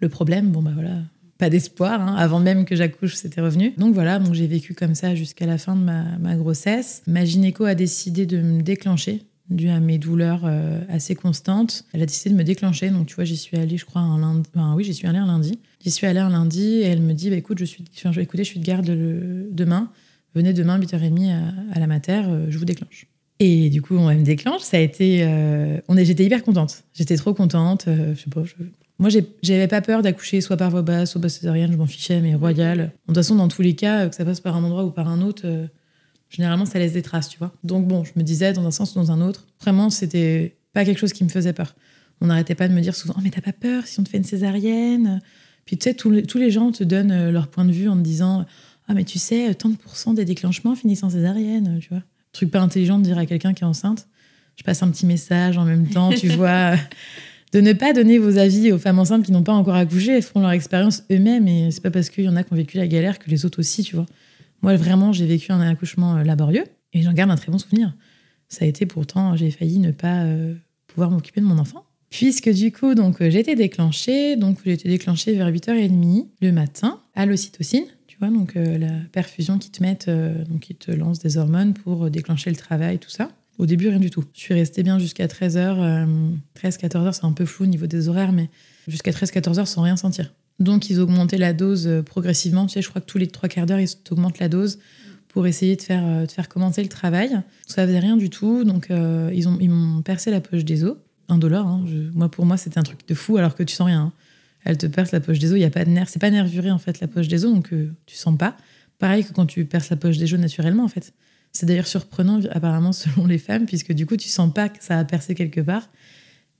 le 0.00 0.08
problème. 0.08 0.50
Bon, 0.50 0.62
bah 0.62 0.72
voilà, 0.74 0.98
pas 1.38 1.50
d'espoir. 1.50 2.00
hein. 2.00 2.14
Avant 2.16 2.40
même 2.40 2.64
que 2.64 2.76
j'accouche, 2.76 3.14
c'était 3.14 3.40
revenu. 3.40 3.72
Donc 3.78 3.94
voilà, 3.94 4.18
donc 4.18 4.34
j'ai 4.34 4.46
vécu 4.46 4.74
comme 4.74 4.94
ça 4.94 5.14
jusqu'à 5.14 5.46
la 5.46 5.58
fin 5.58 5.76
de 5.76 5.82
ma, 5.82 6.18
ma 6.18 6.36
grossesse. 6.36 7.02
Ma 7.06 7.24
gynéco 7.24 7.64
a 7.64 7.74
décidé 7.74 8.26
de 8.26 8.38
me 8.38 8.62
déclencher 8.62 9.22
dû 9.50 9.68
à 9.68 9.78
mes 9.78 9.98
douleurs 9.98 10.50
assez 10.88 11.14
constantes. 11.14 11.84
Elle 11.92 12.00
a 12.00 12.06
décidé 12.06 12.30
de 12.30 12.34
me 12.34 12.44
déclencher. 12.44 12.88
Donc, 12.88 13.06
tu 13.08 13.14
vois, 13.14 13.24
j'y 13.24 13.36
suis 13.36 13.58
allée, 13.58 13.76
je 13.76 13.84
crois, 13.84 14.00
un 14.00 14.18
lundi. 14.18 14.48
Enfin, 14.54 14.74
oui, 14.74 14.84
j'y 14.84 14.94
suis 14.94 15.06
allée 15.06 15.18
un 15.18 15.26
lundi. 15.26 15.58
J'y 15.84 15.90
suis 15.90 16.06
allée 16.06 16.20
un 16.20 16.30
lundi 16.30 16.64
et 16.64 16.84
elle 16.84 17.02
me 17.02 17.12
dit 17.12 17.28
bah, 17.28 17.36
écoute, 17.36 17.58
je 17.58 17.66
suis, 17.66 17.84
écoutez, 18.16 18.42
je 18.42 18.48
suis 18.48 18.58
de 18.58 18.64
garde 18.64 18.86
demain. 18.86 19.90
Venez 20.34 20.52
demain, 20.52 20.78
8h30 20.78 21.30
à, 21.30 21.76
à 21.76 21.80
la 21.80 21.86
mater, 21.86 22.22
euh, 22.26 22.46
je 22.50 22.58
vous 22.58 22.64
déclenche. 22.64 23.06
Et 23.40 23.68
du 23.70 23.82
coup, 23.82 23.96
on 23.96 24.12
me 24.14 24.22
déclenche. 24.24 24.62
Ça 24.62 24.76
a 24.76 24.80
été. 24.80 25.20
euh, 25.24 25.78
on 25.88 25.96
est, 25.96 26.04
j'étais 26.04 26.24
hyper 26.24 26.42
contente. 26.42 26.84
J'étais 26.94 27.16
trop 27.16 27.34
contente. 27.34 27.86
euh, 27.88 28.14
je 28.14 28.20
sais 28.22 28.30
pas. 28.30 28.44
je- 28.44 28.54
Moi, 28.98 29.10
j'avais 29.42 29.66
pas 29.68 29.80
peur 29.80 30.02
d'accoucher 30.02 30.40
soit 30.40 30.56
par 30.56 30.70
voie 30.70 30.82
basse, 30.82 31.10
soit 31.12 31.20
basse 31.20 31.34
césarienne. 31.38 31.72
Je 31.72 31.76
m'en 31.76 31.86
fichais, 31.86 32.20
mais 32.20 32.34
royal. 32.36 32.78
De 32.78 32.90
toute 33.08 33.16
façon, 33.16 33.34
dans 33.34 33.48
tous 33.48 33.62
les 33.62 33.74
cas, 33.74 34.04
euh, 34.04 34.08
que 34.08 34.14
ça 34.14 34.24
passe 34.24 34.40
par 34.40 34.56
un 34.56 34.62
endroit 34.64 34.84
ou 34.84 34.90
par 34.90 35.08
un 35.08 35.20
autre, 35.20 35.42
euh, 35.46 35.66
généralement, 36.30 36.64
ça 36.64 36.78
laisse 36.78 36.92
des 36.92 37.02
traces, 37.02 37.28
tu 37.28 37.38
vois. 37.38 37.52
Donc 37.64 37.86
bon, 37.88 38.04
je 38.04 38.12
me 38.16 38.22
disais 38.22 38.52
dans 38.52 38.64
un 38.64 38.70
sens 38.70 38.92
ou 38.92 38.98
dans 39.00 39.10
un 39.10 39.20
autre. 39.20 39.46
Vraiment, 39.60 39.90
c'était 39.90 40.56
pas 40.72 40.84
quelque 40.84 40.98
chose 40.98 41.12
qui 41.12 41.24
me 41.24 41.28
faisait 41.28 41.52
peur. 41.52 41.74
On 42.20 42.26
n'arrêtait 42.26 42.54
pas 42.54 42.68
de 42.68 42.72
me 42.74 42.80
dire 42.80 42.94
souvent, 42.94 43.14
oh, 43.18 43.20
mais 43.22 43.30
t'as 43.30 43.40
pas 43.40 43.52
peur 43.52 43.86
si 43.86 43.98
on 43.98 44.04
te 44.04 44.08
fait 44.08 44.18
une 44.18 44.24
césarienne? 44.24 45.20
Puis 45.64 45.76
tu 45.76 45.84
sais, 45.84 45.94
tous 45.94 46.10
les, 46.10 46.22
tous 46.22 46.38
les 46.38 46.50
gens 46.52 46.70
te 46.72 46.84
donnent 46.84 47.10
euh, 47.10 47.30
leur 47.32 47.48
point 47.48 47.64
de 47.64 47.72
vue 47.72 47.88
en 47.88 47.96
te 47.96 48.02
disant, 48.02 48.46
ah, 48.88 48.94
mais 48.94 49.04
tu 49.04 49.18
sais, 49.18 49.54
tant 49.54 49.68
de 49.68 49.76
pourcents 49.76 50.14
des 50.14 50.24
déclenchements 50.24 50.74
finissent 50.74 51.02
en 51.02 51.10
césarienne, 51.10 51.78
tu 51.80 51.88
vois. 51.88 52.02
Truc 52.32 52.50
pas 52.50 52.60
intelligent 52.60 52.98
de 52.98 53.04
dire 53.04 53.18
à 53.18 53.26
quelqu'un 53.26 53.54
qui 53.54 53.62
est 53.62 53.66
enceinte. 53.66 54.08
Je 54.56 54.62
passe 54.62 54.82
un 54.82 54.90
petit 54.90 55.06
message 55.06 55.56
en 55.56 55.64
même 55.64 55.88
temps, 55.88 56.10
tu 56.10 56.28
vois. 56.36 56.74
De 57.52 57.60
ne 57.60 57.72
pas 57.72 57.92
donner 57.92 58.18
vos 58.18 58.36
avis 58.36 58.72
aux 58.72 58.78
femmes 58.78 58.98
enceintes 58.98 59.24
qui 59.24 59.32
n'ont 59.32 59.44
pas 59.44 59.52
encore 59.52 59.76
accouché, 59.76 60.12
elles 60.12 60.22
feront 60.22 60.40
leur 60.40 60.50
expérience 60.50 61.04
eux-mêmes. 61.10 61.46
Et 61.46 61.70
c'est 61.70 61.82
pas 61.82 61.90
parce 61.90 62.10
qu'il 62.10 62.24
y 62.24 62.28
en 62.28 62.36
a 62.36 62.42
qui 62.42 62.52
ont 62.52 62.56
vécu 62.56 62.76
la 62.76 62.88
galère 62.88 63.18
que 63.18 63.30
les 63.30 63.44
autres 63.46 63.60
aussi, 63.60 63.84
tu 63.84 63.94
vois. 63.94 64.06
Moi, 64.60 64.76
vraiment, 64.76 65.12
j'ai 65.12 65.26
vécu 65.26 65.52
un 65.52 65.60
accouchement 65.60 66.16
euh, 66.16 66.24
laborieux 66.24 66.64
et 66.92 67.02
j'en 67.02 67.12
garde 67.12 67.30
un 67.30 67.36
très 67.36 67.52
bon 67.52 67.58
souvenir. 67.58 67.94
Ça 68.48 68.64
a 68.64 68.68
été 68.68 68.86
pourtant, 68.86 69.36
j'ai 69.36 69.50
failli 69.50 69.78
ne 69.78 69.90
pas 69.90 70.24
euh, 70.24 70.54
pouvoir 70.86 71.10
m'occuper 71.10 71.40
de 71.40 71.46
mon 71.46 71.58
enfant. 71.58 71.84
Puisque 72.10 72.48
du 72.48 72.72
coup, 72.72 72.94
donc 72.94 73.20
euh, 73.20 73.30
j'ai 73.30 73.40
été 73.40 73.56
déclenchée, 73.56 74.36
donc 74.36 74.58
j'ai 74.64 74.72
été 74.72 74.88
déclenchée 74.88 75.34
vers 75.34 75.50
8h30 75.50 76.28
le 76.40 76.52
matin 76.52 77.00
à 77.14 77.26
l'ocytocine, 77.26 77.84
donc 78.20 78.56
euh, 78.56 78.78
la 78.78 78.92
perfusion 79.12 79.58
qui 79.58 79.70
te 79.70 79.82
mettent, 79.82 80.08
euh, 80.08 80.44
donc 80.44 80.60
qui 80.60 80.74
te 80.74 80.90
lance 80.90 81.18
des 81.18 81.36
hormones 81.36 81.74
pour 81.74 82.04
euh, 82.06 82.10
déclencher 82.10 82.50
le 82.50 82.56
travail, 82.56 82.98
tout 82.98 83.10
ça. 83.10 83.30
Au 83.58 83.66
début, 83.66 83.88
rien 83.88 84.00
du 84.00 84.10
tout. 84.10 84.24
Je 84.34 84.40
suis 84.40 84.54
restée 84.54 84.82
bien 84.82 84.98
jusqu'à 84.98 85.26
13h, 85.26 86.06
13-14h, 86.60 87.12
c'est 87.12 87.24
un 87.24 87.32
peu 87.32 87.44
flou 87.44 87.64
au 87.64 87.68
niveau 87.68 87.86
des 87.86 88.08
horaires, 88.08 88.32
mais 88.32 88.50
jusqu'à 88.88 89.10
13-14h 89.12 89.66
sans 89.66 89.82
rien 89.82 89.96
sentir. 89.96 90.32
Donc, 90.60 90.90
ils 90.90 91.00
augmentaient 91.00 91.38
la 91.38 91.52
dose 91.52 91.86
euh, 91.86 92.02
progressivement. 92.02 92.66
Tu 92.66 92.74
sais, 92.74 92.82
je 92.82 92.88
crois 92.88 93.00
que 93.00 93.06
tous 93.06 93.18
les 93.18 93.26
trois 93.26 93.48
quarts 93.48 93.66
d'heure, 93.66 93.80
ils 93.80 93.88
augmentent 94.10 94.38
la 94.38 94.48
dose 94.48 94.78
pour 95.28 95.46
essayer 95.46 95.74
de 95.76 95.82
faire, 95.82 96.02
euh, 96.04 96.26
de 96.26 96.30
faire 96.30 96.48
commencer 96.48 96.82
le 96.82 96.88
travail. 96.88 97.30
Ça 97.66 97.86
faisait 97.86 97.98
rien 97.98 98.16
du 98.16 98.30
tout. 98.30 98.64
Donc, 98.64 98.90
euh, 98.90 99.30
ils 99.34 99.48
ont- 99.48 99.58
ils 99.60 99.70
m'ont 99.70 100.02
percé 100.02 100.30
la 100.30 100.40
poche 100.40 100.64
des 100.64 100.84
os. 100.84 100.96
Indolore. 101.28 101.66
Hein. 101.66 101.84
Je- 101.88 102.10
moi, 102.16 102.28
pour 102.30 102.46
moi, 102.46 102.56
c'était 102.56 102.78
un 102.78 102.82
truc 102.82 103.00
de 103.08 103.14
fou 103.14 103.36
alors 103.36 103.54
que 103.54 103.62
tu 103.62 103.74
sens 103.74 103.86
rien. 103.86 104.00
hein. 104.02 104.12
Elle 104.64 104.78
te 104.78 104.86
perce 104.86 105.12
la 105.12 105.20
poche 105.20 105.38
des 105.38 105.52
os. 105.52 105.58
Il 105.58 105.62
y 105.62 105.64
a 105.64 105.70
pas 105.70 105.84
de 105.84 105.90
nerf. 105.90 106.08
C'est 106.08 106.18
pas 106.20 106.30
nervuré, 106.30 106.70
en 106.70 106.78
fait, 106.78 107.00
la 107.00 107.08
poche 107.08 107.28
des 107.28 107.44
os. 107.44 107.52
Donc, 107.52 107.72
euh, 107.72 107.92
tu 108.06 108.16
sens 108.16 108.36
pas. 108.38 108.56
Pareil 108.98 109.24
que 109.24 109.32
quand 109.32 109.46
tu 109.46 109.64
perces 109.64 109.90
la 109.90 109.96
poche 109.96 110.16
des 110.18 110.32
os 110.32 110.40
naturellement, 110.40 110.84
en 110.84 110.88
fait. 110.88 111.12
C'est 111.52 111.66
d'ailleurs 111.66 111.86
surprenant, 111.86 112.40
apparemment, 112.50 112.92
selon 113.02 113.26
les 113.26 113.38
femmes, 113.38 113.66
puisque 113.66 113.92
du 113.92 114.06
coup, 114.06 114.16
tu 114.16 114.28
sens 114.28 114.52
pas 114.52 114.68
que 114.68 114.82
ça 114.82 114.98
a 114.98 115.04
percé 115.04 115.34
quelque 115.34 115.60
part. 115.60 115.88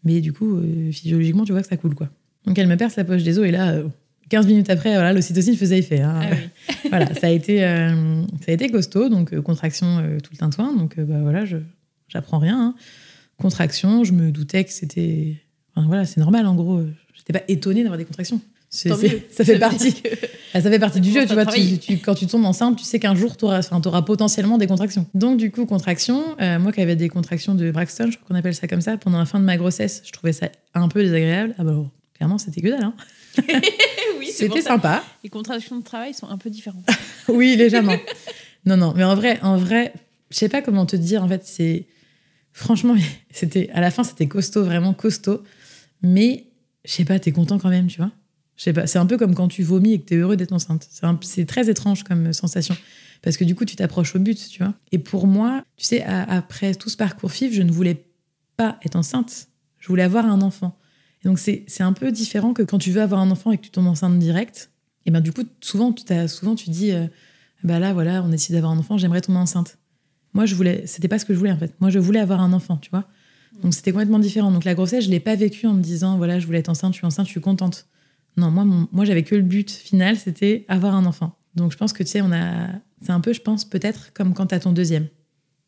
Mais 0.04 0.20
du 0.20 0.32
coup, 0.32 0.56
euh, 0.58 0.92
physiologiquement, 0.92 1.44
tu 1.44 1.52
vois 1.52 1.62
que 1.62 1.68
ça 1.68 1.76
coule, 1.78 1.94
quoi. 1.94 2.10
Donc, 2.46 2.58
elle 2.58 2.66
me 2.68 2.76
perce 2.76 2.96
la 2.96 3.04
poche 3.04 3.22
des 3.22 3.38
os 3.38 3.46
et 3.46 3.50
là, 3.50 3.70
euh, 3.72 3.88
15 4.28 4.46
minutes 4.46 4.68
après, 4.70 4.92
voilà, 4.92 5.12
l'ocytocine 5.14 5.56
faisait 5.56 5.78
effet. 5.78 6.00
hein. 6.00 6.20
Ah 6.22 6.28
oui. 6.30 6.76
voilà, 6.90 7.14
ça 7.14 7.26
a 7.28 7.30
été, 7.30 7.64
euh, 7.64 8.22
ça 8.44 8.50
a 8.50 8.52
été 8.52 8.68
costaud, 8.68 9.08
donc 9.08 9.32
euh, 9.32 9.40
contraction 9.40 10.02
tout 10.22 10.30
le 10.32 10.36
tintouin. 10.38 10.74
Donc, 10.74 10.98
bah, 11.00 11.20
voilà, 11.22 11.44
je 11.46 11.56
j'apprends 12.08 12.38
rien. 12.38 12.58
hein. 12.60 12.74
Contraction, 13.38 14.04
je 14.04 14.12
me 14.12 14.30
doutais 14.30 14.64
que 14.64 14.72
c'était. 14.72 15.36
Enfin, 15.74 15.86
voilà, 15.86 16.04
c'est 16.04 16.20
normal, 16.20 16.46
en 16.46 16.54
gros. 16.54 16.82
J'étais 17.26 17.38
pas 17.38 17.44
étonnée 17.48 17.82
d'avoir 17.82 17.98
des 17.98 18.04
contractions. 18.04 18.40
Ça 18.70 18.96
fait 19.44 19.58
partie. 19.58 19.94
que- 19.94 20.08
Ah, 20.52 20.60
ça 20.60 20.68
fait 20.70 20.78
partie 20.80 21.00
du 21.00 21.10
jeu, 21.12 21.26
tu 21.26 21.32
vois. 21.34 21.46
Tu, 21.46 21.78
tu- 21.78 21.98
quand 21.98 22.14
tu 22.14 22.26
tombes 22.26 22.44
enceinte, 22.44 22.76
tu 22.76 22.84
sais 22.84 22.98
qu'un 22.98 23.14
jour, 23.14 23.36
tu 23.36 23.44
auras, 23.44 23.62
potentiellement 24.02 24.58
des 24.58 24.66
contractions. 24.66 25.06
Donc, 25.14 25.38
du 25.38 25.50
coup, 25.52 25.64
contraction. 25.64 26.22
euh, 26.40 26.58
moi 26.58 26.72
qui 26.72 26.80
avais 26.80 26.96
des 26.96 27.08
contractions 27.08 27.54
de 27.54 27.70
Braxton, 27.70 28.08
je 28.10 28.16
crois 28.16 28.28
qu'on 28.28 28.34
appelle 28.34 28.54
ça 28.54 28.66
comme 28.66 28.80
ça, 28.80 28.96
pendant 28.96 29.18
la 29.18 29.26
fin 29.26 29.38
de 29.38 29.44
ma 29.44 29.56
grossesse, 29.56 30.02
je 30.04 30.10
trouvais 30.12 30.32
ça 30.32 30.48
un 30.74 30.88
peu 30.88 31.02
désagréable. 31.02 31.54
Ah 31.58 31.64
bah, 31.64 31.74
clairement, 32.14 32.36
c'était 32.38 32.60
que 32.60 32.68
dalle. 32.68 32.82
Hein. 32.84 32.94
oui, 34.18 34.30
C'était 34.32 34.60
sympa. 34.60 35.02
Les 35.22 35.30
contractions 35.30 35.78
de 35.78 35.84
travail 35.84 36.12
sont 36.14 36.28
un 36.28 36.38
peu 36.38 36.50
différentes. 36.50 36.84
Oui, 37.28 37.56
légèrement. 37.56 37.96
non, 38.66 38.76
non, 38.76 38.92
mais 38.94 39.04
en 39.04 39.14
vrai, 39.14 39.38
en 39.42 39.56
vrai, 39.56 39.92
je 40.30 40.36
sais 40.36 40.48
pas 40.50 40.60
comment 40.62 40.84
te 40.84 40.94
dire. 40.96 41.22
En 41.24 41.28
fait, 41.28 41.42
c'est 41.46 41.86
franchement, 42.52 42.96
c'était 43.30 43.70
à 43.72 43.80
la 43.80 43.90
fin, 43.90 44.02
c'était 44.04 44.26
costaud, 44.26 44.64
vraiment 44.64 44.92
costaud. 44.94 45.42
Mais 46.02 46.44
je 46.84 46.92
sais 46.92 47.04
pas, 47.04 47.18
t'es 47.18 47.32
content 47.32 47.58
quand 47.58 47.70
même, 47.70 47.86
tu 47.86 47.98
vois. 47.98 48.10
Je 48.56 48.62
sais 48.64 48.72
pas, 48.72 48.86
c'est 48.86 48.98
un 48.98 49.06
peu 49.06 49.16
comme 49.18 49.34
quand 49.34 49.48
tu 49.48 49.62
vomis 49.62 49.94
et 49.94 50.00
que 50.00 50.04
t'es 50.04 50.16
heureux 50.16 50.36
d'être 50.36 50.52
enceinte. 50.52 50.88
C'est 51.22 51.46
très 51.46 51.68
étrange 51.68 52.04
comme 52.04 52.32
sensation. 52.32 52.76
Parce 53.22 53.36
que 53.36 53.44
du 53.44 53.54
coup, 53.54 53.64
tu 53.64 53.74
t'approches 53.74 54.14
au 54.14 54.18
but, 54.18 54.48
tu 54.48 54.62
vois. 54.62 54.74
Et 54.92 54.98
pour 54.98 55.26
moi, 55.26 55.64
tu 55.76 55.86
sais, 55.86 56.04
après 56.04 56.74
tout 56.74 56.88
ce 56.90 56.96
parcours 56.96 57.32
FIF, 57.32 57.52
je 57.52 57.62
ne 57.62 57.72
voulais 57.72 58.04
pas 58.56 58.78
être 58.84 58.96
enceinte. 58.96 59.48
Je 59.80 59.88
voulais 59.88 60.02
avoir 60.02 60.26
un 60.26 60.40
enfant. 60.42 60.78
Et 61.24 61.28
donc, 61.28 61.38
c'est 61.38 61.64
un 61.80 61.92
peu 61.94 62.12
différent 62.12 62.52
que 62.52 62.62
quand 62.62 62.78
tu 62.78 62.90
veux 62.90 63.00
avoir 63.02 63.20
un 63.20 63.30
enfant 63.30 63.50
et 63.50 63.56
que 63.58 63.62
tu 63.62 63.70
tombes 63.70 63.86
enceinte 63.86 64.18
direct. 64.18 64.70
Et 65.06 65.10
ben 65.10 65.20
du 65.20 65.32
coup, 65.32 65.42
souvent, 65.60 65.92
tu, 65.92 66.04
t'as- 66.04 66.28
souvent, 66.28 66.54
tu 66.54 66.70
dis, 66.70 66.92
euh, 66.92 67.06
bah 67.64 67.78
là, 67.78 67.92
voilà, 67.92 68.22
on 68.22 68.28
décide 68.28 68.54
d'avoir 68.54 68.72
un 68.72 68.78
enfant, 68.78 68.98
j'aimerais 68.98 69.20
tomber 69.22 69.38
enceinte. 69.38 69.78
Moi, 70.34 70.46
je 70.46 70.54
voulais, 70.54 70.86
c'était 70.86 71.08
pas 71.08 71.18
ce 71.18 71.24
que 71.24 71.32
je 71.34 71.38
voulais 71.38 71.52
en 71.52 71.58
fait. 71.58 71.74
Moi, 71.80 71.90
je 71.90 71.98
voulais 71.98 72.20
avoir 72.20 72.40
un 72.40 72.52
enfant, 72.52 72.76
tu 72.76 72.90
vois. 72.90 73.08
Donc, 73.62 73.72
c'était 73.74 73.92
complètement 73.92 74.18
différent. 74.18 74.50
Donc, 74.50 74.64
la 74.64 74.74
grossesse, 74.74 75.04
je 75.04 75.10
l'ai 75.10 75.20
pas 75.20 75.36
vécue 75.36 75.66
en 75.66 75.74
me 75.74 75.82
disant, 75.82 76.16
voilà, 76.16 76.38
je 76.38 76.46
voulais 76.46 76.58
être 76.58 76.68
enceinte, 76.68 76.92
je 76.92 76.98
suis 76.98 77.06
enceinte, 77.06 77.26
je 77.26 77.30
suis 77.30 77.40
contente. 77.40 77.86
Non, 78.36 78.50
moi, 78.50 78.64
mon- 78.64 78.88
moi 78.92 79.04
j'avais 79.04 79.22
que 79.22 79.34
le 79.36 79.42
but 79.42 79.70
final, 79.70 80.16
c'était 80.16 80.64
avoir 80.68 80.94
un 80.94 81.06
enfant. 81.06 81.38
Donc, 81.54 81.72
je 81.72 81.76
pense 81.76 81.92
que, 81.92 82.02
tu 82.02 82.10
sais, 82.10 82.20
on 82.20 82.32
a. 82.32 82.68
C'est 83.02 83.12
un 83.12 83.20
peu, 83.20 83.32
je 83.32 83.40
pense, 83.40 83.64
peut-être 83.64 84.12
comme 84.12 84.34
quand 84.34 84.46
t'as 84.46 84.58
ton 84.58 84.72
deuxième. 84.72 85.06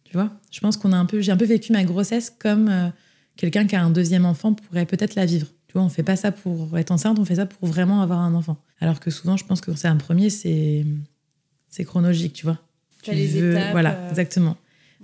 Tu 0.04 0.12
vois? 0.14 0.32
Je 0.50 0.60
pense 0.60 0.76
qu'on 0.76 0.92
a 0.92 0.96
un 0.96 1.04
peu. 1.06 1.20
J'ai 1.20 1.32
un 1.32 1.36
peu 1.36 1.44
vécu 1.44 1.72
ma 1.72 1.84
grossesse 1.84 2.30
comme 2.38 2.68
euh, 2.68 2.88
quelqu'un 3.36 3.66
qui 3.66 3.76
a 3.76 3.82
un 3.84 3.90
deuxième 3.90 4.24
enfant 4.24 4.52
pourrait 4.54 4.86
peut-être 4.86 5.14
la 5.14 5.26
vivre. 5.26 5.46
Tu 5.68 5.74
vois, 5.74 5.82
on 5.82 5.88
fait 5.88 6.02
pas 6.02 6.16
ça 6.16 6.32
pour 6.32 6.76
être 6.78 6.90
enceinte, 6.90 7.18
on 7.18 7.24
fait 7.24 7.34
ça 7.36 7.46
pour 7.46 7.68
vraiment 7.68 8.00
avoir 8.02 8.20
un 8.20 8.34
enfant. 8.34 8.56
Alors 8.80 8.98
que 9.00 9.10
souvent, 9.10 9.36
je 9.36 9.44
pense 9.44 9.60
que 9.60 9.70
quand 9.70 9.76
c'est 9.76 9.88
un 9.88 9.96
premier, 9.96 10.30
c'est 10.30 10.84
c'est 11.68 11.84
chronologique, 11.84 12.32
tu 12.32 12.44
vois? 12.46 12.58
T'as 13.04 13.12
les 13.12 13.36
étapes, 13.36 13.70
Voilà, 13.72 13.94
euh. 13.96 14.10
exactement. 14.10 14.56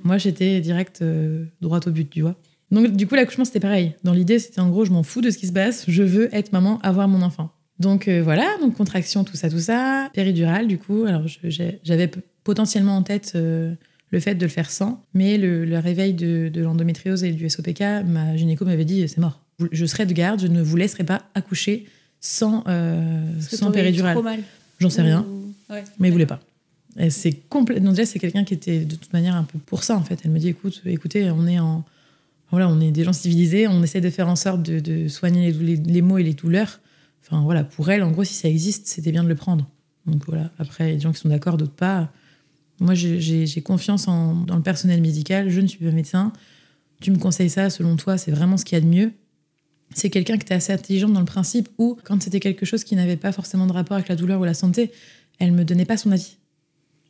Moi, 0.05 0.19
j'étais 0.19 0.61
direct 0.61 1.03
euh, 1.03 1.45
droit 1.61 1.81
au 1.87 1.91
but, 1.91 2.09
tu 2.11 2.23
vois? 2.23 2.37
Donc, 2.73 2.97
du 2.97 3.07
coup, 3.07 3.15
l'accouchement, 3.15 3.45
c'était 3.45 3.61
pareil. 3.61 3.93
Dans 4.03 4.13
l'idée, 4.13 4.39
c'était 4.41 4.61
en 4.61 4.69
gros, 4.71 4.85
je 4.85 4.91
m'en 4.91 5.03
fous 5.05 5.21
de 5.21 5.31
ce 5.31 5.39
qui 5.39 5.47
se 5.47 5.53
passe, 5.53 5.85
je 5.89 6.03
veux 6.03 6.35
être 6.35 6.53
maman, 6.53 6.79
avoir 6.83 7.07
mon 7.07 7.23
enfant. 7.23 7.51
Donc, 7.79 8.09
euh, 8.09 8.23
voilà, 8.23 8.47
donc 8.61 8.75
contraction, 8.77 9.25
tout 9.25 9.37
ça, 9.37 9.49
tout 9.51 9.59
ça. 9.61 10.11
Péridurale, 10.15 10.67
du 10.67 10.79
coup. 10.79 11.05
Alors, 11.05 11.23
j'avais 11.85 12.11
potentiellement 12.45 12.97
en 12.97 13.03
tête 13.03 13.33
euh, 13.35 13.75
le 14.11 14.21
fait 14.21 14.35
de 14.35 14.43
le 14.43 14.49
faire 14.49 14.71
sans, 14.71 15.03
mais 15.15 15.37
le, 15.39 15.65
le 15.65 15.79
réveil 15.79 16.13
de, 16.15 16.49
de 16.49 16.61
l'endométriose 16.63 17.25
et 17.25 17.33
du 17.33 17.49
SOPK, 17.49 17.81
ma 18.07 18.37
gynéco 18.37 18.65
m'avait 18.65 18.85
dit 18.85 19.07
c'est 19.09 19.19
mort. 19.21 19.41
Je 19.71 19.87
serai 19.87 20.07
de 20.07 20.13
garde, 20.13 20.41
je 20.41 20.47
ne 20.49 20.63
vous 20.63 20.77
laisserai 20.77 21.05
pas 21.05 21.23
accoucher 21.35 21.87
sans, 22.21 22.65
euh, 22.69 23.23
sans 23.41 23.71
péridurale. 23.71 24.15
trop 24.15 24.23
mal. 24.23 24.41
J'en 24.81 24.91
sais 24.91 25.03
rien. 25.03 25.27
Ou- 25.29 25.53
Ouais. 25.73 25.85
Mais 25.99 26.09
il 26.09 26.13
voulait 26.13 26.27
pas. 26.27 26.41
C'est 27.09 27.33
complètement. 27.49 27.91
Déjà, 27.91 28.05
c'est 28.05 28.19
quelqu'un 28.19 28.45
qui 28.45 28.53
était 28.55 28.81
de 28.81 28.95
toute 28.97 29.13
manière 29.15 29.35
un 29.35 29.45
peu 29.45 29.59
pour 29.59 29.85
ça, 29.85 29.97
en 29.97 30.03
fait. 30.03 30.19
Elle 30.25 30.31
me 30.31 30.39
dit 30.39 30.49
écoute, 30.49 30.83
écoutez, 30.85 31.31
on 31.31 31.47
est 31.47 31.59
en. 31.59 31.83
Voilà, 32.53 32.69
on 32.69 32.81
est 32.81 32.93
des 32.93 33.03
gens 33.03 33.15
civilisés, 33.15 33.67
on 33.67 33.83
essaie 33.83 34.03
de 34.03 34.11
faire 34.11 34.29
en 34.29 34.37
sorte 34.37 34.63
de, 34.63 35.09
soigner 35.09 35.51
les, 35.53 35.77
les, 35.77 36.03
maux 36.03 36.19
et 36.19 36.23
les 36.23 36.35
douleurs. 36.35 36.81
Enfin, 37.23 37.43
voilà, 37.43 37.65
pour 37.65 37.91
elle, 37.91 38.03
en 38.03 38.11
gros, 38.11 38.25
si 38.25 38.35
ça 38.35 38.47
existe, 38.47 38.87
c'était 38.87 39.11
bien 39.11 39.25
de 39.25 39.29
le 39.29 39.35
prendre. 39.35 39.67
Donc 40.07 40.27
voilà, 40.27 40.51
après, 40.59 40.85
il 40.85 40.89
y 40.89 40.93
a 40.93 40.97
des 40.97 41.01
gens 41.01 41.13
qui 41.13 41.21
sont 41.21 41.31
d'accord, 41.31 41.57
d'autres 41.57 41.73
pas. 41.73 42.13
Moi, 42.79 42.95
j'ai- 42.95 43.63
confiance 43.63 44.07
en, 44.07 44.35
dans 44.35 44.57
le 44.57 44.63
personnel 44.63 45.01
médical. 45.01 45.49
Je 45.49 45.61
ne 45.63 45.67
suis 45.67 45.83
pas 45.83 45.91
médecin. 45.93 46.31
Tu 47.01 47.11
me 47.11 47.17
conseilles 47.19 47.49
ça, 47.49 47.71
selon 47.71 47.97
toi, 47.97 48.19
c'est 48.19 48.33
vraiment 48.33 48.59
ce 48.59 48.67
qu'il 48.67 48.77
y 48.77 48.81
a 48.81 48.85
de 48.85 48.89
mieux. 48.89 49.13
C'est 49.95 50.11
quelqu'un 50.11 50.37
qui 50.37 50.43
était 50.43 50.55
assez 50.55 50.75
intelligente 50.75 51.15
dans 51.15 51.21
le 51.21 51.27
principe 51.27 51.71
où, 51.79 51.99
quand 52.05 52.23
c'était 52.23 52.41
quelque 52.41 52.67
chose 52.67 52.85
qui 52.85 52.97
n'avait 52.97 53.17
pas 53.17 53.33
forcément 53.33 53.67
de 53.67 53.73
rapport 53.73 53.97
avec 53.97 54.09
la 54.09 54.17
douleur 54.17 54.41
ou 54.41 54.45
la 54.45 54.55
santé, 54.55 54.93
elle 55.39 55.53
me 55.53 55.65
donnait 55.65 55.87
pas 55.87 55.97
son 55.97 56.13
avis. 56.13 56.37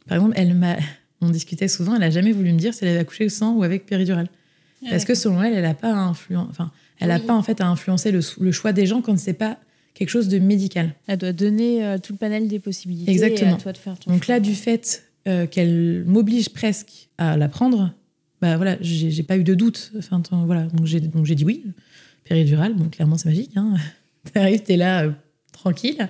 Par 0.06 0.18
exemple, 0.18 0.34
elle 0.36 0.54
m'a, 0.54 0.76
on 1.20 1.30
discutait 1.30 1.68
souvent, 1.68 1.96
elle 1.96 2.02
a 2.04 2.10
jamais 2.10 2.30
voulu 2.30 2.52
me 2.52 2.58
dire 2.58 2.74
si 2.74 2.84
elle 2.84 2.90
avait 2.90 3.00
accouché 3.00 3.28
sans 3.28 3.54
ou 3.54 3.64
avec 3.64 3.86
péridurale. 3.86 4.28
Parce 4.90 5.04
que 5.04 5.14
selon 5.14 5.42
elle, 5.42 5.54
elle 5.54 5.64
a 5.64 5.74
pas 5.74 5.92
influen- 5.92 6.46
enfin, 6.50 6.70
elle 6.98 7.10
a 7.10 7.18
Oui. 7.18 7.26
pas 7.26 7.34
en 7.34 7.42
fait 7.42 7.60
à 7.60 7.66
influencer 7.68 8.10
le, 8.12 8.20
le 8.40 8.52
choix 8.52 8.72
des 8.72 8.86
gens 8.86 9.00
quand 9.02 9.18
c'est 9.18 9.32
pas 9.32 9.58
quelque 9.94 10.08
chose 10.10 10.28
de 10.28 10.38
médical. 10.38 10.94
Elle 11.06 11.18
doit 11.18 11.32
donner 11.32 11.84
euh, 11.84 11.98
tout 11.98 12.12
le 12.12 12.18
panel 12.18 12.48
des 12.48 12.58
possibilités. 12.58 13.10
Exactement. 13.10 13.50
Et 13.50 13.54
à 13.54 13.56
toi 13.56 13.72
de 13.72 13.78
faire 13.78 13.98
ton 13.98 14.12
Donc 14.12 14.24
choix. 14.24 14.34
là, 14.36 14.40
du 14.40 14.54
fait 14.54 15.04
euh, 15.28 15.46
qu'elle 15.46 16.04
m'oblige 16.06 16.48
presque 16.48 17.08
à 17.18 17.36
la 17.36 17.48
prendre, 17.48 17.92
bah 18.40 18.56
voilà, 18.56 18.76
j'ai 18.80 19.22
pas 19.22 19.36
eu 19.36 19.44
de 19.44 19.54
doute. 19.54 19.92
Enfin, 19.98 20.20
voilà, 20.44 20.64
donc 20.64 20.86
j'ai 20.86 21.00
dit 21.00 21.44
oui, 21.44 21.64
péridurale. 22.24 22.74
Bon, 22.74 22.88
clairement, 22.88 23.16
c'est 23.18 23.28
magique. 23.28 23.52
Hein. 23.56 23.74
T'arrives, 24.32 24.62
t'es 24.62 24.76
là, 24.76 25.04
euh, 25.04 25.10
tranquille. 25.52 26.08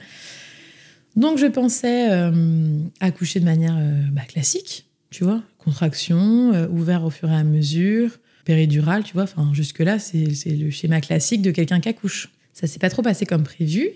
Donc 1.16 1.36
je 1.38 1.46
pensais 1.46 2.10
euh, 2.10 2.78
accoucher 3.00 3.38
de 3.40 3.44
manière 3.44 3.76
bah, 4.12 4.22
classique, 4.26 4.86
tu 5.10 5.24
vois, 5.24 5.42
contraction, 5.58 6.52
ouvert 6.70 7.04
au 7.04 7.10
fur 7.10 7.28
et 7.30 7.34
à 7.34 7.44
mesure, 7.44 8.18
péridurale, 8.44 9.04
tu 9.04 9.14
vois. 9.14 9.24
Enfin, 9.24 9.50
jusque 9.52 9.80
là, 9.80 9.98
c'est 9.98 10.26
le 10.46 10.70
schéma 10.70 11.00
classique 11.00 11.42
de 11.42 11.50
quelqu'un 11.50 11.80
qui 11.80 11.88
accouche. 11.88 12.28
Ça 12.52 12.66
s'est 12.66 12.78
pas 12.78 12.90
trop 12.90 13.02
passé 13.02 13.26
comme 13.26 13.42
prévu 13.44 13.92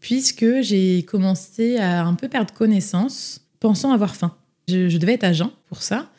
puisque 0.00 0.44
j'ai 0.60 1.02
commencé 1.04 1.78
à 1.78 2.04
un 2.04 2.12
peu 2.12 2.28
perdre 2.28 2.52
connaissance, 2.52 3.40
pensant 3.58 3.90
avoir 3.90 4.14
faim. 4.14 4.36
Je, 4.68 4.98
devais 4.98 5.14
être 5.14 5.24
à 5.24 5.32
jeun 5.32 5.48
pour 5.68 5.82
ça. 5.82 6.10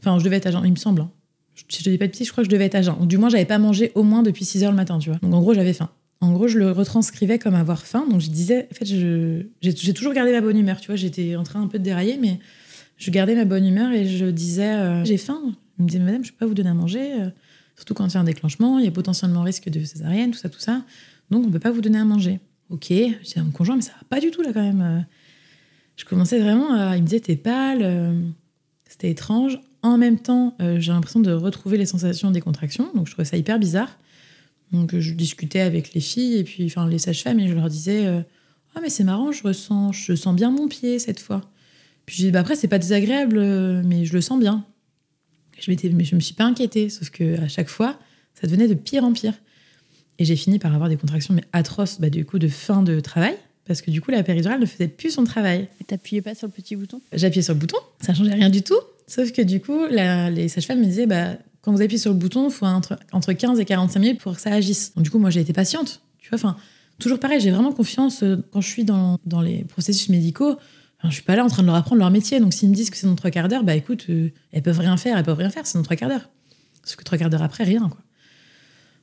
Enfin, 0.00 0.18
je 0.18 0.24
devais 0.24 0.36
être 0.38 0.46
à 0.46 0.50
jeun, 0.50 0.62
il 0.64 0.72
me 0.72 0.76
semble. 0.76 1.02
hein. 1.02 1.10
Je- 1.54 1.62
je 1.68 1.88
dis 1.88 1.98
pas 1.98 2.06
de 2.06 2.10
bêtises, 2.10 2.26
je 2.26 2.32
crois 2.32 2.42
que 2.42 2.50
je 2.50 2.52
devais 2.52 2.64
être 2.64 2.74
à 2.74 2.82
jeun. 2.82 3.06
Du 3.06 3.16
moins, 3.16 3.28
j'avais 3.28 3.44
pas 3.44 3.58
mangé 3.58 3.92
au 3.94 4.02
moins 4.02 4.24
depuis 4.24 4.44
6 4.44 4.64
heures 4.64 4.72
le 4.72 4.76
matin, 4.76 4.98
tu 4.98 5.10
vois. 5.10 5.20
Donc 5.22 5.32
en 5.34 5.40
gros, 5.40 5.54
j'avais 5.54 5.72
faim. 5.72 5.88
En 6.20 6.32
gros, 6.32 6.48
je 6.48 6.58
le 6.58 6.72
retranscrivais 6.72 7.38
comme 7.38 7.54
avoir 7.54 7.82
faim. 7.86 8.06
Donc 8.10 8.20
je 8.20 8.28
disais, 8.28 8.66
en 8.72 8.74
fait, 8.74 8.86
j'ai 8.86 9.94
toujours 9.94 10.14
gardé 10.14 10.32
ma 10.32 10.40
bonne 10.40 10.58
humeur, 10.58 10.80
tu 10.80 10.88
vois. 10.88 10.96
J'étais 10.96 11.36
en 11.36 11.44
train 11.44 11.62
un 11.62 11.68
peu 11.68 11.78
de 11.78 11.84
dérailler, 11.84 12.18
mais 12.20 12.40
je 12.96 13.12
gardais 13.12 13.36
ma 13.36 13.44
bonne 13.44 13.66
humeur 13.66 13.92
et 13.92 14.04
je 14.08 14.26
disais, 14.26 14.72
euh, 14.72 15.04
j'ai 15.04 15.16
faim. 15.16 15.54
Il 15.78 15.84
me 15.84 15.88
disait, 15.88 16.02
madame, 16.02 16.24
je 16.24 16.32
peux 16.32 16.38
pas 16.38 16.46
vous 16.46 16.54
donner 16.54 16.70
à 16.70 16.74
manger. 16.74 17.20
euh, 17.22 17.30
Surtout 17.76 17.94
quand 17.94 18.06
il 18.08 18.14
y 18.14 18.16
a 18.16 18.20
un 18.20 18.24
déclenchement, 18.24 18.78
il 18.80 18.84
y 18.84 18.88
a 18.88 18.90
potentiellement 18.90 19.42
risque 19.42 19.68
de 19.68 19.84
césarienne, 19.84 20.32
tout 20.32 20.38
ça, 20.38 20.48
tout 20.48 20.58
ça. 20.58 20.82
Donc 21.30 21.46
on 21.46 21.50
peut 21.50 21.60
pas 21.60 21.70
vous 21.70 21.80
donner 21.80 21.98
à 21.98 22.04
manger. 22.04 22.40
Ok, 22.70 22.90
à 22.90 23.42
mon 23.42 23.50
conjoint, 23.52 23.76
mais 23.76 23.82
ça 23.82 23.92
va 23.92 24.02
pas 24.08 24.18
du 24.20 24.30
tout 24.32 24.42
là 24.42 24.52
quand 24.52 24.62
même. 24.62 24.80
Euh, 24.82 25.00
Je 25.96 26.04
commençais 26.04 26.40
vraiment 26.40 26.72
à. 26.74 26.96
Il 26.96 27.02
me 27.02 27.06
disait, 27.06 27.20
t'es 27.20 27.36
pâle. 27.36 27.78
euh, 27.82 28.20
C'était 28.88 29.10
étrange. 29.10 29.60
En 29.82 29.96
même 29.96 30.18
temps, 30.18 30.56
j'ai 30.78 30.90
l'impression 30.90 31.20
de 31.20 31.30
retrouver 31.30 31.78
les 31.78 31.86
sensations 31.86 32.32
des 32.32 32.40
contractions. 32.40 32.90
Donc 32.96 33.06
je 33.06 33.12
trouvais 33.12 33.24
ça 33.24 33.36
hyper 33.36 33.60
bizarre. 33.60 33.96
Donc 34.72 34.98
je 34.98 35.14
discutais 35.14 35.60
avec 35.60 35.94
les 35.94 36.00
filles 36.00 36.34
et 36.38 36.42
puis 36.44 36.64
enfin 36.66 36.88
les 36.88 36.98
sages-femmes 36.98 37.38
et 37.38 37.46
je 37.46 37.54
leur 37.54 37.68
disais 37.68 38.04
Ah, 38.74 38.80
mais 38.82 38.88
c'est 38.90 39.04
marrant, 39.04 39.30
je 39.30 39.44
ressens, 39.44 39.92
je 39.92 40.14
sens 40.16 40.34
bien 40.34 40.50
mon 40.50 40.66
pied 40.66 40.98
cette 40.98 41.20
fois. 41.20 41.42
Puis 42.06 42.16
je 42.16 42.22
dis 42.24 42.30
bah, 42.32 42.40
Après, 42.40 42.56
c'est 42.56 42.66
pas 42.66 42.80
désagréable, 42.80 43.38
mais 43.84 44.04
je 44.04 44.14
le 44.14 44.20
sens 44.20 44.40
bien. 44.40 44.64
Je, 45.60 45.70
m'étais- 45.70 45.88
mais 45.90 46.04
je 46.04 46.14
me 46.14 46.20
suis 46.20 46.34
pas 46.34 46.44
inquiétée, 46.44 46.88
sauf 46.88 47.10
que 47.10 47.40
à 47.40 47.48
chaque 47.48 47.68
fois, 47.68 47.98
ça 48.40 48.46
devenait 48.46 48.68
de 48.68 48.74
pire 48.74 49.04
en 49.04 49.12
pire. 49.12 49.34
Et 50.18 50.24
j'ai 50.24 50.36
fini 50.36 50.58
par 50.58 50.74
avoir 50.74 50.88
des 50.88 50.96
contractions 50.96 51.34
mais 51.34 51.44
atroces, 51.52 52.00
bah, 52.00 52.10
du 52.10 52.24
coup, 52.24 52.38
de 52.38 52.48
fin 52.48 52.82
de 52.82 53.00
travail, 53.00 53.34
parce 53.66 53.82
que 53.82 53.90
du 53.90 54.00
coup, 54.00 54.10
la 54.10 54.22
péridurale 54.22 54.60
ne 54.60 54.66
faisait 54.66 54.88
plus 54.88 55.10
son 55.10 55.24
travail. 55.24 55.68
Et 55.80 55.84
t'appuyais 55.84 56.22
pas 56.22 56.34
sur 56.34 56.46
le 56.48 56.52
petit 56.52 56.74
bouton? 56.76 57.00
J'appuyais 57.12 57.42
sur 57.42 57.54
le 57.54 57.60
bouton, 57.60 57.76
ça 58.00 58.14
changeait 58.14 58.34
rien 58.34 58.50
du 58.50 58.62
tout. 58.62 58.78
Sauf 59.06 59.30
que 59.32 59.42
du 59.42 59.60
coup, 59.60 59.86
la- 59.90 60.30
les 60.30 60.48
sages-femmes 60.48 60.80
me 60.80 60.84
disaient, 60.86 61.06
bah, 61.06 61.32
quand 61.62 61.72
vous 61.72 61.82
appuyez 61.82 61.98
sur 61.98 62.12
le 62.12 62.18
bouton, 62.18 62.48
il 62.48 62.52
faut 62.52 62.66
entre, 62.66 62.98
entre 63.12 63.32
15 63.32 63.58
et 63.60 63.64
45 63.64 64.00
minutes 64.00 64.20
pour 64.20 64.34
que 64.34 64.40
ça 64.40 64.52
agisse. 64.52 64.92
Donc 64.94 65.04
du 65.04 65.10
coup, 65.10 65.18
moi, 65.18 65.30
j'ai 65.30 65.40
été 65.40 65.52
patiente. 65.52 66.02
Tu 66.18 66.30
vois, 66.30 66.36
enfin, 66.38 66.56
toujours 66.98 67.18
pareil, 67.20 67.40
j'ai 67.40 67.50
vraiment 67.50 67.72
confiance 67.72 68.22
euh, 68.22 68.36
quand 68.52 68.60
je 68.60 68.68
suis 68.68 68.84
dans, 68.84 69.18
dans 69.26 69.40
les 69.40 69.64
processus 69.64 70.08
médicaux. 70.08 70.56
Je 71.04 71.10
suis 71.10 71.22
pas 71.22 71.36
là 71.36 71.44
en 71.44 71.48
train 71.48 71.62
de 71.62 71.68
leur 71.68 71.76
apprendre 71.76 72.00
leur 72.00 72.10
métier. 72.10 72.40
Donc 72.40 72.52
s'ils 72.52 72.68
me 72.68 72.74
disent 72.74 72.90
que 72.90 72.96
c'est 72.96 73.06
dans 73.06 73.14
trois 73.14 73.30
quarts 73.30 73.48
d'heure, 73.48 73.62
bah 73.62 73.76
écoute, 73.76 74.06
euh, 74.10 74.30
elles 74.52 74.62
peuvent 74.62 74.80
rien 74.80 74.96
faire, 74.96 75.16
elles 75.16 75.24
peuvent 75.24 75.38
rien 75.38 75.50
faire, 75.50 75.66
c'est 75.66 75.78
dans 75.78 75.84
trois 75.84 75.96
quarts 75.96 76.08
d'heure. 76.08 76.28
Sauf 76.82 76.96
que 76.96 77.04
trois 77.04 77.18
quarts 77.18 77.30
d'heure 77.30 77.42
après, 77.42 77.64
rien, 77.64 77.88
quoi. 77.88 78.00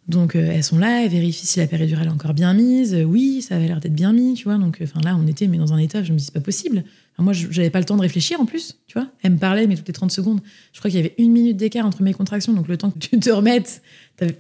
Donc 0.07 0.35
euh, 0.35 0.51
elles 0.51 0.63
sont 0.63 0.77
là, 0.77 1.03
elles 1.03 1.09
vérifient 1.09 1.47
si 1.47 1.59
la 1.59 1.67
péridurale 1.67 2.07
est 2.07 2.11
encore 2.11 2.33
bien 2.33 2.53
mise. 2.53 2.93
Euh, 2.93 3.03
oui, 3.03 3.41
ça 3.41 3.55
avait 3.55 3.67
l'air 3.67 3.79
d'être 3.79 3.95
bien 3.95 4.13
mis, 4.13 4.35
tu 4.35 4.43
vois. 4.43 4.57
Donc 4.57 4.79
enfin 4.83 4.99
là, 5.01 5.17
on 5.19 5.25
était 5.25 5.47
mais 5.47 5.57
dans 5.57 5.73
un 5.73 5.77
état, 5.77 6.03
je 6.03 6.11
me 6.11 6.17
dis 6.17 6.25
c'est 6.25 6.33
pas 6.33 6.41
possible. 6.41 6.83
Enfin, 7.17 7.23
moi, 7.23 7.33
j'avais 7.33 7.69
pas 7.69 7.79
le 7.79 7.85
temps 7.85 7.95
de 7.95 8.01
réfléchir 8.01 8.41
en 8.41 8.45
plus, 8.45 8.77
tu 8.87 8.99
vois. 8.99 9.07
Elle 9.23 9.33
me 9.33 9.37
parlait 9.37 9.67
mais 9.67 9.75
toutes 9.77 9.87
les 9.87 9.93
30 9.93 10.11
secondes. 10.11 10.41
Je 10.73 10.79
crois 10.79 10.91
qu'il 10.91 10.99
y 10.99 11.03
avait 11.03 11.15
une 11.17 11.31
minute 11.31 11.55
d'écart 11.55 11.85
entre 11.85 12.01
mes 12.03 12.13
contractions, 12.13 12.51
donc 12.51 12.67
le 12.67 12.75
temps 12.77 12.91
que 12.91 12.99
tu 12.99 13.17
te 13.17 13.29
remettes, 13.29 13.81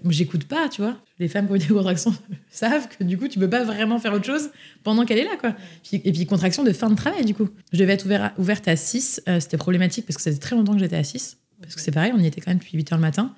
j'écoute 0.09 0.43
pas, 0.43 0.67
tu 0.67 0.81
vois. 0.81 0.97
Les 1.19 1.29
femmes 1.29 1.45
qui 1.47 1.53
ont 1.53 1.57
des 1.57 1.65
contractions 1.67 2.13
savent 2.51 2.89
que 2.89 3.05
du 3.05 3.17
coup, 3.17 3.29
tu 3.29 3.39
peux 3.39 3.49
pas 3.49 3.63
vraiment 3.63 3.97
faire 3.99 4.11
autre 4.13 4.25
chose 4.25 4.49
pendant 4.83 5.05
qu'elle 5.05 5.19
est 5.19 5.23
là, 5.23 5.37
quoi. 5.39 5.55
Et 5.93 6.11
puis 6.11 6.25
contraction 6.25 6.63
de 6.63 6.73
fin 6.73 6.89
de 6.89 6.95
travail, 6.95 7.23
du 7.23 7.33
coup. 7.33 7.47
Je 7.71 7.79
devais 7.79 7.93
être 7.93 8.05
ouverte 8.37 8.67
à 8.67 8.75
6. 8.75 9.21
euh, 9.29 9.39
C'était 9.39 9.55
problématique 9.57 10.05
parce 10.05 10.17
que 10.17 10.21
ça 10.23 10.29
faisait 10.31 10.41
très 10.41 10.57
longtemps 10.57 10.73
que 10.73 10.79
j'étais 10.79 10.97
à 10.97 11.03
6. 11.05 11.37
Parce 11.61 11.75
que 11.75 11.81
c'est 11.81 11.91
pareil, 11.91 12.11
on 12.13 12.19
y 12.19 12.27
était 12.27 12.41
quand 12.41 12.51
même 12.51 12.57
depuis 12.57 12.77
8 12.77 12.91
heures 12.91 12.97
le 12.97 13.03
matin. 13.03 13.33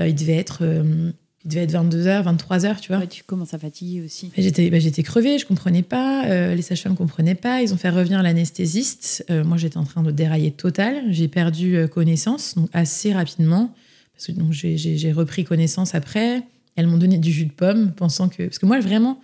Euh, 0.00 0.08
il 0.08 0.14
devait 0.14 0.36
être, 0.36 0.58
euh, 0.60 1.10
il 1.48 1.54
devait 1.54 1.64
être 1.64 1.72
22h, 1.72 2.24
23h, 2.36 2.78
tu 2.80 2.88
vois. 2.88 2.98
Ouais, 2.98 3.06
tu 3.06 3.24
commences 3.24 3.54
à 3.54 3.58
fatiguer 3.58 4.02
aussi. 4.04 4.30
J'étais 4.36 4.68
bah, 4.68 4.78
j'étais 4.78 5.02
crevée, 5.02 5.38
je 5.38 5.46
comprenais 5.46 5.82
pas. 5.82 6.26
euh, 6.26 6.54
les 6.54 6.60
sages-femmes 6.60 6.94
comprenaient 6.94 7.34
pas. 7.34 7.62
Ils 7.62 7.72
ont 7.72 7.78
fait 7.78 7.88
revenir 7.88 8.22
l'anesthésiste. 8.22 9.24
Euh, 9.30 9.44
moi, 9.44 9.56
j'étais 9.56 9.78
en 9.78 9.84
train 9.84 10.02
de 10.02 10.10
dérailler 10.10 10.50
total. 10.50 11.04
J'ai 11.08 11.26
perdu 11.26 11.76
euh, 11.76 11.86
connaissance 11.88 12.54
donc 12.56 12.68
assez 12.74 13.14
rapidement. 13.14 13.72
Parce 14.14 14.26
que 14.26 14.32
donc, 14.32 14.52
j'ai- 14.52 15.12
repris 15.12 15.44
connaissance 15.44 15.94
après. 15.94 16.42
Elles 16.76 16.86
m'ont 16.86 16.98
donné 16.98 17.16
du 17.16 17.32
jus 17.32 17.46
de 17.46 17.52
pomme, 17.52 17.92
pensant 17.92 18.28
que. 18.28 18.42
Parce 18.42 18.58
que 18.58 18.66
moi, 18.66 18.78
vraiment, 18.80 19.18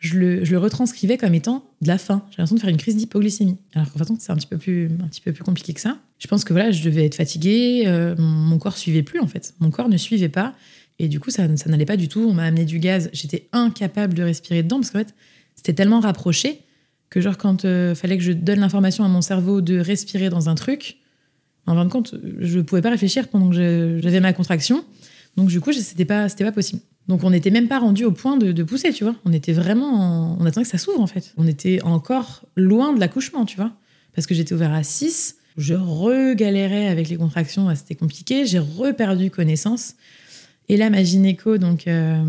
je 0.00 0.18
le, 0.18 0.44
je 0.44 0.50
le 0.52 0.58
retranscrivais 0.58 1.16
comme 1.16 1.32
étant 1.34 1.64
de 1.80 1.88
la 1.88 1.96
faim. 1.96 2.22
J'ai 2.30 2.36
l'impression 2.38 2.56
de 2.56 2.60
faire 2.60 2.68
une 2.70 2.76
crise 2.76 2.96
d'hypoglycémie. 2.96 3.56
Alors 3.74 3.90
qu'en 3.90 3.98
fait, 4.00 4.12
c'est 4.18 4.32
un 4.32 4.36
petit, 4.36 4.46
peu 4.46 4.58
plus, 4.58 4.90
un 5.02 5.08
petit 5.08 5.22
peu 5.22 5.32
plus 5.32 5.44
compliqué 5.44 5.72
que 5.72 5.80
ça. 5.80 5.96
Je 6.18 6.26
pense 6.26 6.44
que 6.44 6.52
voilà, 6.52 6.72
je 6.72 6.82
devais 6.84 7.06
être 7.06 7.14
fatiguée. 7.14 7.84
mon, 8.18 8.22
mon 8.26 8.58
corps 8.58 8.76
suivait 8.76 9.02
plus, 9.02 9.20
en 9.20 9.26
fait. 9.26 9.54
Mon 9.60 9.70
corps 9.70 9.88
ne 9.88 9.96
suivait 9.96 10.28
pas. 10.28 10.54
Et 11.02 11.08
du 11.08 11.18
coup, 11.18 11.30
ça, 11.30 11.48
n'allait 11.66 11.86
pas 11.86 11.96
du 11.96 12.08
tout. 12.08 12.20
On 12.28 12.34
m'a 12.34 12.44
amené 12.44 12.64
du 12.64 12.78
gaz. 12.78 13.08
J'étais 13.12 13.48
incapable 13.52 14.14
de 14.14 14.22
respirer 14.22 14.62
dedans 14.62 14.76
parce 14.80 14.90
qu'en 14.90 14.98
fait, 14.98 15.14
c'était 15.56 15.72
tellement 15.72 16.00
rapproché 16.00 16.60
que, 17.08 17.20
genre, 17.20 17.38
quand 17.38 17.64
il 17.64 17.94
fallait 17.96 18.18
que 18.18 18.22
je 18.22 18.32
donne 18.32 18.60
l'information 18.60 19.02
à 19.04 19.08
mon 19.08 19.22
cerveau 19.22 19.60
de 19.62 19.78
respirer 19.78 20.28
dans 20.28 20.48
un 20.48 20.54
truc, 20.54 20.98
en 21.66 21.74
fin 21.74 21.84
de 21.84 21.90
compte, 21.90 22.14
je 22.40 22.58
ne 22.58 22.62
pouvais 22.62 22.82
pas 22.82 22.90
réfléchir 22.90 23.28
pendant 23.28 23.48
que 23.50 23.98
j'avais 24.02 24.20
ma 24.20 24.32
contraction. 24.32 24.84
Donc, 25.36 25.48
du 25.48 25.60
coup, 25.60 25.72
c'était 25.72 26.04
pas, 26.04 26.28
pas 26.28 26.52
possible. 26.52 26.82
Donc, 27.08 27.24
on 27.24 27.30
n'était 27.30 27.50
même 27.50 27.66
pas 27.66 27.78
rendu 27.78 28.04
au 28.04 28.12
point 28.12 28.36
de, 28.36 28.62
pousser, 28.62 28.92
tu 28.92 29.04
vois. 29.04 29.16
On 29.24 29.32
était 29.32 29.52
vraiment. 29.52 29.94
en- 29.94 30.36
On 30.38 30.44
attendait 30.44 30.64
que 30.64 30.70
ça 30.70 30.78
s'ouvre, 30.78 31.00
en 31.00 31.06
fait. 31.06 31.32
On 31.36 31.46
était 31.46 31.80
encore 31.82 32.44
loin 32.56 32.92
de 32.92 33.00
l'accouchement, 33.00 33.46
tu 33.46 33.56
vois. 33.56 33.72
Parce 34.14 34.26
que 34.26 34.34
j'étais 34.34 34.52
ouvert 34.54 34.72
à 34.72 34.82
6. 34.82 35.36
Je 35.56 35.74
regalérais 35.74 36.88
avec 36.88 37.08
les 37.08 37.16
contractions. 37.16 37.74
C'était 37.74 37.94
compliqué. 37.96 38.46
J'ai 38.46 38.58
reperdu 38.60 39.30
connaissance. 39.30 39.94
Et 40.70 40.76
là, 40.76 40.88
ma 40.88 41.02
gynéco, 41.02 41.58
donc, 41.58 41.88
euh, 41.88 42.22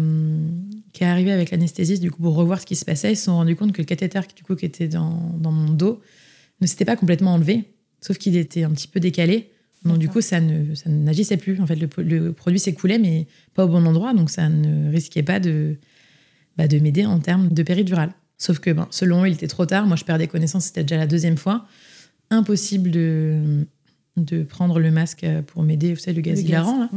qui 0.94 1.04
est 1.04 1.08
arrivée 1.08 1.32
avec 1.32 1.52
l'anesthésiste, 1.52 2.02
du 2.02 2.10
coup, 2.10 2.24
pour 2.24 2.34
revoir 2.34 2.60
ce 2.60 2.66
qui 2.66 2.76
se 2.76 2.84
passait, 2.84 3.12
ils 3.14 3.16
se 3.16 3.26
sont 3.26 3.36
rendus 3.36 3.56
compte 3.56 3.72
que 3.72 3.84
le 3.84 3.86
cathéter, 3.86 4.20
du 4.36 4.42
coup, 4.42 4.56
qui 4.56 4.66
était 4.66 4.88
dans, 4.88 5.32
dans 5.40 5.52
mon 5.52 5.72
dos, 5.72 6.02
ne 6.60 6.66
s'était 6.66 6.84
pas 6.84 6.96
complètement 6.96 7.36
enlevé, 7.36 7.66
sauf 8.02 8.18
qu'il 8.18 8.36
était 8.36 8.64
un 8.64 8.72
petit 8.72 8.88
peu 8.88 9.00
décalé. 9.00 9.52
Donc, 9.86 10.00
du 10.00 10.10
coup, 10.10 10.22
ça 10.22 10.42
ne 10.42 10.74
ça 10.74 10.90
n'agissait 10.90 11.38
plus. 11.38 11.62
En 11.62 11.68
fait, 11.68 11.76
le, 11.76 11.88
le 12.04 12.34
produit 12.34 12.58
s'écoulait, 12.58 12.98
mais 12.98 13.28
pas 13.54 13.66
au 13.66 13.68
bon 13.68 13.86
endroit, 13.86 14.16
donc 14.16 14.32
ça 14.32 14.50
ne 14.50 14.90
risquait 14.90 15.22
pas 15.22 15.40
de, 15.40 15.76
bah, 16.58 16.68
de 16.68 16.80
m'aider 16.80 17.06
en 17.06 17.20
termes 17.20 17.50
de 17.50 17.62
péridurale. 17.62 18.12
Sauf 18.40 18.58
que, 18.58 18.72
ben, 18.72 18.88
selon 18.90 19.24
eux, 19.24 19.28
il 19.28 19.34
était 19.34 19.46
trop 19.46 19.68
tard. 19.68 19.86
Moi, 19.86 19.98
je 19.98 20.04
perdais 20.04 20.26
connaissance, 20.26 20.66
c'était 20.66 20.82
déjà 20.84 20.98
la 20.98 21.06
deuxième 21.06 21.38
fois. 21.38 21.68
Impossible 22.32 22.90
de, 22.90 23.68
de 24.18 24.42
prendre 24.42 24.80
le 24.80 24.90
masque 24.90 25.28
pour 25.46 25.62
m'aider, 25.62 25.94
vous 25.94 26.00
savez, 26.00 26.16
le 26.16 26.22
gaz 26.24 26.42
Le 26.42 26.48
hilarant, 26.48 26.80
là. 26.80 26.90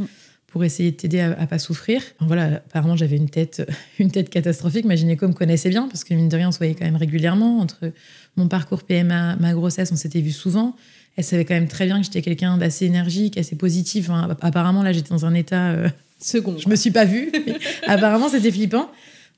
Pour 0.55 0.62
essayer 0.62 0.92
de 0.92 0.96
t'aider 0.96 1.18
à, 1.18 1.32
à 1.32 1.48
pas 1.48 1.59
souffrir. 1.59 2.00
Enfin, 2.14 2.28
voilà, 2.28 2.44
apparemment 2.44 2.94
j'avais 2.94 3.16
une 3.16 3.28
tête, 3.28 3.68
une 3.98 4.12
tête 4.12 4.30
catastrophique. 4.30 4.84
Ma 4.84 4.94
gynéco 4.94 5.26
me 5.26 5.32
connaissait 5.32 5.68
bien 5.68 5.88
parce 5.88 6.05
que 6.05 6.14
mine 6.14 6.28
de 6.28 6.36
rien 6.36 6.50
on 6.50 6.52
se 6.52 6.59
voyait 6.59 6.76
quand 6.76 6.84
même 6.84 6.94
régulièrement 6.94 7.59
entre 7.59 7.90
mon 8.36 8.46
parcours 8.46 8.84
PMA, 8.84 9.34
ma 9.34 9.52
grossesse, 9.52 9.90
on 9.90 9.96
s'était 9.96 10.20
vu 10.20 10.30
souvent. 10.30 10.76
Elle 11.16 11.24
savait 11.24 11.44
quand 11.44 11.55
même 11.55 11.66
très 11.66 11.86
bien 11.86 11.98
que 11.98 12.05
j'étais 12.05 12.22
quelqu'un 12.22 12.57
d'assez 12.57 12.86
énergique, 12.86 13.36
assez 13.36 13.57
positif. 13.57 14.09
Enfin, 14.09 14.36
apparemment 14.42 14.84
là 14.84 14.92
j'étais 14.92 15.09
dans 15.09 15.26
un 15.26 15.34
état, 15.34 15.72
euh, 15.72 15.88
Second. 16.20 16.57
je 16.57 16.68
me 16.68 16.76
suis 16.76 16.92
pas 16.92 17.05
vue. 17.05 17.32
mais 17.48 17.57
apparemment 17.88 18.28
c'était 18.28 18.52
flippant. 18.52 18.88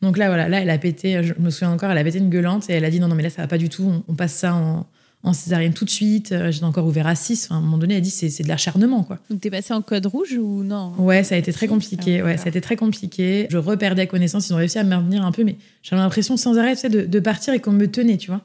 Donc 0.02 0.18
là 0.18 0.26
voilà, 0.26 0.50
là 0.50 0.60
elle 0.60 0.68
a 0.68 0.76
pété. 0.76 1.22
Je 1.22 1.32
me 1.38 1.48
souviens 1.48 1.70
encore, 1.70 1.90
elle 1.90 1.96
a 1.96 2.04
pété 2.04 2.18
une 2.18 2.28
gueulante 2.28 2.68
et 2.68 2.74
elle 2.74 2.84
a 2.84 2.90
dit 2.90 3.00
non 3.00 3.08
non 3.08 3.14
mais 3.14 3.22
là 3.22 3.30
ça 3.30 3.40
va 3.40 3.48
pas 3.48 3.56
du 3.56 3.70
tout. 3.70 3.84
On, 3.84 4.12
on 4.12 4.14
passe 4.14 4.34
ça 4.34 4.54
en, 4.54 4.86
en 5.22 5.32
césarienne 5.32 5.72
tout 5.74 5.84
de 5.84 5.90
suite. 5.90 6.32
Euh, 6.32 6.50
J'étais 6.52 6.64
encore 6.64 6.86
ouvert 6.86 7.06
à 7.06 7.14
6. 7.14 7.46
Enfin, 7.46 7.56
à 7.56 7.58
un 7.58 7.60
moment 7.60 7.78
donné, 7.78 7.94
elle 7.94 7.98
a 7.98 8.00
dit 8.02 8.10
c'est 8.10 8.30
c'est 8.30 8.42
de 8.44 8.48
l'acharnement 8.48 9.02
quoi. 9.02 9.18
Donc 9.30 9.40
t'es 9.40 9.50
passé 9.50 9.74
en 9.74 9.82
code 9.82 10.06
rouge 10.06 10.32
ou 10.38 10.62
non? 10.62 10.92
Ouais, 10.98 11.24
ça 11.24 11.34
a 11.34 11.38
été 11.38 11.52
très 11.52 11.66
Si, 11.66 11.70
compliqué. 11.70 12.20
ah, 12.20 12.24
Ouais, 12.24 12.36
ça 12.36 12.44
a 12.44 12.48
été 12.48 12.60
très 12.60 12.76
compliqué. 12.76 13.46
Je 13.50 13.56
reperdais 13.58 14.06
connaissance. 14.06 14.48
Ils 14.48 14.52
ont 14.52 14.56
réussi 14.56 14.78
à 14.78 14.84
me 14.84 14.90
maintenir 14.90 15.24
un 15.24 15.32
peu, 15.32 15.42
mais 15.44 15.56
j'avais 15.82 16.00
l'impression 16.02 16.36
sans 16.36 16.58
arrêt 16.58 16.74
tu 16.74 16.82
sais, 16.82 16.88
de, 16.88 17.02
de 17.02 17.20
partir 17.20 17.54
et 17.54 17.60
qu'on 17.60 17.72
me 17.72 17.86
tenait, 17.88 18.16
tu 18.18 18.28
vois. 18.30 18.42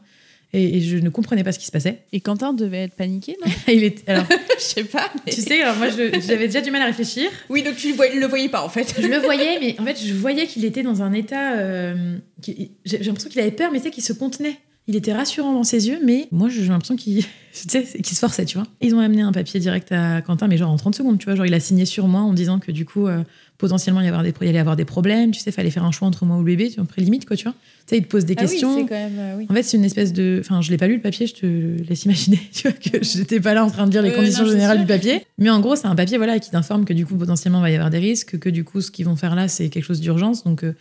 Et, 0.54 0.78
et 0.78 0.82
je 0.82 0.98
ne 0.98 1.08
comprenais 1.10 1.46
pas 1.46 1.54
ce 1.54 1.60
qui 1.60 1.66
se 1.66 1.72
passait. 1.72 2.00
Et 2.12 2.20
Quentin 2.20 2.52
devait 2.52 2.84
être 2.84 2.96
paniqué, 2.96 3.38
non? 3.46 3.50
Il 3.74 3.86
était, 3.86 4.12
alors, 4.12 4.26
Je 4.58 4.62
sais 4.64 4.84
pas. 4.84 5.10
mais- 5.26 5.32
tu 5.32 5.40
sais, 5.42 5.62
alors 5.62 5.78
moi, 5.78 5.88
j'avais 5.90 6.48
déjà 6.48 6.60
du 6.60 6.72
mal 6.72 6.82
à 6.82 6.88
réfléchir. 6.88 7.30
Oui, 7.50 7.64
donc 7.64 7.76
tu 7.78 7.90
le 7.92 7.96
voyais, 7.96 8.20
le 8.20 8.26
voyais 8.28 8.50
pas 8.50 8.62
en 8.66 8.68
fait. 8.70 8.94
Je 9.00 9.08
le 9.08 9.18
voyais, 9.24 9.60
mais 9.62 9.76
en 9.80 9.86
fait, 9.86 9.98
je 10.04 10.14
voyais 10.14 10.48
qu'il 10.48 10.66
était 10.66 10.84
dans 10.84 11.02
un 11.04 11.14
état. 11.14 11.54
euh, 11.58 12.18
qui- 12.42 12.72
J'ai 12.84 12.98
j'ai 12.98 13.04
l'impression 13.06 13.30
qu'il 13.30 13.40
avait 13.40 13.52
peur, 13.52 13.72
mais 13.72 13.78
tu 13.78 13.86
sais, 13.86 13.92
qu'il 13.92 14.04
se 14.04 14.12
contenait. 14.14 14.58
Il 14.88 14.96
était 14.96 15.14
rassurant 15.14 15.54
dans 15.54 15.64
ses 15.64 15.88
yeux, 15.88 16.00
mais 16.04 16.28
moi, 16.32 16.50
j'ai 16.50 16.66
l'impression 16.66 16.96
qu'il 16.98 17.24
se 17.54 18.16
forçait, 18.20 18.46
tu 18.46 18.58
vois. 18.58 18.68
Ils 18.82 18.96
ont 18.96 19.00
amené 19.00 19.22
un 19.22 19.32
papier 19.32 19.60
direct 19.60 19.92
à 19.92 20.22
Quentin, 20.22 20.48
mais 20.48 20.58
genre 20.58 20.72
en 20.72 20.78
30 20.78 20.96
secondes, 20.96 21.18
tu 21.20 21.26
vois. 21.26 21.36
Genre, 21.36 21.46
il 21.46 21.54
a 21.54 21.60
signé 21.60 21.86
sur 21.86 22.08
moi 22.08 22.22
en 22.22 22.34
disant 22.34 22.60
que 22.60 22.72
du 22.72 22.84
coup, 22.84 23.08
euh, 23.08 23.24
potentiellement, 23.60 24.02
il 24.02 24.06
y, 24.06 24.08
avoir 24.08 24.24
des, 24.24 24.34
il 24.42 24.48
y 24.48 24.50
allait 24.50 24.60
avoir 24.60 24.76
des 24.76 24.86
problèmes. 24.86 25.32
Tu 25.32 25.40
sais, 25.40 25.52
fallait 25.52 25.70
faire 25.70 25.86
un 25.86 25.92
choix 25.92 26.08
entre 26.08 26.26
moi 26.26 26.36
ou 26.38 26.40
le 26.40 26.46
bébé, 26.46 26.70
tu 26.70 26.78
vois, 26.82 26.88
limite, 26.98 27.26
quoi, 27.26 27.38
tu 27.38 27.44
vois. 27.44 27.54
Tu 27.54 27.92
sais, 27.96 27.98
il 27.98 28.04
te 28.04 28.08
pose 28.08 28.26
des 28.26 28.34
Ah 28.38 28.42
questions. 28.42 28.86
quand 28.88 28.96
même. 28.96 29.14
euh, 29.20 29.36
oui. 29.38 29.46
En 29.50 29.54
fait, 29.54 29.64
c'est 29.64 29.78
une 29.78 29.86
espèce 29.86 30.14
de. 30.14 30.40
Enfin, 30.44 30.62
je 30.62 30.72
l'ai 30.72 30.78
pas 30.78 30.88
lu 30.88 30.96
le 30.96 31.02
papier, 31.02 31.28
je 31.28 31.36
te 31.36 31.46
laisse 31.88 32.04
imaginer, 32.06 32.40
tu 32.52 32.68
vois, 32.68 32.72
que 32.78 33.04
j'étais 33.04 33.40
pas 33.40 33.54
là 33.54 33.64
en 33.64 33.70
train 33.70 33.86
de 33.86 33.92
lire 33.92 34.02
les 34.02 34.10
Euh, 34.10 34.16
conditions 34.16 34.44
non, 34.46 34.50
générales 34.52 34.80
du 34.80 34.86
papier. 34.88 35.26
Mais 35.38 35.50
en 35.52 35.60
gros, 35.60 35.76
c'est 35.76 35.88
un 35.88 35.96
papier, 35.96 36.18
voilà, 36.18 36.40
qui 36.40 36.50
t'informe 36.50 36.86
que 36.86 36.94
du 36.94 37.06
coup, 37.06 37.16
potentiellement, 37.16 37.60
il 37.60 37.64
va 37.64 37.72
y 37.72 37.76
avoir 37.76 37.92
des 37.92 38.00
risques, 38.00 38.40
que 38.40 38.50
du 38.50 38.64
coup, 38.64 38.82
ce 38.82 38.90
qu'ils 38.90 39.06
vont 39.06 39.16
faire 39.16 39.36
là, 39.36 39.48
c'est 39.48 39.70
quelque 39.70 39.86
chose 39.86 40.02
d'urgence. 40.02 40.44
Donc, 40.44 40.64
euh, 40.64 40.74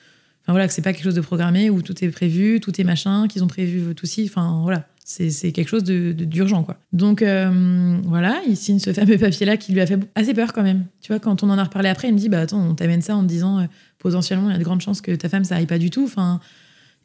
enfin 0.43 0.53
voilà, 0.53 0.67
que 0.67 0.73
c'est 0.73 0.83
pas 0.83 0.93
quelque 0.93 1.05
chose 1.05 1.15
de 1.15 1.21
programmé 1.21 1.71
où 1.71 1.83
tout 1.83 2.05
est 2.05 2.09
prévu, 2.09 2.61
tout 2.61 2.81
est 2.81 2.85
machin, 2.85 3.29
qu'ils 3.29 3.43
ont 3.45 3.49
prévu 3.49 3.95
tout 3.95 4.07
ci. 4.07 4.25
Enfin, 4.29 4.61
voilà. 4.63 4.87
C'est 5.05 5.51
quelque 5.51 5.67
chose 5.69 5.83
de- 5.83 6.13
de- 6.13 6.25
d'urgent, 6.25 6.63
quoi. 6.63 6.77
Donc, 6.93 7.21
euh, 7.23 7.99
voilà, 8.05 8.41
il 8.47 8.57
signe 8.57 8.79
ce 8.79 8.93
fameux 8.93 9.19
papier-là 9.19 9.57
qui 9.57 9.73
lui 9.73 9.81
a 9.81 9.87
fait 9.87 9.99
assez 10.15 10.35
peur 10.35 10.53
quand 10.53 10.63
même. 10.63 10.85
Tu 11.01 11.09
vois, 11.13 11.19
quand 11.19 11.43
on 11.43 11.51
en 11.51 11.59
a 11.59 11.65
reparlé 11.65 11.89
après, 11.89 12.07
il 12.09 12.15
me 12.15 12.19
dit, 12.19 12.29
bah 12.29 12.39
attends, 12.43 12.61
on 12.65 12.75
t'amène 12.77 13.03
ça 13.03 13.17
en 13.17 13.23
te 13.23 13.27
disant, 13.29 13.59
euh, 13.59 13.65
potentiellement, 13.99 14.49
il 14.51 14.53
y 14.53 14.55
a 14.55 14.59
de 14.59 14.63
grandes 14.63 14.83
chances 14.83 15.01
que 15.01 15.11
ta 15.13 15.29
femme, 15.29 15.43
ça 15.43 15.57
aille 15.57 15.67
pas 15.67 15.79
du 15.79 15.91
tout. 15.91 16.05
Enfin, 16.05 16.39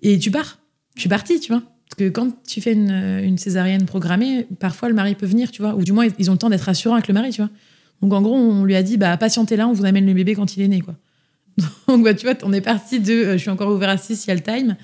et 0.04 0.20
tu 0.20 0.30
pars. 0.30 0.60
Je 0.96 1.00
suis 1.00 1.10
partie, 1.10 1.40
tu 1.40 1.52
vois. 1.52 1.62
Parce 1.90 1.98
que 1.98 2.10
quand 2.10 2.30
tu 2.48 2.62
fais 2.62 2.74
une, 2.74 2.92
une 3.24 3.40
césarienne 3.40 3.86
programmée, 3.86 4.46
parfois 4.60 4.88
le 4.90 4.94
mari 4.96 5.16
peut 5.16 5.26
venir, 5.26 5.50
tu 5.52 5.64
vois. 5.64 5.74
Ou 5.76 5.84
du 5.84 5.92
moins, 5.92 6.06
ils 6.20 6.30
ont 6.30 6.34
le 6.34 6.40
temps 6.40 6.50
d'être 6.52 6.62
rassurants 6.62 6.96
avec 6.96 7.08
le 7.08 7.14
mari, 7.16 7.32
tu 7.32 7.42
vois. 7.42 7.50
Donc 8.04 8.14
en 8.14 8.22
gros, 8.22 8.36
on 8.36 8.66
lui 8.66 8.76
a 8.76 8.84
dit, 8.84 8.98
bah 8.98 9.18
patientez 9.18 9.56
là, 9.56 9.68
on 9.68 9.74
vous 9.74 9.86
amène 9.86 10.06
le 10.06 10.14
bébé 10.14 10.36
quand 10.36 10.56
il 10.58 10.62
est 10.62 10.68
né, 10.68 10.82
quoi. 10.82 10.96
Donc 11.88 12.04
bah, 12.04 12.14
tu 12.14 12.26
vois, 12.26 12.36
on 12.44 12.54
est 12.54 12.62
parti 12.62 13.00
de, 13.00 13.14
euh, 13.14 13.32
je 13.34 13.38
suis 13.38 13.50
encore 13.50 13.72
ouvert 13.74 13.90
à 13.90 13.98
6, 13.98 14.26
il 14.26 14.30
y 14.30 14.32
a 14.32 14.36
le 14.36 14.42
time, 14.42 14.76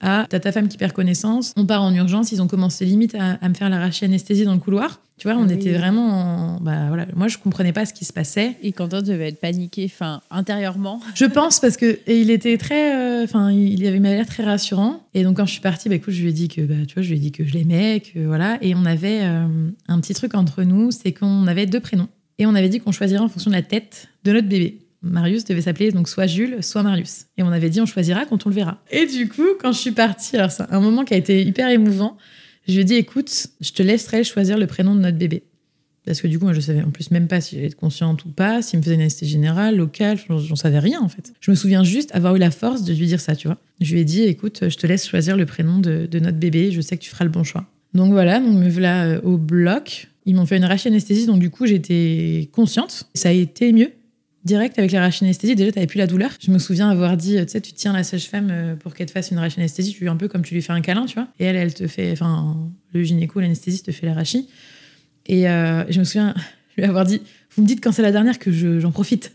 à 0.00 0.26
t'as 0.28 0.40
ta 0.40 0.50
femme 0.52 0.68
qui 0.68 0.78
perd 0.78 0.92
connaissance, 0.92 1.52
on 1.56 1.64
part 1.66 1.82
en 1.82 1.94
urgence, 1.94 2.32
ils 2.32 2.42
ont 2.42 2.48
commencé 2.48 2.84
limite 2.84 3.14
à, 3.14 3.38
à 3.40 3.48
me 3.48 3.54
faire 3.54 3.68
l'arracher 3.70 4.06
anesthésie 4.06 4.44
dans 4.44 4.52
le 4.54 4.58
couloir. 4.58 5.00
Tu 5.18 5.28
vois, 5.28 5.36
on 5.36 5.46
oui. 5.46 5.54
était 5.54 5.72
vraiment 5.72 6.56
en- 6.56 6.60
Bah 6.60 6.86
voilà, 6.88 7.06
moi 7.14 7.28
je 7.28 7.38
comprenais 7.38 7.72
pas 7.72 7.86
ce 7.86 7.94
qui 7.94 8.04
se 8.04 8.12
passait. 8.12 8.56
Et 8.62 8.72
Quentin 8.72 9.02
devait 9.02 9.28
être 9.28 9.40
paniqué, 9.40 9.84
enfin, 9.84 10.20
intérieurement. 10.32 11.00
Je 11.14 11.26
pense 11.26 11.60
parce 11.60 11.76
que 11.76 12.00
et 12.08 12.20
il 12.20 12.30
était 12.30 12.58
très, 12.58 12.96
euh, 12.96 13.22
enfin, 13.24 13.52
il 13.52 13.86
avait 13.86 14.00
l'air 14.00 14.26
très 14.26 14.42
rassurant. 14.42 15.06
Et 15.14 15.22
donc 15.22 15.36
quand 15.36 15.46
je 15.46 15.52
suis 15.52 15.60
partie, 15.60 15.88
bah 15.88 15.94
écoute, 15.94 16.12
je 16.14 16.22
lui 16.22 16.30
ai 16.30 16.32
dit 16.32 16.48
que, 16.48 16.62
bah, 16.62 16.74
tu 16.88 16.94
vois, 16.94 17.02
je 17.04 17.10
lui 17.10 17.16
ai 17.18 17.20
dit 17.20 17.30
que 17.30 17.44
je 17.44 17.52
l'aimais, 17.52 18.00
que 18.00 18.18
voilà. 18.26 18.58
Et 18.62 18.74
on 18.74 18.84
avait 18.84 19.20
euh, 19.22 19.46
un 19.86 20.00
petit 20.00 20.14
truc 20.14 20.34
entre 20.34 20.64
nous, 20.64 20.90
c'est 20.90 21.12
qu'on 21.12 21.46
avait 21.46 21.66
deux 21.66 21.80
prénoms 21.80 22.08
et 22.38 22.46
on 22.46 22.54
avait 22.56 22.68
dit 22.70 22.80
qu'on 22.80 22.90
choisirait 22.92 23.20
en 23.22 23.28
fonction 23.28 23.50
de 23.52 23.56
la 23.56 23.62
tête 23.62 24.08
de 24.24 24.32
notre 24.32 24.48
bébé. 24.48 24.78
Marius 25.02 25.44
devait 25.44 25.62
s'appeler 25.62 25.90
donc 25.90 26.08
soit 26.08 26.26
Jules, 26.26 26.58
soit 26.62 26.82
Marius. 26.82 27.26
Et 27.36 27.42
on 27.42 27.48
avait 27.48 27.70
dit 27.70 27.80
on 27.80 27.86
choisira 27.86 28.24
quand 28.26 28.46
on 28.46 28.48
le 28.48 28.54
verra. 28.54 28.82
Et 28.90 29.06
du 29.06 29.28
coup, 29.28 29.48
quand 29.60 29.72
je 29.72 29.78
suis 29.78 29.92
partie, 29.92 30.36
alors 30.36 30.50
c'est 30.50 30.64
un 30.70 30.80
moment 30.80 31.04
qui 31.04 31.14
a 31.14 31.16
été 31.16 31.42
hyper 31.42 31.68
émouvant. 31.68 32.16
Je 32.68 32.74
lui 32.74 32.80
ai 32.82 32.84
dit 32.84 32.94
écoute, 32.94 33.48
je 33.60 33.72
te 33.72 33.82
laisserai 33.82 34.22
choisir 34.24 34.58
le 34.58 34.66
prénom 34.66 34.94
de 34.94 35.00
notre 35.00 35.18
bébé. 35.18 35.42
Parce 36.04 36.20
que 36.20 36.26
du 36.26 36.38
coup, 36.38 36.46
moi, 36.46 36.52
je 36.52 36.60
savais 36.60 36.82
en 36.82 36.90
plus 36.90 37.10
même 37.12 37.28
pas 37.28 37.40
si 37.40 37.54
j'allais 37.54 37.68
être 37.68 37.76
consciente 37.76 38.24
ou 38.24 38.28
pas, 38.28 38.60
s'il 38.60 38.78
me 38.78 38.82
faisait 38.82 38.96
une 38.96 39.02
anesthésie 39.02 39.32
générale, 39.32 39.76
locale, 39.76 40.18
j'en 40.28 40.56
savais 40.56 40.80
rien 40.80 41.00
en 41.00 41.08
fait. 41.08 41.32
Je 41.40 41.50
me 41.50 41.56
souviens 41.56 41.84
juste 41.84 42.12
avoir 42.14 42.34
eu 42.34 42.38
la 42.38 42.50
force 42.50 42.82
de 42.82 42.92
lui 42.92 43.06
dire 43.06 43.20
ça, 43.20 43.36
tu 43.36 43.46
vois. 43.46 43.58
Je 43.80 43.92
lui 43.92 44.00
ai 44.00 44.04
dit, 44.04 44.22
écoute, 44.22 44.68
je 44.68 44.76
te 44.76 44.86
laisse 44.86 45.06
choisir 45.06 45.36
le 45.36 45.46
prénom 45.46 45.78
de, 45.78 46.08
notre 46.14 46.38
bébé, 46.38 46.72
je 46.72 46.80
sais 46.80 46.96
que 46.96 47.02
tu 47.02 47.10
feras 47.10 47.24
le 47.24 47.30
bon 47.30 47.44
choix. 47.44 47.66
Donc 47.94 48.10
voilà, 48.10 48.40
donc 48.40 48.56
me 48.56 48.68
voilà 48.68 49.04
euh, 49.04 49.20
au 49.22 49.36
bloc. 49.36 50.08
Ils 50.24 50.34
m'ont 50.34 50.46
fait 50.46 50.56
une 50.56 50.64
anesthésie, 50.64 51.26
donc 51.26 51.40
du 51.40 51.50
coup, 51.50 51.66
j'étais 51.66 52.48
consciente. 52.52 53.08
Ça 53.14 53.28
a 53.28 53.32
été 53.32 53.72
mieux. 53.72 53.90
Direct 54.44 54.76
avec 54.78 54.90
la 54.90 55.04
anesthésie, 55.04 55.54
déjà, 55.54 55.70
t'avais 55.70 55.86
plus 55.86 55.98
la 55.98 56.08
douleur. 56.08 56.30
Je 56.40 56.50
me 56.50 56.58
souviens 56.58 56.90
avoir 56.90 57.16
dit, 57.16 57.36
tu 57.44 57.48
sais, 57.48 57.60
tu 57.60 57.72
tiens 57.72 57.92
la 57.92 58.02
sage-femme 58.02 58.48
euh, 58.50 58.74
pour 58.74 58.92
qu'elle 58.94 59.06
te 59.06 59.12
fasse 59.12 59.30
une 59.30 59.38
anesthésie, 59.38 59.92
tu 59.94 60.00
lui 60.00 60.08
un 60.08 60.16
peu 60.16 60.26
comme 60.26 60.42
tu 60.42 60.54
lui 60.54 60.62
fais 60.62 60.72
un 60.72 60.80
câlin, 60.80 61.06
tu 61.06 61.14
vois. 61.14 61.28
Et 61.38 61.44
elle, 61.44 61.54
elle 61.54 61.72
te 61.74 61.86
fait, 61.86 62.10
enfin, 62.12 62.56
le 62.92 63.02
gynéco, 63.04 63.38
l'anesthésiste 63.40 63.86
te 63.86 63.92
fait 63.92 64.04
l'arachie. 64.06 64.48
Et 65.26 65.48
euh, 65.48 65.84
je 65.90 66.00
me 66.00 66.04
souviens 66.04 66.34
lui 66.76 66.84
avoir 66.84 67.04
dit 67.04 67.22
Vous 67.54 67.62
me 67.62 67.68
dites 67.68 67.80
quand 67.82 67.92
c'est 67.92 68.02
la 68.02 68.10
dernière 68.10 68.38
que 68.40 68.50
je- 68.50 68.80
j'en 68.80 68.90
profite. 68.90 69.32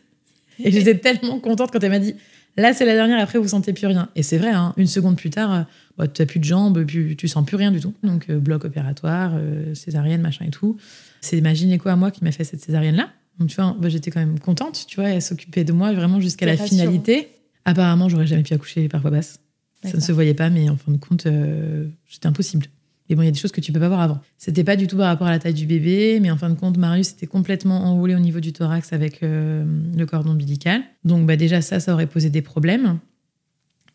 Et 0.61 0.71
j'étais 0.71 0.95
tellement 0.99 1.39
contente 1.39 1.71
quand 1.71 1.81
elle 1.83 1.91
m'a 1.91 1.99
dit 1.99 2.15
Là, 2.57 2.73
c'est 2.73 2.85
la 2.85 2.95
dernière, 2.95 3.19
après, 3.21 3.37
vous 3.39 3.47
sentez 3.49 3.71
plus 3.71 3.85
rien. 3.87 4.09
Et 4.15 4.23
c'est 4.23 4.37
vrai, 4.39 4.49
hein, 4.49 4.73
une 4.77 4.87
seconde 4.87 5.15
plus 5.15 5.29
tard, 5.29 5.53
euh, 5.53 5.61
bah, 5.97 6.07
tu 6.07 6.21
n'as 6.21 6.25
plus 6.25 6.39
de 6.39 6.43
jambes, 6.43 6.83
plus, 6.83 7.15
tu 7.15 7.27
sens 7.27 7.45
plus 7.45 7.55
rien 7.55 7.71
du 7.71 7.79
tout. 7.79 7.93
Donc, 8.03 8.25
euh, 8.29 8.39
bloc 8.39 8.65
opératoire, 8.65 9.33
euh, 9.35 9.73
césarienne, 9.75 10.21
machin 10.21 10.43
et 10.45 10.49
tout. 10.49 10.75
C'est 11.21 11.39
ma 11.39 11.53
gynéco 11.53 11.87
à 11.87 11.95
moi 11.95 12.09
qui 12.11 12.23
m'a 12.23 12.31
fait 12.31 12.43
cette 12.43 12.59
césarienne-là. 12.61 13.09
Donc, 13.39 13.49
tu 13.49 13.55
vois, 13.55 13.75
bah, 13.79 13.89
j'étais 13.89 14.11
quand 14.11 14.19
même 14.19 14.39
contente, 14.39 14.85
tu 14.87 14.99
vois, 14.99 15.09
elle 15.09 15.21
s'occupait 15.21 15.63
de 15.63 15.73
moi 15.73 15.93
vraiment 15.93 16.19
jusqu'à 16.19 16.45
la 16.45 16.57
finalité. 16.57 17.29
Apparemment, 17.65 18.09
j'aurais 18.09 18.27
jamais 18.27 18.43
pu 18.43 18.53
accoucher 18.53 18.87
par 18.87 19.01
voie 19.01 19.11
basse. 19.11 19.39
Ça 19.83 19.93
ne 19.93 20.01
se 20.01 20.11
voyait 20.11 20.33
pas, 20.33 20.49
mais 20.49 20.69
en 20.69 20.77
fin 20.77 20.91
de 20.91 20.97
compte, 20.97 21.27
euh, 21.27 21.87
c'était 22.09 22.27
impossible. 22.27 22.65
Et 23.09 23.15
bon, 23.15 23.21
il 23.21 23.25
y 23.25 23.27
a 23.29 23.31
des 23.31 23.37
choses 23.39 23.51
que 23.51 23.61
tu 23.61 23.71
peux 23.71 23.79
pas 23.79 23.87
voir 23.87 24.01
avant. 24.01 24.19
C'était 24.37 24.63
pas 24.63 24.75
du 24.75 24.87
tout 24.87 24.97
par 24.97 25.07
rapport 25.07 25.27
à 25.27 25.31
la 25.31 25.39
taille 25.39 25.53
du 25.53 25.65
bébé, 25.65 26.19
mais 26.19 26.29
en 26.29 26.37
fin 26.37 26.49
de 26.49 26.55
compte, 26.55 26.77
Marius 26.77 27.11
était 27.11 27.27
complètement 27.27 27.85
enroulé 27.85 28.15
au 28.15 28.19
niveau 28.19 28.39
du 28.39 28.51
thorax 28.51 28.91
avec 28.91 29.23
euh, 29.23 29.63
le 29.95 30.05
cordon 30.05 30.31
ombilical. 30.31 30.81
Donc 31.05 31.25
bah, 31.25 31.37
déjà 31.37 31.61
ça, 31.61 31.79
ça 31.79 31.93
aurait 31.93 32.07
posé 32.07 32.29
des 32.29 32.41
problèmes. 32.41 32.99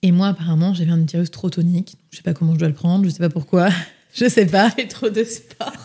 Et 0.02 0.12
moi, 0.12 0.28
apparemment, 0.28 0.72
j'avais 0.72 0.90
un 0.90 1.00
utérus 1.00 1.30
trop 1.30 1.50
tonique. 1.50 1.96
Je 2.10 2.16
sais 2.16 2.22
pas 2.22 2.32
comment 2.32 2.54
je 2.54 2.58
dois 2.58 2.68
le 2.68 2.74
prendre, 2.74 3.04
je 3.04 3.10
sais 3.10 3.18
pas 3.18 3.30
pourquoi. 3.30 3.68
Je 4.14 4.28
sais 4.28 4.44
pas. 4.44 4.68
Fait 4.68 4.86
trop 4.86 5.08
de 5.08 5.24
sport. 5.24 5.81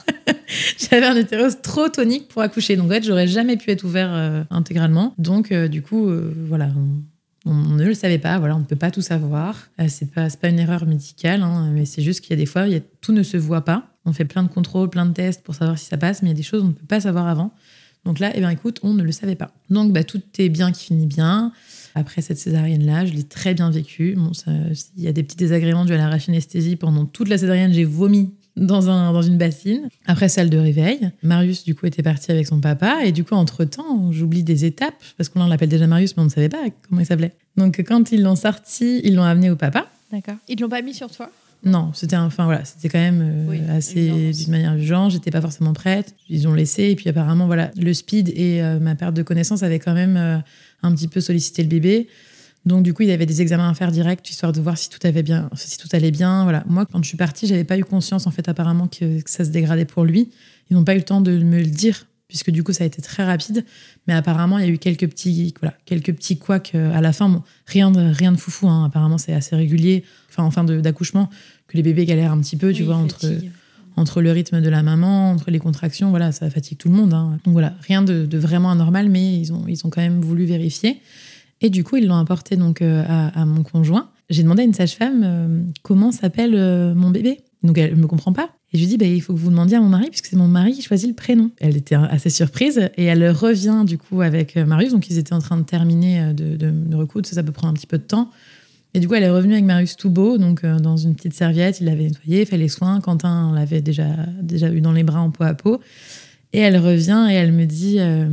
J'avais 0.92 1.06
un 1.06 1.18
utérus 1.18 1.62
trop 1.62 1.90
tonique 1.90 2.28
pour 2.28 2.42
accoucher. 2.42 2.76
Donc 2.76 2.88
en 2.88 2.90
fait, 2.90 3.04
j'aurais 3.04 3.28
jamais 3.28 3.58
pu 3.58 3.72
être 3.72 3.84
ouvert 3.84 4.14
euh, 4.14 4.44
intégralement. 4.50 5.14
Donc 5.18 5.52
euh, 5.52 5.68
du 5.68 5.82
coup, 5.82 6.08
euh, 6.08 6.34
voilà, 6.48 6.70
on, 7.46 7.54
ne 7.54 7.84
le 7.84 7.94
savait 7.94 8.20
pas. 8.20 8.38
Voilà, 8.38 8.56
on 8.56 8.60
ne 8.60 8.66
peut 8.66 8.76
pas 8.76 8.92
tout 8.92 9.02
savoir. 9.02 9.56
C'est 9.88 10.12
pas 10.12 10.28
pas 10.30 10.50
une 10.50 10.60
erreur 10.60 10.86
médicale, 10.86 11.42
hein, 11.42 11.72
mais 11.74 11.86
c'est 11.86 12.02
juste 12.02 12.22
qu'il 12.22 12.32
y 12.32 12.34
a 12.34 12.38
des 12.38 12.46
fois, 12.46 12.68
il 12.68 12.82
tout 13.02 13.12
ne 13.12 13.24
se 13.24 13.38
voit 13.38 13.66
pas. 13.66 13.88
On 14.06 14.14
fait 14.14 14.26
plein 14.26 14.44
de 14.44 14.50
contrôles, 14.50 14.90
plein 14.90 15.06
de 15.06 15.14
tests 15.14 15.44
pour 15.44 15.56
savoir 15.56 15.78
si 15.78 15.86
ça 15.86 15.98
passe, 15.98 16.22
mais 16.22 16.30
il 16.30 16.32
y 16.32 16.36
a 16.36 16.38
des 16.38 16.44
choses 16.44 16.62
qu'on 16.62 16.70
ne 16.70 16.74
peut 16.74 16.86
pas 16.86 17.02
savoir 17.02 17.28
avant. 17.28 17.52
Donc 18.06 18.20
là, 18.20 18.32
eh 18.36 18.40
ben 18.40 18.50
écoute, 18.50 18.80
on 18.84 18.94
ne 18.94 19.04
le 19.04 19.12
savait 19.12 19.36
pas. 19.36 19.52
Donc 19.70 19.92
bah, 19.92 20.04
tout 20.04 20.22
est 20.38 20.50
bien 20.50 20.72
qui 20.72 20.86
finit 20.86 21.08
bien. 21.08 21.52
Après 21.96 22.22
cette 22.22 22.38
césarienne-là, 22.38 23.06
je 23.06 23.14
l'ai 23.14 23.24
très 23.24 23.54
bien 23.54 23.72
vécu. 23.72 24.14
Bon, 24.16 24.34
ça- 24.34 24.52
il 24.96 25.04
y 25.04 25.08
a 25.08 25.12
des 25.12 25.24
petits 25.24 25.36
désagréments 25.36 25.84
dus 25.84 25.94
à 25.94 25.98
la 25.98 26.06
anesthésie. 26.06 26.76
Pendant 26.76 27.06
toute 27.06 27.28
la 27.28 27.38
césarienne, 27.38 27.74
j'ai 27.74 27.84
vomi 27.86 28.34
dans, 28.58 28.90
un, 28.90 29.14
dans 29.14 29.22
une 29.22 29.38
bassine. 29.38 29.90
Après, 30.06 30.28
salle 30.28 30.50
de 30.50 30.58
réveil. 30.58 31.12
Marius, 31.24 31.64
du 31.64 31.76
coup, 31.76 31.86
était 31.86 32.04
parti 32.04 32.32
avec 32.32 32.48
son 32.48 32.60
papa. 32.60 33.06
Et 33.06 33.12
du 33.12 33.24
coup, 33.24 33.36
entre-temps, 33.36 34.12
j'oublie 34.12 34.44
des 34.44 34.66
étapes. 34.66 34.96
Parce 35.18 35.30
qu'on 35.30 35.46
l'appelle 35.46 35.70
déjà 35.70 35.88
Marius, 35.88 36.18
mais 36.18 36.24
on 36.24 36.26
ne 36.26 36.32
savait 36.32 36.50
pas 36.50 36.64
comment 36.88 37.02
il 37.02 37.06
s'appelait. 37.06 37.34
Donc, 37.56 37.84
quand 37.88 38.12
ils 38.12 38.22
l'ont 38.22 38.36
sorti, 38.36 39.02
ils 39.04 39.16
l'ont 39.16 39.24
amené 39.24 39.50
au 39.50 39.56
papa. 39.56 39.88
D'accord. 40.12 40.36
Ils 40.48 40.60
l'ont 40.60 40.70
pas 40.70 40.82
mis 40.82 40.94
sur 40.94 41.10
toi? 41.10 41.30
Non, 41.64 41.92
c'était 41.94 42.16
enfin 42.16 42.46
voilà, 42.46 42.64
c'était 42.66 42.88
quand 42.88 43.00
même 43.00 43.22
euh, 43.22 43.50
Oui, 43.50 43.60
assez 43.70 44.32
d'une 44.32 44.52
manière 44.52 44.76
urgente. 44.76 45.12
J'étais 45.12 45.32
pas 45.32 45.42
forcément 45.42 45.74
prête. 45.74 46.14
Ils 46.30 46.48
ont 46.48 46.54
laissé 46.54 46.84
et 46.84 46.96
puis 46.96 47.10
apparemment 47.10 47.48
voilà, 47.48 47.72
le 47.76 47.94
speed 47.94 48.30
et 48.30 48.62
euh, 48.62 48.80
ma 48.80 48.96
perte 48.96 49.16
de 49.16 49.24
connaissance 49.24 49.64
avaient 49.64 49.80
quand 49.80 49.94
même 49.94 50.18
euh, 50.18 50.38
un 50.84 50.94
petit 50.94 51.08
peu 51.08 51.20
sollicité 51.20 51.64
le 51.64 51.70
bébé. 51.70 52.08
Donc 52.68 52.84
du 52.84 52.94
coup, 52.94 53.04
il 53.04 53.10
y 53.10 53.12
avait 53.12 53.26
des 53.26 53.42
examens 53.42 53.70
à 53.70 53.74
faire 53.74 53.92
direct 53.92 54.30
histoire 54.30 54.52
de 54.52 54.62
voir 54.62 54.78
si 54.78 54.90
tout 54.90 55.00
avait 55.08 55.24
bien, 55.24 55.50
si 55.56 55.78
tout 55.78 55.88
allait 55.94 56.12
bien. 56.12 56.44
Voilà. 56.44 56.64
Moi, 56.68 56.86
quand 56.86 57.02
je 57.02 57.08
suis 57.08 57.18
partie, 57.18 57.48
j'avais 57.48 57.64
pas 57.64 57.78
eu 57.78 57.84
conscience 57.84 58.28
en 58.28 58.32
fait 58.32 58.48
apparemment 58.50 58.88
que, 58.88 59.22
que 59.22 59.30
ça 59.30 59.46
se 59.46 59.50
dégradait 59.50 59.86
pour 59.86 60.04
lui. 60.06 60.30
Ils 60.70 60.76
n'ont 60.76 60.84
pas 60.84 60.94
eu 60.94 60.98
le 60.98 61.04
temps 61.04 61.22
de 61.22 61.32
me 61.38 61.58
le 61.60 61.66
dire 61.66 62.06
puisque 62.28 62.52
du 62.52 62.62
coup 62.62 62.74
ça 62.74 62.84
a 62.84 62.88
été 62.88 63.02
très 63.02 63.24
rapide. 63.24 63.64
Mais 64.06 64.14
apparemment, 64.14 64.58
il 64.60 64.66
y 64.66 64.68
a 64.68 64.72
eu 64.72 64.78
quelques 64.78 65.08
petits, 65.08 65.54
voilà, 65.62 65.76
quelques 65.86 66.14
petits 66.14 66.38
couacs 66.38 66.72
euh, 66.76 66.92
à 66.94 67.00
la 67.02 67.14
fin. 67.14 67.30
Bon, 67.30 67.42
rien 67.66 67.90
de 67.90 68.02
rien 68.02 68.34
de 68.34 68.38
foufou. 68.38 68.68
Hein. 68.68 68.86
Apparemment, 68.86 69.18
c'est 69.18 69.34
assez 69.34 69.56
régulier. 69.56 70.04
Enfin, 70.30 70.44
en 70.44 70.52
fin 70.52 70.64
d'accouchement, 70.66 71.30
que 71.68 71.78
les 71.78 71.84
bébés 71.84 72.06
galèrent 72.06 72.34
un 72.34 72.42
petit 72.42 72.58
peu, 72.58 72.74
tu 72.74 72.82
Oui, 72.82 72.88
vois, 72.88 72.98
entre 72.98 73.26
entre 73.96 74.22
le 74.22 74.32
rythme 74.32 74.62
de 74.62 74.70
la 74.70 74.84
maman, 74.84 75.32
entre 75.32 75.50
les 75.50 75.58
contractions, 75.58 76.12
voilà, 76.12 76.32
ça 76.32 76.48
fatigue 76.52 76.78
tout 76.78 76.88
le 76.88 76.94
monde. 76.96 77.14
hein. 77.16 77.40
Donc 77.46 77.54
voilà, 77.54 77.74
rien 77.82 78.04
de, 78.04 78.28
de 78.28 78.38
vraiment 78.38 78.70
anormal, 78.70 79.10
mais 79.10 79.40
ils 79.40 79.52
ont, 79.52 79.66
ils 79.68 79.88
ont 79.88 79.90
quand 79.90 80.02
même 80.02 80.22
voulu 80.22 80.46
vérifier. 80.46 81.02
Et 81.62 81.70
du 81.70 81.84
coup, 81.84 81.98
ils 81.98 82.08
l'ont 82.08 82.18
apporté 82.18 82.56
donc 82.56 82.82
euh, 82.82 83.04
à, 83.08 83.46
mon 83.46 83.64
conjoint. 83.64 84.10
J'ai 84.30 84.44
demandé 84.44 84.62
à 84.62 84.66
une 84.66 84.74
sage-femme 84.74 85.22
euh, 85.24 85.62
comment 85.82 86.12
s'appelle 86.12 86.54
euh, 86.56 86.94
mon 86.94 87.10
bébé. 87.10 87.40
Donc 87.64 87.78
elle 87.78 87.96
me 87.96 88.08
comprend 88.08 88.34
pas. 88.34 88.50
Et 88.74 88.78
je 88.78 88.84
lui 88.84 88.88
dis, 88.88 88.98
bah, 88.98 89.06
il 89.06 89.22
faut 89.22 89.34
que 89.34 89.40
vous 89.40 89.50
demandiez 89.50 89.78
à 89.78 89.82
mon 89.82 89.90
mari, 89.90 90.10
puisque 90.10 90.28
c'est 90.28 90.36
mon 90.36 90.48
mari 90.48 90.74
qui 90.74 90.82
choisit 90.82 91.10
le 91.10 91.16
prénom. 91.16 91.50
Elle 91.60 91.78
était 91.78 91.96
assez 91.96 92.30
surprise 92.30 92.90
et 92.98 93.06
elle 93.06 93.30
revient 93.32 93.84
du 93.86 93.98
coup 93.98 94.22
avec 94.22 94.56
Marius. 94.56 94.92
Donc 94.92 95.10
ils 95.10 95.18
étaient 95.18 95.34
en 95.34 95.40
train 95.40 95.58
de 95.58 95.64
terminer 95.64 96.34
de, 96.34 96.56
de, 96.56 96.96
recoudre, 96.96 97.28
ça, 97.28 97.42
peut 97.42 97.52
prendre 97.52 97.72
un 97.72 97.74
petit 97.74 97.88
peu 97.88 97.98
de 97.98 98.04
temps. 98.04 98.30
Et 98.94 99.00
du 99.00 99.08
coup, 99.08 99.16
elle 99.16 99.24
est 99.24 99.30
revenue 99.30 99.54
avec 99.54 99.66
Marius 99.66 99.96
tout 99.96 100.10
beau, 100.10 100.38
donc 100.38 100.66
dans 100.66 100.98
une 100.98 101.16
petite 101.16 101.34
serviette. 101.34 101.80
Il 101.80 101.86
l'avait 101.86 102.04
nettoyé, 102.04 102.46
fait 102.46 102.58
les 102.58 102.68
soins. 102.68 103.00
Quentin 103.00 103.54
l'avait 103.56 103.82
déjà, 103.82 104.08
déjà 104.42 104.70
eu 104.70 104.82
dans 104.82 104.92
les 104.92 105.04
bras 105.04 105.22
en 105.22 105.32
peau 105.32 105.44
à 105.44 105.54
peau. 105.54 105.80
Et 106.58 106.62
elle 106.62 106.78
revient 106.78 107.28
et 107.30 107.36
elle 107.36 107.52
me 107.52 107.66
dit, 107.66 107.98
euh, 108.00 108.28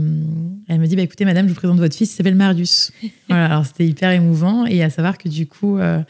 elle 0.66 0.80
me 0.80 0.86
dit, 0.86 0.96
bah, 0.96 1.02
écoutez, 1.02 1.26
madame, 1.26 1.44
je 1.46 1.50
vous 1.50 1.58
présente 1.58 1.78
votre 1.78 1.94
fils, 1.94 2.10
il 2.10 2.16
s'appelle 2.16 2.36
Marius. 2.36 2.90
voilà, 3.28 3.44
alors 3.44 3.66
c'était 3.66 3.86
hyper 3.86 4.12
émouvant. 4.12 4.64
Et 4.64 4.82
à 4.82 4.88
savoir 4.88 5.18
que 5.18 5.28
du 5.28 5.46
coup, 5.46 5.76
euh, 5.76 6.00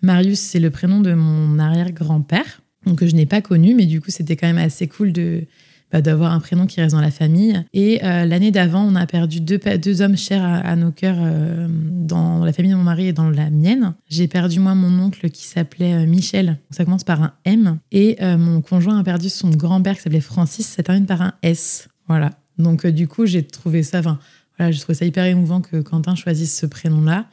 Marius, 0.00 0.38
c'est 0.38 0.60
le 0.60 0.70
prénom 0.70 1.00
de 1.00 1.12
mon 1.12 1.58
arrière-grand-père, 1.58 2.62
donc 2.86 3.00
que 3.00 3.06
je 3.08 3.16
n'ai 3.16 3.26
pas 3.26 3.40
connu, 3.40 3.74
mais 3.74 3.86
du 3.86 4.00
coup, 4.00 4.12
c'était 4.12 4.36
quand 4.36 4.46
même 4.46 4.64
assez 4.64 4.86
cool 4.86 5.10
de 5.10 5.42
bah, 5.92 6.00
d'avoir 6.00 6.32
un 6.32 6.40
prénom 6.40 6.66
qui 6.66 6.80
reste 6.80 6.94
dans 6.94 7.00
la 7.00 7.10
famille. 7.10 7.64
Et 7.72 8.04
euh, 8.04 8.24
l'année 8.24 8.50
d'avant, 8.50 8.82
on 8.82 8.94
a 8.94 9.06
perdu 9.06 9.40
deux, 9.40 9.58
deux 9.58 10.02
hommes 10.02 10.16
chers 10.16 10.44
à, 10.44 10.76
nos 10.76 10.92
cœurs 10.92 11.18
euh, 11.18 11.66
dans 11.68 12.44
la 12.44 12.52
famille 12.52 12.70
de 12.70 12.76
mon 12.76 12.84
mari 12.84 13.08
et 13.08 13.12
dans 13.12 13.28
la 13.28 13.50
mienne. 13.50 13.94
J'ai 14.08 14.28
perdu, 14.28 14.60
moi, 14.60 14.74
mon 14.74 15.02
oncle 15.02 15.30
qui 15.30 15.44
s'appelait 15.44 15.94
euh, 15.94 16.06
Michel. 16.06 16.58
Ça 16.70 16.84
commence 16.84 17.04
par 17.04 17.22
un 17.22 17.32
M. 17.44 17.78
Et 17.90 18.18
mon 18.20 18.60
conjoint 18.60 18.98
a 18.98 19.04
perdu 19.04 19.28
son 19.28 19.50
grand-père 19.50 19.96
qui 19.96 20.02
s'appelait 20.02 20.20
Francis. 20.20 20.66
Ça 20.66 20.82
termine 20.82 21.06
par 21.06 21.22
un 21.22 21.32
S. 21.42 21.88
Voilà. 22.06 22.30
Donc, 22.58 22.86
du 22.86 23.08
coup, 23.08 23.26
j'ai 23.26 23.42
trouvé 23.42 23.82
ça... 23.82 24.00
Voilà, 24.00 24.72
j'ai 24.72 24.80
trouvé 24.80 24.94
ça 24.94 25.06
hyper 25.06 25.24
émouvant 25.24 25.60
que 25.60 25.80
Quentin 25.80 26.14
choisisse 26.14 26.56
ce 26.56 26.66
prénom-là. 26.66 27.26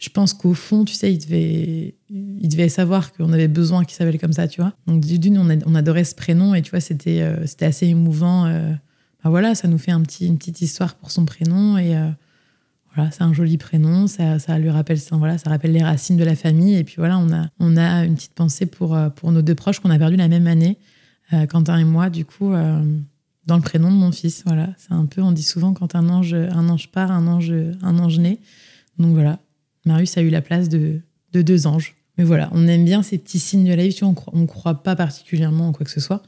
Je 0.00 0.08
pense 0.08 0.32
qu'au 0.32 0.54
fond, 0.54 0.86
tu 0.86 0.94
sais, 0.94 1.12
il 1.12 1.18
devait, 1.18 1.94
il 2.08 2.48
devait 2.48 2.70
savoir 2.70 3.12
qu'on 3.12 3.34
avait 3.34 3.48
besoin 3.48 3.84
qu'il 3.84 3.94
s'appelle 3.94 4.18
comme 4.18 4.32
ça, 4.32 4.48
tu 4.48 4.62
vois. 4.62 4.72
Donc, 4.86 5.02
d'une, 5.02 5.36
on, 5.38 5.74
adorait 5.74 6.04
ce 6.04 6.14
prénom 6.14 6.54
et 6.54 6.62
tu 6.62 6.70
vois, 6.70 6.80
c'était, 6.80 7.20
euh, 7.20 7.46
c'était 7.46 7.66
assez 7.66 7.86
émouvant. 7.86 8.46
Enfin, 8.46 9.28
voilà, 9.28 9.54
ça 9.54 9.68
nous 9.68 9.76
fait 9.76 9.92
une 9.92 10.38
petite 10.38 10.62
histoire 10.62 10.94
pour 10.94 11.10
son 11.10 11.26
prénom 11.26 11.76
et 11.76 11.94
euh, 11.94 12.08
voilà, 12.94 13.10
c'est 13.10 13.22
un 13.22 13.34
joli 13.34 13.58
prénom. 13.58 14.06
Ça, 14.06 14.38
ça 14.38 14.58
lui 14.58 14.70
rappelle, 14.70 14.98
ça, 14.98 15.16
voilà, 15.16 15.36
ça 15.36 15.50
rappelle 15.50 15.72
les 15.72 15.82
racines 15.82 16.16
de 16.16 16.24
la 16.24 16.34
famille. 16.34 16.76
Et 16.76 16.84
puis 16.84 16.94
voilà, 16.96 17.18
on 17.18 17.30
a, 17.30 17.48
on 17.58 17.76
a 17.76 18.06
une 18.06 18.14
petite 18.14 18.32
pensée 18.32 18.64
pour, 18.64 18.98
pour 19.16 19.32
nos 19.32 19.42
deux 19.42 19.54
proches 19.54 19.80
qu'on 19.80 19.90
a 19.90 19.98
perdus 19.98 20.16
la 20.16 20.28
même 20.28 20.46
année, 20.46 20.78
Quentin 21.50 21.76
et 21.76 21.84
moi, 21.84 22.08
du 22.08 22.24
coup, 22.24 22.52
dans 23.44 23.56
le 23.56 23.62
prénom 23.62 23.90
de 23.90 23.96
mon 23.96 24.12
fils. 24.12 24.44
Voilà, 24.46 24.70
c'est 24.78 24.94
un 24.94 25.04
peu, 25.04 25.20
on 25.20 25.32
dit 25.32 25.42
souvent 25.42 25.74
quand 25.74 25.94
un 25.94 26.08
ange, 26.08 26.32
un 26.32 26.70
ange 26.70 26.90
part, 26.90 27.10
un 27.10 27.26
ange, 27.26 27.52
un 27.82 27.98
ange 27.98 28.18
naît. 28.18 28.38
Donc 28.98 29.12
voilà, 29.12 29.38
Marius 29.84 30.16
a 30.18 30.22
eu 30.22 30.30
la 30.30 30.42
place 30.42 30.68
de, 30.68 31.00
de 31.32 31.42
deux 31.42 31.66
anges. 31.66 31.94
Mais 32.18 32.24
voilà, 32.24 32.50
on 32.52 32.66
aime 32.66 32.84
bien 32.84 33.02
ces 33.02 33.16
petits 33.18 33.38
signes 33.38 33.64
de 33.68 33.72
la 33.74 33.86
vie. 33.86 33.94
Tu 33.94 34.00
vois, 34.00 34.10
on 34.10 34.14
croit, 34.14 34.32
on 34.36 34.46
croit 34.46 34.82
pas 34.82 34.94
particulièrement 34.96 35.68
en 35.68 35.72
quoi 35.72 35.84
que 35.84 35.90
ce 35.92 36.00
soit, 36.00 36.22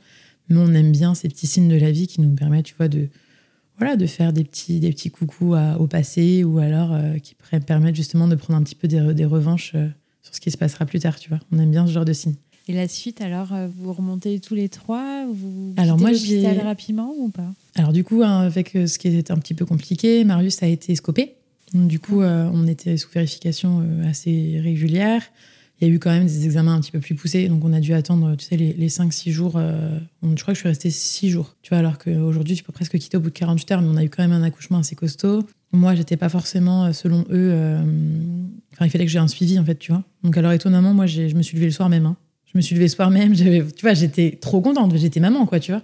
mais 0.48 0.57
on 0.59 0.72
aime 0.74 0.92
bien 0.92 1.14
ces 1.14 1.28
petits 1.28 1.46
signes 1.46 1.68
de 1.68 1.76
la 1.76 1.90
vie 1.90 2.07
qui 2.07 2.20
nous 2.20 2.34
permettent, 2.34 2.64
tu 2.66 2.74
vois, 2.78 2.88
de, 2.88 3.09
voilà, 3.78 3.96
de 3.96 4.07
faire 4.07 4.32
des 4.32 4.44
petits, 4.44 4.80
des 4.80 4.90
petits 4.90 5.11
coucous 5.11 5.55
à- 5.55 5.78
au 5.80 5.86
passé 5.86 6.44
ou 6.44 6.59
alors 6.59 6.92
euh, 6.92 7.18
qui 7.18 7.34
permettent 7.66 7.96
justement 7.96 8.26
de 8.28 8.36
prendre 8.36 8.59
un 8.59 8.62
petit 8.62 8.74
peu 8.74 8.88
des, 8.88 8.98
re- 9.00 9.12
des 9.12 9.24
revanches 9.26 9.72
euh, 9.74 9.88
sur 10.22 10.34
ce 10.34 10.40
qui 10.40 10.50
se 10.50 10.57
passera 10.57 10.86
plus 10.86 11.00
tard, 11.00 11.18
tu 11.18 11.28
vois. 11.28 11.40
On 11.53 11.59
aime 11.59 11.70
bien 11.70 11.86
ce 11.86 11.92
genre 11.92 12.05
de 12.07 12.12
signes. 12.12 12.36
Et 12.68 12.72
la 12.74 12.86
suite, 12.86 13.20
alors, 13.20 13.53
euh, 13.53 13.66
vous 13.76 13.92
remontez 13.92 14.38
tous 14.38 14.55
les 14.55 14.68
trois 14.68 15.26
Vous 15.26 15.74
Alors, 15.76 15.98
moi, 15.98 16.12
l'hôpital 16.12 16.59
rapidement 16.61 17.12
ou 17.18 17.28
pas? 17.28 17.53
Alors 17.74 17.92
du 17.92 18.05
coup, 18.05 18.22
hein, 18.22 18.40
avec 18.42 18.70
ce 18.70 18.98
qui 18.98 19.09
était 19.09 19.32
un 19.32 19.36
petit 19.38 19.55
peu 19.55 19.66
compliqué, 19.66 20.22
Marius 20.24 20.62
a 20.62 20.68
été 20.68 20.94
scopé. 20.94 21.34
Du 21.75 21.99
coup, 21.99 22.23
euh, 22.23 22.49
on 22.53 22.66
était 22.66 22.97
sous 22.97 23.09
vérification 23.11 23.81
euh, 23.83 24.09
assez 24.09 24.61
régulière. 24.62 25.23
Il 25.81 25.89
y 25.89 25.91
a 25.91 25.95
eu 25.95 25.99
quand 25.99 26.11
même 26.11 26.27
des 26.27 26.45
examens 26.45 26.75
un 26.75 26.81
petit 26.81 26.93
peu 26.93 27.01
plus 27.01 27.14
poussés, 27.16 27.49
donc 27.49 27.64
on 27.64 27.73
a 27.73 27.81
dû 27.81 27.93
attendre, 27.93 28.37
tu 28.37 28.45
sais, 28.45 28.57
les, 28.57 28.73
les 28.73 28.89
5-6 28.89 29.31
jours. 29.33 29.55
euh, 29.57 29.99
je 30.23 30.41
crois 30.43 30.53
que 30.53 30.57
je 30.57 30.61
suis 30.61 30.68
restée 30.68 30.91
6 30.91 31.29
jours, 31.31 31.57
tu 31.62 31.70
vois, 31.70 31.79
alors 31.79 31.99
qu'aujourd'hui, 31.99 32.55
tu 32.55 32.62
peux 32.62 32.73
presque 32.73 32.97
quitter 32.99 33.16
au 33.16 33.20
bout 33.20 33.31
de 33.31 33.35
48 33.35 33.73
heures, 33.73 33.83
mais 33.83 33.89
on 33.89 33.97
a 33.97 34.05
eu 34.05 34.09
quand 34.09 34.23
même 34.23 34.31
un 34.33 34.45
accouchement 34.45 34.79
assez 34.79 34.95
costaud. 34.95 35.45
Moi, 35.73 35.97
j'étais 35.97 36.16
pas 36.16 36.29
forcément, 36.29 36.93
selon 36.93 37.25
eux, 37.31 37.53
il 38.81 38.91
fallait 38.91 39.07
que 39.07 39.11
j'ai 39.11 39.18
un 39.18 39.27
suivi, 39.27 39.59
en 39.59 39.64
fait, 39.64 39.77
tu 39.79 39.91
vois. 39.91 40.05
Donc, 40.23 40.37
alors, 40.37 40.53
étonnamment, 40.53 40.95
moi, 40.95 41.07
je 41.07 41.35
me 41.35 41.43
suis 41.43 41.57
levée 41.57 41.66
le 41.66 41.73
soir 41.73 41.89
même. 41.89 42.07
hein. 42.07 42.16
Je 42.53 42.59
me 42.59 42.62
suis 42.62 42.75
levée 42.75 42.85
le 42.85 42.91
soir 42.91 43.11
même, 43.11 43.35
tu 43.35 43.83
vois, 43.83 43.95
j'étais 43.95 44.39
trop 44.41 44.61
contente, 44.61 44.95
j'étais 44.97 45.20
maman, 45.20 45.47
quoi, 45.47 45.59
tu 45.59 45.73
vois. 45.73 45.83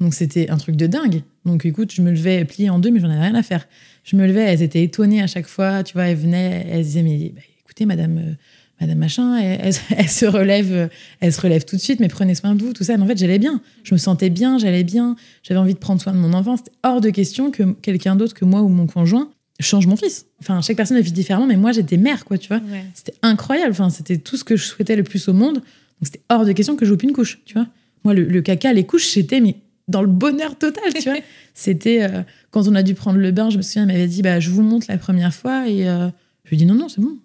Donc 0.00 0.14
c'était 0.14 0.48
un 0.50 0.56
truc 0.56 0.76
de 0.76 0.86
dingue. 0.86 1.22
Donc 1.44 1.66
écoute, 1.66 1.92
je 1.92 2.00
me 2.02 2.10
levais 2.10 2.44
pliée 2.44 2.70
en 2.70 2.78
deux, 2.78 2.90
mais 2.90 3.00
j'en 3.00 3.10
avais 3.10 3.20
rien 3.20 3.34
à 3.34 3.42
faire. 3.42 3.66
Je 4.04 4.16
me 4.16 4.26
levais, 4.26 4.42
elles 4.42 4.62
étaient 4.62 4.82
étonnées 4.82 5.22
à 5.22 5.26
chaque 5.26 5.46
fois. 5.46 5.82
Tu 5.82 5.92
vois, 5.94 6.04
elles 6.04 6.16
venaient, 6.16 6.66
elles 6.70 6.82
disaient 6.84 7.02
mais 7.02 7.32
bah, 7.34 7.42
écoutez, 7.64 7.84
Madame, 7.86 8.18
euh, 8.18 8.32
Madame 8.80 8.98
machin, 8.98 9.36
elle, 9.38 9.60
elle- 9.62 9.74
elle 9.98 10.08
se 10.08 10.26
relève, 10.26 10.88
elle 11.20 11.32
se 11.32 11.40
relève 11.40 11.64
tout 11.64 11.76
de 11.76 11.80
suite, 11.80 12.00
mais 12.00 12.08
prenez 12.08 12.34
soin 12.34 12.54
de 12.54 12.62
vous, 12.62 12.72
tout 12.72 12.84
ça. 12.84 12.96
Mais 12.96 13.02
en 13.02 13.06
fait, 13.06 13.18
j'allais 13.18 13.38
bien. 13.38 13.60
Je 13.82 13.94
me 13.94 13.98
sentais 13.98 14.30
bien, 14.30 14.58
j'allais 14.58 14.84
bien. 14.84 15.16
J'avais 15.42 15.60
envie 15.60 15.74
de 15.74 15.78
prendre 15.78 16.00
soin 16.00 16.12
de 16.12 16.18
mon 16.18 16.32
enfant. 16.32 16.56
C'était 16.56 16.72
hors 16.82 17.00
de 17.00 17.10
question 17.10 17.50
que 17.50 17.62
quelqu'un 17.74 18.16
d'autre 18.16 18.34
que 18.34 18.44
moi 18.44 18.62
ou 18.62 18.68
mon 18.68 18.86
conjoint 18.86 19.30
change 19.60 19.86
mon 19.86 19.96
fils. 19.96 20.26
Enfin, 20.40 20.60
chaque 20.62 20.76
personne 20.76 20.98
vit 21.00 21.12
différemment, 21.12 21.46
mais 21.46 21.56
moi 21.56 21.70
j'étais 21.72 21.96
mère, 21.96 22.24
quoi, 22.24 22.36
tu 22.38 22.48
vois. 22.48 22.56
Ouais. 22.70 22.84
C'était 22.94 23.14
incroyable. 23.22 23.70
Enfin, 23.70 23.88
c'était 23.90 24.16
tout 24.18 24.36
ce 24.36 24.42
que 24.44 24.56
je 24.56 24.64
souhaitais 24.64 24.96
le 24.96 25.04
plus 25.04 25.28
au 25.28 25.32
monde. 25.32 25.54
Donc, 25.54 25.62
c'était 26.02 26.20
hors 26.28 26.44
de 26.44 26.50
question 26.52 26.74
que 26.74 26.84
j'oupe 26.84 27.02
une 27.04 27.12
couche, 27.12 27.38
tu 27.44 27.54
vois. 27.54 27.68
Moi, 28.02 28.14
le, 28.14 28.24
le 28.24 28.42
caca, 28.42 28.72
les 28.72 28.84
couches, 28.84 29.12
j'étais 29.14 29.40
mais 29.40 29.54
dans 29.88 30.02
le 30.02 30.08
bonheur 30.08 30.56
total, 30.56 30.92
tu 30.94 31.10
vois. 31.10 31.18
C'était 31.54 32.02
euh, 32.02 32.22
quand 32.50 32.66
on 32.68 32.74
a 32.74 32.82
dû 32.82 32.94
prendre 32.94 33.18
le 33.18 33.30
bain, 33.30 33.50
je 33.50 33.56
me 33.56 33.62
souviens, 33.62 33.82
elle 33.82 33.88
m'avait 33.88 34.06
dit, 34.06 34.22
bah, 34.22 34.40
je 34.40 34.50
vous 34.50 34.62
montre 34.62 34.86
la 34.88 34.98
première 34.98 35.34
fois. 35.34 35.68
Et 35.68 35.88
euh, 35.88 36.08
je 36.44 36.50
lui 36.50 36.56
ai 36.56 36.58
dit, 36.58 36.66
non, 36.66 36.74
non, 36.74 36.88
c'est 36.88 37.00
bon. 37.00 37.16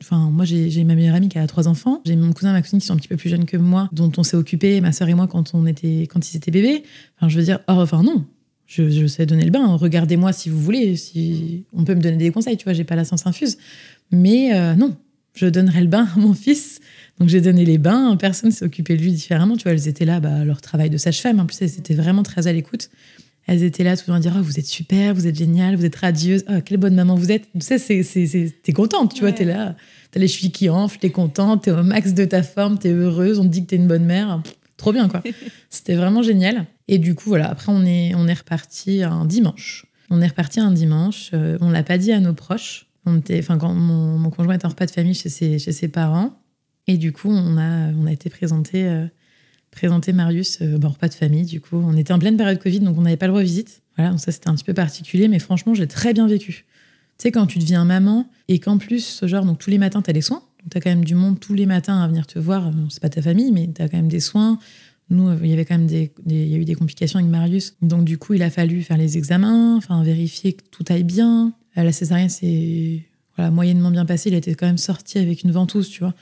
Enfin, 0.00 0.30
moi, 0.30 0.44
j'ai 0.44 0.84
ma 0.84 0.94
meilleure 0.94 1.16
amie 1.16 1.28
qui 1.28 1.38
a 1.38 1.46
trois 1.48 1.66
enfants. 1.66 2.02
J'ai 2.04 2.14
mon 2.14 2.32
cousin 2.32 2.50
et 2.50 2.52
ma 2.52 2.62
cousine 2.62 2.78
qui 2.78 2.86
sont 2.86 2.94
un 2.94 2.98
petit 2.98 3.08
peu 3.08 3.16
plus 3.16 3.30
jeunes 3.30 3.46
que 3.46 3.56
moi, 3.56 3.88
dont 3.90 4.12
on 4.16 4.22
s'est 4.22 4.36
occupé, 4.36 4.80
ma 4.80 4.92
sœur 4.92 5.08
et 5.08 5.14
moi, 5.14 5.26
quand, 5.26 5.54
on 5.54 5.66
était, 5.66 6.02
quand 6.02 6.30
ils 6.30 6.36
étaient 6.36 6.52
bébés. 6.52 6.84
Enfin, 7.16 7.28
je 7.28 7.36
veux 7.36 7.44
dire, 7.44 7.58
oh, 7.66 7.72
enfin, 7.72 8.02
non. 8.02 8.24
Je, 8.66 8.88
je 8.88 9.06
sais 9.06 9.26
donner 9.26 9.44
le 9.44 9.50
bain. 9.50 9.74
Regardez-moi 9.74 10.32
si 10.32 10.50
vous 10.50 10.60
voulez. 10.60 10.96
Si 10.96 11.64
on 11.72 11.84
peut 11.84 11.94
me 11.94 12.00
donner 12.00 12.16
des 12.16 12.30
conseils, 12.30 12.56
tu 12.56 12.64
vois, 12.64 12.74
j'ai 12.74 12.84
pas 12.84 12.94
la 12.94 13.04
science 13.04 13.26
infuse. 13.26 13.58
Mais 14.12 14.54
euh, 14.54 14.74
non, 14.74 14.96
je 15.34 15.46
donnerai 15.46 15.80
le 15.80 15.88
bain 15.88 16.06
à 16.14 16.18
mon 16.18 16.32
fils. 16.32 16.80
Donc 17.18 17.28
j'ai 17.28 17.40
donné 17.40 17.64
les 17.64 17.78
bains, 17.78 18.16
personne 18.16 18.50
s'est 18.50 18.64
occupé 18.64 18.96
de 18.96 19.02
lui 19.02 19.12
différemment. 19.12 19.56
Tu 19.56 19.64
vois, 19.64 19.72
elles 19.72 19.86
étaient 19.88 20.04
là, 20.04 20.18
bah, 20.20 20.44
leur 20.44 20.60
travail 20.60 20.90
de 20.90 20.96
sage-femme. 20.96 21.38
En 21.40 21.46
plus, 21.46 21.60
elles 21.62 21.78
étaient 21.78 21.94
vraiment 21.94 22.22
très 22.22 22.46
à 22.48 22.52
l'écoute. 22.52 22.90
Elles 23.46 23.62
étaient 23.64 23.82
là 23.84 23.96
tout 23.96 24.04
le 24.06 24.12
temps 24.12 24.16
à 24.16 24.20
dire 24.20 24.34
oh, 24.38 24.42
Vous 24.42 24.58
êtes 24.58 24.66
super, 24.66 25.14
vous 25.14 25.26
êtes 25.26 25.36
génial, 25.36 25.74
vous 25.76 25.84
êtes 25.84 25.96
radieuse, 25.96 26.44
oh, 26.48 26.54
quelle 26.64 26.78
bonne 26.78 26.94
maman 26.94 27.14
vous 27.14 27.30
êtes. 27.32 27.48
Tu 27.52 27.60
sais, 27.60 27.78
c'est, 27.78 28.02
c'est, 28.02 28.26
c'est- 28.26 28.54
t'es 28.62 28.72
contente, 28.72 29.14
tu 29.14 29.20
vois, 29.20 29.30
Ouais. 29.30 29.34
t'es 29.34 29.44
là, 29.44 29.74
t'as 30.12 30.20
les 30.20 30.28
chevilles 30.28 30.52
qui 30.52 30.68
enflent, 30.68 30.98
t'es 30.98 31.10
contente, 31.10 31.64
t'es 31.64 31.70
au 31.72 31.82
max 31.82 32.14
de 32.14 32.24
ta 32.24 32.42
forme, 32.42 32.78
t'es 32.78 32.90
heureuse, 32.92 33.38
on 33.40 33.44
te 33.44 33.48
dit 33.48 33.62
que 33.64 33.70
t'es 33.70 33.76
une 33.76 33.88
bonne 33.88 34.04
mère. 34.04 34.40
Pff, 34.42 34.54
Trop 34.76 34.92
bien, 34.92 35.08
quoi. 35.08 35.22
C'était 35.70 35.94
vraiment 35.94 36.22
génial. 36.22 36.66
Et 36.88 36.98
du 36.98 37.14
coup, 37.14 37.28
voilà, 37.28 37.48
après, 37.50 37.70
on 37.70 37.84
est, 37.84 38.14
on 38.16 38.26
est 38.26 38.32
reparti 38.34 39.02
un 39.04 39.24
dimanche. 39.26 39.86
On 40.10 40.20
est 40.20 40.26
reparti 40.26 40.58
un 40.60 40.72
dimanche. 40.72 41.30
euh, 41.34 41.56
on 41.60 41.70
l'a 41.70 41.82
pas 41.84 41.98
dit 41.98 42.10
à 42.12 42.18
nos 42.20 42.34
proches. 42.34 42.86
On 43.06 43.18
était, 43.18 43.38
enfin, 43.38 43.58
quand 43.58 43.72
mon, 43.74 44.18
mon 44.18 44.30
conjoint 44.30 44.54
était 44.54 44.66
en 44.66 44.70
repas 44.70 44.86
de 44.86 44.90
famille 44.90 45.14
chez 45.14 45.28
ses, 45.28 45.58
chez 45.58 45.72
ses 45.72 45.88
parents. 45.88 46.36
Et 46.86 46.96
du 46.96 47.12
coup, 47.12 47.30
on 47.30 47.56
a, 47.56 47.92
on 47.92 48.06
a 48.06 48.12
été 48.12 48.28
présenté, 48.30 48.84
euh, 48.84 49.06
présenté 49.70 50.12
Marius 50.12 50.58
euh, 50.60 50.78
en 50.82 50.88
repas 50.88 51.08
de 51.08 51.14
famille. 51.14 51.44
Du 51.44 51.60
coup, 51.60 51.76
on 51.76 51.96
était 51.96 52.12
en 52.12 52.18
pleine 52.18 52.36
période 52.36 52.58
Covid, 52.58 52.80
donc 52.80 52.98
on 52.98 53.02
n'avait 53.02 53.16
pas 53.16 53.26
le 53.26 53.32
droit 53.32 53.42
aux 53.42 53.44
visites. 53.44 53.82
Voilà, 53.96 54.10
donc 54.10 54.20
ça, 54.20 54.32
c'était 54.32 54.48
un 54.48 54.54
petit 54.54 54.64
peu 54.64 54.74
particulier, 54.74 55.28
mais 55.28 55.38
franchement, 55.38 55.74
j'ai 55.74 55.86
très 55.86 56.12
bien 56.12 56.26
vécu. 56.26 56.64
Tu 57.18 57.24
sais, 57.24 57.30
quand 57.30 57.46
tu 57.46 57.58
deviens 57.58 57.84
maman 57.84 58.28
et 58.48 58.58
qu'en 58.58 58.78
plus, 58.78 59.04
ce 59.04 59.26
genre, 59.26 59.44
donc 59.44 59.58
tous 59.58 59.70
les 59.70 59.78
matins, 59.78 60.02
tu 60.02 60.10
as 60.10 60.12
les 60.12 60.22
soins. 60.22 60.42
Donc, 60.62 60.72
tu 60.72 60.78
as 60.78 60.80
quand 60.80 60.90
même 60.90 61.04
du 61.04 61.14
monde 61.14 61.38
tous 61.38 61.54
les 61.54 61.66
matins 61.66 62.00
à 62.00 62.08
venir 62.08 62.26
te 62.26 62.38
voir. 62.38 62.70
Bon, 62.72 62.88
c'est 62.90 63.02
pas 63.02 63.10
ta 63.10 63.22
famille, 63.22 63.52
mais 63.52 63.70
tu 63.72 63.82
as 63.82 63.88
quand 63.88 63.96
même 63.96 64.08
des 64.08 64.20
soins. 64.20 64.58
Nous, 65.10 65.28
euh, 65.28 65.38
il 65.42 65.50
y 65.50 65.52
avait 65.52 65.64
quand 65.64 65.76
même 65.76 65.86
des, 65.86 66.12
il 66.26 66.48
y 66.48 66.54
a 66.54 66.58
eu 66.58 66.64
des 66.64 66.74
complications 66.74 67.18
avec 67.18 67.30
Marius. 67.30 67.76
Donc, 67.82 68.04
du 68.04 68.18
coup, 68.18 68.34
il 68.34 68.42
a 68.42 68.50
fallu 68.50 68.82
faire 68.82 68.96
les 68.96 69.18
examens, 69.18 69.76
enfin, 69.76 70.02
vérifier 70.02 70.54
que 70.54 70.62
tout 70.70 70.84
aille 70.88 71.04
bien. 71.04 71.52
La 71.76 71.92
césarienne, 71.92 72.28
c'est 72.28 73.02
voilà, 73.36 73.50
moyennement 73.50 73.90
bien 73.90 74.04
passé. 74.04 74.30
Il 74.30 74.34
était 74.34 74.54
quand 74.54 74.66
même 74.66 74.78
sorti 74.78 75.18
avec 75.18 75.42
une 75.42 75.52
ventouse, 75.52 75.88
tu 75.88 76.00
vois. 76.00 76.14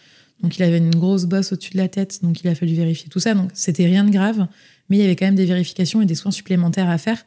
Donc, 0.42 0.56
il 0.56 0.62
avait 0.62 0.78
une 0.78 0.94
grosse 0.94 1.24
bosse 1.24 1.52
au-dessus 1.52 1.72
de 1.72 1.78
la 1.78 1.88
tête. 1.88 2.20
Donc, 2.22 2.40
il 2.40 2.48
a 2.48 2.54
fallu 2.54 2.74
vérifier 2.74 3.08
tout 3.08 3.20
ça. 3.20 3.34
Donc, 3.34 3.50
c'était 3.54 3.86
rien 3.86 4.04
de 4.04 4.10
grave. 4.10 4.46
Mais 4.88 4.96
il 4.96 5.00
y 5.00 5.04
avait 5.04 5.16
quand 5.16 5.26
même 5.26 5.34
des 5.34 5.46
vérifications 5.46 6.02
et 6.02 6.06
des 6.06 6.14
soins 6.14 6.30
supplémentaires 6.30 6.88
à 6.88 6.98
faire. 6.98 7.24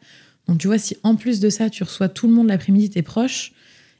Donc, 0.47 0.57
tu 0.57 0.67
vois, 0.67 0.77
si 0.77 0.97
en 1.03 1.15
plus 1.15 1.39
de 1.39 1.49
ça, 1.49 1.69
tu 1.69 1.83
reçois 1.83 2.09
tout 2.09 2.27
le 2.27 2.33
monde 2.33 2.47
l'après-midi, 2.47 2.89
tes 2.89 3.01
proches, 3.01 3.53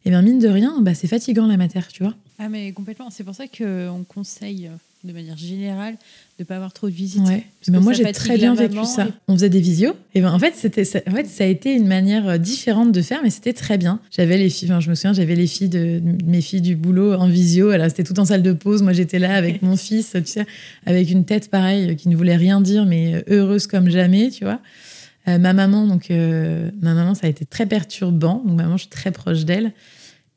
et 0.06 0.10
bien, 0.10 0.22
mine 0.22 0.40
de 0.40 0.49
rien, 0.49 0.81
bah, 0.81 0.94
c'est 0.94 1.07
fatigant 1.07 1.48
la 1.48 1.57
matière, 1.57 1.88
tu 1.88 2.03
vois. 2.03 2.15
Ah, 2.40 2.49
mais 2.49 2.72
complètement. 2.73 3.10
C'est 3.10 3.23
pour 3.23 3.35
ça 3.35 3.45
qu'on 3.48 4.03
conseille, 4.07 4.68
euh, 4.68 4.76
de 5.03 5.11
manière 5.11 5.35
générale, 5.38 5.95
de 6.39 6.45
pas 6.45 6.55
avoir 6.55 6.71
trop 6.71 6.88
de 6.88 6.93
visites. 6.93 7.21
Ouais. 7.27 7.43
Mais 7.67 7.80
moi, 7.80 7.91
j'ai 7.91 8.09
très 8.13 8.38
bien 8.38 8.55
vécu 8.55 8.85
ça. 8.85 9.05
et- 9.07 9.11
On 9.27 9.34
faisait 9.34 9.49
des 9.49 9.59
visios. 9.59 9.93
Et 10.15 10.21
ben, 10.21 10.31
en 10.31 10.39
fait, 10.39 10.53
c'était, 10.55 10.85
ça, 10.85 10.99
en 11.07 11.11
fait, 11.11 11.25
ça 11.27 11.43
a 11.43 11.47
été 11.47 11.73
une 11.73 11.88
manière 11.88 12.27
euh, 12.27 12.38
différente 12.38 12.91
de 12.93 13.01
faire, 13.01 13.19
mais 13.21 13.30
c'était 13.30 13.51
très 13.51 13.77
bien. 13.77 13.99
J'avais 14.11 14.38
les 14.38 14.49
filles, 14.49 14.69
enfin, 14.71 14.80
je 14.80 14.89
me 14.89 14.95
souviens, 14.95 15.11
j'avais 15.13 15.35
les 15.35 15.47
filles 15.47 15.67
de 15.69 16.01
mes 16.25 16.39
filles 16.39 16.61
du 16.61 16.75
boulot 16.77 17.13
en 17.15 17.27
visio. 17.27 17.69
Alors, 17.71 17.88
c'était 17.89 18.03
tout 18.05 18.17
en 18.19 18.25
salle 18.25 18.43
de 18.43 18.53
pause. 18.53 18.81
Moi, 18.81 18.93
j'étais 18.93 19.19
là 19.19 19.35
avec 19.35 19.61
mon 19.61 19.75
fils, 19.75 20.11
tu 20.13 20.25
sais, 20.25 20.45
avec 20.85 21.09
une 21.09 21.25
tête 21.25 21.49
pareille 21.49 21.91
euh, 21.91 21.95
qui 21.95 22.07
ne 22.07 22.15
voulait 22.15 22.38
rien 22.38 22.61
dire, 22.61 22.85
mais 22.85 23.15
euh, 23.15 23.21
heureuse 23.30 23.67
comme 23.67 23.89
jamais, 23.89 24.30
tu 24.30 24.45
vois. 24.45 24.59
Euh, 25.27 25.38
ma 25.38 25.51
maman, 25.53 25.85
donc, 25.88 26.11
euh, 26.11 26.69
ma 26.81 26.93
maman, 26.93 27.13
ça 27.13 27.27
a 27.27 27.30
été 27.30 27.45
très 27.45 27.65
perturbant. 27.65 28.41
Donc, 28.45 28.55
ma 28.55 28.63
maman, 28.63 28.77
je 28.77 28.84
suis 28.84 28.89
très 28.89 29.11
proche 29.11 29.43
d'elle. 29.45 29.73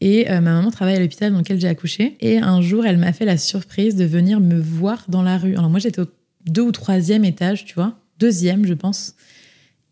Et 0.00 0.30
euh, 0.30 0.40
ma 0.40 0.52
maman 0.52 0.70
travaille 0.70 0.96
à 0.96 1.00
l'hôpital 1.00 1.32
dans 1.32 1.38
lequel 1.38 1.58
j'ai 1.60 1.68
accouché. 1.68 2.16
Et 2.20 2.38
un 2.38 2.60
jour, 2.60 2.84
elle 2.86 2.98
m'a 2.98 3.12
fait 3.12 3.24
la 3.24 3.36
surprise 3.38 3.96
de 3.96 4.04
venir 4.04 4.40
me 4.40 4.58
voir 4.60 5.04
dans 5.08 5.22
la 5.22 5.38
rue. 5.38 5.56
Alors 5.56 5.70
moi, 5.70 5.78
j'étais 5.80 6.00
au 6.02 6.06
deux 6.46 6.62
ou 6.62 6.72
troisième 6.72 7.24
étage, 7.24 7.64
tu 7.64 7.74
vois. 7.74 7.98
Deuxième, 8.18 8.66
je 8.66 8.74
pense. 8.74 9.14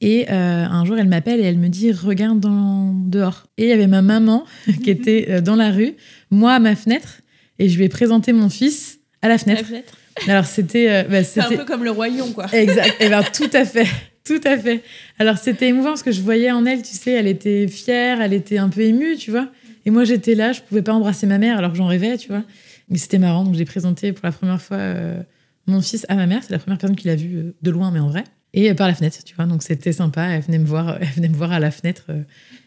Et 0.01 0.27
euh, 0.31 0.65
un 0.67 0.85
jour, 0.85 0.99
elle 0.99 1.09
m'appelle 1.09 1.41
et 1.41 1.45
elle 1.45 1.59
me 1.59 1.69
dit 1.69 1.91
Regarde 1.93 2.41
dans... 2.41 2.93
dehors. 2.95 3.47
Et 3.57 3.65
il 3.65 3.69
y 3.69 3.73
avait 3.73 3.87
ma 3.87 4.03
maman 4.03 4.45
qui 4.83 4.91
était 4.91 5.27
euh, 5.31 5.41
dans 5.41 5.57
la 5.57 5.71
rue, 5.71 5.95
moi 6.31 6.53
à 6.55 6.59
ma 6.59 6.77
fenêtre. 6.77 7.21
Et 7.59 7.69
je 7.69 7.79
lui 7.79 7.85
ai 7.85 7.89
présenté 7.89 8.33
mon 8.33 8.49
fils 8.51 8.99
à 9.23 9.29
la 9.29 9.35
La 9.35 9.39
fenêtre. 9.39 9.65
fenêtre. 9.67 9.95
Alors 10.29 10.45
c'était. 10.45 10.91
euh, 10.91 11.03
bah, 11.05 11.25
C'est 11.25 11.41
un 11.41 11.49
peu 11.49 11.65
comme 11.65 11.85
le 11.85 11.91
royaume, 11.93 12.33
quoi. 12.35 12.47
Exact. 12.53 12.95
Eh 13.01 13.09
ben, 13.09 13.23
tout 13.33 13.51
à 13.53 13.65
fait. 13.65 13.87
Tout 14.25 14.41
à 14.45 14.57
fait. 14.59 14.83
Alors, 15.19 15.37
c'était 15.37 15.69
émouvant 15.69 15.91
parce 15.91 16.03
que 16.03 16.11
je 16.13 16.23
voyais 16.23 16.51
en 16.51 16.65
elle, 16.65 16.83
tu 16.83 16.95
sais, 16.95 17.11
elle 17.13 17.27
était 17.27 17.69
fière, 17.69 18.23
elle 18.23 18.33
était 18.33 18.57
un 18.57 18.71
peu 18.71 18.81
émue, 18.81 19.17
tu 19.19 19.31
vois. 19.31 19.49
Et 19.87 19.91
moi, 19.91 20.05
j'étais 20.05 20.35
là, 20.35 20.53
je 20.53 20.63
pouvais 20.63 20.83
pas 20.83 20.93
embrasser 20.93 21.27
ma 21.27 21.39
mère 21.39 21.59
alors 21.59 21.71
que 21.71 21.77
j'en 21.77 21.87
rêvais, 21.87 22.17
tu 22.17 22.29
vois. 22.29 22.45
Mais 22.89 22.99
c'était 22.99 23.19
marrant. 23.19 23.45
Donc, 23.45 23.55
j'ai 23.55 23.65
présenté 23.65 24.13
pour 24.13 24.25
la 24.25 24.33
première 24.33 24.61
fois 24.61 24.79
euh, 24.79 25.23
mon 25.67 25.81
fils 25.81 26.07
à 26.09 26.17
ma 26.17 26.27
mère. 26.27 26.43
C'est 26.43 26.53
la 26.53 26.59
première 26.59 26.79
personne 26.79 26.97
qui 26.97 27.07
l'a 27.07 27.17
vu 27.17 27.37
euh, 27.37 27.55
de 27.61 27.71
loin, 27.71 27.91
mais 27.91 28.01
en 28.01 28.09
vrai. 28.09 28.25
Et 28.55 28.71
euh, 28.71 28.75
par 28.75 28.89
la 28.89 28.95
fenêtre, 28.95 29.19
tu 29.25 29.35
vois. 29.35 29.47
Donc, 29.47 29.63
c'était 29.63 29.93
sympa. 29.93 30.23
Elle 30.25 30.43
venait 30.43 30.59
me 30.59 30.67
voir, 30.67 30.97
elle 31.01 31.09
venait 31.09 31.29
me 31.29 31.37
voir 31.37 31.53
à 31.53 31.61
la 31.61 31.71
fenêtre 31.71 32.07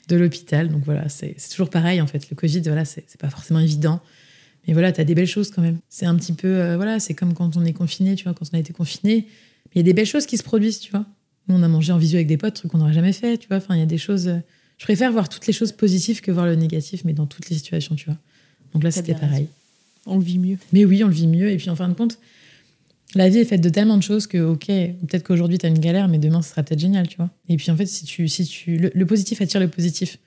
de 0.08 0.16
l'hôpital. 0.16 0.70
Donc, 0.70 0.84
voilà, 0.86 1.10
c'est 1.10 1.36
toujours 1.50 1.70
pareil, 1.70 2.02
en 2.02 2.08
fait. 2.08 2.30
Le 2.30 2.36
Covid, 2.36 2.62
voilà, 2.62 2.86
c'est 2.86 3.18
pas 3.20 3.30
forcément 3.30 3.60
évident. 3.60 4.00
Mais 4.68 4.74
voilà, 4.74 4.92
tu 4.92 5.02
as 5.02 5.06
des 5.06 5.16
belles 5.16 5.28
choses 5.28 5.50
quand 5.50 5.62
même. 5.62 5.80
C'est 5.90 6.06
un 6.06 6.16
petit 6.16 6.34
peu, 6.34 6.76
voilà, 6.76 7.00
c'est 7.00 7.14
comme 7.14 7.34
quand 7.34 7.56
on 7.56 7.64
est 7.64 7.74
confiné, 7.74 8.16
tu 8.16 8.26
vois, 8.26 8.34
quand 8.34 8.46
on 8.52 8.58
a 8.58 8.60
été 8.60 8.74
confiné. 8.74 9.28
Il 9.74 9.78
y 9.78 9.80
a 9.80 9.84
des 9.84 9.94
belles 9.94 10.06
choses 10.06 10.26
qui 10.26 10.38
se 10.38 10.44
produisent, 10.44 10.80
tu 10.80 10.92
vois. 10.92 11.06
Nous, 11.48 11.56
on 11.56 11.64
a 11.64 11.70
mangé 11.70 11.94
en 11.94 11.98
visio 11.98 12.18
avec 12.18 12.28
des 12.28 12.36
potes, 12.36 12.56
trucs 12.56 12.72
qu'on 12.72 12.80
n'aurait 12.80 12.94
jamais 12.94 13.14
fait, 13.14 13.38
tu 13.38 13.48
vois. 13.48 13.58
Enfin, 13.58 13.76
il 13.76 13.80
y 13.80 13.84
a 13.84 13.88
des 13.88 13.98
choses. 13.98 14.30
Je 14.78 14.84
préfère 14.84 15.12
voir 15.12 15.28
toutes 15.30 15.48
les 15.48 15.54
choses 15.54 15.72
positives 15.72 16.22
que 16.22 16.32
voir 16.32 16.46
le 16.46 16.56
négatif, 16.56 17.04
mais 17.04 17.14
dans 17.14 17.26
toutes 17.26 17.50
les 17.50 17.56
situations, 17.56 17.96
tu 17.96 18.06
vois. 18.06 18.18
Donc 18.74 18.84
là, 18.84 18.92
c'était 18.92 19.16
pareil. 19.16 19.48
On 20.06 20.18
le 20.18 20.24
vit 20.24 20.40
mieux. 20.40 20.58
Mais 20.72 20.86
oui, 20.86 21.04
on 21.04 21.08
le 21.08 21.14
vit 21.14 21.28
mieux. 21.28 21.50
Et 21.50 21.58
puis, 21.58 21.70
en 21.70 21.76
fin 21.76 21.90
de 21.90 21.94
compte, 21.94 22.20
la 23.16 23.30
vie 23.30 23.40
est 23.40 23.46
faite 23.46 23.62
de 23.62 23.70
tellement 23.70 23.98
de 23.98 24.04
choses 24.04 24.28
que, 24.28 24.38
ok, 24.38 24.68
peut-être 24.68 25.24
qu'aujourd'hui, 25.24 25.58
tu 25.58 25.66
as 25.66 25.70
une 25.70 25.80
galère, 25.80 26.08
mais 26.08 26.20
demain, 26.20 26.42
ce 26.42 26.52
sera 26.52 26.64
peut-être 26.64 26.80
génial, 26.80 27.08
tu 27.08 27.18
vois. 27.18 27.30
Et 27.50 27.58
puis, 27.58 27.72
en 27.72 27.78
fait, 27.78 27.88
si 27.88 28.06
tu, 28.06 28.28
si 28.28 28.46
tu, 28.46 28.78
le, 28.78 28.92
le 28.94 29.06
positif 29.06 29.42
attire 29.42 29.60
le 29.60 29.68
positif. 29.68 30.20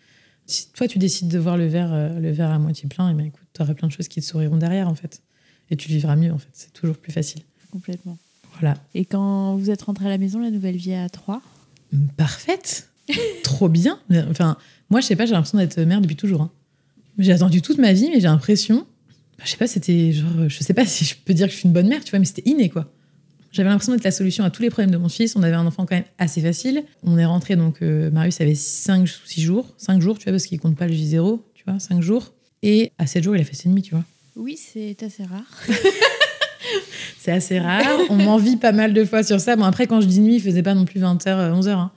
Si 0.47 0.69
toi, 0.73 0.89
tu 0.89 0.99
décides 0.99 1.29
de 1.29 1.39
voir 1.39 1.57
le 1.57 1.69
verre, 1.69 1.93
euh, 1.93 2.19
le 2.19 2.33
verre 2.33 2.51
à 2.51 2.59
moitié 2.59 2.89
plein, 2.89 3.09
et 3.11 3.15
ben 3.15 3.27
écoute, 3.27 3.47
tu 3.55 3.63
auras 3.63 3.75
plein 3.75 3.87
de 3.87 3.93
choses 3.93 4.09
qui 4.09 4.21
te 4.21 4.27
sourieront 4.27 4.57
derrière, 4.57 4.89
en 4.89 4.95
fait. 4.95 5.23
Et 5.71 5.77
tu 5.77 5.89
vivras 5.89 6.17
mieux, 6.17 6.33
en 6.33 6.39
fait. 6.39 6.49
C'est 6.53 6.73
toujours 6.73 6.97
plus 6.97 7.13
facile. 7.13 7.43
Complètement. 7.71 8.19
Voilà. 8.59 8.77
Et 8.95 9.05
quand 9.05 9.57
vous 9.57 9.71
êtes 9.71 9.83
rentré 9.83 10.07
à 10.07 10.09
la 10.09 10.19
maison, 10.19 10.41
la 10.41 10.51
nouvelle 10.51 10.77
vie 10.77 10.93
à 10.93 11.09
trois? 11.09 11.41
Parfaite. 12.17 12.90
Trop 13.43 13.69
bien. 13.69 13.99
Enfin, 14.31 14.57
moi, 14.91 15.01
je 15.01 15.07
sais 15.07 15.17
pas, 15.17 15.27
j'ai 15.27 15.33
l'impression 15.33 15.59
d'être 15.59 15.79
mère 15.81 16.01
depuis 16.01 16.17
toujours. 16.17 16.43
hein. 16.43 16.51
J'ai 17.19 17.33
attendu 17.33 17.61
toute 17.63 17.79
ma 17.79 17.93
vie, 17.93 18.09
mais 18.13 18.21
j'ai 18.21 18.29
l'impression. 18.29 18.87
bah, 19.39 19.45
je 19.45 19.51
sais 19.51 19.57
pas, 19.57 19.67
c'était 19.67 20.13
genre. 20.13 20.49
Je 20.49 20.63
sais 20.63 20.75
pas 20.75 20.87
si 20.87 21.05
je 21.05 21.15
peux 21.25 21.35
dire 21.35 21.47
que 21.47 21.53
je 21.53 21.59
suis 21.59 21.67
une 21.67 21.73
bonne 21.73 21.89
mère, 21.89 22.03
tu 22.05 22.11
vois, 22.11 22.19
mais 22.19 22.25
c'était 22.25 22.49
inné, 22.49 22.69
quoi. 22.69 22.91
J'avais 23.53 23.69
l'impression 23.69 23.93
d'être 23.93 24.05
la 24.05 24.13
solution 24.13 24.45
à 24.45 24.51
tous 24.51 24.63
les 24.63 24.71
problèmes 24.71 24.93
de 24.93 24.97
mon 24.97 25.09
fils. 25.09 25.35
On 25.35 25.43
avait 25.43 25.57
un 25.57 25.67
enfant 25.67 25.85
quand 25.85 25.97
même 25.97 26.05
assez 26.19 26.41
facile. 26.41 26.85
On 27.03 27.19
est 27.19 27.25
rentré, 27.25 27.57
donc 27.57 27.83
euh, 27.83 28.09
Marius 28.11 28.41
avait 28.41 28.55
5 28.55 29.03
ou 29.03 29.07
6 29.27 29.41
jours. 29.43 29.67
5 29.77 30.01
jours, 30.01 30.19
tu 30.19 30.25
vois, 30.25 30.33
parce 30.35 30.47
qu'il 30.47 30.61
compte 30.61 30.77
pas 30.77 30.87
le 30.87 30.95
J0, 30.95 31.41
tu 31.55 31.65
vois, 31.67 31.81
5 31.81 32.01
jours. 32.01 32.33
Et 32.63 32.93
à 32.99 33.09
7 33.09 33.25
jours, 33.25 33.35
il 33.35 33.41
a 33.41 33.45
fait 33.45 33.57
ses 33.57 33.69
demi, 33.69 33.83
tu 33.83 33.91
vois. 33.93 34.05
Oui, 34.37 34.57
c'est 34.57 35.03
assez 35.03 35.25
rare. 35.25 35.43
C'est 37.19 37.33
assez 37.33 37.59
rare. 37.59 37.99
On 38.09 38.17
m'envie 38.17 38.57
pas 38.57 38.73
mal 38.73 38.95
de 38.95 39.05
fois 39.05 39.23
sur 39.23 39.41
ça. 39.41 39.57
Bon, 39.57 39.65
après, 39.65 39.87
quand 39.87 40.01
je 40.01 40.07
dis 40.07 40.21
nuit, 40.21 40.37
il 40.37 40.41
faisait 40.43 40.63
pas 40.63 40.75
non 40.75 40.85
plus 40.87 41.01
20h, 41.01 41.27
11h. 41.27 41.69
Hein. 41.69 41.91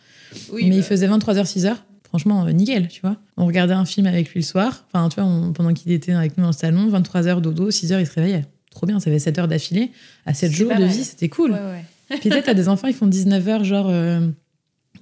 Oui, 0.51 0.64
mais 0.65 0.69
bah, 0.72 0.76
il 0.77 0.84
faisait 0.84 1.07
23h, 1.07 1.45
6h. 1.45 1.76
Franchement, 2.03 2.45
euh, 2.45 2.51
nickel, 2.51 2.88
tu 2.89 3.01
vois. 3.01 3.18
On 3.38 3.45
regardait 3.45 3.73
un 3.73 3.85
film 3.85 4.05
avec 4.07 4.30
lui 4.30 4.41
le 4.41 4.45
soir. 4.45 4.85
Enfin, 4.93 5.10
tu 5.10 5.15
vois, 5.19 5.30
on- 5.30 5.51
pendant 5.53 5.73
qu'il 5.73 5.91
était 5.91 6.11
avec 6.14 6.38
nous 6.38 6.43
dans 6.43 6.49
le 6.51 6.55
salon, 6.55 6.88
23h 6.89 7.41
dodo, 7.41 7.72
6h, 7.72 7.99
il 7.99 8.05
se 8.07 8.14
réveillait. 8.14 8.45
Trop 8.72 8.85
bien, 8.85 8.99
ça 8.99 9.10
fait 9.11 9.19
7 9.19 9.39
heures 9.39 9.47
d'affilée. 9.47 9.91
À 10.26 10.34
7 10.34 10.51
C'est 10.51 10.55
jours 10.57 10.76
de 10.76 10.84
vie, 10.85 11.03
c'était 11.03 11.30
cool. 11.30 11.51
ouais, 11.51 11.57
ouais. 11.60 11.85
Puis 12.19 12.30
peut-être, 12.30 12.45
t'as 12.45 12.53
des 12.53 12.68
enfants, 12.69 12.88
ils 12.88 12.93
font 12.93 13.07
19h, 13.07 13.64
genre 13.64 13.89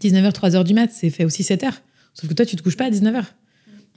19h, 0.02 0.32
3h 0.32 0.64
du 0.64 0.74
mat, 0.74 0.90
c'est 0.94 1.10
fait 1.10 1.26
aussi 1.26 1.44
7 1.44 1.64
heures. 1.64 1.82
Sauf 2.14 2.30
que 2.30 2.34
toi, 2.34 2.46
tu 2.46 2.56
te 2.56 2.62
couches 2.64 2.78
pas 2.78 2.86
à 2.86 2.90
19h. 2.90 3.14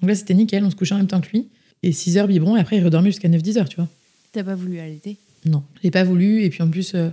Donc 0.00 0.08
là, 0.08 0.14
c'était 0.14 0.34
nickel, 0.34 0.64
on 0.64 0.70
se 0.70 0.76
couchait 0.76 0.94
en 0.94 0.98
même 0.98 1.06
temps 1.06 1.20
que 1.20 1.30
lui. 1.30 1.48
Et 1.82 1.90
6h 1.92 2.26
biberon, 2.26 2.56
et 2.56 2.60
après, 2.60 2.76
il 2.78 2.84
redormait 2.84 3.10
jusqu'à 3.10 3.28
9-10h, 3.28 3.68
tu 3.68 3.76
vois. 3.76 3.88
T'as 4.32 4.42
pas 4.44 4.54
voulu 4.54 4.78
allaiter 4.80 5.16
Non, 5.44 5.62
j'ai 5.82 5.90
pas 5.90 6.04
voulu. 6.04 6.42
Et 6.42 6.50
puis 6.50 6.62
en 6.62 6.68
plus, 6.70 6.92
euh, 6.94 7.10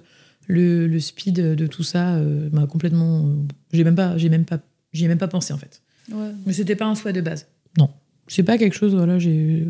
le, 0.51 0.87
le 0.87 0.99
speed 0.99 1.35
de 1.55 1.67
tout 1.67 1.83
ça 1.83 2.15
euh, 2.15 2.49
m'a 2.51 2.67
complètement. 2.67 3.25
j'ai 3.71 3.83
même 3.83 3.95
pas, 3.95 4.17
j'ai 4.17 4.29
même 4.29 4.45
pas, 4.45 4.59
j'y 4.93 5.05
ai 5.05 5.07
même 5.07 5.17
pas 5.17 5.27
pensé 5.27 5.53
en 5.53 5.57
fait. 5.57 5.81
Ouais. 6.11 6.31
Mais 6.45 6.53
c'était 6.53 6.75
pas 6.75 6.85
un 6.85 6.95
souhait 6.95 7.13
de 7.13 7.21
base. 7.21 7.47
Non, 7.77 7.89
c'est 8.27 8.43
pas 8.43 8.57
quelque 8.57 8.75
chose. 8.75 8.93
Voilà, 8.93 9.17
j'ai, 9.19 9.67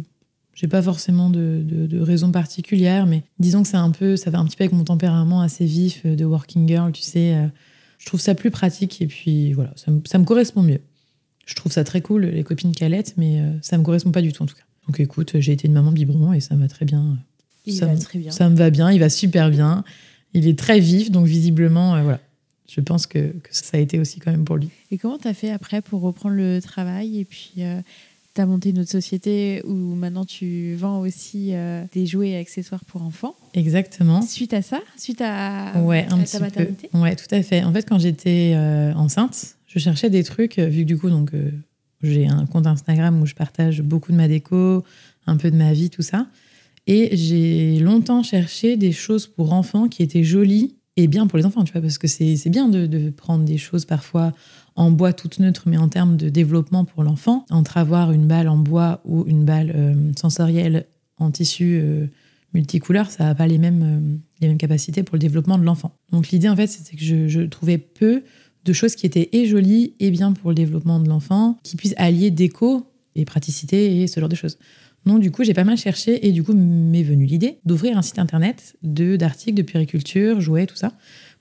j'ai 0.55 0.67
pas 0.67 0.81
forcément 0.81 1.29
de, 1.29 1.61
de, 1.63 1.85
de 1.87 1.99
raison 1.99 2.31
particulière, 2.31 3.05
mais 3.05 3.23
disons 3.39 3.61
que 3.61 3.67
c'est 3.69 3.77
un 3.77 3.91
peu, 3.91 4.15
ça 4.17 4.31
va 4.31 4.39
un 4.39 4.45
petit 4.45 4.57
peu 4.57 4.63
avec 4.63 4.73
mon 4.73 4.83
tempérament 4.83 5.41
assez 5.41 5.65
vif 5.65 6.01
euh, 6.05 6.15
de 6.15 6.25
working 6.25 6.67
girl, 6.67 6.91
tu 6.91 7.01
sais. 7.03 7.35
euh, 7.35 7.47
je 7.99 8.07
trouve 8.07 8.19
ça 8.19 8.33
plus 8.33 8.49
pratique 8.49 8.99
et 9.03 9.07
puis 9.07 9.53
voilà, 9.53 9.71
ça 9.75 9.91
me, 9.91 10.01
ça 10.05 10.17
me 10.17 10.25
correspond 10.25 10.63
mieux. 10.63 10.79
Je 11.45 11.53
trouve 11.53 11.71
ça 11.71 11.83
très 11.83 12.01
cool 12.01 12.25
les 12.25 12.43
copines 12.43 12.71
qui 12.71 12.83
allaitent, 12.83 13.13
mais 13.17 13.39
euh, 13.41 13.51
ça 13.61 13.77
me 13.77 13.83
correspond 13.83 14.11
pas 14.11 14.21
du 14.23 14.31
tout 14.33 14.41
en 14.41 14.47
tout 14.47 14.55
cas. 14.55 14.63
Donc 14.87 14.99
écoute, 14.99 15.33
j'ai 15.39 15.51
été 15.51 15.67
une 15.67 15.73
maman 15.73 15.91
biberon 15.91 16.33
et 16.33 16.39
ça 16.39 16.55
m'a 16.55 16.67
très 16.67 16.85
bien. 16.85 17.19
Il 17.67 17.75
ça 17.75 17.85
va 17.85 17.93
me- 17.93 17.99
très 17.99 18.17
bien. 18.17 18.31
Ça 18.31 18.49
me 18.49 18.55
va 18.55 18.71
bien, 18.71 18.91
il 18.91 18.99
va 18.99 19.09
super 19.09 19.51
bien. 19.51 19.83
Il 20.33 20.47
est 20.47 20.57
très 20.57 20.79
vif, 20.79 21.11
donc 21.11 21.25
visiblement, 21.25 21.95
euh, 21.95 22.03
voilà. 22.03 22.19
Je 22.67 22.79
pense 22.79 23.05
que, 23.05 23.19
que 23.19 23.49
ça 23.51 23.77
a 23.77 23.79
été 23.81 23.99
aussi 23.99 24.19
quand 24.19 24.31
même 24.31 24.45
pour 24.45 24.55
lui. 24.55 24.69
Et 24.91 24.97
comment 24.97 25.17
t'as 25.17 25.33
fait 25.33 25.49
après 25.51 25.81
pour 25.81 26.01
reprendre 26.01 26.35
le 26.35 26.61
travail 26.61 27.19
et 27.19 27.25
puis 27.25 27.51
euh, 27.59 27.81
t'as 28.33 28.45
monté 28.45 28.69
une 28.69 28.79
autre 28.79 28.89
société 28.89 29.61
où 29.65 29.73
maintenant 29.73 30.23
tu 30.23 30.75
vends 30.75 31.01
aussi 31.01 31.49
euh, 31.51 31.83
des 31.91 32.05
jouets 32.05 32.29
et 32.29 32.37
accessoires 32.37 32.85
pour 32.85 33.01
enfants? 33.01 33.35
Exactement. 33.53 34.21
Suite 34.21 34.53
à 34.53 34.61
ça, 34.61 34.79
suite 34.95 35.19
à, 35.21 35.73
Ouais, 35.83 36.05
un 36.09 36.17
à 36.17 36.23
petit 36.23 36.31
ta 36.31 36.39
maternité? 36.39 36.87
Peu. 36.89 36.97
Ouais, 36.97 37.17
tout 37.17 37.25
à 37.35 37.43
fait. 37.43 37.61
En 37.65 37.73
fait, 37.73 37.83
quand 37.83 37.99
j'étais 37.99 38.53
euh, 38.55 38.93
enceinte, 38.93 39.57
je 39.67 39.77
cherchais 39.77 40.09
des 40.09 40.23
trucs, 40.23 40.57
vu 40.57 40.83
que 40.83 40.87
du 40.87 40.97
coup, 40.97 41.09
donc, 41.09 41.31
j'ai 42.01 42.27
un 42.27 42.45
compte 42.45 42.67
Instagram 42.67 43.21
où 43.21 43.25
je 43.25 43.35
partage 43.35 43.81
beaucoup 43.81 44.13
de 44.13 44.17
ma 44.17 44.29
déco, 44.29 44.85
un 45.27 45.35
peu 45.35 45.51
de 45.51 45.57
ma 45.57 45.73
vie, 45.73 45.89
tout 45.89 46.01
ça. 46.01 46.25
Et 46.93 47.15
j'ai 47.15 47.79
longtemps 47.79 48.21
cherché 48.21 48.75
des 48.75 48.91
choses 48.91 49.25
pour 49.25 49.53
enfants 49.53 49.87
qui 49.87 50.03
étaient 50.03 50.25
jolies 50.25 50.75
et 50.97 51.07
bien 51.07 51.25
pour 51.25 51.37
les 51.37 51.45
enfants, 51.45 51.63
tu 51.63 51.71
vois, 51.71 51.79
parce 51.79 51.97
que 51.97 52.05
c'est 52.05 52.49
bien 52.49 52.67
de, 52.67 53.09
prendre 53.11 53.45
des 53.45 53.57
choses 53.57 53.85
parfois 53.85 54.33
en 54.75 54.91
bois 54.91 55.13
toutes 55.13 55.39
neutres, 55.39 55.63
mais 55.67 55.77
en 55.77 55.87
termes 55.87 56.17
de 56.17 56.27
développement 56.27 56.83
pour 56.83 57.03
l'enfant, 57.03 57.45
entre 57.49 57.77
avoir 57.77 58.11
une 58.11 58.27
balle 58.27 58.49
en 58.49 58.57
bois 58.57 58.99
ou 59.05 59.23
une 59.25 59.45
balle 59.45 59.71
euh, 59.73 60.11
sensorielle 60.19 60.85
en 61.17 61.31
tissu 61.31 61.79
euh, 61.81 62.07
multicouleur, 62.53 63.09
ça 63.09 63.23
n'a 63.23 63.35
pas 63.35 63.47
les 63.47 63.57
mêmes, 63.57 63.83
euh, 63.83 64.17
les 64.41 64.49
mêmes 64.49 64.57
capacités 64.57 65.03
pour 65.03 65.15
le 65.15 65.21
développement 65.21 65.57
de 65.57 65.63
l'enfant. 65.63 65.93
Donc 66.11 66.27
l'idée, 66.27 66.49
en 66.49 66.57
fait, 66.57 66.67
c'était 66.67 66.97
que 66.97 67.05
je, 67.05 67.29
je 67.29 67.39
trouvais 67.39 67.77
peu 67.77 68.21
de 68.65 68.73
choses 68.73 68.95
qui 68.95 69.05
étaient 69.05 69.29
et 69.31 69.45
jolies 69.45 69.93
et 70.01 70.11
bien 70.11 70.33
pour 70.33 70.49
le 70.49 70.55
développement 70.55 70.99
de 70.99 71.07
l'enfant, 71.07 71.57
qui 71.63 71.77
puissent 71.77 71.95
allier 71.95 72.31
déco 72.31 72.85
et 73.15 73.23
praticité 73.23 74.01
et 74.01 74.07
ce 74.07 74.19
genre 74.19 74.27
de 74.27 74.35
choses. 74.35 74.57
Donc 75.05 75.19
du 75.19 75.31
coup, 75.31 75.43
j'ai 75.43 75.53
pas 75.53 75.63
mal 75.63 75.77
cherché 75.77 76.27
et 76.27 76.31
du 76.31 76.43
coup, 76.43 76.53
m'est 76.53 77.03
venue 77.03 77.25
l'idée 77.25 77.59
d'ouvrir 77.65 77.97
un 77.97 78.01
site 78.01 78.19
internet 78.19 78.75
de 78.83 79.15
d'articles 79.15 79.57
de 79.57 79.63
puériculture, 79.63 80.41
jouets, 80.41 80.67
tout 80.67 80.75
ça, 80.75 80.93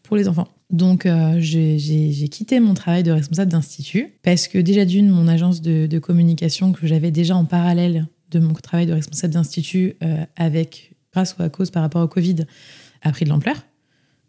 pour 0.03 0.17
les 0.17 0.29
enfants. 0.29 0.49
Donc 0.71 1.05
euh, 1.05 1.37
j'ai 1.39 2.29
quitté 2.31 2.61
mon 2.61 2.75
travail 2.75 3.03
de 3.03 3.11
responsable 3.11 3.51
d'institut 3.51 4.15
parce 4.23 4.49
que 4.49 4.59
déjà 4.59 4.85
d'une, 4.85 5.09
mon 5.09 5.29
agence 5.29 5.61
de, 5.61 5.87
de 5.87 5.99
communication 5.99 6.73
que 6.73 6.87
j'avais 6.87 7.11
déjà 7.11 7.37
en 7.37 7.45
parallèle 7.45 8.07
de 8.31 8.39
mon 8.39 8.53
travail 8.55 8.87
de 8.87 8.93
responsable 8.93 9.35
d'institut 9.35 9.95
euh, 10.03 10.25
avec, 10.37 10.93
grâce 11.13 11.37
ou 11.39 11.43
à 11.43 11.49
cause 11.49 11.71
par 11.71 11.83
rapport 11.83 12.03
au 12.03 12.09
Covid, 12.09 12.47
a 13.03 13.11
pris 13.11 13.25
de 13.25 13.31
l'ampleur. 13.31 13.57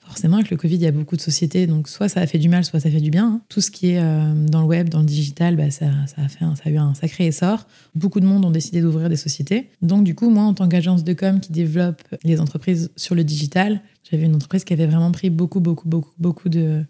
Forcément, 0.05 0.37
avec 0.37 0.49
le 0.49 0.57
Covid, 0.57 0.75
il 0.75 0.81
y 0.81 0.87
a 0.87 0.91
beaucoup 0.91 1.15
de 1.15 1.21
sociétés, 1.21 1.67
donc 1.67 1.87
soit 1.87 2.09
ça 2.09 2.21
a 2.21 2.27
fait 2.27 2.39
du 2.39 2.49
mal, 2.49 2.65
soit 2.65 2.79
ça 2.79 2.89
fait 2.89 2.99
du 2.99 3.11
bien. 3.11 3.25
hein. 3.27 3.41
Tout 3.49 3.61
ce 3.61 3.71
qui 3.71 3.91
est 3.91 3.99
euh, 3.99 4.33
dans 4.33 4.61
le 4.61 4.67
web, 4.67 4.89
dans 4.89 4.99
le 4.99 5.05
digital, 5.05 5.55
bah, 5.55 5.69
ça, 5.71 5.85
a 6.17 6.27
fait 6.27 6.39
ça 6.39 6.63
a 6.65 6.69
eu 6.69 6.77
un 6.77 6.93
sacré 6.95 7.27
essor. 7.27 7.65
Beaucoup 7.95 8.19
de 8.19 8.25
monde 8.25 8.43
ont 8.43 8.51
décidé 8.51 8.81
d'ouvrir 8.81 9.09
des 9.09 9.15
sociétés. 9.15 9.69
Donc 9.81 10.03
du 10.03 10.15
coup, 10.15 10.29
moi, 10.29 10.43
en 10.43 10.53
tant 10.53 10.67
qu'agence 10.67 11.03
de 11.03 11.13
com 11.13 11.39
qui 11.39 11.51
développe 11.51 12.01
les 12.23 12.41
entreprises 12.41 12.91
sur 12.97 13.15
le 13.15 13.23
digital, 13.23 13.81
j'avais 14.09 14.25
une 14.25 14.35
entreprise 14.35 14.63
qui 14.63 14.73
avait 14.73 14.87
vraiment 14.87 15.11
pris 15.11 15.29
beaucoup, 15.29 15.59
beaucoup, 15.59 15.87
beaucoup, 15.87 16.13
beaucoup 16.17 16.49
de, 16.49 16.83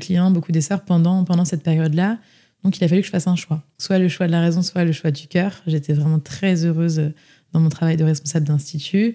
clients, 0.00 0.30
beaucoup 0.30 0.50
d'essor 0.50 0.80
pendant, 0.80 1.24
pendant 1.24 1.44
cette 1.44 1.62
période-là. 1.62 2.18
Donc 2.64 2.78
il 2.78 2.84
a 2.84 2.88
fallu 2.88 3.02
que 3.02 3.06
je 3.06 3.12
fasse 3.12 3.28
un 3.28 3.36
choix. 3.36 3.62
Soit 3.78 3.98
le 3.98 4.08
choix 4.08 4.26
de 4.26 4.32
la 4.32 4.40
raison, 4.40 4.62
soit 4.62 4.84
le 4.84 4.92
choix 4.92 5.12
du 5.12 5.28
cœur. 5.28 5.62
J'étais 5.66 5.92
vraiment 5.92 6.18
très 6.18 6.64
heureuse 6.64 7.12
dans 7.52 7.60
mon 7.60 7.68
travail 7.68 7.96
de 7.96 8.02
responsable 8.02 8.46
d'institut. 8.46 9.14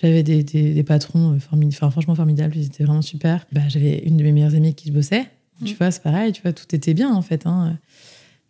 J'avais 0.00 0.22
des, 0.22 0.42
des, 0.42 0.74
des 0.74 0.82
patrons 0.82 1.38
formid- 1.38 1.68
enfin, 1.68 1.90
franchement 1.90 2.14
formidables, 2.14 2.56
ils 2.56 2.66
étaient 2.66 2.84
vraiment 2.84 3.02
super. 3.02 3.46
Bah, 3.52 3.62
J'avais 3.68 3.98
une 4.00 4.16
de 4.16 4.22
mes 4.24 4.32
meilleures 4.32 4.54
amies 4.54 4.74
qui 4.74 4.90
bossait. 4.90 5.26
Tu 5.64 5.74
Mm. 5.74 5.76
vois, 5.78 5.90
c'est 5.92 6.02
pareil, 6.02 6.32
tu 6.32 6.42
vois, 6.42 6.52
tout 6.52 6.74
était 6.74 6.94
bien 6.94 7.12
en 7.14 7.22
fait. 7.22 7.46
hein. 7.46 7.78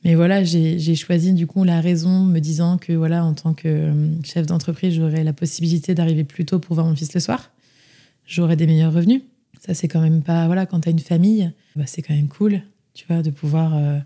Mais 0.04 0.14
voilà, 0.14 0.42
j'ai 0.44 0.94
choisi 0.96 1.32
du 1.32 1.46
coup 1.46 1.64
la 1.64 1.80
raison, 1.80 2.24
me 2.24 2.38
disant 2.38 2.76
que 2.78 2.92
voilà, 2.92 3.24
en 3.24 3.32
tant 3.34 3.54
que 3.54 3.68
euh, 3.68 4.22
chef 4.22 4.46
d'entreprise, 4.46 4.94
j'aurais 4.94 5.24
la 5.24 5.32
possibilité 5.32 5.94
d'arriver 5.94 6.24
plus 6.24 6.44
tôt 6.44 6.58
pour 6.58 6.74
voir 6.74 6.86
mon 6.86 6.94
fils 6.96 7.12
le 7.14 7.20
soir. 7.20 7.50
J'aurais 8.26 8.56
des 8.56 8.66
meilleurs 8.66 8.92
revenus. 8.92 9.22
Ça, 9.66 9.72
c'est 9.74 9.88
quand 9.88 10.00
même 10.00 10.22
pas. 10.22 10.46
Voilà, 10.46 10.66
quand 10.66 10.80
tu 10.80 10.88
as 10.88 10.92
une 10.92 10.98
famille, 10.98 11.50
bah, 11.76 11.84
c'est 11.86 12.02
quand 12.02 12.14
même 12.14 12.28
cool, 12.28 12.60
tu 12.94 13.06
vois, 13.08 13.22
de 13.22 13.30
pouvoir 13.30 13.74
euh, 13.74 13.98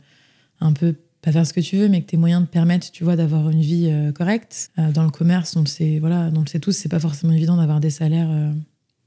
un 0.60 0.72
peu, 0.72 0.94
faire 1.32 1.46
ce 1.46 1.52
que 1.52 1.60
tu 1.60 1.76
veux, 1.76 1.88
mais 1.88 2.02
que 2.02 2.06
tes 2.06 2.16
moyens 2.16 2.44
te 2.46 2.50
permettent, 2.50 2.90
tu 2.92 3.04
vois, 3.04 3.16
d'avoir 3.16 3.50
une 3.50 3.60
vie 3.60 3.88
euh, 3.90 4.12
correcte. 4.12 4.70
Euh, 4.78 4.90
dans 4.92 5.04
le 5.04 5.10
commerce, 5.10 5.56
on 5.56 5.60
le 5.60 5.66
sait, 5.66 5.98
voilà, 5.98 6.30
on 6.34 6.40
le 6.40 6.46
sait 6.46 6.60
tous, 6.60 6.72
c'est 6.72 6.88
pas 6.88 7.00
forcément 7.00 7.32
évident 7.32 7.56
d'avoir 7.56 7.80
des 7.80 7.90
salaires, 7.90 8.28
euh, 8.30 8.52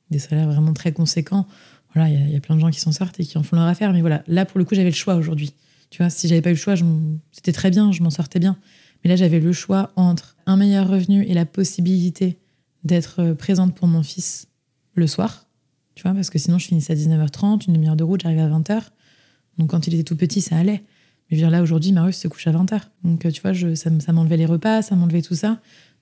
des 0.10 0.20
salaires 0.20 0.48
vraiment 0.48 0.74
très 0.74 0.92
conséquents. 0.92 1.48
Voilà, 1.94 2.10
il 2.10 2.32
y 2.32 2.36
a- 2.36 2.40
plein 2.40 2.56
de 2.56 2.62
gens 2.62 2.70
qui 2.70 2.80
s'en 2.80 2.92
sortent 2.92 3.20
et 3.20 3.26
qui 3.26 3.38
en 3.38 3.44
font 3.44 3.56
leur 3.56 3.66
affaire. 3.66 3.92
Mais 3.94 4.02
voilà, 4.02 4.24
là, 4.28 4.46
pour 4.46 4.58
le 4.60 4.66
coup, 4.66 4.76
j'avais 4.76 4.90
le 4.90 4.96
choix 4.96 5.16
aujourd'hui. 5.16 5.54
Tu 5.90 6.02
vois, 6.02 6.10
si 6.10 6.28
j'avais 6.28 6.42
pas 6.42 6.50
eu 6.50 6.54
le 6.54 6.58
choix, 6.60 6.76
c'était 7.32 7.52
très 7.52 7.70
bien, 7.70 7.92
je 7.92 8.02
m'en 8.02 8.10
sortais 8.10 8.40
bien. 8.40 8.58
Mais 9.04 9.10
là, 9.10 9.16
j'avais 9.16 9.40
le 9.40 9.52
choix 9.52 9.92
entre 9.96 10.38
un 10.46 10.56
meilleur 10.58 10.88
revenu 10.88 11.26
et 11.26 11.34
la 11.34 11.46
possibilité 11.46 12.38
d'être 12.84 13.34
présente 13.34 13.76
pour 13.76 13.88
mon 13.88 14.04
fils 14.04 14.48
le 14.96 15.06
soir. 15.08 15.48
Tu 15.96 16.04
vois, 16.04 16.14
parce 16.14 16.30
que 16.30 16.40
sinon, 16.40 16.58
je 16.60 16.68
finissais 16.68 16.94
à 16.94 16.96
19h30, 16.96 17.66
une 17.68 17.74
demi-heure 17.74 17.96
de 17.98 18.04
route, 18.04 18.22
j'arrivais 18.22 18.42
à 18.42 18.48
20h. 18.48 18.92
Donc, 19.58 19.70
quand 19.72 19.86
il 19.88 19.94
était 19.94 20.04
tout 20.04 20.16
petit, 20.16 20.40
ça 20.42 20.56
allait. 20.58 20.84
Je 21.32 21.38
veux 21.38 21.42
dire, 21.42 21.50
là, 21.50 21.62
aujourd'hui, 21.62 21.94
Marius 21.94 22.18
se 22.18 22.28
couche 22.28 22.46
à 22.48 22.52
20h. 22.52 22.82
Donc, 23.06 23.26
euh, 23.26 23.32
tu 23.32 23.42
vois, 23.42 23.54
ça, 23.76 24.12
m'enlevait 24.12 24.36
les 24.36 24.46
repas, 24.46 24.82
ça 24.82 24.96
m'enlevait 24.98 25.22
tout 25.22 25.36
ça. 25.36 25.60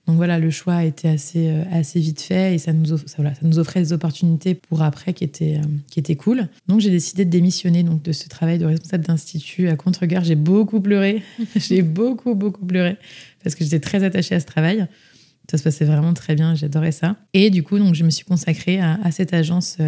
Donc, 0.08 0.16
voilà, 0.16 0.40
le 0.40 0.50
choix 0.50 0.74
a 0.74 0.84
été 0.84 1.08
assez, 1.08 1.50
euh, 1.50 1.62
assez 1.70 2.00
vite 2.00 2.20
fait 2.20 2.54
et 2.54 2.58
ça 2.58 2.72
nous, 2.72 2.98
ça, 2.98 3.22
nous 3.42 3.58
offrait 3.60 3.80
des 3.80 3.92
opportunités 3.92 4.56
pour 4.56 4.82
après 4.82 5.12
qui 5.12 5.22
étaient, 5.22 5.58
euh, 5.58 5.68
qui 5.88 6.00
étaient 6.00 6.16
cool. 6.16 6.48
Donc, 6.66 6.80
j'ai 6.80 6.90
décidé 6.90 7.24
de 7.24 7.30
démissionner 7.30 7.84
donc, 7.84 8.02
de 8.02 8.10
ce 8.10 8.28
travail 8.28 8.58
de 8.58 8.66
responsable 8.66 9.04
d'institut 9.04 9.68
à 9.68 9.76
contre-cœur. 9.76 10.24
J'ai 10.24 10.34
beaucoup 10.34 10.80
pleuré. 10.80 11.22
j'ai 11.56 11.82
beaucoup, 11.82 12.34
beaucoup 12.34 12.66
pleuré 12.66 12.96
parce 13.44 13.54
que 13.54 13.62
j'étais 13.62 13.78
très 13.78 14.02
attachée 14.02 14.34
à 14.34 14.40
ce 14.40 14.46
travail. 14.46 14.88
Ça 15.48 15.58
se 15.58 15.62
passait 15.62 15.84
vraiment 15.84 16.12
très 16.12 16.34
bien, 16.34 16.56
j'adorais 16.56 16.92
ça. 16.92 17.16
Et 17.34 17.50
du 17.50 17.62
coup, 17.62 17.78
donc, 17.78 17.94
je 17.94 18.02
me 18.02 18.10
suis 18.10 18.24
consacrée 18.24 18.80
à, 18.80 19.10
cette 19.10 19.32
agence 19.34 19.78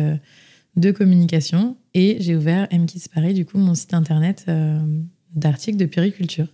de 0.77 0.91
communication 0.91 1.77
et 1.95 2.17
j'ai 2.21 2.35
ouvert 2.35 2.67
M 2.71 2.87
Kids 2.87 3.05
Paris, 3.15 3.33
du 3.33 3.45
coup, 3.45 3.59
mon 3.59 3.75
site 3.77 3.95
internet 3.95 4.45
d'articles 5.35 5.79
de 5.79 5.87
périculture. 5.87 6.49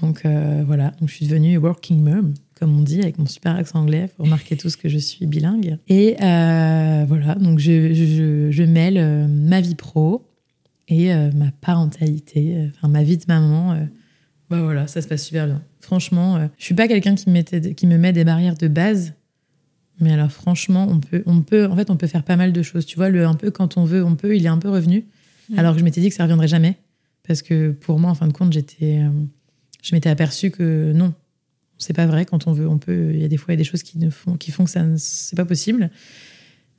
Donc 0.00 0.24
euh, 0.24 0.62
voilà, 0.66 0.92
donc 1.00 1.08
je 1.08 1.14
suis 1.14 1.26
devenue 1.26 1.56
working 1.58 2.02
mom, 2.02 2.34
comme 2.54 2.78
on 2.78 2.82
dit, 2.82 3.00
avec 3.00 3.18
mon 3.18 3.26
super 3.26 3.54
accent 3.54 3.80
anglais. 3.80 4.08
Faut 4.16 4.24
remarquer 4.24 4.56
tous 4.56 4.76
que 4.76 4.88
je 4.88 4.98
suis 4.98 5.26
bilingue. 5.26 5.78
Et 5.88 6.16
euh, 6.22 7.04
voilà, 7.06 7.34
donc 7.34 7.58
je, 7.58 7.92
je, 7.92 8.50
je 8.50 8.62
mêle 8.62 8.96
euh, 8.98 9.26
ma 9.28 9.60
vie 9.60 9.74
pro 9.74 10.26
et 10.88 11.14
ma 11.34 11.50
parentalité, 11.62 12.68
enfin 12.74 12.88
ma 12.88 13.02
vie 13.02 13.16
de 13.16 13.24
maman. 13.26 13.78
bah 14.50 14.60
voilà, 14.60 14.86
ça 14.86 15.00
se 15.00 15.08
passe 15.08 15.24
super 15.24 15.46
bien. 15.46 15.62
Franchement, 15.80 16.38
je 16.58 16.64
suis 16.64 16.74
pas 16.74 16.86
quelqu'un 16.86 17.14
qui, 17.14 17.74
qui 17.74 17.86
me 17.86 17.96
met 17.96 18.12
des 18.12 18.24
barrières 18.24 18.56
de 18.56 18.68
base. 18.68 19.14
Mais 20.00 20.12
alors 20.12 20.30
franchement, 20.30 20.86
on 20.90 21.00
peut, 21.00 21.22
on 21.24 21.40
peut, 21.40 21.66
en 21.66 21.76
fait, 21.76 21.88
on 21.88 21.96
peut 21.96 22.08
faire 22.08 22.24
pas 22.24 22.36
mal 22.36 22.52
de 22.52 22.62
choses. 22.62 22.84
Tu 22.84 22.96
vois, 22.96 23.08
le 23.08 23.24
un 23.24 23.34
peu 23.34 23.50
quand 23.50 23.78
on 23.78 23.84
veut, 23.84 24.04
on 24.04 24.16
peut, 24.16 24.36
il 24.36 24.44
est 24.44 24.50
un 24.50 24.58
peu 24.58 24.68
revenu. 24.68 25.06
Mhm. 25.48 25.58
Alors 25.58 25.72
que 25.72 25.78
je 25.78 25.84
m'étais 25.84 26.02
dit 26.02 26.10
que 26.10 26.14
ça 26.14 26.24
reviendrait 26.24 26.48
jamais. 26.48 26.76
Parce 27.26 27.42
que 27.42 27.70
pour 27.70 27.98
moi, 27.98 28.10
en 28.10 28.14
fin 28.14 28.26
de 28.26 28.32
compte, 28.32 28.52
j'étais, 28.52 28.98
euh, 28.98 29.10
je 29.82 29.94
m'étais 29.94 30.10
aperçue 30.10 30.50
que 30.50 30.92
non, 30.92 31.14
c'est 31.78 31.92
pas 31.92 32.06
vrai. 32.06 32.24
Quand 32.24 32.46
on 32.46 32.52
veut, 32.52 32.68
on 32.68 32.78
peut. 32.78 33.12
Il 33.12 33.20
y 33.20 33.24
a 33.24 33.28
des 33.28 33.36
fois, 33.36 33.52
il 33.52 33.56
y 33.56 33.60
a 33.60 33.62
des 33.62 33.68
choses 33.68 33.82
qui, 33.82 33.98
ne 33.98 34.10
font, 34.10 34.36
qui 34.36 34.50
font 34.50 34.64
que 34.64 34.70
ça, 34.70 34.84
c'est 34.96 35.36
pas 35.36 35.44
possible. 35.44 35.90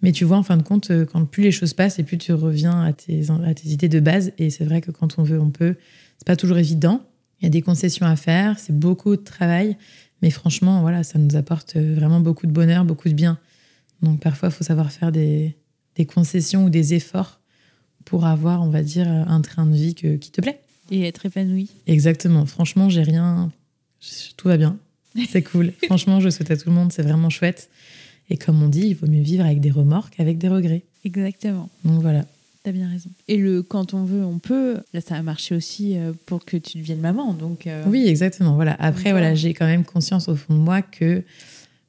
Mais 0.01 0.11
tu 0.11 0.25
vois, 0.25 0.37
en 0.37 0.43
fin 0.43 0.57
de 0.57 0.63
compte, 0.63 0.91
euh, 0.91 1.05
quand 1.05 1.25
plus 1.25 1.43
les 1.43 1.51
choses 1.51 1.73
passent 1.73 1.97
et 1.99 2.03
plus 2.03 2.17
tu 2.17 2.33
reviens 2.33 2.83
à 2.83 2.91
tes, 2.91 3.29
à 3.29 3.53
tes 3.53 3.69
idées 3.69 3.89
de 3.89 3.99
base. 3.99 4.33
Et 4.37 4.49
c'est 4.49 4.65
vrai 4.65 4.81
que 4.81 4.91
quand 4.91 5.17
on 5.17 5.23
veut, 5.23 5.39
on 5.39 5.49
peut. 5.49 5.75
C'est 6.17 6.27
pas 6.27 6.35
toujours 6.35 6.57
évident. 6.57 7.01
Il 7.39 7.45
y 7.45 7.47
a 7.47 7.49
des 7.49 7.61
concessions 7.61 8.05
à 8.05 8.15
faire. 8.15 8.59
C'est 8.59 8.77
beaucoup 8.77 9.15
de 9.15 9.23
travail. 9.23 9.77
Mais 10.21 10.29
franchement, 10.29 10.81
voilà, 10.81 11.03
ça 11.03 11.19
nous 11.19 11.35
apporte 11.35 11.75
vraiment 11.75 12.19
beaucoup 12.19 12.47
de 12.47 12.51
bonheur, 12.51 12.85
beaucoup 12.85 13.09
de 13.09 13.13
bien. 13.13 13.39
Donc 14.01 14.19
parfois, 14.21 14.49
il 14.49 14.51
faut 14.51 14.63
savoir 14.63 14.91
faire 14.91 15.11
des, 15.11 15.55
des 15.95 16.05
concessions 16.05 16.65
ou 16.65 16.69
des 16.69 16.93
efforts 16.93 17.41
pour 18.05 18.25
avoir, 18.25 18.61
on 18.61 18.69
va 18.69 18.81
dire, 18.83 19.07
un 19.07 19.41
train 19.41 19.65
de 19.65 19.73
vie 19.75 19.95
que- 19.95 20.15
qui 20.17 20.31
te 20.31 20.41
plaît. 20.41 20.59
Et 20.91 21.03
être 21.07 21.25
épanoui. 21.25 21.69
Exactement. 21.87 22.45
Franchement, 22.45 22.89
j'ai 22.89 23.03
rien. 23.03 23.51
Tout 24.37 24.47
va 24.47 24.57
bien. 24.57 24.77
C'est 25.29 25.43
cool. 25.43 25.71
Franchement, 25.85 26.19
je 26.19 26.29
souhaite 26.29 26.51
à 26.51 26.57
tout 26.57 26.69
le 26.69 26.75
monde. 26.75 26.91
C'est 26.91 27.03
vraiment 27.03 27.29
chouette. 27.29 27.69
Et 28.29 28.37
comme 28.37 28.61
on 28.63 28.67
dit, 28.67 28.87
il 28.87 28.93
vaut 28.95 29.07
mieux 29.07 29.21
vivre 29.21 29.45
avec 29.45 29.59
des 29.59 29.71
remords 29.71 30.09
qu'avec 30.09 30.37
des 30.37 30.47
regrets. 30.49 30.83
Exactement. 31.05 31.69
Donc 31.85 32.01
voilà. 32.01 32.25
T'as 32.63 32.71
bien 32.71 32.89
raison. 32.89 33.09
Et 33.27 33.37
le 33.37 33.61
quand 33.61 33.93
on 33.93 34.03
veut, 34.05 34.23
on 34.23 34.39
peut. 34.39 34.77
Là, 34.93 35.01
ça 35.01 35.15
a 35.15 35.21
marché 35.21 35.53
aussi 35.55 35.97
euh, 35.97 36.13
pour 36.25 36.45
que 36.45 36.55
tu 36.55 36.77
deviennes 36.77 37.01
maman. 37.01 37.33
Donc, 37.33 37.67
euh, 37.67 37.83
Oui, 37.87 38.07
exactement. 38.07 38.55
Voilà. 38.55 38.75
Après, 38.79 39.11
voilà, 39.11 39.35
j'ai 39.35 39.53
quand 39.53 39.65
même 39.65 39.83
conscience 39.83 40.29
au 40.29 40.35
fond 40.37 40.53
de 40.53 40.59
moi 40.59 40.81
que, 40.81 41.23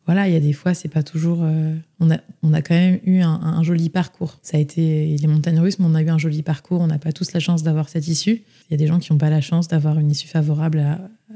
voilà, 0.07 0.29
il 0.29 0.35
y 0.35 0.37
a 0.37 0.41
des 0.41 0.53
fois, 0.53 0.75
c'est 0.75 0.89
pas 0.89 1.03
toujours. 1.03 1.41
euh, 1.43 1.75
on, 1.99 2.11
a, 2.11 2.19
on 2.43 2.53
a 2.53 2.61
quand 2.61 2.75
même 2.75 2.99
eu 3.05 3.21
un, 3.21 3.63
joli 3.63 3.89
parcours. 3.89 4.39
Ça 4.43 4.59
a 4.59 4.61
été 4.61 5.17
les 5.17 5.27
montagnes 5.27 5.61
russes, 5.61 5.79
mais 5.79 5.87
on 5.89 5.95
a 5.95 6.03
eu 6.03 6.11
un 6.11 6.19
joli 6.19 6.43
parcours. 6.43 6.83
On 6.83 6.87
n'a 6.89 6.99
pas 6.99 7.13
tous 7.13 7.33
la 7.33 7.41
chance 7.41 7.63
d'avoir 7.63 7.89
cette 7.89 8.07
issue. 8.07 8.43
Il 8.69 8.73
y 8.73 8.75
a 8.75 8.77
des 8.77 8.87
gens 8.87 8.99
qui 8.99 9.13
n'ont 9.13 9.19
pas 9.19 9.31
la 9.31 9.41
chance 9.41 9.67
d'avoir 9.67 9.99
une 9.99 10.11
issue 10.11 10.29
favorable 10.29 10.85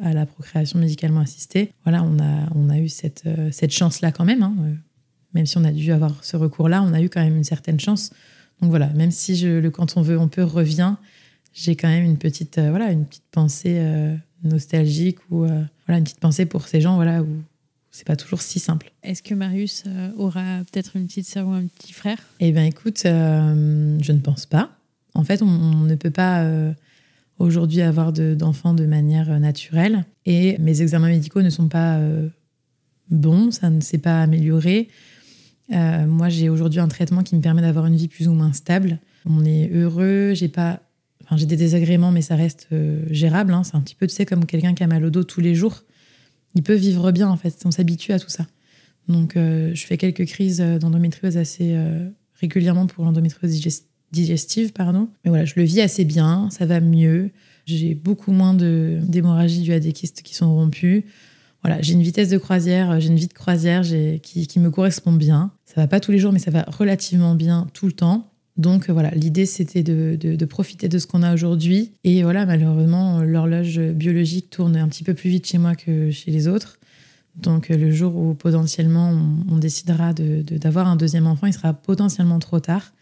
à, 0.02 0.12
la 0.12 0.26
procréation 0.26 0.78
médicalement 0.78 1.20
assistée. 1.20 1.72
Voilà, 1.84 2.02
on 2.02 2.18
a, 2.18 2.48
on 2.54 2.68
a 2.68 2.78
eu 2.78 2.88
cette, 2.90 3.22
euh, 3.26 3.48
cette 3.52 3.72
chance-là 3.72 4.12
quand 4.12 4.26
même. 4.26 4.42
hein. 4.42 4.54
Euh, 4.60 4.74
Même 5.32 5.46
si 5.46 5.56
on 5.56 5.64
a 5.64 5.72
dû 5.72 5.90
avoir 5.90 6.22
ce 6.22 6.36
recours-là, 6.36 6.82
on 6.82 6.92
a 6.92 7.00
eu 7.00 7.08
quand 7.08 7.22
même 7.22 7.36
une 7.36 7.44
certaine 7.44 7.80
chance. 7.80 8.10
Donc 8.60 8.68
voilà, 8.68 8.88
même 8.88 9.10
si 9.10 9.34
je, 9.34 9.48
le 9.48 9.70
quand 9.70 9.96
on 9.96 10.02
veut, 10.02 10.18
on 10.18 10.28
peut 10.28 10.44
revient, 10.44 10.96
j'ai 11.54 11.74
quand 11.74 11.88
même 11.88 12.04
une 12.04 12.18
petite, 12.18 12.58
voilà, 12.58 12.92
une 12.92 13.06
petite 13.06 13.28
pensée 13.30 13.80
nostalgique 14.42 15.18
ou 15.30 15.38
voilà, 15.86 15.98
une 15.98 16.04
petite 16.04 16.18
pensée 16.20 16.44
pour 16.44 16.66
ces 16.66 16.80
gens 16.80 16.96
voilà, 16.96 17.22
c'est 17.90 18.06
pas 18.06 18.16
toujours 18.16 18.42
si 18.42 18.58
simple. 18.58 18.92
Est-ce 19.02 19.22
que 19.22 19.34
Marius 19.34 19.84
euh, 19.86 20.10
aura 20.16 20.60
peut-être 20.70 20.96
une 20.96 21.06
petite 21.06 21.26
sœur 21.26 21.48
ou 21.48 21.52
un 21.52 21.66
petit 21.66 21.92
frère? 21.92 22.18
Eh 22.40 22.52
bien, 22.52 22.64
écoute, 22.64 23.02
euh, 23.06 23.98
je 24.00 24.12
ne 24.12 24.18
pense 24.20 24.46
pas. 24.46 24.70
En 25.14 25.24
fait, 25.24 25.42
on, 25.42 25.46
on 25.48 25.84
ne 25.84 25.94
peut 25.94 26.10
pas 26.10 26.42
euh, 26.44 26.72
aujourd'hui 27.38 27.80
avoir 27.80 28.12
de- 28.12 28.34
d'enfants 28.34 28.74
de, 28.74 28.84
manière 28.86 29.40
naturelle. 29.40 30.04
Et 30.26 30.58
mes 30.58 30.82
examens 30.82 31.08
médicaux 31.08 31.42
ne 31.42 31.50
sont 31.50 31.68
pas 31.68 31.96
euh, 31.96 32.28
bons, 33.10 33.50
ça 33.50 33.70
ne 33.70 33.80
s'est 33.80 33.98
pas 33.98 34.22
amélioré. 34.22 34.88
Moi, 35.70 36.30
j'ai 36.30 36.48
aujourd'hui 36.48 36.80
un 36.80 36.88
traitement 36.88 37.22
qui 37.22 37.36
me 37.36 37.42
permet 37.42 37.60
d'avoir 37.60 37.84
une 37.84 37.96
vie 37.96 38.08
plus 38.08 38.26
ou 38.26 38.32
moins 38.32 38.54
stable. 38.54 39.00
On 39.26 39.44
est 39.44 39.68
heureux, 39.70 40.32
j'ai 40.34 40.48
pas. 40.48 40.80
Enfin, 41.22 41.36
j'ai 41.36 41.44
des 41.44 41.58
désagréments, 41.58 42.10
mais 42.10 42.22
ça 42.22 42.36
reste 42.36 42.68
gérable. 43.10 43.52
hein. 43.52 43.64
C'est 43.64 43.74
un 43.76 43.82
petit 43.82 43.94
peu, 43.94 44.06
tu 44.06 44.14
sais, 44.14 44.24
comme 44.24 44.46
quelqu'un 44.46 44.72
qui 44.72 44.82
a 44.82 44.86
mal 44.86 45.04
au 45.04 45.10
dos 45.10 45.24
tous 45.24 45.42
les 45.42 45.54
jours. 45.54 45.82
Il 46.58 46.64
peut 46.64 46.74
vivre 46.74 47.12
bien, 47.12 47.28
en 47.28 47.36
fait. 47.36 47.54
On 47.66 47.70
s'habitue 47.70 48.10
à 48.10 48.18
tout 48.18 48.30
ça. 48.30 48.44
Donc, 49.06 49.36
euh, 49.36 49.70
je 49.74 49.86
fais 49.86 49.96
quelques 49.96 50.26
crises 50.26 50.60
euh, 50.60 50.80
d'endométriose 50.80 51.36
assez 51.36 51.74
euh, 51.76 52.08
régulièrement 52.34 52.88
pour 52.88 53.04
l'endométriose 53.04 53.52
digest- 53.52 53.84
digestive, 54.10 54.72
pardon. 54.72 55.08
Mais 55.24 55.28
voilà, 55.28 55.44
je 55.44 55.54
le 55.54 55.62
vis 55.62 55.80
assez 55.80 56.04
bien, 56.04 56.50
ça 56.50 56.66
va 56.66 56.80
mieux. 56.80 57.30
J'ai 57.64 57.94
beaucoup 57.94 58.32
moins 58.32 58.54
d'hémorragies 58.54 59.60
dues 59.60 59.72
à 59.72 59.78
des 59.78 59.92
kystes 59.92 60.22
qui 60.22 60.34
sont 60.34 60.52
rompues. 60.52 61.04
Voilà, 61.62 61.80
j'ai 61.80 61.92
une 61.92 62.02
vitesse 62.02 62.28
de 62.28 62.38
croisière, 62.38 62.98
j'ai 62.98 63.08
une 63.08 63.16
vie 63.16 63.28
de 63.28 63.34
croisière 63.34 63.82
qui, 64.20 64.48
qui 64.48 64.58
me 64.58 64.72
correspond 64.72 65.12
bien. 65.12 65.52
Ça 65.64 65.80
va 65.80 65.86
pas 65.86 66.00
tous 66.00 66.10
les 66.10 66.18
jours, 66.18 66.32
mais 66.32 66.40
ça 66.40 66.50
va 66.50 66.64
relativement 66.66 67.36
bien 67.36 67.68
tout 67.72 67.86
le 67.86 67.92
temps. 67.92 68.32
Donc 68.58 68.90
euh, 68.90 68.92
voilà, 68.92 69.10
l'idée 69.12 69.46
c'était 69.46 69.82
de, 69.82 70.16
de- 70.20 70.44
profiter 70.44 70.88
de 70.88 70.98
ce 70.98 71.06
qu'on 71.06 71.22
a 71.22 71.32
aujourd'hui. 71.32 71.92
Et 72.04 72.22
voilà, 72.22 72.44
malheureusement, 72.44 73.22
l'horloge 73.22 73.78
biologique 73.78 74.50
tourne 74.50 74.76
un 74.76 74.88
petit 74.88 75.04
peu 75.04 75.14
plus 75.14 75.30
vite 75.30 75.46
chez 75.46 75.58
moi 75.58 75.74
que 75.76 76.10
chez 76.10 76.30
les 76.30 76.48
autres. 76.48 76.78
Donc 77.36 77.70
euh, 77.70 77.76
le 77.76 77.90
jour 77.92 78.16
où 78.16 78.34
potentiellement 78.34 79.10
on, 79.48 79.54
on 79.54 79.58
décidera 79.58 80.12
de- 80.12 80.42
de- 80.42 80.58
d'avoir 80.58 80.88
un 80.88 80.96
deuxième 80.96 81.26
enfant, 81.28 81.46
il 81.46 81.52
sera 81.52 81.72
potentiellement 81.72 82.40
trop 82.40 82.58
tard, 82.58 82.92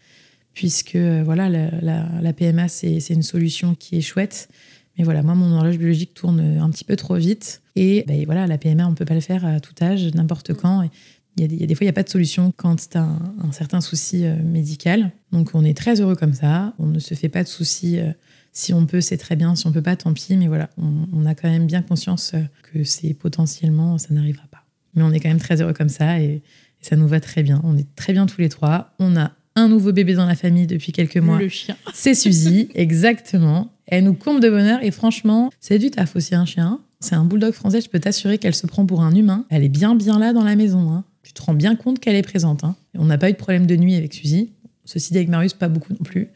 puisque 0.53 0.95
euh, 0.95 1.23
voilà, 1.25 1.49
la, 1.49 2.05
la- 2.21 2.33
PMA 2.33 2.67
c'est 2.67 2.99
une 3.09 3.23
solution 3.23 3.73
qui 3.73 3.97
est 3.97 4.01
chouette. 4.01 4.49
Mais 4.97 5.03
voilà, 5.03 5.21
moi 5.23 5.33
mon 5.35 5.51
horloge 5.55 5.77
biologique 5.77 6.13
tourne 6.13 6.39
un 6.39 6.69
petit 6.69 6.83
peu 6.83 6.95
trop 6.95 7.15
vite. 7.15 7.61
Et 7.75 8.03
ben, 8.07 8.23
voilà, 8.25 8.45
la 8.47 8.57
PMA 8.57 8.87
on 8.87 8.93
peut 8.95 9.05
pas 9.05 9.13
le 9.15 9.21
faire 9.21 9.45
à 9.45 9.59
tout 9.59 9.73
âge, 9.81 10.11
n'importe 10.13 10.53
quand. 10.53 10.87
Il 11.37 11.41
y, 11.41 11.45
a 11.45 11.47
des, 11.47 11.55
il 11.55 11.61
y 11.61 11.63
a 11.63 11.67
des 11.67 11.75
fois, 11.75 11.83
il 11.83 11.87
n'y 11.87 11.91
a 11.91 11.93
pas 11.93 12.03
de 12.03 12.09
solution 12.09 12.51
quand 12.55 12.89
tu 12.89 12.97
as 12.97 13.01
un, 13.03 13.33
un 13.43 13.51
certain 13.51 13.79
souci 13.81 14.25
euh, 14.25 14.35
médical. 14.43 15.11
Donc, 15.31 15.51
on 15.53 15.63
est 15.63 15.77
très 15.77 16.01
heureux 16.01 16.15
comme 16.15 16.33
ça. 16.33 16.73
On 16.79 16.87
ne 16.87 16.99
se 16.99 17.13
fait 17.13 17.29
pas 17.29 17.43
de 17.43 17.47
soucis. 17.47 17.99
euh, 17.99 18.11
si 18.53 18.73
on 18.73 18.85
peut, 18.87 19.01
c'est 19.01 19.17
très 19.17 19.35
bien. 19.35 19.55
Si 19.55 19.67
on 19.67 19.71
peut 19.71 19.81
pas, 19.83 19.95
tant 19.95 20.13
pis. 20.13 20.35
Mais 20.35 20.47
voilà, 20.47 20.69
on, 20.77 21.05
on 21.13 21.25
a 21.25 21.35
quand 21.35 21.49
même 21.49 21.67
bien 21.67 21.81
conscience 21.83 22.31
euh, 22.33 22.39
que 22.73 22.83
c'est 22.83 23.13
potentiellement, 23.13 23.97
ça 23.99 24.07
n'arrivera 24.13 24.47
pas. 24.51 24.63
Mais 24.95 25.03
on 25.03 25.11
est 25.11 25.19
quand 25.19 25.29
même 25.29 25.39
très 25.39 25.61
heureux 25.61 25.73
comme 25.73 25.89
ça 25.89 26.19
et, 26.19 26.25
et 26.25 26.41
ça 26.81 26.95
nous 26.95 27.07
va 27.07 27.19
très 27.19 27.43
bien. 27.43 27.61
On 27.63 27.77
est 27.77 27.85
très 27.95 28.13
bien 28.13 28.25
tous 28.25 28.41
les 28.41 28.49
trois. 28.49 28.93
On 28.97 29.15
a 29.15 29.31
un 29.55 29.67
nouveau 29.67 29.91
bébé 29.91 30.13
dans 30.15 30.25
la 30.25 30.35
famille 30.35 30.65
depuis 30.67 30.91
quelques 30.91 31.17
mois. 31.17 31.37
Le 31.39 31.49
chien. 31.49 31.75
C'est 31.93 32.13
Suzy, 32.15 32.69
exactement. 32.73 33.71
Elle 33.85 34.03
nous 34.03 34.13
comble 34.13 34.39
de 34.41 34.49
bonheur 34.49 34.79
et 34.83 34.91
franchement, 34.91 35.49
c'est 35.59 35.79
du 35.79 35.89
taf 35.91 36.15
aussi 36.15 36.35
un 36.35 36.45
chien. 36.45 36.79
C'est 36.99 37.15
un 37.15 37.23
bulldog 37.25 37.53
français, 37.53 37.79
je 37.79 37.89
peux 37.89 37.99
t'assurer 37.99 38.37
qu'elle 38.37 38.53
se 38.55 38.67
prend 38.67 38.85
pour 38.85 39.01
un 39.01 39.15
humain. 39.15 39.45
Elle 39.49 39.63
est 39.63 39.69
bien 39.69 39.95
bien 39.95 40.19
là 40.19 40.33
dans 40.33 40.43
la 40.43 40.55
maison. 40.55 40.91
hein. 40.91 41.03
Tu 41.27 41.33
te 41.33 41.41
rends 41.41 41.53
bien 41.53 41.75
compte 41.75 41.99
qu'elle 41.99 42.15
est 42.15 42.21
présente. 42.21 42.63
Hein. 42.63 42.77
On 42.97 43.03
n'a 43.03 43.17
pas 43.17 43.29
eu 43.29 43.33
de 43.33 43.37
problème 43.37 43.67
de 43.67 43.75
nuit 43.75 43.95
avec 43.95 44.13
Suzy. 44.13 44.51
Ceci 44.85 45.11
dit, 45.11 45.17
avec 45.17 45.27
Marius, 45.27 45.53
pas 45.53 45.67
beaucoup 45.67 45.91
non 45.91 45.99
plus. 45.99 46.29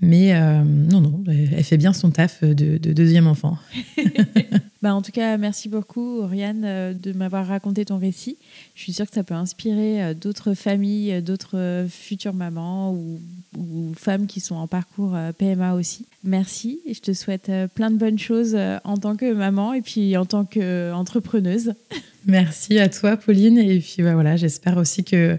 Mais 0.00 0.34
euh, 0.34 0.64
non, 0.64 1.00
non, 1.00 1.22
elle 1.28 1.62
fait 1.62 1.76
bien 1.76 1.92
son 1.92 2.10
taf 2.10 2.42
de, 2.42 2.76
deuxième 2.76 3.28
enfant. 3.28 3.56
bah, 4.82 4.96
en 4.96 5.00
tout 5.00 5.12
cas, 5.12 5.36
merci 5.36 5.68
beaucoup, 5.68 6.18
Oriane, 6.18 6.64
euh, 6.64 6.92
de 6.92 7.12
m'avoir 7.12 7.46
raconté 7.46 7.84
ton 7.84 7.98
récit. 7.98 8.36
Je 8.74 8.82
suis 8.82 8.92
sûre 8.92 9.06
que 9.06 9.14
ça 9.14 9.22
peut 9.22 9.34
inspirer 9.34 10.02
euh, 10.02 10.12
d'autres 10.12 10.54
familles, 10.54 11.22
d'autres 11.22 11.86
futures 11.88 12.34
mamans 12.34 12.92
ou, 12.92 13.20
ou, 13.56 13.92
femmes 13.94 14.26
qui 14.26 14.40
sont 14.40 14.56
en 14.56 14.66
parcours 14.66 15.16
PMA 15.38 15.74
aussi. 15.74 16.04
Merci 16.24 16.80
et 16.84 16.94
je 16.94 17.00
te 17.00 17.12
souhaite 17.12 17.48
plein 17.76 17.92
de 17.92 17.96
bonnes 17.96 18.18
choses 18.18 18.58
en 18.82 18.96
tant 18.96 19.14
que 19.14 19.32
maman 19.32 19.72
et 19.72 19.82
puis 19.82 20.16
en 20.16 20.26
tant 20.26 20.44
qu'entrepreneuse. 20.44 21.74
Merci 22.26 22.78
à 22.80 22.88
toi, 22.88 23.16
Pauline. 23.16 23.56
Et 23.58 23.78
puis 23.78 24.02
bah, 24.02 24.14
voilà, 24.14 24.36
j'espère 24.36 24.76
aussi 24.78 25.04
que 25.04 25.38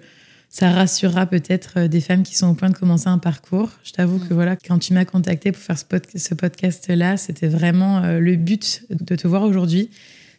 ça 0.50 0.72
rassurera 0.72 1.26
peut-être 1.26 1.74
euh, 1.78 1.88
des 1.88 2.00
femmes 2.00 2.24
qui 2.24 2.36
sont 2.36 2.48
au 2.48 2.54
point 2.54 2.70
de 2.70 2.78
commencer 2.78 3.10
un 3.10 3.18
parcours. 3.18 3.70
Je 3.84 3.92
t'avoue 3.92 4.20
que 4.20 4.34
mm. 4.34 4.36
voilà, 4.36 4.56
quand 4.56 4.80
tu 4.80 4.94
m'as 4.94 5.06
contacté 5.06 5.52
pour 5.52 5.62
faire 5.62 5.78
ce, 5.78 6.34
podcast-là, 6.34 7.18
c'était 7.18 7.50
vraiment 7.50 8.04
euh, 8.04 8.20
le 8.20 8.38
but 8.38 8.86
de 8.90 9.16
te 9.16 9.28
voir 9.28 9.44
aujourd'hui. 9.44 9.90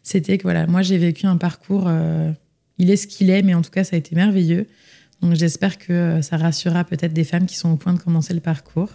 C'était 0.03 0.39
que 0.39 0.45
voilà, 0.45 0.66
moi 0.66 0.81
j'ai 0.81 0.97
vécu 0.97 1.27
un 1.27 1.37
parcours, 1.37 1.85
euh, 1.87 2.33
il 2.79 2.91
est 2.91 2.97
ce 2.97 3.07
qu'il 3.07 3.29
est, 3.29 3.43
mais 3.43 3.53
en 3.53 3.61
tout 3.61 3.70
cas 3.70 3.85
ça 3.85 3.97
a 3.97 3.99
été 3.99 4.16
merveilleux. 4.16 4.66
Donc 5.20 5.35
j'espère 5.35 5.77
que 5.77 6.23
ça 6.23 6.39
rassurera 6.39 6.85
peut-être 6.85 7.12
des 7.12 7.25
femmes 7.25 7.45
qui 7.45 7.57
sont 7.57 7.70
au 7.70 7.77
point 7.77 7.93
de 7.93 7.99
commencer 7.99 8.33
le 8.33 8.41
parcours. 8.41 8.89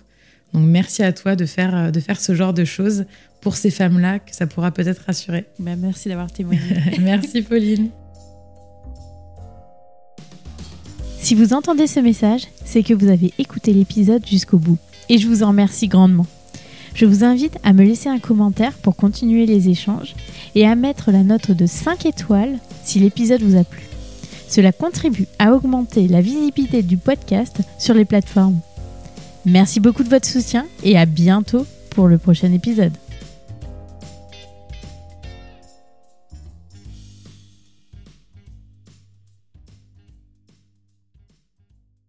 Donc 0.53 0.65
merci 0.65 1.03
à 1.03 1.13
toi 1.13 1.35
de 1.35 1.45
faire, 1.45 1.91
de 1.91 1.99
faire 1.99 2.19
ce 2.19 2.35
genre 2.35 2.53
de 2.53 2.65
choses 2.65 3.05
pour 3.41 3.57
ces 3.57 3.71
femmes-là, 3.71 4.19
que 4.19 4.35
ça 4.35 4.47
pourra 4.47 4.71
peut-être 4.71 5.03
rassurer. 5.05 5.45
Ben, 5.59 5.77
merci 5.79 6.09
d'avoir 6.09 6.31
témoigné. 6.31 6.61
merci 6.99 7.41
Pauline. 7.41 7.89
Si 11.19 11.35
vous 11.35 11.53
entendez 11.53 11.87
ce 11.87 11.99
message, 11.99 12.43
c'est 12.65 12.83
que 12.83 12.93
vous 12.93 13.07
avez 13.07 13.33
écouté 13.39 13.73
l'épisode 13.73 14.25
jusqu'au 14.25 14.57
bout. 14.57 14.77
Et 15.09 15.17
je 15.17 15.27
vous 15.27 15.41
en 15.41 15.49
remercie 15.49 15.87
grandement. 15.87 16.27
Je 16.95 17.05
vous 17.05 17.23
invite 17.23 17.57
à 17.63 17.73
me 17.73 17.83
laisser 17.83 18.09
un 18.09 18.19
commentaire 18.19 18.73
pour 18.73 18.95
continuer 18.95 19.45
les 19.45 19.69
échanges 19.69 20.15
et 20.53 20.67
à 20.67 20.75
mettre 20.75 21.11
la 21.11 21.23
note 21.23 21.51
de 21.51 21.65
5 21.65 22.05
étoiles 22.05 22.59
si 22.83 22.99
l'épisode 22.99 23.41
vous 23.41 23.57
a 23.57 23.63
plu. 23.63 23.83
Cela 24.47 24.71
contribue 24.71 25.27
à 25.39 25.53
augmenter 25.53 26.07
la 26.07 26.21
visibilité 26.21 26.83
du 26.83 26.97
podcast 26.97 27.61
sur 27.79 27.93
les 27.93 28.05
plateformes. 28.05 28.59
Merci 29.45 29.79
beaucoup 29.79 30.03
de 30.03 30.09
votre 30.09 30.27
soutien 30.27 30.65
et 30.83 30.97
à 30.97 31.05
bientôt 31.05 31.65
pour 31.89 32.07
le 32.07 32.17
prochain 32.17 32.51
épisode. 32.51 32.93